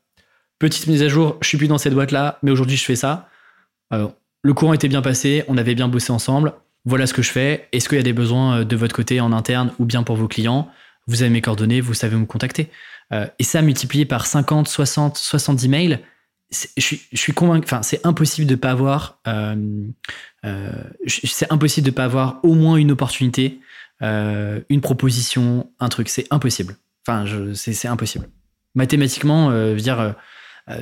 petite 0.60 0.88
mise 0.88 1.04
à 1.04 1.08
jour, 1.08 1.38
je 1.42 1.48
suis 1.48 1.58
plus 1.58 1.68
dans 1.68 1.78
cette 1.78 1.94
boîte 1.94 2.12
là, 2.12 2.40
mais 2.44 2.52
aujourd'hui 2.52 2.78
je 2.78 2.84
fais 2.84 2.96
ça. 2.96 3.30
le 3.92 4.54
courant 4.54 4.74
était 4.74 4.90
bien 4.90 5.02
passé, 5.02 5.44
on 5.48 5.58
avait 5.58 5.76
bien 5.76 5.88
bossé 5.88 6.12
ensemble. 6.12 6.54
Voilà 6.86 7.08
ce 7.08 7.14
que 7.14 7.22
je 7.22 7.32
fais. 7.32 7.70
Est-ce 7.72 7.88
qu'il 7.88 7.98
y 7.98 8.02
a 8.02 8.04
des 8.04 8.12
besoins 8.12 8.66
de 8.66 8.76
votre 8.76 8.94
côté 8.94 9.22
en 9.22 9.32
interne 9.32 9.72
ou 9.80 9.86
bien 9.86 10.04
pour 10.04 10.18
vos 10.18 10.28
clients? 10.28 10.68
Vous 11.08 11.22
avez 11.22 11.32
mes 11.32 11.42
coordonnées, 11.42 11.80
vous 11.80 11.94
savez 11.94 12.18
me 12.18 12.26
contacter. 12.26 12.70
Euh, 13.14 13.28
et 13.40 13.44
ça 13.44 13.62
multiplié 13.62 14.06
par 14.06 14.26
50, 14.26 14.68
60, 14.68 15.18
70 15.18 15.68
mails, 15.70 16.00
je 16.78 16.98
suis, 17.14 17.34
convaincu, 17.34 17.66
enfin, 17.66 17.82
c'est 17.82 18.06
impossible 18.06 18.46
de 18.46 18.54
pas 18.56 18.72
avoir, 18.72 19.20
euh, 19.28 19.88
euh, 20.46 20.72
c'est 21.08 21.52
impossible 21.52 21.86
de 21.86 21.92
pas 21.92 22.04
avoir 22.04 22.40
au 22.44 22.54
moins 22.54 22.76
une 22.76 22.92
opportunité, 22.92 23.60
une 24.02 24.82
proposition, 24.82 25.72
un 25.80 25.90
truc. 25.90 26.10
C'est 26.10 26.28
impossible. 26.30 26.76
Enfin, 27.08 27.26
c'est 27.56 27.88
impossible. 27.88 28.28
Mathématiquement, 28.76 29.74
dire, 29.76 30.14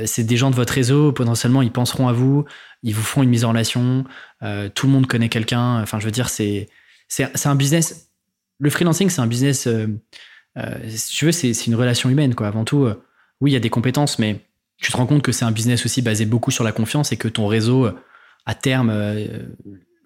c'est 0.05 0.23
des 0.23 0.37
gens 0.37 0.49
de 0.49 0.55
votre 0.55 0.73
réseau, 0.73 1.11
potentiellement, 1.11 1.61
ils 1.61 1.71
penseront 1.71 2.07
à 2.07 2.13
vous, 2.13 2.45
ils 2.81 2.95
vous 2.95 3.03
font 3.03 3.21
une 3.21 3.29
mise 3.29 3.45
en 3.45 3.49
relation, 3.49 4.05
tout 4.41 4.87
le 4.87 4.91
monde 4.91 5.05
connaît 5.05 5.29
quelqu'un. 5.29 5.81
Enfin, 5.81 5.99
je 5.99 6.05
veux 6.05 6.11
dire, 6.11 6.29
c'est, 6.29 6.67
un 7.45 7.55
business. 7.55 8.09
Le 8.59 8.71
freelancing, 8.71 9.09
c'est 9.09 9.21
un 9.21 9.27
business 9.27 9.67
si 10.57 11.15
tu 11.15 11.25
veux, 11.25 11.31
c'est 11.31 11.67
une 11.67 11.75
relation 11.75 12.09
humaine, 12.09 12.35
quoi. 12.35 12.47
Avant 12.47 12.65
tout, 12.65 12.85
euh, 12.85 13.01
oui, 13.39 13.51
il 13.51 13.53
y 13.53 13.57
a 13.57 13.61
des 13.61 13.69
compétences, 13.69 14.19
mais 14.19 14.41
tu 14.77 14.91
te 14.91 14.97
rends 14.97 15.05
compte 15.05 15.21
que 15.21 15.31
c'est 15.31 15.45
un 15.45 15.51
business 15.51 15.85
aussi 15.85 16.01
basé 16.01 16.25
beaucoup 16.25 16.51
sur 16.51 16.63
la 16.63 16.71
confiance 16.71 17.11
et 17.11 17.17
que 17.17 17.27
ton 17.27 17.47
réseau, 17.47 17.85
euh, 17.85 17.95
à 18.45 18.55
terme, 18.55 18.91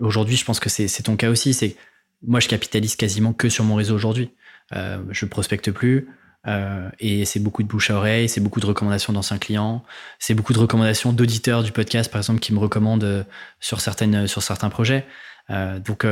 aujourd'hui, 0.01 0.35
je 0.35 0.43
pense 0.43 0.59
que 0.59 0.69
c'est 0.69 1.03
ton 1.03 1.15
cas 1.15 1.29
aussi. 1.29 1.53
C'est 1.53 1.77
moi, 2.21 2.41
je 2.41 2.49
capitalise 2.49 2.97
quasiment 2.97 3.31
que 3.31 3.47
sur 3.47 3.63
mon 3.63 3.75
réseau 3.75 3.95
aujourd'hui. 3.95 4.31
je 4.73 5.25
prospecte 5.25 5.71
plus. 5.71 6.09
et 6.99 7.23
c'est 7.23 7.39
beaucoup 7.39 7.63
de 7.63 7.67
bouche 7.69 7.91
à 7.91 7.95
oreille, 7.95 8.27
c'est 8.27 8.41
beaucoup 8.41 8.59
de 8.59 8.65
recommandations 8.65 9.13
d'anciens 9.13 9.37
clients, 9.37 9.85
c'est 10.19 10.33
beaucoup 10.33 10.51
de 10.51 10.59
recommandations 10.59 11.13
d'auditeurs 11.13 11.63
du 11.63 11.71
podcast, 11.71 12.11
par 12.11 12.19
exemple, 12.19 12.41
qui 12.41 12.53
me 12.53 12.59
recommandent 12.59 13.25
sur, 13.61 13.79
certaines, 13.79 14.27
sur 14.27 14.43
certains 14.43 14.69
projets. 14.69 15.05
donc, 15.49 16.05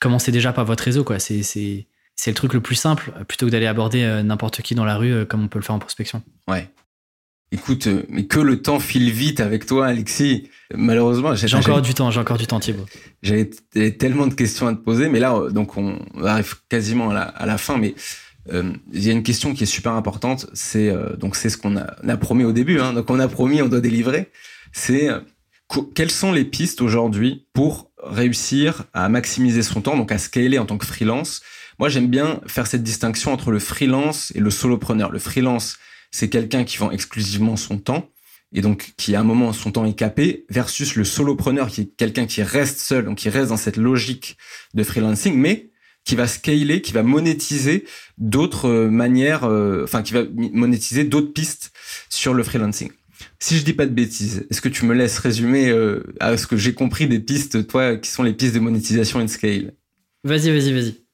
commencez 0.00 0.32
déjà 0.32 0.54
par 0.54 0.64
votre 0.64 0.84
réseau. 0.84 1.04
quoi. 1.04 1.18
C'est 1.18 1.42
le 2.26 2.34
truc 2.34 2.52
le 2.52 2.60
plus 2.60 2.74
simple, 2.74 3.12
plutôt 3.28 3.46
que 3.46 3.50
d'aller 3.50 3.66
aborder 3.66 4.22
n'importe 4.24 4.62
qui 4.62 4.74
dans 4.74 4.84
la 4.84 4.96
rue 4.96 5.26
comme 5.26 5.44
on 5.44 5.48
peut 5.48 5.58
le 5.58 5.64
faire 5.64 5.74
en 5.74 5.78
prospection. 5.78 6.22
Ouais. 6.48 6.68
Écoute, 7.50 7.86
euh, 7.86 8.02
mais 8.10 8.26
que 8.26 8.40
le 8.40 8.60
temps 8.60 8.78
file 8.78 9.10
vite 9.10 9.40
avec 9.40 9.64
toi, 9.64 9.86
Alexis. 9.86 10.48
Malheureusement, 10.74 11.34
j'ai 11.34 11.54
encore 11.56 11.80
du 11.80 11.94
temps, 11.94 12.10
j'ai 12.10 12.20
encore 12.20 12.36
du 12.36 12.46
temps, 12.46 12.60
Thibaut. 12.60 12.84
J'avais 13.22 13.48
tellement 13.98 14.26
de 14.26 14.34
questions 14.34 14.66
à 14.66 14.74
te 14.74 14.80
poser, 14.80 15.08
mais 15.08 15.18
là, 15.18 15.34
euh, 15.34 15.50
donc 15.50 15.78
on 15.78 15.98
arrive 16.22 16.56
quasiment 16.68 17.10
à 17.10 17.46
la, 17.46 17.58
fin, 17.58 17.78
mais 17.78 17.94
euh, 18.52 18.70
il 18.92 19.02
y 19.02 19.08
a 19.08 19.12
une 19.12 19.22
question 19.22 19.54
qui 19.54 19.62
est 19.62 19.66
super 19.66 19.92
importante. 19.92 20.46
C'est 20.52 20.92
donc 21.18 21.36
c'est 21.36 21.48
ce 21.48 21.56
qu'on 21.56 21.78
a, 21.78 21.96
a, 22.06 22.16
promis 22.18 22.44
au 22.44 22.52
début. 22.52 22.80
Hein, 22.80 22.92
donc 22.92 23.08
on 23.08 23.18
a 23.18 23.28
promis, 23.28 23.62
on 23.62 23.68
doit 23.68 23.80
délivrer. 23.80 24.30
C'est 24.72 25.08
quelles 25.94 26.10
sont 26.10 26.32
les 26.32 26.44
pistes 26.44 26.82
aujourd'hui 26.82 27.46
pour 27.54 27.90
réussir 28.02 28.84
à 28.92 29.08
maximiser 29.08 29.62
son 29.62 29.80
temps, 29.80 29.96
donc 29.96 30.12
à 30.12 30.18
scaler 30.18 30.58
en 30.58 30.66
tant 30.66 30.76
que 30.76 30.86
freelance. 30.86 31.40
Moi, 31.78 31.88
j'aime 31.88 32.08
bien 32.08 32.40
faire 32.46 32.66
cette 32.66 32.82
distinction 32.82 33.32
entre 33.32 33.50
le 33.50 33.58
freelance 33.58 34.32
et 34.34 34.40
le 34.40 34.50
solopreneur. 34.50 35.10
Le 35.10 35.18
freelance, 35.18 35.78
c'est 36.10 36.28
quelqu'un 36.28 36.64
qui 36.64 36.78
vend 36.78 36.90
exclusivement 36.90 37.56
son 37.56 37.78
temps 37.78 38.08
et 38.52 38.62
donc 38.62 38.94
qui 38.96 39.14
à 39.14 39.20
un 39.20 39.24
moment 39.24 39.52
son 39.52 39.72
temps 39.72 39.84
est 39.84 39.96
capé 39.96 40.46
versus 40.48 40.94
le 40.94 41.04
solopreneur 41.04 41.68
qui 41.68 41.82
est 41.82 41.96
quelqu'un 41.96 42.24
qui 42.24 42.42
reste 42.42 42.78
seul 42.78 43.04
donc 43.04 43.18
qui 43.18 43.28
reste 43.28 43.50
dans 43.50 43.58
cette 43.58 43.76
logique 43.76 44.38
de 44.72 44.82
freelancing 44.84 45.34
mais 45.36 45.68
qui 46.08 46.16
va 46.16 46.26
scaler, 46.26 46.80
qui 46.80 46.92
va 46.92 47.02
monétiser 47.02 47.84
d'autres 48.16 48.68
euh, 48.68 48.88
manières, 48.88 49.44
euh, 49.44 49.84
enfin 49.84 50.02
qui 50.02 50.14
va 50.14 50.22
monétiser 50.32 51.04
d'autres 51.04 51.34
pistes 51.34 51.70
sur 52.08 52.32
le 52.32 52.42
freelancing. 52.42 52.90
Si 53.38 53.58
je 53.58 53.64
dis 53.64 53.74
pas 53.74 53.84
de 53.84 53.92
bêtises, 53.92 54.46
est-ce 54.50 54.62
que 54.62 54.70
tu 54.70 54.86
me 54.86 54.94
laisses 54.94 55.18
résumer 55.18 55.68
euh, 55.68 56.02
à 56.18 56.38
ce 56.38 56.46
que 56.46 56.56
j'ai 56.56 56.72
compris 56.72 57.08
des 57.08 57.20
pistes, 57.20 57.66
toi, 57.66 57.96
qui 57.96 58.10
sont 58.10 58.22
les 58.22 58.32
pistes 58.32 58.54
de 58.54 58.60
monétisation 58.60 59.20
et 59.20 59.24
de 59.24 59.28
scale? 59.28 59.74
Vas-y, 60.24 60.50
vas-y, 60.50 60.72
vas-y. 60.72 61.07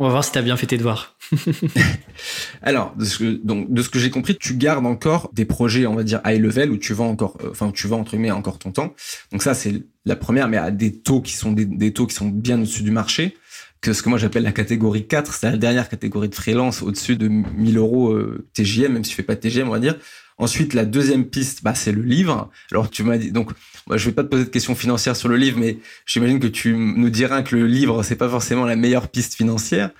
On 0.00 0.04
va 0.04 0.12
voir 0.12 0.24
si 0.24 0.32
tu 0.32 0.38
as 0.38 0.42
bien 0.42 0.56
fait 0.56 0.66
tes 0.66 0.78
devoirs. 0.78 1.14
Alors, 2.62 2.96
de 2.96 3.04
ce 3.04 3.18
que, 3.18 3.38
donc, 3.44 3.70
de 3.70 3.82
ce 3.82 3.90
que 3.90 3.98
j'ai 3.98 4.08
compris, 4.08 4.34
tu 4.34 4.54
gardes 4.54 4.86
encore 4.86 5.28
des 5.34 5.44
projets, 5.44 5.86
on 5.86 5.94
va 5.94 6.04
dire, 6.04 6.22
high 6.24 6.40
level, 6.40 6.70
où 6.70 6.78
tu 6.78 6.94
vends 6.94 7.10
encore, 7.10 7.36
euh, 7.42 7.50
enfin, 7.50 7.66
où 7.66 7.72
tu 7.72 7.86
vends, 7.86 8.00
entre 8.00 8.12
guillemets, 8.12 8.30
encore 8.30 8.58
ton 8.58 8.72
temps. 8.72 8.94
Donc 9.30 9.42
ça, 9.42 9.52
c'est 9.52 9.82
la 10.06 10.16
première, 10.16 10.48
mais 10.48 10.56
à 10.56 10.70
des 10.70 10.98
taux 10.98 11.20
qui 11.20 11.34
sont 11.34 11.52
des, 11.52 11.92
taux 11.92 12.06
qui 12.06 12.14
sont 12.14 12.28
bien 12.28 12.56
au-dessus 12.56 12.82
du 12.82 12.90
marché. 12.90 13.36
Que 13.82 13.92
ce 13.92 14.02
que 14.02 14.08
moi 14.08 14.16
j'appelle 14.16 14.42
la 14.42 14.52
catégorie 14.52 15.06
4, 15.06 15.34
c'est 15.34 15.50
la 15.50 15.58
dernière 15.58 15.90
catégorie 15.90 16.30
de 16.30 16.34
freelance 16.34 16.80
au-dessus 16.80 17.16
de 17.16 17.28
1000 17.28 17.76
euros 17.76 18.12
euh, 18.12 18.48
TGM, 18.54 18.94
même 18.94 19.04
si 19.04 19.10
je 19.10 19.16
fais 19.16 19.22
pas 19.22 19.34
de 19.34 19.40
TGM, 19.40 19.68
on 19.68 19.72
va 19.72 19.80
dire. 19.80 19.96
Ensuite, 20.38 20.72
la 20.72 20.86
deuxième 20.86 21.26
piste, 21.26 21.62
bah, 21.62 21.74
c'est 21.74 21.92
le 21.92 22.00
livre. 22.00 22.50
Alors, 22.72 22.88
tu 22.88 23.02
m'as 23.02 23.18
dit, 23.18 23.32
donc, 23.32 23.50
moi, 23.86 23.96
je 23.96 24.06
vais 24.06 24.12
pas 24.12 24.22
te 24.22 24.28
poser 24.28 24.44
de 24.44 24.50
questions 24.50 24.74
financières 24.74 25.16
sur 25.16 25.28
le 25.28 25.36
livre, 25.36 25.58
mais 25.58 25.78
j'imagine 26.06 26.38
que 26.38 26.46
tu 26.46 26.74
nous 26.74 27.10
diras 27.10 27.42
que 27.42 27.56
le 27.56 27.66
livre, 27.66 28.02
c'est 28.02 28.16
pas 28.16 28.28
forcément 28.28 28.64
la 28.64 28.76
meilleure 28.76 29.08
piste 29.08 29.34
financière. 29.34 29.90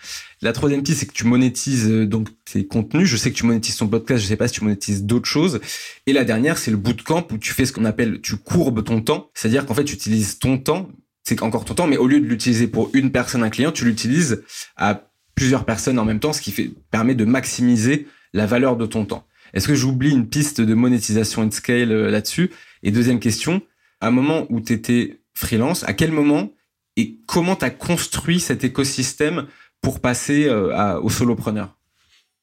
La 0.42 0.52
troisième 0.52 0.82
piste, 0.82 1.00
c'est 1.00 1.06
que 1.06 1.12
tu 1.12 1.26
monétises 1.26 1.88
euh, 1.88 2.06
donc 2.06 2.28
tes 2.44 2.66
contenus. 2.66 3.08
Je 3.08 3.16
sais 3.16 3.30
que 3.30 3.36
tu 3.36 3.44
monétises 3.44 3.76
ton 3.76 3.88
podcast. 3.88 4.22
Je 4.22 4.26
sais 4.26 4.36
pas 4.36 4.48
si 4.48 4.54
tu 4.54 4.64
monétises 4.64 5.04
d'autres 5.04 5.28
choses. 5.28 5.60
Et 6.06 6.12
la 6.12 6.24
dernière, 6.24 6.56
c'est 6.56 6.70
le 6.70 6.76
bootcamp 6.76 7.26
où 7.30 7.38
tu 7.38 7.52
fais 7.52 7.66
ce 7.66 7.72
qu'on 7.72 7.84
appelle, 7.84 8.20
tu 8.20 8.36
courbes 8.36 8.82
ton 8.84 9.00
temps. 9.00 9.30
C'est-à-dire 9.34 9.66
qu'en 9.66 9.74
fait, 9.74 9.84
tu 9.84 9.94
utilises 9.94 10.38
ton 10.38 10.58
temps. 10.58 10.88
C'est 11.24 11.42
encore 11.42 11.64
ton 11.64 11.74
temps, 11.74 11.86
mais 11.86 11.98
au 11.98 12.06
lieu 12.06 12.20
de 12.20 12.26
l'utiliser 12.26 12.66
pour 12.66 12.90
une 12.94 13.12
personne, 13.12 13.42
un 13.42 13.50
client, 13.50 13.72
tu 13.72 13.84
l'utilises 13.84 14.42
à 14.76 15.10
plusieurs 15.34 15.64
personnes 15.64 15.98
en 15.98 16.04
même 16.04 16.20
temps, 16.20 16.32
ce 16.32 16.40
qui 16.40 16.50
fait, 16.50 16.70
permet 16.90 17.14
de 17.14 17.24
maximiser 17.24 18.06
la 18.32 18.46
valeur 18.46 18.76
de 18.76 18.86
ton 18.86 19.04
temps. 19.04 19.26
Est-ce 19.52 19.68
que 19.68 19.74
j'oublie 19.74 20.10
une 20.10 20.28
piste 20.28 20.60
de 20.60 20.74
monétisation 20.74 21.42
et 21.42 21.46
de 21.46 21.52
scale 21.52 21.92
euh, 21.92 22.10
là-dessus? 22.10 22.50
Et 22.82 22.90
deuxième 22.90 23.20
question, 23.20 23.62
à 24.00 24.08
un 24.08 24.10
moment 24.10 24.46
où 24.48 24.60
tu 24.60 24.72
étais 24.72 25.20
freelance, 25.34 25.84
à 25.84 25.92
quel 25.92 26.12
moment 26.12 26.50
et 26.96 27.18
comment 27.26 27.56
tu 27.56 27.64
as 27.64 27.70
construit 27.70 28.40
cet 28.40 28.64
écosystème 28.64 29.46
pour 29.80 30.00
passer 30.00 30.46
euh, 30.48 31.00
au 31.00 31.10
solopreneur? 31.10 31.76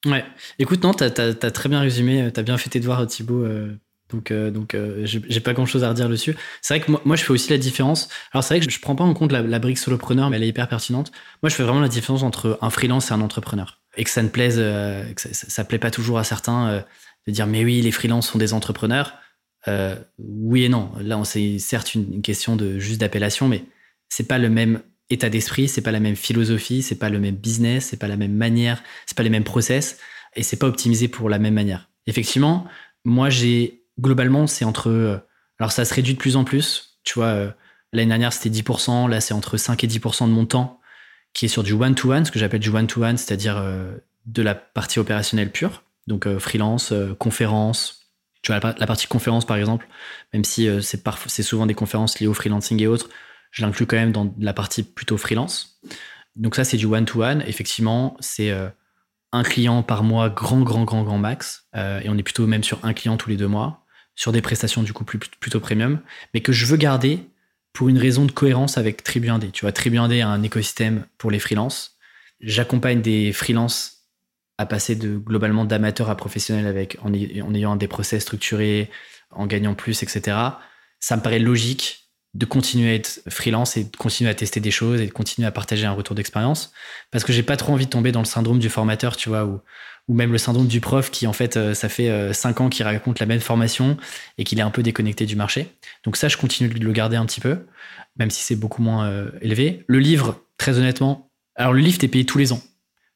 Ouais, 0.06 0.24
écoute, 0.60 0.84
non, 0.84 0.94
tu 0.94 1.04
as, 1.04 1.12
très 1.34 1.70
bien 1.70 1.82
résumé, 1.82 2.32
tu 2.34 2.40
as 2.40 2.44
bien 2.44 2.58
fait 2.58 2.70
tes 2.70 2.80
devoirs, 2.80 3.06
Thibaut. 3.08 3.44
Euh, 3.44 3.76
donc, 4.10 4.32
donc 4.32 4.78
j'ai 5.04 5.40
pas 5.42 5.54
grand 5.54 5.66
chose 5.66 5.84
à 5.84 5.90
redire 5.90 6.08
dessus. 6.08 6.34
C'est 6.62 6.78
vrai 6.78 6.86
que 6.86 6.92
moi, 7.04 7.18
je 7.18 7.24
fais 7.24 7.32
aussi 7.32 7.50
la 7.50 7.58
différence. 7.58 8.08
Alors, 8.32 8.44
c'est 8.44 8.56
vrai 8.56 8.66
que 8.66 8.72
je, 8.72 8.80
prends 8.80 8.96
pas 8.96 9.04
en 9.04 9.14
compte 9.14 9.34
la, 9.34 9.60
brique 9.60 9.78
solopreneur, 9.78 10.30
mais 10.30 10.38
elle 10.38 10.44
est 10.44 10.48
hyper 10.48 10.70
pertinente. 10.70 11.12
Moi, 11.44 11.50
je 11.50 11.56
fais 11.56 11.64
vraiment 11.64 11.82
la 11.82 11.90
différence 11.90 12.24
entre 12.24 12.58
un 12.62 12.70
freelance 12.70 13.12
et 13.12 13.14
un 13.14 13.20
entrepreneur 13.20 13.82
et 13.98 14.04
que 14.04 14.10
ça 14.10 14.24
ne 14.24 14.30
plaise, 14.30 14.58
euh, 14.60 15.12
que 15.14 15.22
ça, 15.34 15.64
plaît 15.66 15.80
pas 15.80 15.92
toujours 15.92 16.20
à 16.20 16.24
certains 16.24 16.68
euh, 16.70 16.82
de 17.26 17.32
dire 17.32 17.48
mais 17.48 17.66
oui, 17.66 17.82
les 17.82 17.92
freelances 17.92 18.30
sont 18.30 18.38
des 18.38 18.54
entrepreneurs. 18.54 19.16
Euh, 19.68 19.96
oui 20.20 20.64
et 20.64 20.70
non. 20.70 20.92
Là, 21.00 21.22
c'est 21.24 21.60
certes 21.60 21.96
une, 21.96 22.22
question 22.22 22.56
de 22.56 22.80
juste 22.80 23.02
d'appellation, 23.02 23.48
mais 23.48 23.64
c'est 24.10 24.28
pas 24.28 24.38
le 24.38 24.50
même 24.50 24.82
état 25.10 25.30
d'esprit, 25.30 25.68
c'est 25.68 25.82
pas 25.82 25.92
la 25.92 26.00
même 26.00 26.16
philosophie, 26.16 26.82
c'est 26.82 26.96
pas 26.96 27.10
le 27.10 27.20
même 27.20 27.36
business, 27.36 27.88
c'est 27.88 27.98
pas 27.98 28.08
la 28.08 28.18
même 28.18 28.34
manière, 28.34 28.84
c'est 29.06 29.16
pas 29.16 29.24
les 29.24 29.30
mêmes 29.30 29.44
process 29.44 29.98
et 30.36 30.44
c'est 30.44 30.58
pas 30.58 30.68
optimisé 30.68 31.08
pour 31.08 31.30
la 31.30 31.40
même 31.40 31.54
manière. 31.54 31.90
Effectivement, 32.08 32.68
moi 33.06 33.30
j'ai 33.30 33.84
globalement 34.00 34.48
c'est 34.48 34.66
entre 34.66 35.22
alors 35.60 35.72
ça 35.72 35.86
se 35.86 35.94
réduit 35.94 36.14
de 36.14 36.20
plus 36.20 36.36
en 36.36 36.44
plus, 36.44 37.00
tu 37.04 37.14
vois 37.16 37.56
l'année 37.94 38.10
dernière 38.10 38.34
c'était 38.34 38.50
10%, 38.50 39.10
là 39.10 39.22
c'est 39.22 39.34
entre 39.34 39.56
5 39.56 39.82
et 39.86 39.88
10% 39.88 40.28
de 40.28 40.34
mon 40.34 40.46
temps 40.46 40.78
qui 41.38 41.46
est 41.46 41.50
sur 41.50 41.62
du 41.62 41.74
one-to-one, 41.74 42.26
ce 42.26 42.32
que 42.32 42.40
j'appelle 42.40 42.60
du 42.60 42.70
one-to-one, 42.70 43.16
c'est-à-dire 43.16 43.58
euh, 43.58 43.96
de 44.26 44.42
la 44.42 44.56
partie 44.56 44.98
opérationnelle 44.98 45.52
pure, 45.52 45.84
donc 46.08 46.26
euh, 46.26 46.40
freelance, 46.40 46.92
euh, 46.92 47.14
conférence. 47.14 48.07
La, 48.50 48.88
partie 48.88 49.08
conférence, 49.08 49.46
par 49.46 49.58
exemple, 49.58 49.88
même 50.34 50.44
si 50.44 50.70
c'est, 50.82 51.02
c'est 51.28 51.44
souvent 51.44 51.66
des 51.66 51.74
conférences 51.74 52.20
liées 52.20 52.28
au 52.28 52.34
freelancing 52.34 52.82
et 52.82 52.88
autres, 52.88 53.10
je 53.52 53.62
l'inclus 53.62 53.86
quand 53.86 53.98
même 53.98 54.12
dans 54.12 54.34
la 54.40 54.54
partie 54.54 54.84
plutôt 54.84 55.18
freelance. 55.18 55.80
Donc 56.36 56.56
ça, 56.56 56.64
c'est 56.64 56.78
du 56.78 56.86
one-to-one. 56.86 57.44
Effectivement, 57.48 58.16
c'est 58.20 58.54
un 59.32 59.44
client 59.44 59.84
par 59.84 60.04
mois, 60.04 60.30
grand, 60.30 60.62
grand, 60.62 60.84
grand, 60.84 61.04
grand 61.04 61.18
max. 61.18 61.68
et 61.76 62.10
on 62.10 62.18
est 62.18 62.24
plutôt 62.24 62.48
même 62.48 62.64
sur 62.64 62.84
un 62.84 62.94
client 62.94 63.18
tous 63.18 63.30
les 63.30 63.38
deux 63.38 63.48
mois, 63.48 63.86
sur 64.16 64.32
des 64.32 64.42
prestations 64.42 64.84
du 64.84 64.94
coup 64.94 65.06
plutôt 65.06 65.60
premium, 65.60 66.00
mais 66.34 66.42
que 66.42 66.52
je 66.52 66.66
veux 66.66 66.78
garder 66.78 67.24
pour 67.78 67.90
une 67.90 68.00
raison 68.00 68.26
de 68.26 68.32
cohérence 68.32 68.80
avec 68.80 69.04
Tribu 69.04 69.28
1D. 69.28 69.52
Tu 69.52 69.62
vois, 69.62 69.72
Tribu 69.72 69.98
1D 69.98 70.24
a 70.24 70.28
un 70.28 70.42
écosystème 70.42 71.06
pour 71.20 71.30
les 71.30 71.38
freelances. 71.38 72.00
J'accompagne 72.40 73.04
des 73.04 73.32
freelances 73.32 73.97
à 74.58 74.66
passer 74.66 74.96
de 74.96 75.18
globalement 75.18 75.66
d'amateur 75.66 76.10
à 76.10 76.18
professionnel 76.18 76.66
avec 76.66 76.98
en, 77.04 77.14
ayant 77.14 77.76
des 77.76 77.88
process 77.88 78.24
structurés, 78.24 78.90
en 79.32 79.46
gagnant 79.46 79.76
plus, 79.76 80.04
etc. 80.04 80.38
Ça 81.00 81.16
me 81.16 81.22
paraît 81.22 81.40
logique 81.40 82.10
de 82.34 82.46
continuer 82.46 82.92
à 82.92 82.94
être 82.94 83.22
freelance 83.30 83.78
et 83.78 83.86
de 83.86 83.96
continuer 83.96 84.30
à 84.30 84.36
tester 84.36 84.60
des 84.60 84.72
choses 84.72 85.02
et 85.02 85.08
de 85.08 85.12
continuer 85.12 85.48
à 85.48 85.52
partager 85.52 85.86
un 85.86 85.92
retour 85.92 86.16
d'expérience 86.16 86.72
parce 87.12 87.24
que 87.24 87.34
j'ai 87.34 87.44
pas 87.44 87.58
trop 87.58 87.74
envie 87.74 87.86
de 87.86 87.90
tomber 87.90 88.12
dans 88.12 88.20
le 88.20 88.26
syndrome 88.26 88.60
du 88.60 88.70
formateur, 88.70 89.16
tu 89.16 89.30
vois, 89.30 89.46
ou 90.08 90.14
même 90.14 90.32
le 90.32 90.38
syndrome 90.38 90.68
du 90.68 90.80
prof 90.80 91.12
qui 91.12 91.28
en 91.28 91.34
fait 91.34 91.58
euh, 91.58 91.74
ça 91.74 91.90
fait 91.90 92.10
euh, 92.10 92.34
cinq 92.34 92.62
ans 92.62 92.70
qu'il 92.70 92.86
raconte 92.86 93.20
la 93.20 93.26
même 93.26 93.40
formation 93.40 93.98
et 94.38 94.44
qu'il 94.44 94.60
est 94.60 94.64
un 94.64 94.70
peu 94.72 94.84
déconnecté 94.84 95.26
du 95.26 95.36
marché. 95.36 95.68
Donc 96.04 96.16
ça 96.16 96.28
je 96.28 96.38
continue 96.38 96.70
de 96.70 96.84
le 96.84 96.92
garder 96.92 97.18
un 97.18 97.26
petit 97.26 97.42
peu, 97.42 97.66
même 98.18 98.30
si 98.30 98.44
c'est 98.44 98.56
beaucoup 98.56 98.82
moins 98.82 99.08
euh, 99.08 99.32
élevé. 99.42 99.84
Le 99.88 100.00
livre, 100.00 100.42
très 100.58 100.78
honnêtement, 100.78 101.30
alors 101.56 101.74
le 101.74 101.82
livre 101.82 101.98
t'es 101.98 102.08
payé 102.08 102.26
tous 102.26 102.38
les 102.38 102.54
ans. 102.54 102.62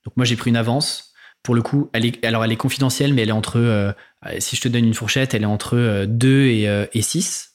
Donc 0.05 0.17
moi 0.17 0.25
j'ai 0.25 0.35
pris 0.35 0.49
une 0.49 0.57
avance. 0.57 1.10
Pour 1.43 1.55
le 1.55 1.61
coup, 1.61 1.89
elle 1.93 2.05
est, 2.05 2.23
alors 2.25 2.43
elle 2.45 2.51
est 2.51 2.57
confidentielle, 2.57 3.13
mais 3.13 3.23
elle 3.23 3.29
est 3.29 3.33
entre, 3.33 3.95
si 4.39 4.55
je 4.55 4.61
te 4.61 4.67
donne 4.67 4.85
une 4.85 4.93
fourchette, 4.93 5.33
elle 5.33 5.43
est 5.43 5.47
entre 5.47 6.05
2 6.05 6.45
et, 6.45 6.87
et 6.93 7.01
6. 7.01 7.51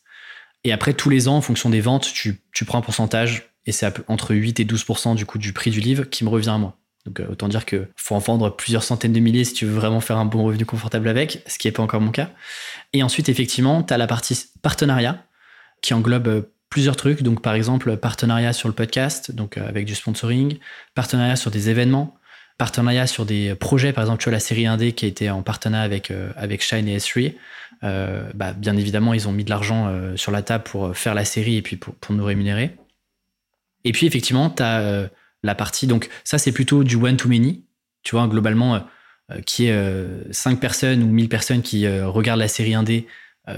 Et 0.66 0.72
après, 0.72 0.95
tous 0.95 1.11
les 1.11 1.28
ans, 1.28 1.37
en 1.37 1.41
fonction 1.41 1.70
des 1.70 1.80
ventes, 1.80 2.12
tu, 2.12 2.43
prends 2.66 2.78
un 2.78 2.82
pourcentage 2.82 3.53
et 3.66 3.72
c'est 3.72 3.87
entre 4.09 4.34
8 4.34 4.59
et 4.59 4.64
12 4.64 4.84
du 5.14 5.24
coup 5.24 5.39
du 5.39 5.53
prix 5.53 5.70
du 5.70 5.78
livre 5.78 6.05
qui 6.05 6.24
me 6.24 6.28
revient 6.28 6.49
à 6.49 6.59
moi. 6.59 6.76
Donc 7.05 7.20
euh, 7.20 7.26
autant 7.30 7.47
dire 7.47 7.64
qu'il 7.64 7.89
faut 7.95 8.16
en 8.16 8.18
vendre 8.18 8.51
plusieurs 8.51 8.82
centaines 8.82 9.12
de 9.12 9.20
milliers 9.20 9.45
si 9.45 9.55
tu 9.55 9.64
veux 9.64 9.74
vraiment 9.74 10.01
faire 10.01 10.18
un 10.18 10.24
bon 10.24 10.43
revenu 10.43 10.66
confortable 10.66 11.07
avec, 11.09 11.43
ce 11.47 11.59
qui 11.59 11.68
n'est 11.68 11.72
pas 11.72 11.84
encore 11.84 12.01
mon 12.01 12.11
cas. 12.11 12.30
Et 12.93 13.05
ensuite, 13.05 13.28
effectivement, 13.28 13.84
tu 13.84 13.95
as 13.95 13.97
la 13.97 14.09
partie 14.09 14.47
partenariat 14.61 15.24
qui 15.82 15.95
englobe 15.95 16.26
euh, 16.26 16.43
plusieurs 16.68 16.97
trucs. 16.97 17.22
Donc 17.22 17.43
par 17.43 17.55
exemple, 17.55 17.97
partenariat 17.97 18.53
sur 18.53 18.68
le 18.68 18.74
podcast, 18.74 19.30
donc 19.30 19.59
euh, 19.59 19.68
avec 19.68 19.87
du 19.87 19.95
sponsoring, 19.95 20.59
partenariat 20.97 21.37
sur 21.37 21.53
des 21.53 21.70
événements, 21.70 22.18
partenariat 22.59 23.07
sur 23.07 23.26
des 23.26 23.54
projets. 23.54 23.92
Par 23.92 24.04
exemple, 24.04 24.22
tu 24.22 24.24
vois 24.24 24.32
la 24.32 24.40
série 24.40 24.64
1D 24.64 24.92
qui 24.92 25.04
a 25.04 25.09
été 25.09 25.30
en 25.30 25.42
partenariat 25.42 25.84
avec, 25.84 26.12
avec 26.36 26.62
Shine 26.62 26.88
et 26.88 26.98
S3. 26.98 27.34
bah, 27.82 28.52
bien 28.52 28.76
évidemment, 28.76 29.14
ils 29.14 29.28
ont 29.28 29.32
mis 29.32 29.44
de 29.44 29.50
l'argent 29.50 29.92
sur 30.16 30.32
la 30.32 30.42
table 30.42 30.64
pour 30.64 30.96
faire 30.96 31.14
la 31.14 31.24
série 31.24 31.57
et 31.57 31.62
puis 31.62 31.76
pour, 31.76 31.94
pour 31.94 32.14
nous 32.14 32.24
rémunérer. 32.24 32.76
Et 33.84 33.92
puis 33.92 34.07
effectivement, 34.07 34.50
tu 34.50 34.62
as 34.62 35.09
la 35.46 35.54
partie. 35.54 35.86
Donc, 35.86 36.11
ça, 36.24 36.36
c'est 36.36 36.52
plutôt 36.52 36.84
du 36.84 36.96
one-to-many, 36.96 37.64
tu 38.02 38.14
vois, 38.14 38.26
globalement, 38.28 38.74
euh, 38.74 38.80
euh, 39.32 39.40
qui 39.40 39.66
est 39.66 40.32
5 40.32 40.52
euh, 40.52 40.57
personnes 40.57 41.02
ou 41.02 41.07
1000 41.07 41.28
personnes 41.30 41.62
qui 41.62 41.88
regardent 41.88 42.40
la 42.40 42.48
série 42.48 42.72
1D, 42.72 43.07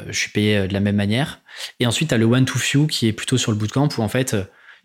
je 0.09 0.19
suis 0.19 0.31
payé 0.31 0.69
de 0.69 0.73
la 0.75 0.81
même 0.81 0.97
manière. 0.97 1.41
Et 1.81 1.87
ensuite, 1.87 2.11
tu 2.11 2.15
as 2.15 2.19
le 2.19 2.27
one-to-few 2.27 2.87
qui 2.87 3.09
est 3.09 3.13
plutôt 3.15 3.39
sur 3.39 3.53
le 3.53 3.59
bootcamp 3.59 3.89
où, 3.97 4.03
en 4.03 4.09
fait, 4.09 4.37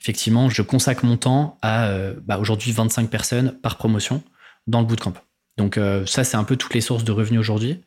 effectivement, 0.03 0.49
je 0.49 0.61
consacre 0.61 1.05
mon 1.05 1.17
temps 1.17 1.57
à 1.61 1.89
bah, 2.25 2.37
aujourd'hui 2.37 2.71
25 2.71 3.09
personnes 3.09 3.57
par 3.61 3.77
promotion 3.77 4.21
dans 4.67 4.81
le 4.81 4.85
bootcamp. 4.85 5.13
Donc 5.57 5.79
ça, 6.05 6.23
c'est 6.23 6.37
un 6.37 6.43
peu 6.43 6.57
toutes 6.57 6.73
les 6.73 6.81
sources 6.81 7.03
de 7.03 7.11
revenus 7.11 7.39
aujourd'hui. 7.39 7.81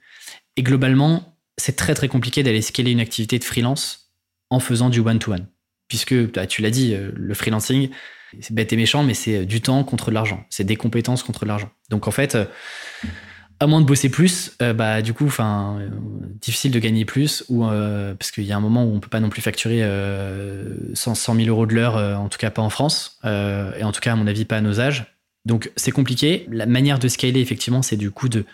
Et 0.57 0.63
globalement, 0.63 1.37
c'est 1.59 1.77
très 1.77 1.95
très 1.95 2.09
compliqué 2.09 2.43
d'aller 2.43 2.63
scaler 2.63 2.91
une 2.91 3.01
activité 3.01 3.39
de 3.39 3.45
freelance 3.45 4.13
en 4.51 4.61
faisant 4.61 4.89
du 4.89 5.01
one-to-one. 5.01 5.47
Puisque, 5.89 6.15
bah, 6.33 6.47
tu 6.47 6.63
l'as 6.63 6.71
dit, 6.71 6.97
le 6.97 7.35
freelancing, 7.35 7.91
c'est 8.41 8.55
bête 8.55 8.73
et 8.73 8.77
méchant, 8.77 9.05
mais 9.05 9.15
c'est 9.15 9.45
du 9.45 9.61
temps 9.61 9.85
contre 9.85 10.11
de 10.11 10.15
l'argent. 10.15 10.45
C'est 10.49 10.65
des 10.65 10.77
compétences 10.77 11.23
contre 11.23 11.45
de 11.45 11.49
l'argent. 11.49 11.71
Donc 11.91 12.09
en 12.09 12.11
fait, 12.11 12.37
à 13.59 13.67
moins 13.67 13.81
de 13.81 13.87
bosser 13.87 14.11
plus, 14.11 14.53
euh, 14.61 14.75
bah 14.75 15.01
du 15.03 15.15
coup, 15.15 15.27
enfin, 15.27 15.79
euh, 15.81 15.89
difficile 16.41 16.71
de 16.73 16.79
gagner 16.79 17.05
plus, 17.05 17.45
ou 17.49 17.65
euh, 17.65 18.15
parce 18.15 18.31
qu'il 18.31 18.45
y 18.45 18.53
a 18.53 18.57
un 18.57 18.61
moment 18.61 18.85
où 18.85 18.95
on 18.95 19.01
peut 19.01 19.09
pas 19.09 19.21
non 19.21 19.31
plus 19.31 19.43
facturer 19.43 19.83
100, 20.95 21.15
100 21.15 21.35
000 21.35 21.49
euros 21.49 21.67
de 21.67 21.75
l'heure, 21.75 21.97
en 21.97 22.29
tout 22.29 22.39
cas 22.39 22.51
pas 22.51 22.63
en 22.63 22.71
France, 22.71 23.19
et 23.25 23.83
en 23.83 23.93
tout 23.93 24.01
cas 24.01 24.13
à 24.13 24.17
mon 24.17 24.27
avis 24.27 24.45
pas 24.45 24.57
à 24.57 24.61
nos 24.61 24.81
âges. 24.81 25.07
Donc 25.45 25.71
c'est 25.77 25.93
compliqué. 25.93 26.47
La 26.51 26.67
manière 26.67 26.99
de 26.99 27.09
scaler 27.09 27.41
effectivement, 27.41 27.83
c'est 27.83 27.97
du 27.97 28.11
coup 28.11 28.29
de 28.29 28.45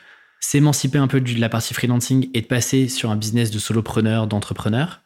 s'émanciper 0.40 0.98
un 0.98 1.06
peu 1.06 1.20
de 1.20 1.40
la 1.40 1.48
partie 1.48 1.72
freelancing 1.72 2.28
et 2.34 2.42
de 2.42 2.46
passer 2.46 2.88
sur 2.88 3.10
un 3.10 3.16
business 3.16 3.50
de 3.50 3.58
solopreneur, 3.58 4.26
d'entrepreneur, 4.26 5.00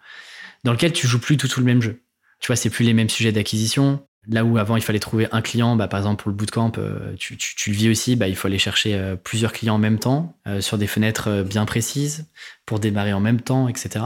dans 0.65 0.73
lequel 0.73 0.93
tu 0.93 1.07
joues 1.07 1.21
plus 1.21 1.37
tout, 1.37 1.49
tout 1.49 1.61
le 1.61 1.67
même 1.67 1.83
jeu. 1.83 2.03
Tu 2.41 2.49
vois, 2.49 2.57
c'est 2.57 2.71
plus 2.71 2.85
les 2.85 2.93
mêmes 2.93 3.09
sujets 3.09 3.33
d'acquisition, 3.33 4.06
Là 4.29 4.45
où 4.45 4.59
avant 4.59 4.77
il 4.77 4.83
fallait 4.83 4.99
trouver 4.99 5.29
un 5.31 5.41
client, 5.41 5.77
bah, 5.77 5.89
par 5.89 6.01
exemple 6.01 6.23
pour 6.23 6.31
le 6.31 6.37
bootcamp, 6.37 6.73
euh, 6.79 7.15
tu, 7.17 7.37
tu, 7.37 7.71
le 7.71 7.77
vis 7.77 7.89
aussi, 7.89 8.17
bah, 8.17 8.29
il 8.29 8.35
faut 8.35 8.49
aller 8.49 8.59
chercher 8.59 8.95
euh, 8.95 9.17
plusieurs 9.17 9.53
clients 9.53 9.77
en 9.77 9.79
même 9.79 9.99
temps, 9.99 10.37
euh, 10.47 10.61
sur 10.61 10.79
des 10.79 10.87
fenêtres 10.87 11.43
bien 11.43 11.65
précises, 11.65 12.27
pour 12.65 12.81
démarrer 12.81 13.13
en 13.13 13.21
même 13.21 13.41
temps, 13.41 13.69
etc. 13.69 14.05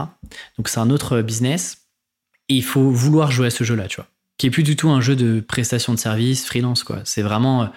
Donc 0.57 0.69
c'est 0.69 0.79
un 0.79 0.89
autre 0.89 1.21
business. 1.21 1.87
Et 2.49 2.55
il 2.55 2.63
faut 2.63 2.91
vouloir 2.91 3.31
jouer 3.31 3.47
à 3.47 3.49
ce 3.49 3.63
jeu-là, 3.63 3.87
tu 3.87 3.95
vois. 3.95 4.07
Qui 4.37 4.47
est 4.47 4.51
plus 4.51 4.63
du 4.63 4.75
tout 4.75 4.89
un 4.89 5.01
jeu 5.01 5.15
de 5.15 5.39
prestation 5.39 5.93
de 5.93 5.99
service, 5.99 6.45
freelance, 6.45 6.83
quoi. 6.83 6.99
C'est 7.05 7.21
vraiment, 7.21 7.71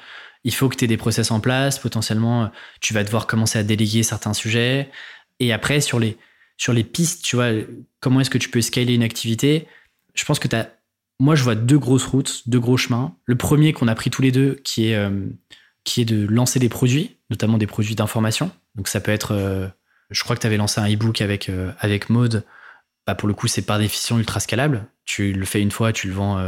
il 0.45 0.55
faut 0.55 0.69
que 0.69 0.77
tu 0.77 0.85
aies 0.85 0.89
des 0.89 0.97
process 0.97 1.31
en 1.31 1.41
place, 1.41 1.79
potentiellement, 1.79 2.51
tu 2.81 2.93
vas 2.93 3.05
devoir 3.05 3.27
commencer 3.27 3.59
à 3.59 3.63
déléguer 3.63 4.03
certains 4.03 4.35
sujets. 4.35 4.91
Et 5.41 5.53
après, 5.53 5.81
sur 5.81 5.99
les, 5.99 6.17
sur 6.57 6.73
les 6.73 6.85
pistes, 6.85 7.25
tu 7.25 7.37
vois, 7.37 7.51
comment 8.01 8.21
est-ce 8.21 8.31
que 8.31 8.39
tu 8.39 8.49
peux 8.49 8.61
scaler 8.61 8.95
une 8.95 9.03
activité 9.03 9.67
Je 10.15 10.25
pense 10.25 10.39
que 10.39 10.49
tu 10.49 10.57
as 10.57 10.71
moi, 11.21 11.35
je 11.35 11.45
vois 11.45 11.55
deux 11.55 11.79
grosses 11.79 12.07
routes, 12.07 12.49
deux 12.49 12.61
gros 12.61 12.77
chemins. 12.77 13.15
Le 13.25 13.37
premier 13.37 13.73
qu'on 13.73 13.89
a 13.89 13.95
pris 13.95 14.11
tous 14.11 14.23
les 14.23 14.33
deux, 14.33 14.61
qui 14.65 14.89
est, 14.89 14.97
euh, 14.97 15.11
de 15.97 16.27
lancer 16.27 16.59
des 16.59 16.69
produits, 16.69 17.17
notamment 17.31 17.59
des 17.59 17.67
produits 17.67 17.95
d'information. 17.95 18.51
Donc, 18.75 18.89
ça 18.89 19.01
peut 19.01 19.13
être. 19.13 19.33
Euh, 19.33 19.69
je 20.11 20.23
crois 20.25 20.37
que 20.37 20.41
tu 20.41 20.47
avais 20.47 20.57
lancé 20.57 20.81
un 20.81 20.93
e-book 20.93 21.21
avec, 21.21 21.49
euh, 21.49 21.73
avec 21.79 22.11
Mode. 22.11 22.45
Bah, 23.07 23.15
pour 23.15 23.29
le 23.29 23.35
coup, 23.35 23.47
c'est 23.47 23.63
par 23.63 23.79
définition 23.79 24.19
ultra 24.19 24.41
scalable. 24.41 24.87
Tu 25.05 25.33
le 25.33 25.45
fais 25.45 25.61
une 25.61 25.71
fois, 25.71 25.93
tu 25.93 26.09
le 26.09 26.15
vends 26.15 26.43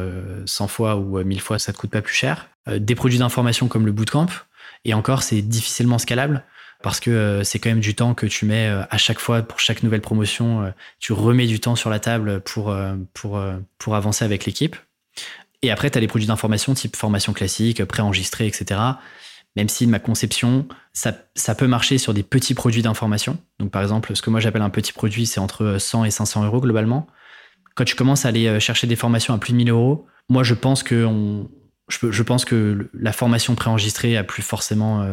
100 0.47 0.69
fois 0.69 0.97
ou 0.97 1.23
1000 1.23 1.43
fois, 1.43 1.59
ça 1.59 1.75
te 1.75 1.77
coûte 1.77 1.91
pas 1.91 2.01
plus 2.01 2.15
cher. 2.15 2.49
des 2.67 2.95
produits 2.95 3.19
d'information 3.19 3.69
comme 3.69 3.85
le 3.85 3.93
Bootcamp, 3.93 4.29
et 4.87 4.95
encore, 4.95 5.23
c'est 5.23 5.43
difficilement 5.43 5.99
scalable 5.99 6.43
parce 6.87 7.01
que 7.01 7.11
euh, 7.11 7.43
c'est 7.43 7.59
quand 7.59 7.69
même 7.69 7.81
du 7.81 7.97
temps 7.97 8.15
que 8.15 8.27
tu 8.27 8.47
mets 8.47 8.69
euh, 8.69 8.85
à 8.91 8.97
chaque 8.97 9.19
fois 9.19 9.43
pour 9.43 9.59
chaque 9.59 9.83
nouvelle 9.83 10.01
promotion. 10.01 10.63
Euh, 10.63 10.71
tu 11.01 11.13
remets 11.13 11.49
du 11.49 11.59
temps 11.59 11.75
sur 11.75 11.91
la 11.91 11.99
table 11.99 12.41
pour, 12.43 12.73
pour, 13.13 13.43
pour 13.79 13.97
avancer 13.97 14.25
avec 14.25 14.45
l'équipe. 14.45 14.77
Et 15.63 15.73
après, 15.73 15.91
tu 15.91 15.99
as 15.99 16.01
les 16.01 16.07
produits 16.07 16.29
d'information 16.29 16.75
type 16.75 16.95
formation 16.95 17.33
classique, 17.33 17.85
préenregistré, 17.87 18.47
etc. 18.47 18.81
Même 19.57 19.69
si 19.69 19.89
ma 19.89 19.99
conception, 19.99 20.69
ça, 20.93 21.13
ça, 21.35 21.57
peut 21.57 21.67
marcher 21.67 21.99
sur 21.99 22.15
des 22.15 22.23
petits 22.23 22.55
produits 22.55 22.83
d'information. 22.83 23.37
Donc, 23.59 23.73
par 23.73 23.83
exemple, 23.83 24.15
ce 24.15 24.23
que 24.23 24.31
moi 24.31 24.39
j'appelle 24.39 24.63
un 24.63 24.71
petit 24.71 24.93
produit, 24.93 25.27
c'est 25.27 25.41
entre 25.41 25.79
100 25.81 26.05
et 26.05 26.13
500 26.13 26.45
euros 26.45 26.61
globalement. 26.61 27.09
Quand 27.75 27.85
tu 27.85 27.97
commences 27.97 28.27
à 28.27 28.29
aller 28.29 28.61
chercher 28.61 28.87
des 28.87 28.95
formations 28.95 29.35
à 29.35 29.39
plus 29.39 29.51
de 29.51 29.57
1000 29.57 29.71
euros, 29.71 30.07
moi 30.29 30.45
je 30.45 30.55
pense 30.55 30.85
que, 30.85 31.05
on, 31.05 31.51
je, 31.89 32.13
je 32.13 32.23
pense 32.23 32.45
que 32.45 32.89
la 32.95 33.13
formation 33.13 33.57
préenregistrée 33.57 34.17
a 34.17 34.23
plus 34.23 34.45
forcément 34.45 35.05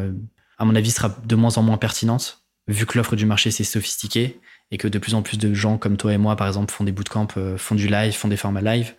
à 0.58 0.66
mon 0.66 0.76
avis, 0.76 0.92
sera 0.92 1.16
de 1.26 1.36
moins 1.36 1.58
en 1.58 1.64
moins 1.64 1.78
pertinente, 1.78 2.44
vu 2.68 2.86
que 2.86 2.98
l'offre 2.98 3.16
du 3.16 3.26
marché 3.26 3.52
s'est 3.52 3.64
sophistiquée 3.64 4.40
et 4.72 4.78
que 4.78 4.88
de 4.88 4.98
plus 5.00 5.14
en 5.14 5.22
plus 5.22 5.38
de 5.38 5.54
gens 5.54 5.78
comme 5.78 5.98
toi 5.98 6.14
et 6.14 6.18
moi, 6.18 6.36
par 6.36 6.48
exemple, 6.48 6.74
font 6.74 6.84
des 6.84 6.92
bootcamps, 6.92 7.28
euh, 7.38 7.58
font 7.58 7.76
du 7.76 7.88
live, 7.88 8.14
font 8.14 8.28
des 8.28 8.38
formats 8.38 8.62
live. 8.62 8.94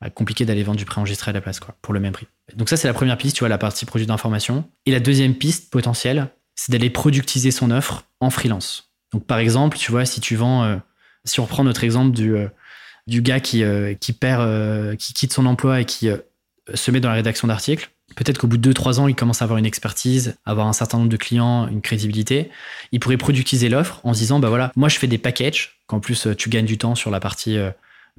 Bah, 0.00 0.08
compliqué 0.08 0.46
d'aller 0.46 0.62
vendre 0.62 0.78
du 0.78 0.86
préenregistré 0.86 1.28
à 1.28 1.32
la 1.32 1.42
place, 1.42 1.60
quoi, 1.60 1.76
pour 1.82 1.92
le 1.92 2.00
même 2.00 2.12
prix. 2.12 2.26
Donc 2.56 2.70
ça, 2.70 2.78
c'est 2.78 2.88
la 2.88 2.94
première 2.94 3.18
piste, 3.18 3.36
tu 3.36 3.40
vois, 3.40 3.50
la 3.50 3.58
partie 3.58 3.84
produit 3.84 4.06
d'information. 4.06 4.64
Et 4.86 4.92
la 4.92 5.00
deuxième 5.00 5.34
piste 5.34 5.70
potentielle, 5.70 6.28
c'est 6.54 6.72
d'aller 6.72 6.88
productiser 6.88 7.50
son 7.50 7.70
offre 7.70 8.04
en 8.20 8.30
freelance. 8.30 8.92
Donc 9.12 9.26
par 9.26 9.38
exemple, 9.38 9.76
tu 9.76 9.90
vois, 9.90 10.06
si 10.06 10.22
tu 10.22 10.36
vends, 10.36 10.64
euh, 10.64 10.76
si 11.24 11.38
on 11.40 11.44
reprend 11.44 11.64
notre 11.64 11.84
exemple 11.84 12.16
du, 12.16 12.34
euh, 12.34 12.48
gars 13.06 13.40
qui, 13.40 13.62
qui 14.00 14.12
perd, 14.14 14.96
qui 14.96 15.12
quitte 15.12 15.32
son 15.32 15.44
emploi 15.44 15.80
et 15.80 15.84
qui 15.84 16.08
se 16.72 16.90
met 16.90 17.00
dans 17.00 17.08
la 17.08 17.16
rédaction 17.16 17.48
d'articles, 17.48 17.90
Peut-être 18.16 18.38
qu'au 18.38 18.46
bout 18.46 18.56
de 18.56 18.72
2-3 18.72 18.98
ans, 18.98 19.08
il 19.08 19.14
commence 19.14 19.42
à 19.42 19.44
avoir 19.44 19.58
une 19.58 19.66
expertise, 19.66 20.36
avoir 20.44 20.66
un 20.66 20.72
certain 20.72 20.98
nombre 20.98 21.10
de 21.10 21.16
clients, 21.16 21.68
une 21.68 21.80
crédibilité. 21.80 22.50
Il 22.92 23.00
pourrait 23.00 23.16
productiser 23.16 23.68
l'offre 23.68 24.00
en 24.04 24.14
se 24.14 24.18
disant, 24.18 24.40
bah 24.40 24.48
voilà, 24.48 24.72
moi 24.76 24.88
je 24.88 24.98
fais 24.98 25.06
des 25.06 25.18
packages, 25.18 25.80
qu'en 25.86 26.00
plus 26.00 26.26
euh, 26.26 26.34
tu 26.34 26.48
gagnes 26.48 26.66
du 26.66 26.78
temps 26.78 26.94
sur 26.94 27.10
la 27.10 27.20
partie 27.20 27.56
euh, 27.56 27.70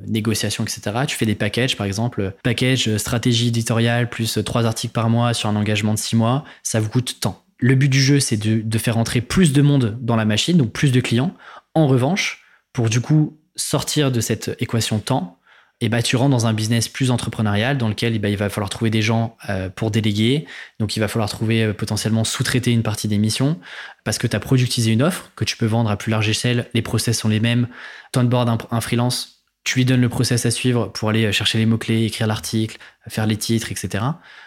négociation, 0.08 0.64
etc. 0.64 1.06
Tu 1.08 1.16
fais 1.16 1.26
des 1.26 1.36
packages, 1.36 1.76
par 1.76 1.86
exemple, 1.86 2.34
package 2.44 2.88
euh, 2.88 2.98
stratégie 2.98 3.50
éditoriale 3.50 4.10
plus 4.10 4.40
3 4.44 4.66
articles 4.66 4.94
par 4.94 5.10
mois 5.10 5.34
sur 5.34 5.50
un 5.50 5.56
engagement 5.56 5.94
de 5.94 6.00
6 6.00 6.16
mois, 6.16 6.46
ça 6.64 6.80
vous 6.80 6.90
coûte 6.90 7.18
tant. 7.20 7.44
Le 7.58 7.76
but 7.76 7.90
du 7.90 8.02
jeu, 8.02 8.20
c'est 8.20 8.38
de, 8.38 8.62
de 8.62 8.78
faire 8.78 8.98
entrer 8.98 9.22
plus 9.22 9.54
de 9.54 9.62
monde 9.62 9.98
dans 10.02 10.16
la 10.16 10.26
machine, 10.26 10.58
donc 10.58 10.72
plus 10.72 10.92
de 10.92 11.00
clients. 11.00 11.36
En 11.76 11.88
revanche, 11.88 12.44
pour 12.74 12.90
du 12.90 13.02
coup 13.02 13.38
sortir 13.56 14.12
de 14.12 14.20
cette 14.22 14.56
équation 14.60 15.00
temps, 15.00 15.38
et 15.82 15.90
bah, 15.90 16.04
tu 16.04 16.16
rentres 16.16 16.30
dans 16.30 16.46
un 16.46 16.54
business 16.54 16.88
plus 16.88 17.10
entrepreneurial 17.10 17.78
dans 17.78 17.90
lequel 17.90 18.18
bah, 18.20 18.30
il 18.30 18.38
va 18.38 18.50
falloir 18.50 18.70
trouver 18.70 18.92
des 18.92 19.02
gens 19.02 19.36
euh, 19.50 19.70
pour 19.70 19.90
déléguer. 19.90 20.46
Donc, 20.80 20.96
il 20.96 21.00
va 21.00 21.08
falloir 21.08 21.30
trouver 21.30 21.64
euh, 21.64 21.74
potentiellement 21.74 22.24
sous-traiter 22.24 22.72
une 22.72 22.84
partie 22.84 23.08
des 23.08 23.18
missions 23.18 23.60
parce 24.04 24.20
que 24.20 24.28
tu 24.28 24.36
as 24.36 24.40
productisé 24.40 24.92
une 24.92 25.02
offre 25.02 25.32
que 25.36 25.44
tu 25.44 25.58
peux 25.58 25.66
vendre 25.66 25.90
à 25.90 25.98
plus 25.98 26.12
large 26.12 26.30
échelle. 26.30 26.70
Les 26.76 26.84
process 26.84 27.18
sont 27.20 27.30
les 27.30 27.40
mêmes. 27.40 27.68
Tu 28.14 28.20
onboard 28.20 28.48
un, 28.48 28.58
un 28.70 28.82
freelance, 28.82 29.41
tu 29.64 29.78
lui 29.78 29.86
donnes 29.86 30.02
le 30.02 30.10
process 30.10 30.46
à 30.48 30.52
suivre 30.52 30.88
pour 30.88 31.10
aller 31.10 31.26
euh, 31.26 31.32
chercher 31.32 31.60
les 31.60 31.68
mots-clés, 31.68 32.06
écrire 32.06 32.26
l'article, 32.26 32.78
faire 33.08 33.28
les 33.28 33.38
titres, 33.38 33.72
etc. 33.72 34.04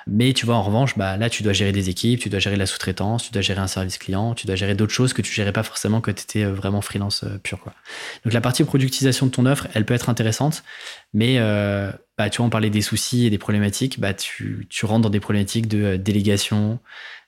Mais 0.09 0.33
tu 0.33 0.45
vois, 0.45 0.57
en 0.57 0.63
revanche, 0.63 0.99
bah, 0.99 1.17
là, 1.17 1.31
tu 1.31 1.45
dois 1.45 1.53
gérer 1.53 1.71
des 1.71 1.89
équipes, 1.89 2.19
tu 2.19 2.29
dois 2.29 2.41
gérer 2.41 2.57
la 2.57 2.67
sous-traitance, 2.67 3.25
tu 3.25 3.33
dois 3.33 3.43
gérer 3.43 3.61
un 3.61 3.69
service 3.69 3.99
client, 3.99 4.35
tu 4.35 4.49
dois 4.49 4.57
gérer 4.57 4.75
d'autres 4.75 4.93
choses 4.93 5.13
que 5.13 5.23
tu 5.23 5.33
gérais 5.33 5.53
pas 5.53 5.63
forcément 5.63 6.01
quand 6.01 6.13
tu 6.13 6.23
étais 6.23 6.45
euh, 6.45 6.53
vraiment 6.53 6.81
freelance 6.81 7.23
euh, 7.23 7.39
pur. 7.39 7.61
Quoi. 7.61 7.75
Donc 8.25 8.33
la 8.33 8.41
partie 8.41 8.65
productisation 8.65 9.27
de 9.27 9.31
ton 9.31 9.47
offre, 9.47 9.69
elle 9.75 9.85
peut 9.85 9.95
être 9.95 10.09
intéressante, 10.09 10.65
mais 11.13 11.39
bah, 12.19 12.31
tu 12.31 12.39
vois, 12.39 12.47
on 12.47 12.51
parlait 12.51 12.71
des 12.71 12.83
soucis 12.83 13.27
et 13.27 13.31
des 13.31 13.39
problématiques, 13.39 14.01
bah, 14.01 14.15
tu, 14.15 14.67
tu 14.69 14.85
rentres 14.85 15.03
dans 15.03 15.11
des 15.11 15.21
problématiques 15.21 15.69
de 15.69 15.97
délégation, 15.97 16.81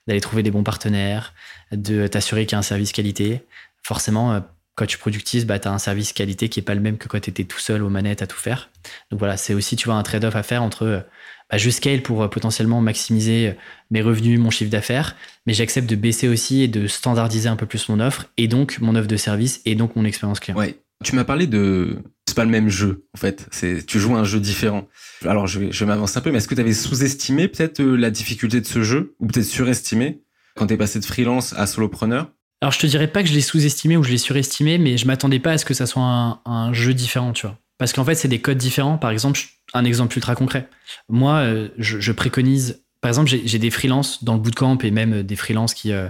d'aller 0.07 0.21
trouver 0.21 0.43
des 0.43 0.51
bons 0.51 0.63
partenaires, 0.63 1.33
de 1.71 2.07
t'assurer 2.07 2.45
qu'il 2.45 2.53
y 2.53 2.55
a 2.55 2.59
un 2.59 2.63
service 2.63 2.91
qualité. 2.91 3.43
Forcément, 3.83 4.41
quand 4.77 4.85
tu 4.85 4.99
productises, 4.99 5.45
bah, 5.45 5.57
tu 5.57 5.67
as 5.67 5.73
un 5.73 5.79
service 5.79 6.13
qualité 6.13 6.49
qui 6.49 6.59
est 6.59 6.63
pas 6.63 6.75
le 6.75 6.81
même 6.81 6.99
que 6.99 7.07
quand 7.07 7.19
tu 7.19 7.31
étais 7.31 7.43
tout 7.43 7.59
seul 7.59 7.81
aux 7.81 7.89
manettes 7.89 8.21
à 8.21 8.27
tout 8.27 8.37
faire. 8.37 8.69
Donc 9.09 9.19
voilà, 9.19 9.35
c'est 9.35 9.55
aussi 9.55 9.75
tu 9.75 9.87
vois 9.87 9.95
un 9.95 10.03
trade-off 10.03 10.35
à 10.35 10.43
faire 10.43 10.61
entre 10.61 11.03
bah, 11.49 11.57
je 11.57 11.69
scale 11.71 12.03
pour 12.03 12.21
euh, 12.21 12.27
potentiellement 12.27 12.79
maximiser 12.79 13.47
euh, 13.49 13.53
mes 13.89 14.03
revenus, 14.03 14.39
mon 14.39 14.51
chiffre 14.51 14.69
d'affaires, 14.69 15.15
mais 15.47 15.53
j'accepte 15.53 15.89
de 15.89 15.95
baisser 15.95 16.27
aussi 16.27 16.61
et 16.61 16.67
de 16.67 16.85
standardiser 16.85 17.49
un 17.49 17.55
peu 17.55 17.65
plus 17.65 17.89
mon 17.89 17.99
offre 17.99 18.27
et 18.37 18.47
donc 18.47 18.79
mon 18.79 18.95
offre 18.95 19.07
de 19.07 19.17
service 19.17 19.61
et 19.65 19.73
donc 19.73 19.95
mon 19.95 20.05
expérience 20.05 20.39
client. 20.39 20.57
Ouais. 20.57 20.77
Tu 21.03 21.15
m'as 21.15 21.23
parlé 21.23 21.47
de 21.47 21.97
c'est 22.27 22.35
pas 22.35 22.45
le 22.45 22.51
même 22.51 22.69
jeu 22.69 23.05
en 23.15 23.17
fait, 23.17 23.47
c'est 23.51 23.85
tu 23.85 23.99
joues 23.99 24.15
un 24.15 24.23
jeu 24.23 24.39
différent. 24.39 24.87
Alors 25.25 25.47
je 25.47 25.59
vais 25.59 25.71
je 25.71 25.85
m'avance 25.85 26.17
un 26.17 26.21
peu 26.21 26.31
mais 26.31 26.37
est-ce 26.37 26.47
que 26.47 26.55
tu 26.55 26.61
avais 26.61 26.73
sous-estimé 26.73 27.47
peut-être 27.47 27.79
euh, 27.79 27.95
la 27.95 28.11
difficulté 28.11 28.61
de 28.61 28.65
ce 28.65 28.83
jeu 28.83 29.15
ou 29.19 29.27
peut-être 29.27 29.45
surestimé 29.45 30.21
quand 30.55 30.67
tu 30.67 30.73
es 30.73 30.77
passé 30.77 30.99
de 30.99 31.05
freelance 31.05 31.53
à 31.53 31.65
solopreneur? 31.65 32.31
Alors 32.61 32.71
je 32.71 32.79
te 32.79 32.87
dirais 32.87 33.07
pas 33.07 33.21
que 33.21 33.29
je 33.29 33.33
l'ai 33.33 33.41
sous-estimé 33.41 33.97
ou 33.97 34.03
je 34.03 34.09
l'ai 34.09 34.17
surestimé, 34.17 34.77
mais 34.77 34.97
je 34.97 35.05
m'attendais 35.05 35.39
pas 35.39 35.51
à 35.51 35.57
ce 35.57 35.65
que 35.65 35.73
ça 35.73 35.85
soit 35.85 36.41
un, 36.45 36.73
jeu 36.73 36.93
différent, 36.93 37.33
tu 37.33 37.45
vois. 37.45 37.57
Parce 37.77 37.93
qu'en 37.93 38.03
fait, 38.03 38.15
c'est 38.15 38.27
des 38.27 38.41
codes 38.41 38.57
différents. 38.57 38.97
Par 38.97 39.11
exemple, 39.11 39.39
un 39.73 39.85
exemple 39.85 40.17
ultra 40.17 40.35
concret. 40.35 40.67
Moi, 41.09 41.35
euh, 41.35 41.69
je, 41.77 42.11
préconise, 42.11 42.83
par 43.01 43.09
exemple, 43.09 43.29
j'ai 43.29 43.59
des 43.59 43.69
freelances 43.69 44.23
dans 44.23 44.33
le 44.33 44.39
bootcamp 44.39 44.79
et 44.79 44.89
même 44.89 45.21
des 45.21 45.35
freelances 45.35 45.75
qui 45.75 45.91
euh, 45.91 46.09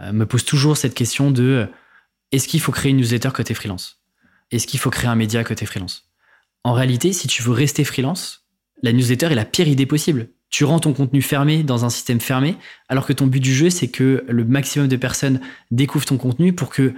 euh, 0.00 0.12
me 0.12 0.26
posent 0.26 0.44
toujours 0.44 0.76
cette 0.76 0.94
question 0.94 1.30
de 1.30 1.66
est-ce 2.32 2.46
qu'il 2.48 2.60
faut 2.60 2.72
créer 2.72 2.90
une 2.90 2.98
newsletter 2.98 3.30
côté 3.32 3.54
freelance? 3.54 4.02
Est-ce 4.50 4.66
qu'il 4.66 4.78
faut 4.78 4.90
créer 4.90 5.08
un 5.08 5.14
média 5.14 5.42
côté 5.44 5.64
freelance? 5.64 6.10
En 6.64 6.74
réalité, 6.74 7.14
si 7.14 7.28
tu 7.28 7.42
veux 7.42 7.52
rester 7.52 7.84
freelance, 7.84 8.46
la 8.82 8.92
newsletter 8.92 9.26
est 9.26 9.34
la 9.34 9.46
pire 9.46 9.68
idée 9.68 9.86
possible 9.86 10.28
tu 10.50 10.64
rends 10.64 10.78
ton 10.78 10.92
contenu 10.92 11.22
fermé 11.22 11.62
dans 11.62 11.84
un 11.84 11.90
système 11.90 12.20
fermé, 12.20 12.56
alors 12.88 13.06
que 13.06 13.12
ton 13.12 13.26
but 13.26 13.40
du 13.40 13.54
jeu, 13.54 13.70
c'est 13.70 13.88
que 13.88 14.24
le 14.28 14.44
maximum 14.44 14.88
de 14.88 14.96
personnes 14.96 15.40
découvrent 15.70 16.06
ton 16.06 16.16
contenu 16.16 16.52
pour 16.52 16.70
que 16.70 16.94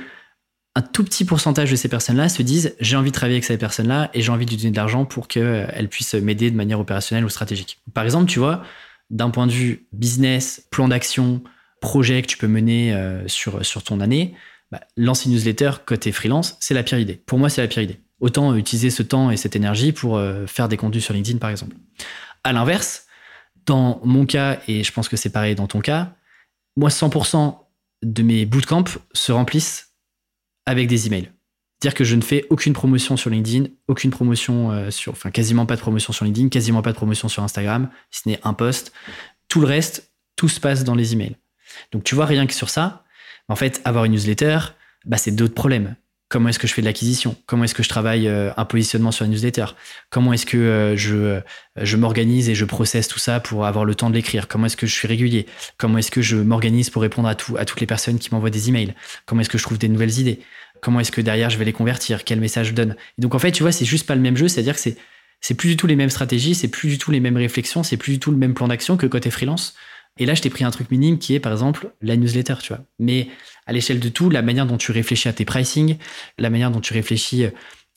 un 0.74 0.82
tout 0.82 1.02
petit 1.02 1.24
pourcentage 1.24 1.70
de 1.70 1.76
ces 1.76 1.88
personnes-là 1.88 2.28
se 2.28 2.42
disent 2.42 2.76
j'ai 2.78 2.94
envie 2.94 3.10
de 3.10 3.14
travailler 3.14 3.36
avec 3.36 3.44
ces 3.44 3.58
personnes-là 3.58 4.10
et 4.14 4.22
j'ai 4.22 4.30
envie 4.30 4.44
de 4.44 4.50
lui 4.50 4.58
donner 4.58 4.70
de 4.70 4.76
l'argent 4.76 5.04
pour 5.04 5.26
qu'elles 5.26 5.88
puissent 5.90 6.14
m'aider 6.14 6.52
de 6.52 6.56
manière 6.56 6.78
opérationnelle 6.78 7.24
ou 7.24 7.28
stratégique. 7.28 7.80
Par 7.94 8.04
exemple, 8.04 8.30
tu 8.30 8.38
vois, 8.38 8.62
d'un 9.10 9.30
point 9.30 9.46
de 9.46 9.52
vue 9.52 9.88
business, 9.92 10.68
plan 10.70 10.86
d'action, 10.86 11.42
projet 11.80 12.22
que 12.22 12.28
tu 12.28 12.36
peux 12.36 12.46
mener 12.46 12.94
euh, 12.94 13.26
sur, 13.26 13.64
sur 13.64 13.82
ton 13.82 14.00
année, 14.00 14.34
bah, 14.70 14.80
lancer 14.96 15.28
une 15.28 15.34
newsletter 15.34 15.70
côté 15.84 16.12
freelance, 16.12 16.56
c'est 16.60 16.74
la 16.74 16.82
pire 16.84 16.98
idée. 16.98 17.20
Pour 17.26 17.40
moi, 17.40 17.48
c'est 17.48 17.62
la 17.62 17.68
pire 17.68 17.82
idée. 17.82 17.98
Autant 18.20 18.54
utiliser 18.54 18.90
ce 18.90 19.02
temps 19.02 19.32
et 19.32 19.36
cette 19.36 19.56
énergie 19.56 19.92
pour 19.92 20.16
euh, 20.16 20.46
faire 20.46 20.68
des 20.68 20.76
contenus 20.76 21.04
sur 21.04 21.14
LinkedIn, 21.14 21.38
par 21.38 21.50
exemple. 21.50 21.74
À 22.44 22.52
l'inverse, 22.52 23.07
dans 23.68 24.00
mon 24.04 24.26
cas, 24.26 24.60
et 24.66 24.82
je 24.82 24.92
pense 24.92 25.08
que 25.08 25.16
c'est 25.16 25.30
pareil 25.30 25.54
dans 25.54 25.66
ton 25.66 25.80
cas, 25.80 26.14
moi, 26.76 26.88
100% 26.90 27.56
de 28.02 28.22
mes 28.22 28.46
bootcamps 28.46 28.84
se 29.12 29.32
remplissent 29.32 29.94
avec 30.66 30.88
des 30.88 31.06
emails. 31.06 31.30
C'est-à-dire 31.80 31.96
que 31.96 32.04
je 32.04 32.16
ne 32.16 32.22
fais 32.22 32.46
aucune 32.50 32.72
promotion 32.72 33.16
sur 33.16 33.30
LinkedIn, 33.30 33.66
aucune 33.86 34.10
promotion 34.10 34.72
euh, 34.72 34.90
sur, 34.90 35.12
enfin 35.12 35.30
quasiment 35.30 35.66
pas 35.66 35.76
de 35.76 35.80
promotion 35.80 36.12
sur 36.12 36.24
LinkedIn, 36.24 36.48
quasiment 36.48 36.82
pas 36.82 36.92
de 36.92 36.96
promotion 36.96 37.28
sur 37.28 37.42
Instagram, 37.42 37.88
si 38.10 38.22
ce 38.22 38.28
n'est 38.28 38.40
un 38.42 38.52
post. 38.52 38.92
Tout 39.48 39.60
le 39.60 39.66
reste, 39.66 40.12
tout 40.34 40.48
se 40.48 40.60
passe 40.60 40.82
dans 40.82 40.94
les 40.94 41.12
emails. 41.12 41.36
Donc 41.92 42.04
tu 42.04 42.14
vois, 42.14 42.26
rien 42.26 42.46
que 42.46 42.54
sur 42.54 42.70
ça, 42.70 43.04
en 43.48 43.56
fait, 43.56 43.80
avoir 43.84 44.04
une 44.04 44.12
newsletter, 44.12 44.58
bah, 45.04 45.18
c'est 45.18 45.30
d'autres 45.30 45.54
problèmes. 45.54 45.94
Comment 46.28 46.50
est-ce 46.50 46.58
que 46.58 46.66
je 46.66 46.74
fais 46.74 46.82
de 46.82 46.86
l'acquisition? 46.86 47.36
Comment 47.46 47.64
est-ce 47.64 47.74
que 47.74 47.82
je 47.82 47.88
travaille 47.88 48.28
euh, 48.28 48.50
un 48.58 48.66
positionnement 48.66 49.12
sur 49.12 49.24
la 49.24 49.30
newsletter? 49.30 49.64
Comment 50.10 50.34
est-ce 50.34 50.44
que 50.44 50.58
euh, 50.58 50.96
je, 50.96 51.14
euh, 51.14 51.40
je 51.76 51.96
m'organise 51.96 52.50
et 52.50 52.54
je 52.54 52.66
processe 52.66 53.08
tout 53.08 53.18
ça 53.18 53.40
pour 53.40 53.64
avoir 53.64 53.86
le 53.86 53.94
temps 53.94 54.10
de 54.10 54.14
l'écrire? 54.14 54.46
Comment 54.46 54.66
est-ce 54.66 54.76
que 54.76 54.86
je 54.86 54.92
suis 54.92 55.08
régulier? 55.08 55.46
Comment 55.78 55.96
est-ce 55.96 56.10
que 56.10 56.20
je 56.20 56.36
m'organise 56.36 56.90
pour 56.90 57.00
répondre 57.00 57.28
à, 57.28 57.34
tout, 57.34 57.56
à 57.56 57.64
toutes 57.64 57.80
les 57.80 57.86
personnes 57.86 58.18
qui 58.18 58.28
m'envoient 58.30 58.50
des 58.50 58.68
emails? 58.68 58.94
Comment 59.24 59.40
est-ce 59.40 59.48
que 59.48 59.56
je 59.56 59.62
trouve 59.62 59.78
des 59.78 59.88
nouvelles 59.88 60.18
idées? 60.18 60.40
Comment 60.82 61.00
est-ce 61.00 61.12
que 61.12 61.22
derrière 61.22 61.48
je 61.48 61.56
vais 61.56 61.64
les 61.64 61.72
convertir? 61.72 62.24
Quel 62.24 62.40
message 62.40 62.68
je 62.68 62.72
donne? 62.74 62.94
Donc 63.16 63.34
en 63.34 63.38
fait, 63.38 63.52
tu 63.52 63.62
vois, 63.62 63.72
c'est 63.72 63.86
juste 63.86 64.06
pas 64.06 64.14
le 64.14 64.20
même 64.20 64.36
jeu, 64.36 64.48
c'est-à-dire 64.48 64.74
que 64.74 64.80
c'est 64.80 64.98
c'est 65.40 65.54
plus 65.54 65.70
du 65.70 65.76
tout 65.76 65.86
les 65.86 65.96
mêmes 65.96 66.10
stratégies, 66.10 66.54
c'est 66.54 66.68
plus 66.68 66.88
du 66.88 66.98
tout 66.98 67.10
les 67.10 67.20
mêmes 67.20 67.36
réflexions, 67.36 67.82
c'est 67.82 67.96
plus 67.96 68.14
du 68.14 68.18
tout 68.18 68.30
le 68.30 68.36
même 68.36 68.54
plan 68.54 68.68
d'action 68.68 68.96
que 68.96 69.06
es 69.06 69.30
freelance. 69.30 69.74
Et 70.18 70.26
là, 70.26 70.34
je 70.34 70.42
t'ai 70.42 70.50
pris 70.50 70.64
un 70.64 70.70
truc 70.70 70.90
minime 70.90 71.18
qui 71.18 71.34
est, 71.34 71.40
par 71.40 71.52
exemple, 71.52 71.92
la 72.02 72.16
newsletter, 72.16 72.54
tu 72.60 72.72
vois. 72.72 72.82
Mais 72.98 73.28
à 73.66 73.72
l'échelle 73.72 74.00
de 74.00 74.08
tout, 74.08 74.30
la 74.30 74.42
manière 74.42 74.66
dont 74.66 74.76
tu 74.76 74.92
réfléchis 74.92 75.28
à 75.28 75.32
tes 75.32 75.44
pricing, 75.44 75.96
la 76.38 76.50
manière 76.50 76.70
dont 76.70 76.80
tu 76.80 76.92
réfléchis 76.92 77.44
euh, 77.44 77.50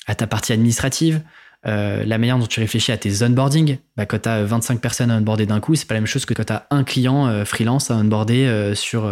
à 0.06 0.16
ta 0.16 0.28
partie 0.28 0.54
administrative, 0.54 1.22
euh, 1.66 2.04
la 2.06 2.18
manière 2.18 2.38
dont 2.38 2.48
tu 2.48 2.60
réfléchis 2.60 2.92
à 2.92 2.98
tes 2.98 3.24
onboarding, 3.24 3.78
bah, 3.98 4.06
quand 4.06 4.20
tu 4.20 4.30
as 4.30 4.44
25 4.44 4.80
personnes 4.80 5.12
à 5.12 5.18
onboarder 5.18 5.46
d'un 5.46 5.60
coup, 5.60 5.76
c'est 5.76 5.88
pas 5.88 5.96
la 5.96 6.02
même 6.02 6.08
chose 6.08 6.26
que 6.26 6.34
quand 6.34 6.46
tu 6.46 6.54
as 6.54 6.68
un 6.70 6.84
client 6.84 7.28
euh, 7.28 7.46
freelance 7.46 7.90
à 7.90 7.96
onboarder 7.96 8.74
sur, 8.76 9.10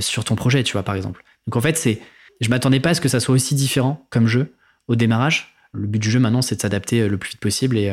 sur 0.00 0.24
ton 0.24 0.34
projet, 0.34 0.62
tu 0.62 0.72
vois, 0.72 0.82
par 0.82 0.94
exemple. 0.94 1.24
Donc 1.46 1.56
en 1.56 1.60
fait, 1.60 1.76
c'est, 1.76 2.00
je 2.40 2.48
m'attendais 2.50 2.80
pas 2.80 2.90
à 2.90 2.94
ce 2.94 3.00
que 3.00 3.08
ça 3.08 3.20
soit 3.20 3.34
aussi 3.34 3.54
différent 3.54 4.06
comme 4.10 4.26
jeu 4.26 4.54
au 4.86 4.96
démarrage. 4.96 5.54
Le 5.72 5.86
but 5.86 5.98
du 5.98 6.10
jeu 6.10 6.18
maintenant, 6.18 6.42
c'est 6.42 6.56
de 6.56 6.60
s'adapter 6.60 7.08
le 7.08 7.18
plus 7.18 7.30
vite 7.30 7.40
possible 7.40 7.78
et, 7.78 7.92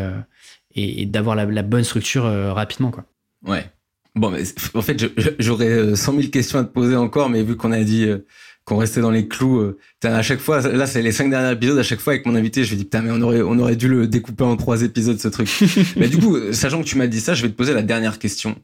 et, 0.75 1.05
d'avoir 1.05 1.35
la, 1.35 1.45
la, 1.45 1.61
bonne 1.61 1.83
structure 1.83 2.23
rapidement, 2.53 2.91
quoi. 2.91 3.05
Ouais. 3.45 3.69
Bon, 4.15 4.29
mais 4.31 4.43
en 4.73 4.81
fait, 4.81 5.05
j'aurais 5.39 5.95
100 5.95 6.13
000 6.13 6.27
questions 6.29 6.59
à 6.59 6.63
te 6.63 6.71
poser 6.71 6.95
encore, 6.95 7.29
mais 7.29 7.43
vu 7.43 7.57
qu'on 7.57 7.73
a 7.73 7.83
dit 7.83 8.05
euh, 8.05 8.25
qu'on 8.63 8.77
restait 8.77 9.01
dans 9.01 9.11
les 9.11 9.27
clous, 9.27 9.59
euh, 9.59 9.77
à 10.03 10.21
chaque 10.21 10.39
fois, 10.39 10.61
là, 10.61 10.87
c'est 10.87 11.01
les 11.01 11.11
cinq 11.11 11.29
derniers 11.29 11.51
épisodes, 11.51 11.77
à 11.77 11.83
chaque 11.83 11.99
fois 11.99 12.13
avec 12.13 12.25
mon 12.25 12.35
invité, 12.35 12.63
je 12.63 12.69
lui 12.69 12.77
dis, 12.77 12.85
putain, 12.85 13.01
mais 13.01 13.11
on 13.11 13.21
aurait, 13.21 13.41
on 13.41 13.59
aurait 13.59 13.75
dû 13.75 13.89
le 13.89 14.07
découper 14.07 14.45
en 14.45 14.55
trois 14.55 14.83
épisodes, 14.83 15.19
ce 15.19 15.27
truc. 15.27 15.49
mais 15.97 16.07
du 16.07 16.17
coup, 16.17 16.37
sachant 16.53 16.81
que 16.81 16.87
tu 16.87 16.97
m'as 16.97 17.07
dit 17.07 17.19
ça, 17.19 17.33
je 17.33 17.41
vais 17.41 17.49
te 17.49 17.55
poser 17.55 17.73
la 17.73 17.81
dernière 17.81 18.17
question. 18.17 18.55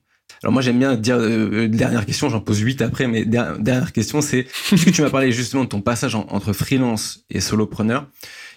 Alors 0.42 0.54
moi, 0.54 0.62
j'aime 0.62 0.80
bien 0.80 0.96
dire 0.96 1.18
euh, 1.20 1.68
dernière 1.68 2.06
question, 2.06 2.30
j'en 2.30 2.40
pose 2.40 2.60
huit 2.60 2.82
après, 2.82 3.08
mais 3.08 3.26
dernière 3.26 3.92
question, 3.92 4.22
c'est, 4.22 4.48
puisque 4.68 4.92
tu 4.94 5.02
m'as 5.02 5.10
parlé 5.10 5.34
justement 5.34 5.66
de 5.66 5.70
ton 5.70 5.82
passage 5.82 6.16
entre 6.16 6.54
freelance 6.54 7.26
et 7.30 7.42
solopreneur, 7.42 8.08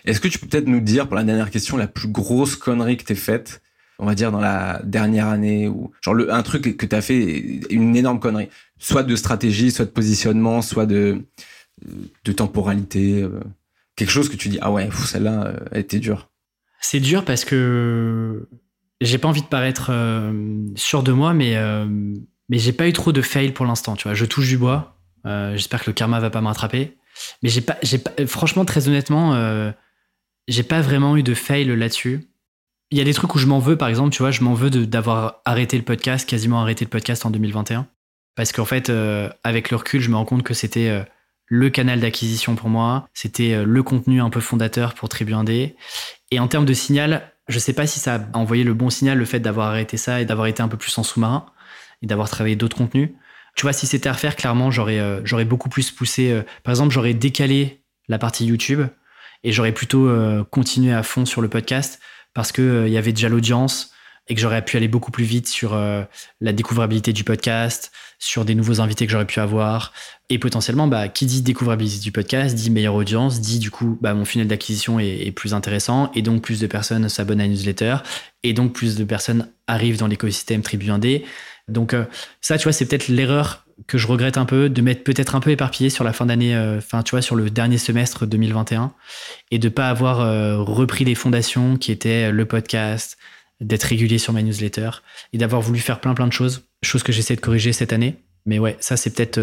est-ce 0.05 0.21
que 0.21 0.29
tu 0.29 0.39
peux 0.39 0.47
peut-être 0.47 0.69
nous 0.69 0.81
dire, 0.81 1.09
pour 1.09 1.17
la 1.17 1.25
dernière 1.25 1.51
question, 1.51 1.77
la 1.77 1.89
plus 1.89 2.09
grosse 2.09 2.55
connerie 2.55 2.97
que 2.97 3.05
t'aies 3.05 3.15
faite 3.17 3.61
on 3.99 4.07
va 4.07 4.15
dire 4.15 4.33
dans 4.33 4.41
la 4.41 4.81
dernière 4.85 5.29
année 5.29 5.69
ou 5.69 5.93
genre 6.03 6.15
le, 6.15 6.33
un 6.33 6.43
truc 6.43 6.77
que 6.77 6.87
tu 6.87 6.97
as 6.97 7.01
fait 7.01 7.61
une 7.71 7.97
énorme 7.97 8.21
connerie. 8.21 8.49
Soit 8.79 9.03
de 9.03 9.17
stratégie 9.17 9.71
soit 9.71 9.85
de 9.85 9.91
positionnement 9.91 10.63
soit 10.63 10.87
de 10.87 11.23
de 12.25 12.33
temporalité 12.33 13.23
euh, 13.23 13.41
quelque 13.97 14.11
chose 14.11 14.29
que 14.29 14.37
tu 14.37 14.49
dis 14.49 14.59
ah 14.61 14.71
ouais 14.71 14.89
celle-là 15.07 15.47
euh, 15.47 15.59
elle 15.73 15.81
était 15.81 16.01
dure. 16.01 16.31
C'est 16.81 17.01
dur 17.01 17.25
parce 17.25 17.45
que 17.45 18.49
j'ai 19.01 19.19
pas 19.19 19.29
envie 19.29 19.43
de 19.43 19.47
paraître 19.47 19.89
euh, 19.91 20.67
sûr 20.77 21.03
de 21.03 21.13
moi 21.13 21.35
mais 21.35 21.57
mais 22.49 22.59
j'ai 22.59 22.73
pas 22.73 22.89
eu 22.89 22.93
trop 22.93 23.13
de 23.13 23.23
fail 23.23 23.53
pour 23.53 23.67
l'instant 23.67 23.97
tu 23.97 24.09
vois. 24.09 24.15
Je 24.15 24.25
touche 24.25 24.49
du 24.49 24.59
bois 24.59 24.97
j'espère 25.25 25.83
que 25.83 25.91
le 25.91 25.95
karma 25.95 26.21
va 26.21 26.31
pas 26.31 26.41
me 26.41 26.49
rattraper. 26.49 26.97
Mais 27.43 27.49
j'ai 27.49 27.61
pas 27.61 27.79
j'ai 27.83 28.03
franchement 28.27 28.65
très 28.65 28.89
honnêtement 28.89 29.73
j'ai 30.49 30.65
pas 30.65 30.81
vraiment 30.81 31.17
eu 31.17 31.23
de 31.23 31.33
fail 31.33 31.65
là-dessus 31.77 32.29
il 32.95 32.99
y 32.99 33.01
a 33.01 33.05
des 33.05 33.13
trucs 33.13 33.35
où 33.35 33.39
je 33.39 33.47
m'en 33.47 33.59
veux, 33.59 33.77
par 33.77 33.89
exemple, 33.89 34.11
tu 34.11 34.23
vois, 34.23 34.31
je 34.31 34.41
m'en 34.45 34.55
veux 34.55 34.71
d'avoir 34.71 35.41
arrêté 35.45 35.77
le 35.77 35.83
podcast, 35.83 36.29
quasiment 36.29 36.63
arrêté 36.63 36.85
le 36.85 36.89
podcast 36.89 37.27
en 37.27 37.31
2021. 37.31 37.89
Parce 38.37 38.53
qu'en 38.53 38.65
fait, 38.65 38.89
euh, 38.89 39.29
avec 39.43 39.73
le 39.73 39.79
recul, 39.79 40.01
je 40.01 40.09
me 40.11 40.15
rends 40.15 40.25
compte 40.25 40.45
que 40.45 40.55
c'était 40.55 40.91
euh, 40.91 41.03
le 41.47 41.71
canal 41.71 41.99
d'acquisition 41.99 42.55
pour 42.55 42.69
moi, 42.69 43.09
c'était 43.13 43.55
euh, 43.55 43.65
le 43.65 43.83
contenu 43.83 44.21
un 44.21 44.31
peu 44.31 44.39
fondateur 44.39 44.95
pour 44.95 45.09
Tribu 45.09 45.33
1D. 45.33 45.75
Et 46.31 46.39
en 46.39 46.47
termes 46.47 46.67
de 46.67 46.73
signal, 46.73 47.33
je 47.49 47.59
sais 47.59 47.73
pas 47.73 47.89
si 47.89 47.99
ça 47.99 48.15
a 48.15 48.39
envoyé 48.39 48.63
le 48.63 48.75
bon 48.75 48.91
signal, 48.91 49.19
le 49.19 49.25
fait 49.25 49.41
d'avoir 49.41 49.71
arrêté 49.71 49.97
ça 49.97 50.21
et 50.21 50.25
d'avoir 50.25 50.47
été 50.47 50.63
un 50.63 50.69
peu 50.69 50.77
plus 50.77 50.97
en 50.97 51.03
sous-marin 51.03 51.47
et 52.01 52.07
d'avoir 52.07 52.31
travaillé 52.31 52.55
d'autres 52.55 52.77
contenus. 52.77 53.11
Tu 53.57 53.63
vois, 53.63 53.73
si 53.73 53.89
c'était 53.89 54.09
à 54.09 54.13
refaire, 54.13 54.37
clairement, 54.37 54.71
j'aurais 54.71 55.45
beaucoup 55.45 55.69
plus 55.69 55.91
poussé. 55.91 56.43
par 56.63 56.71
exemple, 56.71 56.93
j'aurais 56.95 57.15
décalé 57.15 57.83
la 58.07 58.19
partie 58.19 58.47
YouTube 58.47 58.83
et 59.43 59.51
j'aurais 59.51 59.73
plutôt 59.73 60.09
continué 60.51 60.93
à 60.93 61.03
fond 61.03 61.25
sur 61.25 61.41
le 61.41 61.49
podcast 61.49 62.01
parce 62.35 62.53
qu'il 62.53 62.65
euh, 62.65 62.89
y 62.89 62.99
avait 62.99 63.13
déjà 63.13 63.29
l'audience 63.29 63.95
et 64.29 64.35
que 64.35 64.41
j'aurais 64.41 64.65
pu 64.65 64.77
aller 64.77 64.89
beaucoup 64.89 65.11
plus 65.11 65.25
vite 65.25 65.47
sur 65.47 65.75
euh, 65.75 66.03
la 66.41 66.53
découvrabilité 66.53 67.13
du 67.13 67.25
podcast, 67.25 67.93
sur 68.19 68.45
des 68.45 68.55
nouveaux 68.55 68.81
invités 68.81 69.07
que 69.07 69.13
j'aurais 69.13 69.27
pu 69.27 69.39
avoir. 69.39 69.93
Et 70.31 70.39
potentiellement, 70.39 70.89
bah, 70.89 71.09
qui 71.09 71.27
dit 71.27 71.43
découvrabilité 71.43 71.99
du 71.99 72.11
podcast, 72.11 72.55
dit 72.55 72.71
meilleure 72.71 72.95
audience, 72.95 73.41
dit 73.41 73.59
du 73.59 73.71
coup, 73.71 73.99
bah, 74.01 74.15
mon 74.15 74.25
funnel 74.25 74.49
d'acquisition 74.49 74.99
est, 74.99 75.31
plus 75.33 75.53
intéressant, 75.53 76.11
et 76.15 76.23
donc 76.23 76.41
plus 76.41 76.59
de 76.59 76.67
personnes 76.67 77.09
s'abonnent 77.11 77.41
à 77.41 77.45
la 77.45 77.51
newsletter, 77.51 77.97
et 78.43 78.55
donc 78.55 78.73
plus 78.73 78.97
de 78.97 79.05
personnes 79.05 79.51
arrivent 79.67 79.99
dans 79.99 80.07
l'écosystème 80.07 80.63
Tribu 80.63 80.87
1D. 80.87 81.25
Donc 81.69 81.95
euh, 81.95 82.05
ça, 82.41 82.59
tu 82.59 82.65
vois, 82.65 82.73
c'est 82.73 82.87
peut-être 82.87 83.09
l'erreur 83.09 83.65
que 83.87 83.99
je 83.99 84.07
regrette 84.07 84.39
un 84.39 84.45
peu, 84.45 84.69
de 84.69 84.83
m'être 84.83 85.03
peut-être 85.03 85.35
un 85.35 85.41
peu 85.41 85.51
éparpillé 85.51 85.91
sur 85.91 86.05
la 86.05 86.13
fin 86.13 86.27
d'année, 86.27 86.55
euh, 86.55 86.79
enfin, 86.79 87.03
tu 87.03 87.13
vois, 87.13 87.23
sur 87.23 87.35
le 87.37 87.51
dernier 87.51 87.79
semestre 87.79 88.27
2021, 88.27 88.93
et 89.51 89.59
de 89.59 89.69
pas 89.69 89.89
avoir 89.89 90.21
euh, 90.21 90.59
repris 90.59 91.05
les 91.05 91.15
fondations 91.15 91.77
qui 91.77 91.91
étaient 91.91 92.31
le 92.31 92.45
podcast, 92.45 93.19
d'être 93.61 93.85
régulier 93.85 94.19
sur 94.19 94.33
ma 94.33 94.43
newsletter, 94.43 94.91
et 95.33 95.39
d'avoir 95.39 95.61
voulu 95.61 95.81
faire 95.81 96.01
plein 96.01 96.15
plein 96.15 96.27
de 96.27 96.33
choses, 96.33 96.69
choses 96.83 97.03
que 97.03 97.13
j'essaie 97.13 97.37
de 97.37 97.41
corriger 97.41 97.73
cette 97.73 97.93
année. 97.93 98.17
Mais 98.47 98.59
ouais, 98.59 98.77
ça 98.79 98.97
c'est 98.97 99.11
peut-être 99.11 99.41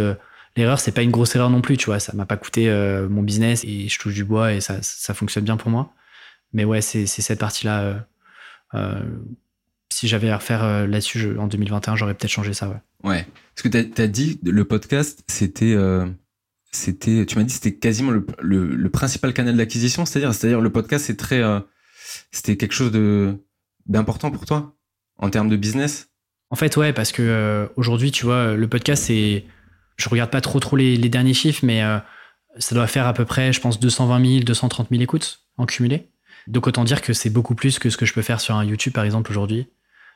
l'erreur, 0.56 0.80
c'est 0.80 0.92
pas 0.92 1.02
une 1.02 1.12
grosse 1.12 1.36
erreur 1.36 1.50
non 1.50 1.62
plus, 1.62 1.76
tu 1.76 1.88
vois, 1.88 2.00
ça 2.00 2.14
m'a 2.14 2.26
pas 2.26 2.38
coûté 2.38 2.70
mon 3.10 3.24
business 3.24 3.64
et 3.64 3.90
je 3.90 4.00
touche 4.00 4.14
du 4.14 4.24
bois 4.24 4.54
et 4.54 4.62
ça, 4.62 4.78
ça 4.82 5.14
fonctionne 5.14 5.44
bien 5.44 5.58
pour 5.58 5.72
moi. 5.72 5.94
Mais 6.54 6.66
ouais, 6.66 6.82
c'est 6.82 7.08
cette 7.08 7.40
partie-là 7.40 8.06
si 9.92 10.08
j'avais 10.08 10.30
à 10.30 10.38
refaire 10.38 10.64
euh, 10.64 10.88
là-dessus 10.88 11.38
en 11.38 11.48
2021, 11.48 11.96
j'aurais 11.96 12.14
peut-être 12.14 12.32
changé 12.32 12.54
ça. 12.54 12.70
Ouais. 12.70 12.78
Ouais. 13.04 13.28
Parce 13.56 13.64
que 13.64 13.68
tu 13.68 14.02
as, 14.02 14.08
dit 14.08 14.40
le 14.44 14.64
podcast, 14.64 15.24
c'était, 15.28 15.74
euh, 15.74 16.08
c'était, 16.72 17.26
tu 17.26 17.38
m'as 17.38 17.44
dit, 17.44 17.54
c'était 17.54 17.76
quasiment 17.76 18.12
le, 18.12 18.26
le, 18.40 18.90
principal 18.90 19.34
canal 19.34 19.58
d'acquisition, 19.58 20.06
c'est-à-dire, 20.06 20.34
c'est-à-dire 20.34 20.62
le 20.62 20.72
podcast, 20.72 21.06
c'est 21.06 21.18
très, 21.18 21.42
euh, 21.44 21.60
c'était 22.32 22.58
quelque 22.58 22.74
chose 22.74 22.92
de 22.92 23.36
d'important 23.88 24.32
pour 24.32 24.46
toi 24.46 24.76
en 25.18 25.30
termes 25.30 25.50
de 25.50 25.58
business? 25.58 26.10
En 26.50 26.56
fait, 26.56 26.78
ouais, 26.78 26.94
parce 26.94 27.12
que 27.12 27.70
aujourd'hui, 27.76 28.12
tu 28.12 28.26
vois, 28.26 28.54
le 28.56 28.68
podcast, 28.68 29.04
c'est, 29.06 29.46
je 29.98 30.10
regarde 30.10 30.30
pas 30.30 30.42
trop 30.42 30.60
trop 30.60 30.76
les, 30.76 30.96
les 30.96 31.10
derniers 31.10 31.34
chiffres, 31.34 31.66
mais 31.66 31.82
ça 32.58 32.76
doit 32.76 32.88
faire 32.88 33.08
à 33.08 33.14
peu 33.14 33.26
près, 33.26 33.52
je 33.54 33.60
pense, 33.60 33.80
220 33.80 34.26
000, 34.26 34.44
230 34.44 34.90
000 34.92 35.02
écoutes 35.02 35.48
en 35.58 35.66
cumulé. 35.66 36.12
Donc 36.48 36.68
autant 36.68 36.84
dire 36.84 37.02
que 37.02 37.14
c'est 37.14 37.30
beaucoup 37.30 37.56
plus 37.56 37.80
que 37.80 37.90
ce 37.90 37.98
que 37.98 38.06
je 38.06 38.14
peux 38.14 38.22
faire 38.22 38.40
sur 38.40 38.56
un 38.56 38.64
YouTube, 38.64 38.94
par 38.94 39.04
exemple, 39.04 39.32
aujourd'hui 39.32 39.68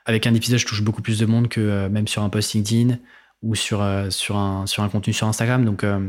avec 0.06 0.28
un 0.28 0.34
épisode, 0.34 0.60
je 0.60 0.66
touche 0.66 0.82
beaucoup 0.82 1.02
plus 1.02 1.20
de 1.20 1.26
monde 1.26 1.48
que 1.48 1.60
euh, 1.60 1.90
même 1.90 2.08
sur 2.08 2.24
un 2.24 2.30
post 2.30 2.54
LinkedIn 2.54 2.98
ou 3.42 3.56
sur, 3.56 3.82
euh, 3.82 4.10
sur, 4.10 4.38
un, 4.38 4.66
sur 4.68 4.84
un 4.84 4.90
contenu 4.90 5.14
sur 5.14 5.28
Instagram. 5.28 5.66
Donc, 5.66 5.84
euh, 5.84 6.08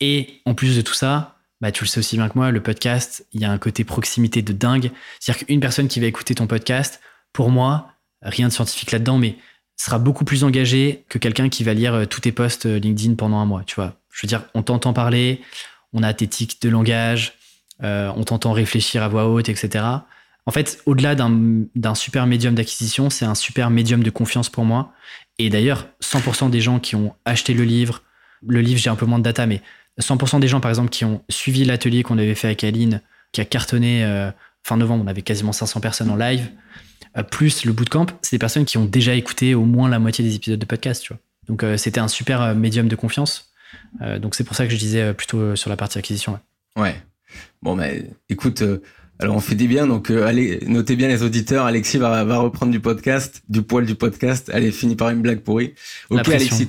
et 0.00 0.40
en 0.44 0.54
plus 0.54 0.76
de 0.76 0.82
tout 0.82 0.94
ça, 0.94 1.36
bah, 1.60 1.72
tu 1.72 1.84
le 1.84 1.88
sais 1.88 1.98
aussi 1.98 2.16
bien 2.16 2.28
que 2.28 2.34
moi, 2.36 2.50
le 2.50 2.62
podcast, 2.62 3.26
il 3.32 3.40
y 3.40 3.44
a 3.44 3.50
un 3.50 3.58
côté 3.58 3.84
proximité 3.84 4.42
de 4.42 4.52
dingue. 4.52 4.90
C'est-à-dire 5.18 5.46
qu'une 5.46 5.60
personne 5.60 5.88
qui 5.88 5.98
va 5.98 6.06
écouter 6.06 6.34
ton 6.34 6.46
podcast, 6.46 7.00
pour 7.32 7.50
moi, 7.50 7.88
rien 8.22 8.48
de 8.48 8.52
scientifique 8.52 8.92
là-dedans, 8.92 9.18
mais 9.18 9.36
sera 9.76 9.98
beaucoup 9.98 10.24
plus 10.24 10.44
engagé 10.44 11.04
que 11.08 11.18
quelqu'un 11.18 11.48
qui 11.48 11.64
va 11.64 11.72
lire 11.72 12.06
tous 12.08 12.20
tes 12.20 12.32
posts 12.32 12.66
LinkedIn 12.66 13.14
pendant 13.14 13.38
un 13.38 13.46
mois. 13.46 13.62
Tu 13.64 13.76
vois, 13.76 13.94
je 14.12 14.24
veux 14.24 14.28
dire, 14.28 14.42
on 14.54 14.62
t'entend 14.62 14.92
parler, 14.92 15.40
on 15.92 16.02
a 16.02 16.12
tes 16.12 16.26
tics 16.26 16.60
de 16.60 16.68
langage, 16.68 17.34
on 17.80 18.24
t'entend 18.24 18.52
réfléchir 18.52 19.04
à 19.04 19.08
voix 19.08 19.28
haute, 19.28 19.48
etc. 19.48 19.84
En 20.48 20.50
fait, 20.50 20.80
au-delà 20.86 21.14
d'un 21.14 21.94
super 21.94 22.26
médium 22.26 22.54
d'acquisition, 22.54 23.10
c'est 23.10 23.26
un 23.26 23.34
super 23.34 23.68
médium 23.68 24.02
de 24.02 24.08
confiance 24.08 24.48
pour 24.48 24.64
moi. 24.64 24.94
Et 25.36 25.50
d'ailleurs, 25.50 25.88
100% 26.02 26.48
des 26.48 26.62
gens 26.62 26.80
qui 26.80 26.96
ont 26.96 27.14
acheté 27.26 27.52
le 27.52 27.64
livre, 27.64 28.02
le 28.46 28.62
livre, 28.62 28.80
j'ai 28.80 28.88
un 28.88 28.96
peu 28.96 29.04
moins 29.04 29.18
de 29.18 29.24
data, 29.24 29.44
mais 29.44 29.60
100% 30.00 30.40
des 30.40 30.48
gens, 30.48 30.60
par 30.60 30.70
exemple, 30.70 30.88
qui 30.88 31.04
ont 31.04 31.22
suivi 31.28 31.66
l'atelier 31.66 32.02
qu'on 32.02 32.16
avait 32.16 32.34
fait 32.34 32.46
avec 32.46 32.64
Aline, 32.64 33.02
qui 33.32 33.42
a 33.42 33.44
cartonné 33.44 34.06
euh, 34.06 34.30
fin 34.62 34.78
novembre, 34.78 35.04
on 35.04 35.06
avait 35.06 35.20
quasiment 35.20 35.52
500 35.52 35.80
personnes 35.80 36.08
en 36.08 36.16
live, 36.16 36.48
euh, 37.18 37.22
plus 37.22 37.66
le 37.66 37.74
bootcamp, 37.74 38.06
c'est 38.22 38.36
des 38.36 38.38
personnes 38.38 38.64
qui 38.64 38.78
ont 38.78 38.86
déjà 38.86 39.14
écouté 39.14 39.54
au 39.54 39.66
moins 39.66 39.90
la 39.90 39.98
moitié 39.98 40.24
des 40.24 40.34
épisodes 40.34 40.58
de 40.58 40.64
podcast, 40.64 41.02
tu 41.02 41.12
vois. 41.12 41.20
Donc, 41.46 41.62
euh, 41.62 41.76
c'était 41.76 42.00
un 42.00 42.08
super 42.08 42.54
médium 42.54 42.88
de 42.88 42.96
confiance. 42.96 43.52
donc, 44.00 44.34
c'est 44.34 44.44
pour 44.44 44.56
ça 44.56 44.64
que 44.64 44.72
je 44.72 44.78
disais 44.78 45.12
plutôt 45.12 45.56
sur 45.56 45.68
la 45.68 45.76
partie 45.76 45.98
acquisition. 45.98 46.40
Ouais. 46.74 46.96
Bon, 47.60 47.76
mais 47.76 48.06
écoute 48.30 48.62
Alors 49.20 49.34
on 49.34 49.40
fait 49.40 49.56
des 49.56 49.66
biens, 49.66 49.88
donc 49.88 50.10
euh, 50.10 50.26
allez, 50.26 50.60
notez 50.68 50.94
bien 50.94 51.08
les 51.08 51.24
auditeurs. 51.24 51.66
Alexis 51.66 51.98
va, 51.98 52.22
va 52.22 52.38
reprendre 52.38 52.70
du 52.70 52.78
podcast, 52.78 53.42
du 53.48 53.62
poil 53.62 53.84
du 53.84 53.96
podcast. 53.96 54.48
Allez, 54.54 54.70
finit 54.70 54.94
par 54.94 55.10
une 55.10 55.22
blague 55.22 55.40
pourrie. 55.40 55.74
Ok, 56.10 56.28
Alexis, 56.28 56.68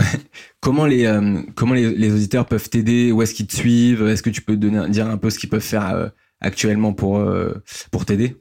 comment 0.60 0.86
les 0.86 1.04
euh, 1.04 1.42
comment 1.54 1.74
les, 1.74 1.94
les, 1.94 2.10
auditeurs 2.10 2.46
peuvent 2.46 2.70
t'aider? 2.70 3.12
Où 3.12 3.20
est-ce 3.20 3.34
qu'ils 3.34 3.46
te 3.46 3.54
suivent? 3.54 4.06
Est-ce 4.08 4.22
que 4.22 4.30
tu 4.30 4.40
peux 4.40 4.56
donner, 4.56 4.88
dire 4.88 5.06
un 5.06 5.18
peu 5.18 5.28
ce 5.28 5.38
qu'ils 5.38 5.50
peuvent 5.50 5.60
faire 5.60 5.90
euh, 5.90 6.08
actuellement 6.40 6.94
pour 6.94 7.22
pour 7.90 8.06
t'aider? 8.06 8.36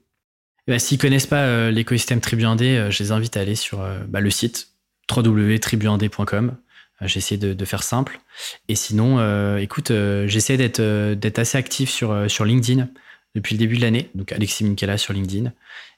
Bah, 0.66 0.80
S'ils 0.80 0.97
connaissent 0.97 1.28
pas 1.28 1.72
l'écosystème 1.72 2.22
Tribuandé, 2.22 2.88
je 2.89 3.04
les 3.04 3.12
invite 3.12 3.36
à 3.36 3.41
aller 3.41 3.56
sur 3.56 3.86
bah, 4.08 4.22
le 4.22 4.30
site 4.30 4.70
www.tribuandé.com. 5.14 6.56
J'essaie 7.02 7.38
de, 7.38 7.54
de, 7.54 7.66
faire 7.66 7.82
simple. 7.82 8.22
Et 8.70 8.76
sinon, 8.76 9.58
écoute, 9.58 9.91
j'essaie 10.28 10.56
d'être 10.56 10.82
d'être 11.16 11.39
assez 11.39 11.58
actif 11.58 11.89
sur 11.89 12.32
sur 12.32 12.45
LinkedIn 12.45 12.88
depuis 13.36 13.55
le 13.55 13.59
début 13.59 13.77
de 13.77 13.82
l'année, 13.82 14.09
donc 14.15 14.32
Alexis 14.32 14.63
Minkela 14.63 14.97
sur 14.97 15.13
LinkedIn. 15.13 15.51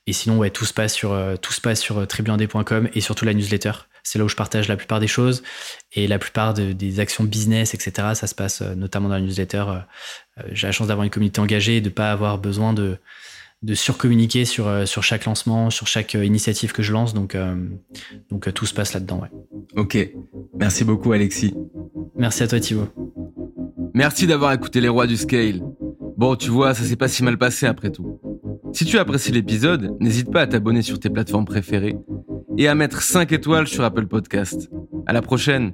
Et 0.06 0.14
sinon, 0.14 0.38
ouais, 0.38 0.50
tout 0.50 0.66
se 0.66 0.74
passe 0.74 0.94
sur, 0.94 1.14
euh, 1.14 1.36
tout 1.38 1.54
se 1.54 1.62
passe 1.62 1.80
sur 1.80 2.00
euh, 2.00 2.06
tribuandé.com 2.06 2.90
et 2.94 3.02
surtout 3.02 3.26
la 3.26 3.34
newsletter. 3.34 3.72
C'est 4.04 4.20
là 4.20 4.26
où 4.26 4.30
je 4.30 4.36
partage 4.36 4.68
la 4.68 4.76
plupart 4.76 5.00
des 5.00 5.08
choses 5.08 5.44
et 5.94 6.08
la 6.08 6.20
plupart 6.20 6.54
des 6.54 7.00
actions 7.00 7.24
business, 7.24 7.74
etc. 7.74 8.10
Ça 8.14 8.28
se 8.28 8.36
passe 8.36 8.62
euh, 8.62 8.76
notamment 8.76 9.08
dans 9.08 9.16
la 9.16 9.22
newsletter. 9.22 9.64
J'ai 10.52 10.68
la 10.68 10.74
chance 10.74 10.88
d'avoir 10.88 11.06
une 11.06 11.10
communauté 11.10 11.40
engagée 11.40 11.78
et 11.78 11.82
de 11.82 11.88
ne 11.88 11.94
pas 11.94 12.12
avoir 12.12 12.38
besoin 12.38 12.74
de, 12.74 12.98
de 13.62 13.74
surcommuniquer 13.74 14.44
sur, 14.44 14.86
sur 14.86 15.04
chaque 15.04 15.24
lancement, 15.24 15.70
sur 15.70 15.88
chaque 15.88 16.16
initiative 16.16 16.74
que 16.74 16.84
je 16.84 16.92
lance. 16.92 17.14
Donc, 17.14 17.38
donc 18.30 18.54
tout 18.54 18.66
se 18.66 18.74
passe 18.74 18.94
là-dedans. 18.94 19.22
Ouais. 19.22 19.30
Ok. 19.78 19.98
Merci 20.56 20.84
beaucoup, 20.84 21.14
Alexis. 21.14 21.54
Merci 22.18 22.44
à 22.44 22.48
toi, 22.48 22.60
Thibaut. 22.60 22.90
Merci 23.94 24.28
d'avoir 24.28 24.52
écouté 24.52 24.82
les 24.82 24.90
rois 24.90 25.08
du 25.08 25.16
scale. 25.16 25.62
Bon, 26.24 26.38
tu 26.38 26.52
vois, 26.52 26.74
ça 26.74 26.86
s'est 26.86 26.96
pas 26.96 27.10
si 27.10 27.22
mal 27.22 27.38
passé 27.38 27.66
après 27.66 27.90
tout. 27.90 28.18
Si 28.72 28.86
tu 28.86 28.98
as 28.98 29.02
apprécié 29.02 29.34
l'épisode, 29.34 29.98
n'hésite 30.00 30.32
pas 30.32 30.40
à 30.40 30.48
t'abonner 30.48 30.82
sur 30.82 30.98
tes 30.98 31.10
plateformes 31.10 31.44
préférées 31.44 31.98
et 32.58 32.70
à 32.70 32.76
mettre 32.76 33.02
5 33.02 33.30
étoiles 33.34 33.68
sur 33.68 33.84
Apple 33.84 34.08
Podcast. 34.08 34.70
À 35.06 35.12
la 35.12 35.22
prochaine! 35.22 35.74